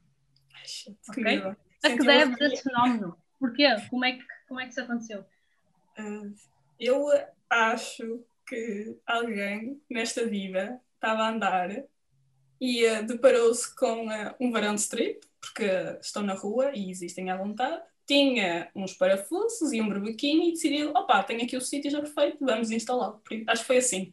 Ai, 0.54 0.66
shit, 0.66 0.96
Ok. 1.08 1.14
que 1.14 1.20
medo. 1.22 1.56
A 1.84 1.88
que 1.90 1.96
deves 1.98 2.36
uma- 2.38 2.46
esse 2.46 2.62
fenómeno? 2.62 3.18
Porquê? 3.38 3.66
Como 3.90 4.04
é 4.04 4.12
que, 4.12 4.24
como 4.46 4.60
é 4.60 4.64
que 4.64 4.70
isso 4.70 4.80
aconteceu? 4.82 5.24
Ah, 5.98 6.30
eu 6.78 7.06
acho 7.50 8.24
que 8.46 8.96
alguém 9.06 9.82
nesta 9.90 10.26
vida 10.26 10.80
estava 10.94 11.22
a 11.22 11.28
andar 11.30 11.70
e 12.60 12.86
ah, 12.86 13.02
deparou-se 13.02 13.74
com 13.74 14.08
ah, 14.10 14.34
um 14.38 14.50
varão 14.52 14.74
de 14.74 14.80
strip, 14.82 15.20
porque 15.40 15.64
estão 16.00 16.22
na 16.22 16.34
rua 16.34 16.70
e 16.74 16.90
existem 16.90 17.30
à 17.30 17.36
vontade. 17.36 17.82
Tinha 18.07 18.68
uns 18.74 18.94
parafusos 18.94 19.72
e 19.72 19.80
um 19.80 19.88
berbequim 19.88 20.48
e 20.48 20.53
decidiu: 20.53 20.90
opa, 20.90 21.22
tenho 21.22 21.42
aqui 21.44 21.57
o 21.57 21.61
sítio 21.61 21.90
já 21.90 22.00
perfeito, 22.00 22.38
vamos 22.40 22.70
instalá-lo. 22.70 23.20
Acho 23.46 23.62
que 23.62 23.66
foi 23.66 23.76
assim. 23.78 24.12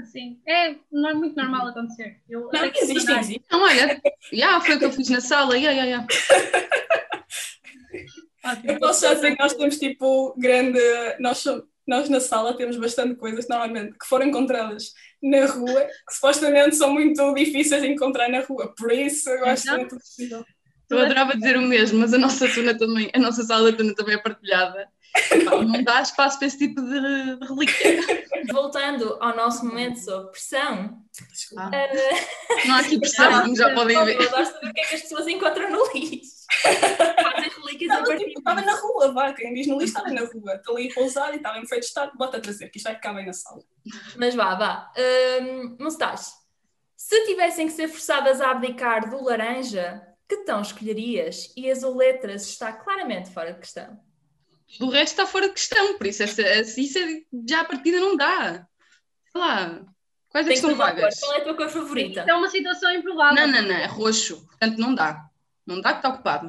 Assim, 0.00 0.38
é, 0.46 0.76
não 0.92 1.08
é 1.10 1.14
muito 1.14 1.34
normal 1.36 1.68
acontecer. 1.68 2.20
Eu 2.28 2.48
Não, 2.52 2.70
que 2.70 2.78
existe, 2.78 3.06
mandar- 3.06 3.20
existe. 3.20 3.42
Então, 3.44 3.60
olha, 3.62 4.00
já 4.32 4.60
foi 4.60 4.76
o 4.76 4.78
que 4.78 4.84
eu 4.84 4.92
fiz 4.92 5.08
na 5.10 5.20
sala, 5.20 5.58
já, 5.58 5.74
já, 5.74 5.86
já. 5.86 6.06
Ótimo. 8.44 8.70
Eu 8.72 8.78
posso 8.78 9.02
já 9.02 9.14
dizer 9.14 9.36
que 9.36 9.42
nós 9.42 9.54
temos 9.54 9.78
tipo 9.78 10.34
grande. 10.38 10.78
Nós, 11.18 11.44
nós 11.86 12.08
na 12.08 12.20
sala 12.20 12.56
temos 12.56 12.76
bastante 12.76 13.16
coisas, 13.16 13.48
normalmente, 13.48 13.98
que 13.98 14.06
foram 14.06 14.26
encontradas 14.26 14.92
na 15.22 15.46
rua, 15.46 15.84
que 16.06 16.14
supostamente 16.14 16.76
são 16.76 16.92
muito 16.92 17.34
difíceis 17.34 17.82
de 17.82 17.88
encontrar 17.88 18.28
na 18.28 18.40
rua. 18.40 18.72
Por 18.78 18.92
isso, 18.92 19.28
eu 19.30 19.44
acho 19.46 19.64
que 19.64 19.68
Então? 19.70 19.80
é 19.84 19.88
possível. 19.88 20.44
Eu 20.90 20.98
adorava 21.00 21.34
dizer 21.36 21.56
o 21.56 21.62
mesmo, 21.62 21.98
mas 21.98 22.14
a 22.14 22.18
nossa 22.18 22.48
tuna 22.48 22.76
também, 22.76 23.10
a 23.14 23.18
nossa 23.18 23.42
sala 23.42 23.70
de 23.70 23.76
tuna 23.78 23.94
também 23.94 24.14
é 24.14 24.18
partilhada. 24.18 24.88
Não 25.66 25.82
dá 25.82 26.00
espaço 26.02 26.38
para 26.38 26.46
esse 26.46 26.58
tipo 26.58 26.80
de, 26.80 27.36
de 27.38 27.46
relíquia. 27.46 28.00
Voltando 28.52 29.16
ao 29.20 29.34
nosso 29.34 29.64
momento 29.66 29.98
sob 29.98 30.30
pressão, 30.30 31.02
Ah, 31.56 31.70
eh, 31.74 32.66
Não 32.66 32.74
há 32.74 32.78
aqui 32.80 32.98
pressão, 33.00 33.42
como 33.42 33.56
já 33.56 33.74
podem 33.74 33.96
eu 33.96 34.04
ver. 34.04 34.26
adoro 34.28 34.46
saber 34.46 34.68
o 34.68 34.72
que 34.74 34.80
é 34.80 34.84
que 34.84 34.94
as 34.94 35.02
pessoas 35.02 35.26
encontram 35.26 35.70
no 35.70 35.82
lixo. 35.92 36.38
Fazem 36.62 37.50
relíquias 37.50 37.90
a 37.90 37.94
Estava, 37.94 38.06
partir 38.06 38.24
tipo, 38.26 38.38
estava 38.38 38.60
na 38.62 38.74
rua, 38.76 39.12
vá, 39.12 39.32
quem 39.32 39.52
diz 39.54 39.66
no 39.66 39.74
lixo 39.78 39.96
estava 39.98 40.10
na 40.10 40.20
rua. 40.22 40.54
Está 40.54 40.72
ali 40.72 40.94
pousado 40.94 41.32
e 41.32 41.36
estava 41.36 41.58
em 41.58 41.66
feito 41.66 41.82
de 41.82 41.88
estado, 41.88 42.12
bota 42.16 42.36
a 42.36 42.40
trazer, 42.40 42.68
que 42.68 42.78
isto 42.78 42.86
vai 42.86 42.94
ficar 42.94 43.12
bem 43.14 43.26
na 43.26 43.32
sala. 43.32 43.60
Mas 44.16 44.34
vá, 44.34 44.54
vá. 44.54 44.92
Hum, 45.42 45.76
Mustache, 45.80 46.30
se 46.96 47.26
tivessem 47.26 47.66
que 47.66 47.72
ser 47.72 47.88
forçadas 47.88 48.40
a 48.40 48.50
abdicar 48.50 49.10
do 49.10 49.24
laranja, 49.24 50.02
que 50.28 50.44
tom 50.44 50.60
escolherias? 50.60 51.52
E 51.56 51.70
as 51.70 51.82
letras 51.82 52.46
está 52.46 52.72
claramente 52.72 53.30
fora 53.30 53.52
de 53.52 53.60
questão. 53.60 53.98
Do 54.78 54.90
resto 54.90 55.12
está 55.12 55.26
fora 55.26 55.48
de 55.48 55.54
questão, 55.54 55.96
por 55.96 56.06
isso 56.06 56.22
essa, 56.22 56.42
essa- 56.42 56.78
isso 56.80 56.98
é- 56.98 57.22
já 57.48 57.60
a 57.62 57.64
partida 57.64 57.98
não 58.00 58.16
dá. 58.16 58.66
Sei 59.32 59.40
lá, 59.40 59.82
quais 60.28 60.46
é 60.46 60.52
que 60.54 60.60
cor. 60.60 60.74
vagas? 60.74 61.18
Qual 61.20 61.32
é 61.34 61.38
a 61.38 61.44
tua 61.44 61.54
cor 61.56 61.70
favorita? 61.70 62.20
Isto 62.20 62.30
é 62.30 62.34
uma 62.34 62.50
situação 62.50 62.92
improvável. 62.92 63.34
Não, 63.46 63.46
não, 63.46 63.62
não, 63.68 63.74
é 63.74 63.86
roxo, 63.86 64.46
portanto 64.46 64.76
não 64.78 64.94
dá. 64.94 65.24
Não 65.66 65.80
dá 65.80 65.92
que 65.92 65.98
está 65.98 66.08
ocupado. 66.10 66.48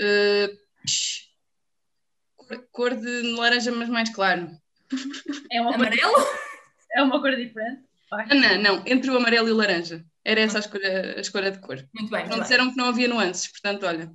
Uh, 0.00 0.58
cor, 2.36 2.68
cor 2.70 2.94
de 2.96 3.22
laranja, 3.34 3.70
mas 3.72 3.88
mais 3.88 4.10
claro. 4.14 4.50
É 5.50 5.62
cor, 5.62 5.74
Amarelo? 5.74 6.14
é 6.92 7.02
uma 7.02 7.20
cor 7.20 7.34
diferente. 7.36 7.82
Não, 8.34 8.58
não, 8.60 8.82
entre 8.86 9.10
o 9.10 9.16
amarelo 9.16 9.48
e 9.48 9.52
o 9.52 9.56
laranja. 9.56 10.04
Era 10.24 10.40
essa 10.40 10.58
a 10.58 10.60
escolha, 10.60 11.14
a 11.16 11.20
escolha 11.20 11.50
de 11.50 11.58
cor. 11.60 11.76
Muito 11.94 12.10
bem, 12.10 12.20
muito 12.20 12.30
Não 12.30 12.36
bem. 12.36 12.42
disseram 12.42 12.70
que 12.70 12.76
não 12.76 12.86
havia 12.86 13.08
nuances, 13.08 13.50
portanto, 13.50 13.86
olha. 13.86 14.12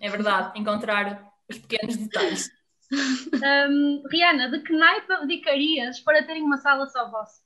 É 0.00 0.10
verdade, 0.10 0.58
encontrar 0.58 1.30
os 1.48 1.58
pequenos 1.58 1.96
detalhes. 1.96 2.50
Hum, 2.88 4.04
Rihanna, 4.08 4.48
de 4.48 4.60
que 4.62 4.72
naipe 4.72 5.12
abdicarias 5.12 5.98
para 5.98 6.24
terem 6.24 6.44
uma 6.44 6.56
sala 6.56 6.86
só 6.86 7.10
vossa? 7.10 7.42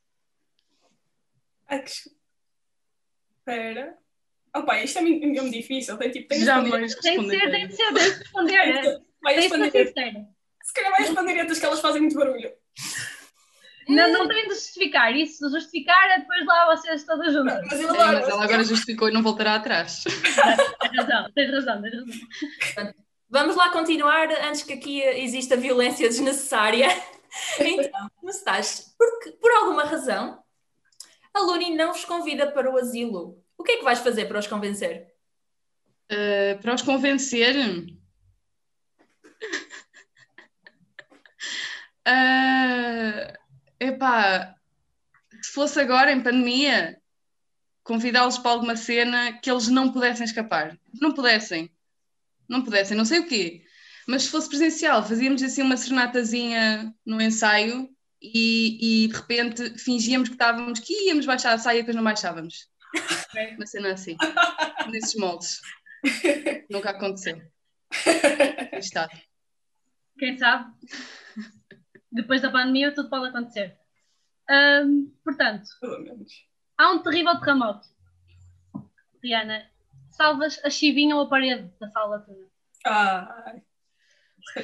Ai, 1.66 1.82
que. 1.82 1.90
Espera. 3.38 3.96
Opa, 4.54 4.82
isto 4.82 4.98
é 4.98 5.00
muito, 5.00 5.26
muito 5.26 5.50
difícil. 5.50 5.96
Tem, 5.96 6.10
tipo, 6.10 6.28
tem 6.28 6.40
que 6.40 6.44
Jamais 6.44 6.94
Tem 6.96 7.18
de 7.22 7.30
ser, 7.30 7.38
responder. 7.38 7.50
tem 7.50 7.68
de 7.68 7.74
ser, 7.74 7.84
tem 7.86 7.94
de 7.94 8.18
responder. 8.18 9.00
Vai 9.22 9.40
sincera. 9.42 10.28
Se 10.62 10.74
calhar 10.74 10.90
vai 10.92 11.02
as 11.08 11.14
pandeiretas 11.14 11.58
que 11.58 11.64
elas 11.64 11.80
fazem 11.80 12.02
muito 12.02 12.16
barulho. 12.16 12.52
Não, 13.94 14.12
não 14.12 14.28
tem 14.28 14.48
de 14.48 14.54
justificar. 14.54 15.14
Isso, 15.14 15.46
de 15.46 15.52
justificar 15.52 16.10
é 16.10 16.20
depois 16.20 16.44
lá 16.46 16.74
vocês 16.74 17.04
todas 17.04 17.32
juntas. 17.32 17.60
Mas 17.70 17.84
adoro. 17.84 18.12
mas 18.12 18.28
ela 18.28 18.44
agora 18.44 18.64
justificou 18.64 19.08
e 19.08 19.12
não 19.12 19.22
voltará 19.22 19.56
atrás. 19.56 20.04
Tens 20.80 20.96
razão, 20.96 21.30
tens 21.34 21.50
razão, 21.50 21.82
tens 21.82 21.94
razão. 21.94 22.94
Vamos 23.28 23.54
lá 23.54 23.70
continuar 23.70 24.28
antes 24.44 24.62
que 24.62 24.72
aqui 24.72 25.00
exista 25.02 25.56
violência 25.56 26.08
desnecessária. 26.08 26.88
Então, 27.60 28.10
Mustache, 28.20 28.86
porque 28.98 29.30
por 29.40 29.52
alguma 29.52 29.84
razão 29.84 30.42
a 31.32 31.40
Luni 31.40 31.76
não 31.76 31.92
os 31.92 32.04
convida 32.04 32.50
para 32.50 32.68
o 32.68 32.76
asilo. 32.76 33.40
O 33.56 33.62
que 33.62 33.72
é 33.72 33.76
que 33.76 33.84
vais 33.84 34.00
fazer 34.00 34.26
para 34.26 34.40
os 34.40 34.48
convencer? 34.48 35.14
Uh, 36.10 36.60
para 36.60 36.74
os 36.74 36.82
convencer. 36.82 37.54
uh, 42.08 43.38
epá, 43.80 44.54
se 45.42 45.52
fosse 45.52 45.80
agora 45.80 46.12
em 46.12 46.22
pandemia, 46.22 47.00
convidá-los 47.82 48.38
para 48.38 48.52
alguma 48.52 48.76
cena 48.76 49.32
que 49.32 49.50
eles 49.50 49.68
não 49.68 49.92
pudessem 49.92 50.24
escapar. 50.24 50.78
Não 51.00 51.12
pudessem. 51.12 51.70
Não 52.48 52.62
pudessem, 52.62 52.96
não 52.96 53.04
sei 53.04 53.20
o 53.20 53.26
quê. 53.26 53.64
Mas 54.06 54.24
se 54.24 54.30
fosse 54.30 54.48
presencial, 54.48 55.06
fazíamos 55.06 55.42
assim 55.42 55.62
uma 55.62 55.76
serenatazinha 55.76 56.94
no 57.06 57.20
ensaio 57.20 57.88
e, 58.20 59.04
e 59.04 59.08
de 59.08 59.14
repente 59.14 59.78
fingíamos 59.78 60.28
que 60.28 60.34
estávamos, 60.34 60.80
que 60.80 61.08
íamos 61.08 61.26
baixar 61.26 61.52
a 61.52 61.58
saia 61.58 61.78
e 61.78 61.80
depois 61.80 61.96
não 61.96 62.04
baixávamos. 62.04 62.68
Uma 63.56 63.66
cena 63.66 63.92
assim, 63.92 64.16
nesses 64.90 65.14
moldes. 65.14 65.60
Nunca 66.68 66.90
aconteceu. 66.90 67.40
Está. 68.72 69.08
Quem 70.18 70.36
sabe? 70.38 70.72
Depois 72.10 72.42
da 72.42 72.50
pandemia 72.50 72.94
tudo 72.94 73.08
pode 73.08 73.28
acontecer. 73.28 73.76
Um, 74.50 75.12
portanto, 75.24 75.68
há 76.76 76.90
um 76.90 77.02
terrível 77.02 77.38
terremoto. 77.38 77.86
Rihanna, 79.22 79.70
salvas 80.10 80.60
a 80.64 80.70
chivinha 80.70 81.14
ou 81.14 81.22
a 81.22 81.28
parede 81.28 81.70
da 81.78 81.88
sala 81.90 82.18
toda? 82.20 82.48
Ah, 82.84 83.54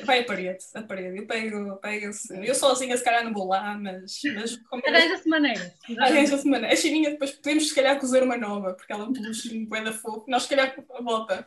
vai 0.04 0.20
a 0.20 0.24
parede, 0.24 0.64
a 0.74 0.82
parede. 0.82 1.18
Eu 1.18 1.26
pego, 1.26 1.76
pego 1.76 2.06
eu 2.42 2.54
sozinha 2.54 2.96
se 2.96 3.04
calhar 3.04 3.22
não 3.22 3.32
vou 3.32 3.46
lá, 3.46 3.78
mas. 3.78 4.20
mas 4.34 4.58
Arranja-se 4.86 5.28
maneira. 5.28 5.74
Arranja-se 5.98 6.48
maneira. 6.48 6.72
A 6.72 6.76
chivinha 6.76 7.10
depois 7.10 7.32
podemos 7.32 7.68
se 7.68 7.74
calhar 7.74 7.98
cozer 8.00 8.22
uma 8.22 8.36
nova, 8.36 8.74
porque 8.74 8.92
ela 8.92 9.04
é 9.04 9.06
um 9.06 9.12
peluche 9.12 9.66
bué 9.66 9.82
da 9.82 9.92
fofo. 9.92 10.24
Nós 10.28 10.44
se 10.44 10.48
calhar 10.48 10.74
a 10.90 11.02
volta. 11.02 11.46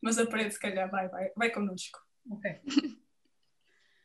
Mas 0.00 0.18
a 0.18 0.26
parede 0.26 0.54
se 0.54 0.60
calhar 0.60 0.90
vai, 0.90 1.08
vai, 1.08 1.30
vai 1.36 1.50
connosco. 1.50 1.98
Ok. 2.30 2.60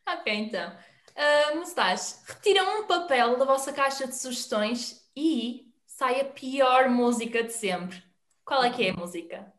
ok, 0.08 0.34
então. 0.34 0.78
Uh, 1.16 1.58
Mustache, 1.58 2.16
retiram 2.26 2.82
um 2.82 2.88
papel 2.88 3.38
da 3.38 3.46
vossa 3.46 3.74
caixa 3.74 4.08
de 4.08 4.16
sugestões 4.16 5.02
e 5.16 5.68
sai 5.86 6.22
a 6.22 6.26
pior 6.26 6.90
música 6.90 7.44
de 7.44 7.54
sempre. 7.54 8.02
Qual 8.46 8.64
é 8.64 8.70
que 8.70 8.86
é 8.86 8.90
a 8.92 8.94
música? 8.94 9.54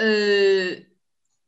Uh, 0.00 0.84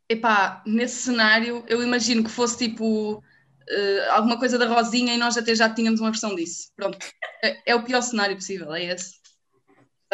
epá, 0.09 0.63
nesse 0.67 1.03
cenário 1.03 1.65
eu 1.67 1.83
imagino 1.83 2.23
que 2.23 2.31
fosse 2.31 2.59
tipo 2.59 3.17
uh, 3.17 4.11
alguma 4.13 4.39
coisa 4.39 4.59
da 4.59 4.67
Rosinha 4.67 5.15
e 5.15 5.19
nós 5.19 5.37
até 5.37 5.55
já 5.55 5.69
tínhamos 5.69 6.01
uma 6.01 6.11
versão 6.11 6.35
disso. 6.35 6.71
Pronto, 6.77 6.99
é, 7.43 7.73
é 7.73 7.75
o 7.75 7.85
pior 7.85 8.03
cenário 8.03 8.37
possível, 8.37 8.73
é 8.73 8.85
esse. 8.85 9.15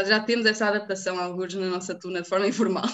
Já 0.07 0.21
temos 0.21 0.47
essa 0.47 0.67
adaptação 0.67 1.19
a 1.19 1.25
alguns 1.25 1.53
na 1.55 1.67
nossa 1.67 1.95
tuna 1.95 2.23
de 2.23 2.29
forma 2.29 2.47
informal. 2.47 2.89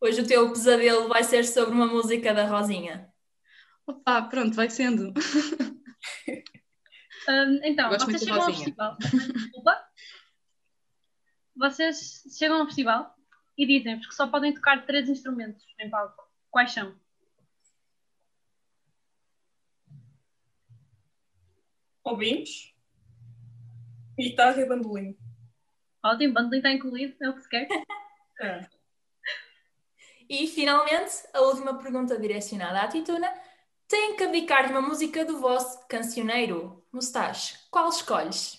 Hoje 0.00 0.20
o 0.20 0.26
teu 0.26 0.52
pesadelo 0.52 1.08
vai 1.08 1.24
ser 1.24 1.44
sobre 1.44 1.72
uma 1.72 1.86
música 1.86 2.32
da 2.32 2.46
Rosinha. 2.46 3.12
Opa, 3.88 4.22
pronto, 4.22 4.54
vai 4.54 4.68
sendo. 4.68 5.12
Um, 7.28 7.60
então, 7.62 7.90
vocês 7.90 8.22
chegam 8.22 8.40
ao 8.40 8.46
festival. 8.46 8.96
Desculpa. 8.96 9.88
Vocês 11.54 12.22
chegam 12.38 12.60
ao 12.60 12.64
festival 12.64 13.14
e 13.58 13.66
dizem-vos 13.66 14.06
que 14.06 14.14
só 14.14 14.28
podem 14.28 14.54
tocar 14.54 14.86
três 14.86 15.10
instrumentos 15.10 15.62
em 15.78 15.90
palco. 15.90 16.26
Quais 16.50 16.72
são? 16.72 16.98
Ouvimos. 22.02 22.74
Guitarra 24.18 24.62
e 24.62 24.66
bandolim. 24.66 25.18
Ótimo, 26.02 26.32
bandolim 26.32 26.56
está 26.56 26.72
incluído, 26.72 27.14
é 27.20 27.28
o 27.28 27.34
que 27.34 27.42
se 27.42 27.48
quer. 27.48 27.68
É. 28.40 28.68
E 30.28 30.46
finalmente, 30.46 31.12
a 31.34 31.40
última 31.40 31.76
pergunta 31.76 32.16
direcionada 32.16 32.82
à 32.82 32.86
Tituna 32.86 33.28
têm 33.88 34.14
que 34.16 34.22
abdicar 34.22 34.66
de 34.66 34.72
uma 34.72 34.82
música 34.82 35.24
do 35.24 35.40
vosso 35.40 35.86
cancioneiro. 35.88 36.84
Mustache, 36.92 37.56
qual 37.70 37.88
escolhes? 37.88 38.58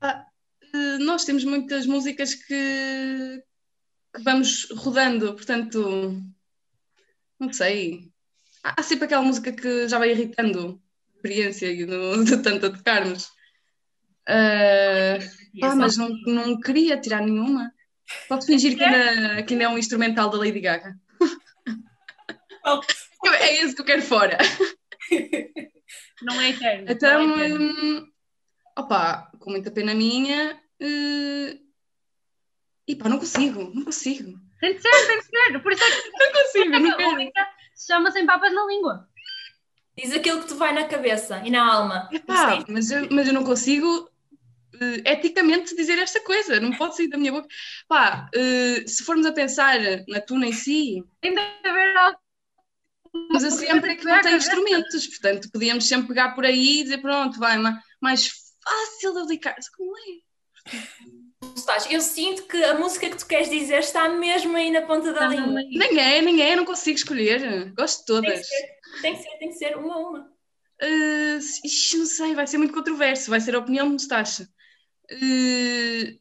Ah, 0.00 0.26
eh, 0.74 0.98
nós 0.98 1.24
temos 1.24 1.44
muitas 1.44 1.86
músicas 1.86 2.34
que, 2.34 3.42
que, 4.14 4.22
vamos 4.22 4.68
rodando, 4.70 5.34
portanto, 5.34 6.22
não 7.40 7.52
sei. 7.52 8.12
Há 8.62 8.82
sempre 8.82 9.06
aquela 9.06 9.22
música 9.22 9.52
que 9.52 9.88
já 9.88 9.98
vai 9.98 10.10
irritando 10.10 10.80
a 11.08 11.16
experiência 11.16 11.74
de, 11.74 12.24
de 12.24 12.36
tanto 12.42 12.66
a 12.66 12.70
tocarmos. 12.70 13.26
Uh, 14.28 15.22
ah, 15.62 15.76
mas 15.76 15.96
não, 15.96 16.08
não 16.26 16.60
queria 16.60 17.00
tirar 17.00 17.22
nenhuma. 17.22 17.72
Pode 18.28 18.44
fingir 18.44 18.76
que 18.76 18.82
ainda, 18.82 19.42
que 19.44 19.54
ainda 19.54 19.64
é 19.64 19.68
um 19.68 19.78
instrumental 19.78 20.28
da 20.28 20.38
Lady 20.38 20.60
Gaga. 20.60 20.98
Oh. 22.68 22.80
É 23.40 23.62
esse 23.62 23.74
que 23.74 23.80
eu 23.80 23.86
quero 23.86 24.02
fora. 24.02 24.38
Não 26.22 26.40
é 26.40 26.50
eterno. 26.50 26.86
Então, 26.88 27.38
é 27.38 27.46
eterno. 27.46 27.64
Hum, 27.64 28.12
opa, 28.78 29.30
com 29.38 29.50
muita 29.50 29.70
pena 29.70 29.94
minha. 29.94 30.60
Uh, 30.80 31.66
e 32.88 32.94
pá, 32.94 33.08
não 33.08 33.18
consigo, 33.18 33.70
não 33.74 33.84
consigo. 33.84 34.38
Tem 34.60 34.74
de 34.74 34.80
ser, 34.80 35.06
tem 35.06 35.18
de 35.18 35.24
ser. 35.24 35.62
Por 35.62 35.72
isso 35.72 35.82
é 35.82 35.90
que 35.90 36.10
não 36.18 36.32
consigo, 36.32 36.74
é 36.74 36.78
não 36.78 36.96
quero. 36.96 37.46
Se 37.74 37.86
chama 37.86 38.10
sem 38.10 38.24
papas 38.24 38.54
na 38.54 38.64
língua. 38.66 39.08
Diz 39.96 40.12
aquilo 40.12 40.40
que 40.40 40.48
te 40.48 40.54
vai 40.54 40.72
na 40.72 40.84
cabeça 40.84 41.42
e 41.44 41.50
na 41.50 41.72
alma. 41.72 42.08
Epá, 42.12 42.64
mas, 42.68 42.90
eu, 42.90 43.08
mas 43.10 43.26
eu 43.26 43.34
não 43.34 43.44
consigo 43.44 44.10
uh, 44.74 45.02
eticamente 45.04 45.74
dizer 45.74 45.98
esta 45.98 46.20
coisa, 46.20 46.60
não 46.60 46.72
pode 46.72 46.96
sair 46.96 47.08
da 47.08 47.18
minha 47.18 47.32
boca. 47.32 47.48
Pá, 47.88 48.30
uh, 48.34 48.88
se 48.88 49.04
formos 49.04 49.26
a 49.26 49.32
pensar 49.32 49.78
na 50.08 50.20
tuna 50.20 50.46
em 50.46 50.52
si. 50.52 51.02
Tem 51.20 51.34
de 51.34 51.40
haver 51.40 51.96
algo 51.96 52.18
mas 53.30 53.42
sempre 53.54 53.92
é 53.92 53.96
que 53.96 54.04
não 54.04 54.20
tem 54.20 54.36
instrumentos, 54.36 55.06
portanto 55.06 55.50
podíamos 55.52 55.86
sempre 55.88 56.08
pegar 56.08 56.34
por 56.34 56.44
aí 56.44 56.80
e 56.80 56.82
dizer 56.84 56.98
pronto, 56.98 57.38
vai, 57.38 57.56
mais 58.00 58.30
fácil 58.62 59.12
de 59.12 59.20
aplicar. 59.20 59.56
Como 59.76 59.92
é? 59.98 60.26
Eu 61.90 62.00
sinto 62.00 62.42
que 62.44 62.62
a 62.64 62.74
música 62.74 63.08
que 63.08 63.16
tu 63.16 63.26
queres 63.26 63.48
dizer 63.48 63.78
está 63.78 64.08
mesmo 64.08 64.56
aí 64.56 64.70
na 64.70 64.82
ponta 64.82 65.12
da 65.12 65.28
língua. 65.28 65.60
Nem 65.70 65.98
é, 65.98 66.20
nem 66.22 66.42
é, 66.42 66.56
não 66.56 66.64
consigo 66.64 66.96
escolher. 66.96 67.72
Gosto 67.72 68.00
de 68.00 68.06
todas. 68.06 68.30
Tem 68.30 68.40
que 68.40 68.44
ser, 68.44 69.02
tem 69.02 69.16
que 69.16 69.22
ser, 69.22 69.38
tem 69.38 69.48
que 69.48 69.54
ser 69.54 69.76
uma 69.76 69.94
a 69.94 69.98
uma. 69.98 70.36
Uh, 70.82 71.38
ixi, 71.64 71.96
não 71.96 72.06
sei, 72.06 72.34
vai 72.34 72.46
ser 72.46 72.58
muito 72.58 72.74
controverso, 72.74 73.30
vai 73.30 73.40
ser 73.40 73.54
a 73.54 73.58
opinião 73.58 73.86
de 73.86 73.92
Mustache. 73.92 74.42
Uh, 75.10 76.18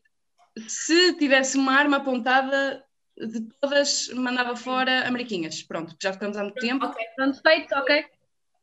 se 0.68 1.14
tivesse 1.14 1.58
uma 1.58 1.74
arma 1.74 1.98
apontada, 1.98 2.85
de 3.18 3.42
todas 3.62 4.10
mandava 4.10 4.56
fora 4.56 5.08
Ameriquinhas. 5.08 5.64
Pronto, 5.64 5.96
já 6.02 6.14
ficamos 6.14 6.38
há 6.38 6.44
muito 6.44 6.60
tempo. 6.60 6.86
Ok, 6.86 7.06
pronto, 7.16 7.42
feito, 7.42 7.76
ok. 7.76 8.06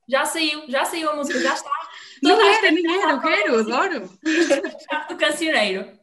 Já 0.08 0.24
saiu, 0.24 0.64
já 0.68 0.84
saiu 0.84 1.10
a 1.10 1.16
música, 1.16 1.40
já 1.40 1.54
está. 1.54 1.70
Não 2.22 2.36
nem 2.70 3.00
era, 3.00 3.12
eu 3.12 3.20
quero, 3.20 3.58
adoro. 3.60 4.10
do 5.08 5.16
cancioneiro. 5.16 6.02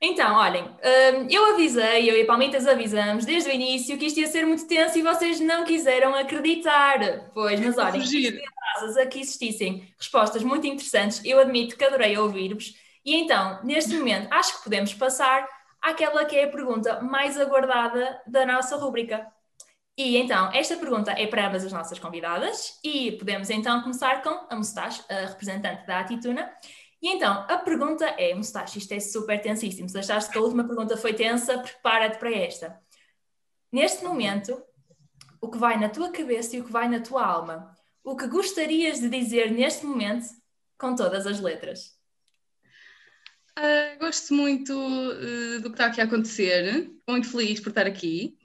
Então, 0.00 0.36
olhem, 0.36 0.64
hum, 0.64 1.26
eu 1.28 1.54
avisei, 1.54 2.08
eu 2.08 2.16
e 2.16 2.22
a 2.22 2.26
Palmitas 2.26 2.68
avisamos 2.68 3.24
desde 3.24 3.50
o 3.50 3.52
início 3.52 3.98
que 3.98 4.06
isto 4.06 4.20
ia 4.20 4.28
ser 4.28 4.46
muito 4.46 4.66
tenso 4.66 4.96
e 4.96 5.02
vocês 5.02 5.40
não 5.40 5.64
quiseram 5.64 6.14
acreditar. 6.14 7.30
Pois, 7.34 7.58
mas 7.58 7.76
olhem, 7.76 8.04
se 8.04 9.00
aqui 9.00 9.20
existissem 9.20 9.92
respostas 9.98 10.44
muito 10.44 10.66
interessantes, 10.68 11.20
eu 11.24 11.40
admito 11.40 11.76
que 11.76 11.84
adorei 11.84 12.16
ouvir-vos. 12.16 12.74
E 13.04 13.16
então, 13.16 13.60
neste 13.64 13.96
momento, 13.96 14.32
acho 14.32 14.58
que 14.58 14.64
podemos 14.64 14.94
passar 14.94 15.48
àquela 15.80 16.24
que 16.24 16.36
é 16.36 16.44
a 16.44 16.50
pergunta 16.50 17.00
mais 17.00 17.38
aguardada 17.38 18.20
da 18.26 18.44
nossa 18.46 18.76
rúbrica. 18.76 19.26
E 19.96 20.16
então, 20.16 20.52
esta 20.52 20.76
pergunta 20.76 21.10
é 21.10 21.26
para 21.26 21.48
ambas 21.48 21.64
as 21.64 21.72
nossas 21.72 21.98
convidadas 21.98 22.78
e 22.84 23.12
podemos 23.12 23.50
então 23.50 23.82
começar 23.82 24.22
com 24.22 24.46
a 24.48 24.54
Mustache, 24.54 25.02
a 25.08 25.26
representante 25.26 25.84
da 25.86 26.00
Atituna. 26.00 26.48
E 27.02 27.08
então, 27.08 27.44
a 27.48 27.58
pergunta 27.58 28.04
é, 28.06 28.32
Mustache, 28.34 28.78
isto 28.78 28.92
é 28.92 29.00
super 29.00 29.40
tensíssimo, 29.42 29.88
se 29.88 29.98
achaste 29.98 30.30
que 30.30 30.38
a 30.38 30.40
última 30.40 30.64
pergunta 30.64 30.96
foi 30.96 31.14
tensa, 31.14 31.58
prepara-te 31.58 32.18
para 32.18 32.32
esta. 32.32 32.80
Neste 33.72 34.04
momento, 34.04 34.62
o 35.40 35.50
que 35.50 35.58
vai 35.58 35.78
na 35.78 35.88
tua 35.88 36.10
cabeça 36.10 36.56
e 36.56 36.60
o 36.60 36.64
que 36.64 36.72
vai 36.72 36.88
na 36.88 37.00
tua 37.00 37.24
alma? 37.24 37.74
O 38.04 38.16
que 38.16 38.26
gostarias 38.28 39.00
de 39.00 39.08
dizer 39.08 39.50
neste 39.50 39.84
momento 39.84 40.26
com 40.78 40.94
todas 40.94 41.26
as 41.26 41.40
letras? 41.40 41.97
Uh, 43.58 43.98
gosto 43.98 44.32
muito 44.34 44.72
uh, 44.72 45.60
do 45.60 45.70
que 45.70 45.74
está 45.74 45.86
aqui 45.86 46.00
a 46.00 46.04
acontecer, 46.04 46.88
muito 47.08 47.28
feliz 47.28 47.58
por 47.58 47.70
estar 47.70 47.86
aqui. 47.86 48.38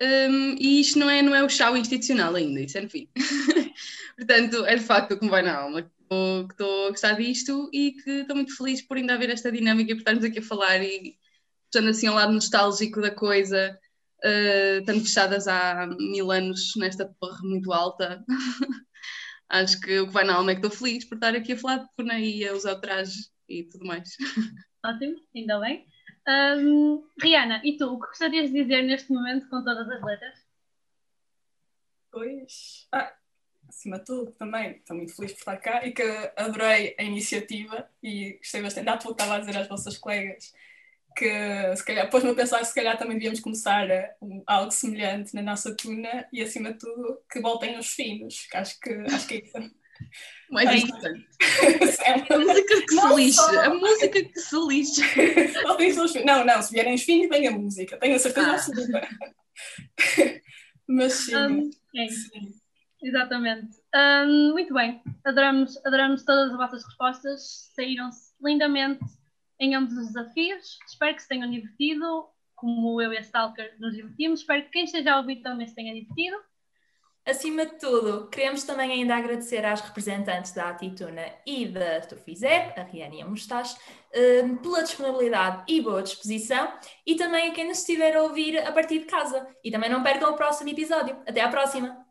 Um, 0.00 0.56
e 0.58 0.80
isto 0.80 0.98
não 0.98 1.08
é, 1.08 1.22
não 1.22 1.34
é 1.34 1.44
o 1.44 1.48
chá 1.48 1.70
institucional 1.78 2.34
ainda, 2.34 2.60
isso 2.60 2.76
é 2.76 2.80
no 2.80 2.90
fim. 2.90 3.08
Portanto, 4.16 4.64
é 4.66 4.74
de 4.74 4.82
facto 4.82 5.16
que 5.16 5.24
me 5.24 5.30
vai 5.30 5.42
na 5.42 5.56
alma, 5.56 5.82
que 5.82 6.52
estou 6.52 6.86
a 6.86 6.90
gostar 6.90 7.12
disto 7.12 7.70
e 7.72 7.92
que 7.92 8.10
estou 8.10 8.34
muito 8.34 8.56
feliz 8.56 8.82
por 8.82 8.96
ainda 8.96 9.14
haver 9.14 9.30
esta 9.30 9.52
dinâmica 9.52 9.92
e 9.92 9.94
por 9.94 10.00
estarmos 10.00 10.24
aqui 10.24 10.40
a 10.40 10.42
falar 10.42 10.82
e 10.82 11.16
estando 11.66 11.90
assim 11.90 12.08
ao 12.08 12.16
lado 12.16 12.32
nostálgico 12.32 13.00
da 13.00 13.12
coisa, 13.12 13.78
uh, 14.24 14.80
estando 14.80 15.00
fechadas 15.02 15.46
há 15.46 15.86
mil 15.86 16.32
anos 16.32 16.72
nesta 16.76 17.06
torre 17.20 17.46
muito 17.48 17.72
alta. 17.72 18.24
Acho 19.48 19.80
que 19.80 20.00
o 20.00 20.08
que 20.08 20.12
vai 20.12 20.24
na 20.24 20.34
alma 20.34 20.50
é 20.50 20.54
que 20.56 20.66
estou 20.66 20.76
feliz 20.76 21.04
por 21.04 21.14
estar 21.14 21.34
aqui 21.34 21.52
a 21.52 21.58
falar 21.58 21.78
de 21.78 21.86
Puna 21.96 22.18
e 22.18 22.46
a 22.46 22.54
usar 22.54 22.72
o 22.74 22.80
traje 22.80 23.14
e 23.48 23.64
tudo 23.64 23.86
mais. 23.86 24.16
Ótimo, 24.84 25.16
ainda 25.34 25.58
bem. 25.60 25.86
Um, 26.28 27.06
Rihanna, 27.20 27.60
e 27.64 27.76
tu, 27.76 27.92
o 27.92 28.00
que 28.00 28.06
gostarias 28.06 28.50
de 28.50 28.62
dizer 28.62 28.82
neste 28.82 29.12
momento 29.12 29.48
com 29.48 29.64
todas 29.64 29.88
as 29.88 30.02
letras? 30.02 30.46
Pois, 32.10 32.86
ah, 32.92 33.12
acima 33.68 33.98
de 33.98 34.04
tudo, 34.04 34.32
também 34.32 34.72
estou 34.72 34.96
muito 34.96 35.14
feliz 35.14 35.32
por 35.32 35.38
estar 35.38 35.56
cá 35.56 35.86
e 35.86 35.92
que 35.92 36.02
adorei 36.36 36.94
a 36.98 37.02
iniciativa 37.02 37.88
e 38.02 38.34
gostei 38.34 38.62
bastante. 38.62 38.88
Há 38.88 38.96
pouco 38.96 39.12
estava 39.12 39.36
a 39.36 39.40
dizer 39.40 39.56
às 39.56 39.68
vossas 39.68 39.96
colegas 39.96 40.52
que 41.16 41.76
se 41.76 41.84
calhar, 41.84 42.08
pôs-me 42.08 42.30
a 42.30 42.34
pensar 42.34 42.60
que 42.60 42.66
se 42.66 42.74
calhar 42.74 42.96
também 42.96 43.14
devíamos 43.14 43.40
começar 43.40 43.88
um, 44.22 44.42
algo 44.46 44.70
semelhante 44.70 45.34
na 45.34 45.42
nossa 45.42 45.76
tuna 45.76 46.28
e 46.32 46.40
acima 46.40 46.72
de 46.72 46.78
tudo 46.78 47.20
que 47.30 47.40
voltem 47.40 47.76
os 47.76 47.88
finos, 47.88 48.46
que 48.46 48.56
acho 48.56 48.78
que, 48.78 48.90
acho 49.12 49.26
que 49.26 49.34
é 49.34 49.38
isso. 49.38 49.78
Mais 50.50 50.68
Bem, 50.70 50.82
importante. 50.82 51.26
a 52.30 52.38
música 52.38 52.82
que 52.82 52.94
se 52.94 53.14
lixe, 53.14 53.56
a 53.56 53.74
música 53.74 54.24
que 54.24 54.40
se 54.40 54.66
lixe. 54.66 56.24
não, 56.24 56.44
não, 56.44 56.62
se 56.62 56.72
vierem 56.72 56.94
os 56.94 57.02
finos, 57.02 57.28
vem 57.28 57.46
a 57.46 57.50
música, 57.50 57.98
tenho 57.98 58.16
a 58.16 58.18
certeza 58.18 58.50
ah. 58.50 58.54
absoluta. 58.54 59.08
Mas 60.88 61.12
sim. 61.12 61.36
Um, 61.36 61.70
é. 61.96 62.08
sim. 62.08 62.54
Exatamente. 63.02 63.76
Um, 63.94 64.52
muito 64.52 64.72
bem. 64.72 65.02
Adoramos, 65.24 65.76
adoramos 65.86 66.24
todas 66.24 66.50
as 66.50 66.56
vossas 66.56 66.84
respostas. 66.84 67.70
Saíram-se 67.74 68.32
lindamente 68.42 69.04
em 69.60 69.74
ambos 69.74 69.92
os 69.96 70.08
desafios. 70.08 70.78
Espero 70.86 71.14
que 71.14 71.22
se 71.22 71.28
tenham 71.28 71.50
divertido, 71.50 72.26
como 72.54 73.00
eu 73.00 73.12
e 73.12 73.18
a 73.18 73.20
Stalker 73.20 73.76
nos 73.78 73.94
divertimos. 73.94 74.40
Espero 74.40 74.64
que 74.64 74.70
quem 74.70 74.84
esteja 74.84 75.12
a 75.12 75.18
ouvir 75.18 75.42
também 75.42 75.66
se 75.66 75.74
tenha 75.74 75.94
divertido. 75.94 76.36
Acima 77.28 77.66
de 77.66 77.78
tudo, 77.78 78.26
queremos 78.30 78.64
também 78.64 78.90
ainda 78.90 79.14
agradecer 79.14 79.62
às 79.62 79.82
representantes 79.82 80.52
da 80.52 80.70
Atituna 80.70 81.26
e 81.44 81.68
da 81.68 82.00
Tufizé, 82.00 82.72
a 82.74 82.82
Rihanna 82.82 83.16
e 83.16 83.20
a 83.20 83.26
Mustache, 83.26 83.76
hum, 84.16 84.56
pela 84.56 84.82
disponibilidade 84.82 85.62
e 85.68 85.78
boa 85.82 86.02
disposição 86.02 86.72
e 87.06 87.16
também 87.16 87.50
a 87.50 87.52
quem 87.52 87.68
nos 87.68 87.80
estiver 87.80 88.16
a 88.16 88.22
ouvir 88.22 88.56
a 88.56 88.72
partir 88.72 89.00
de 89.00 89.04
casa. 89.04 89.46
E 89.62 89.70
também 89.70 89.90
não 89.90 90.02
percam 90.02 90.32
o 90.32 90.36
próximo 90.36 90.70
episódio. 90.70 91.18
Até 91.26 91.42
à 91.42 91.50
próxima! 91.50 92.07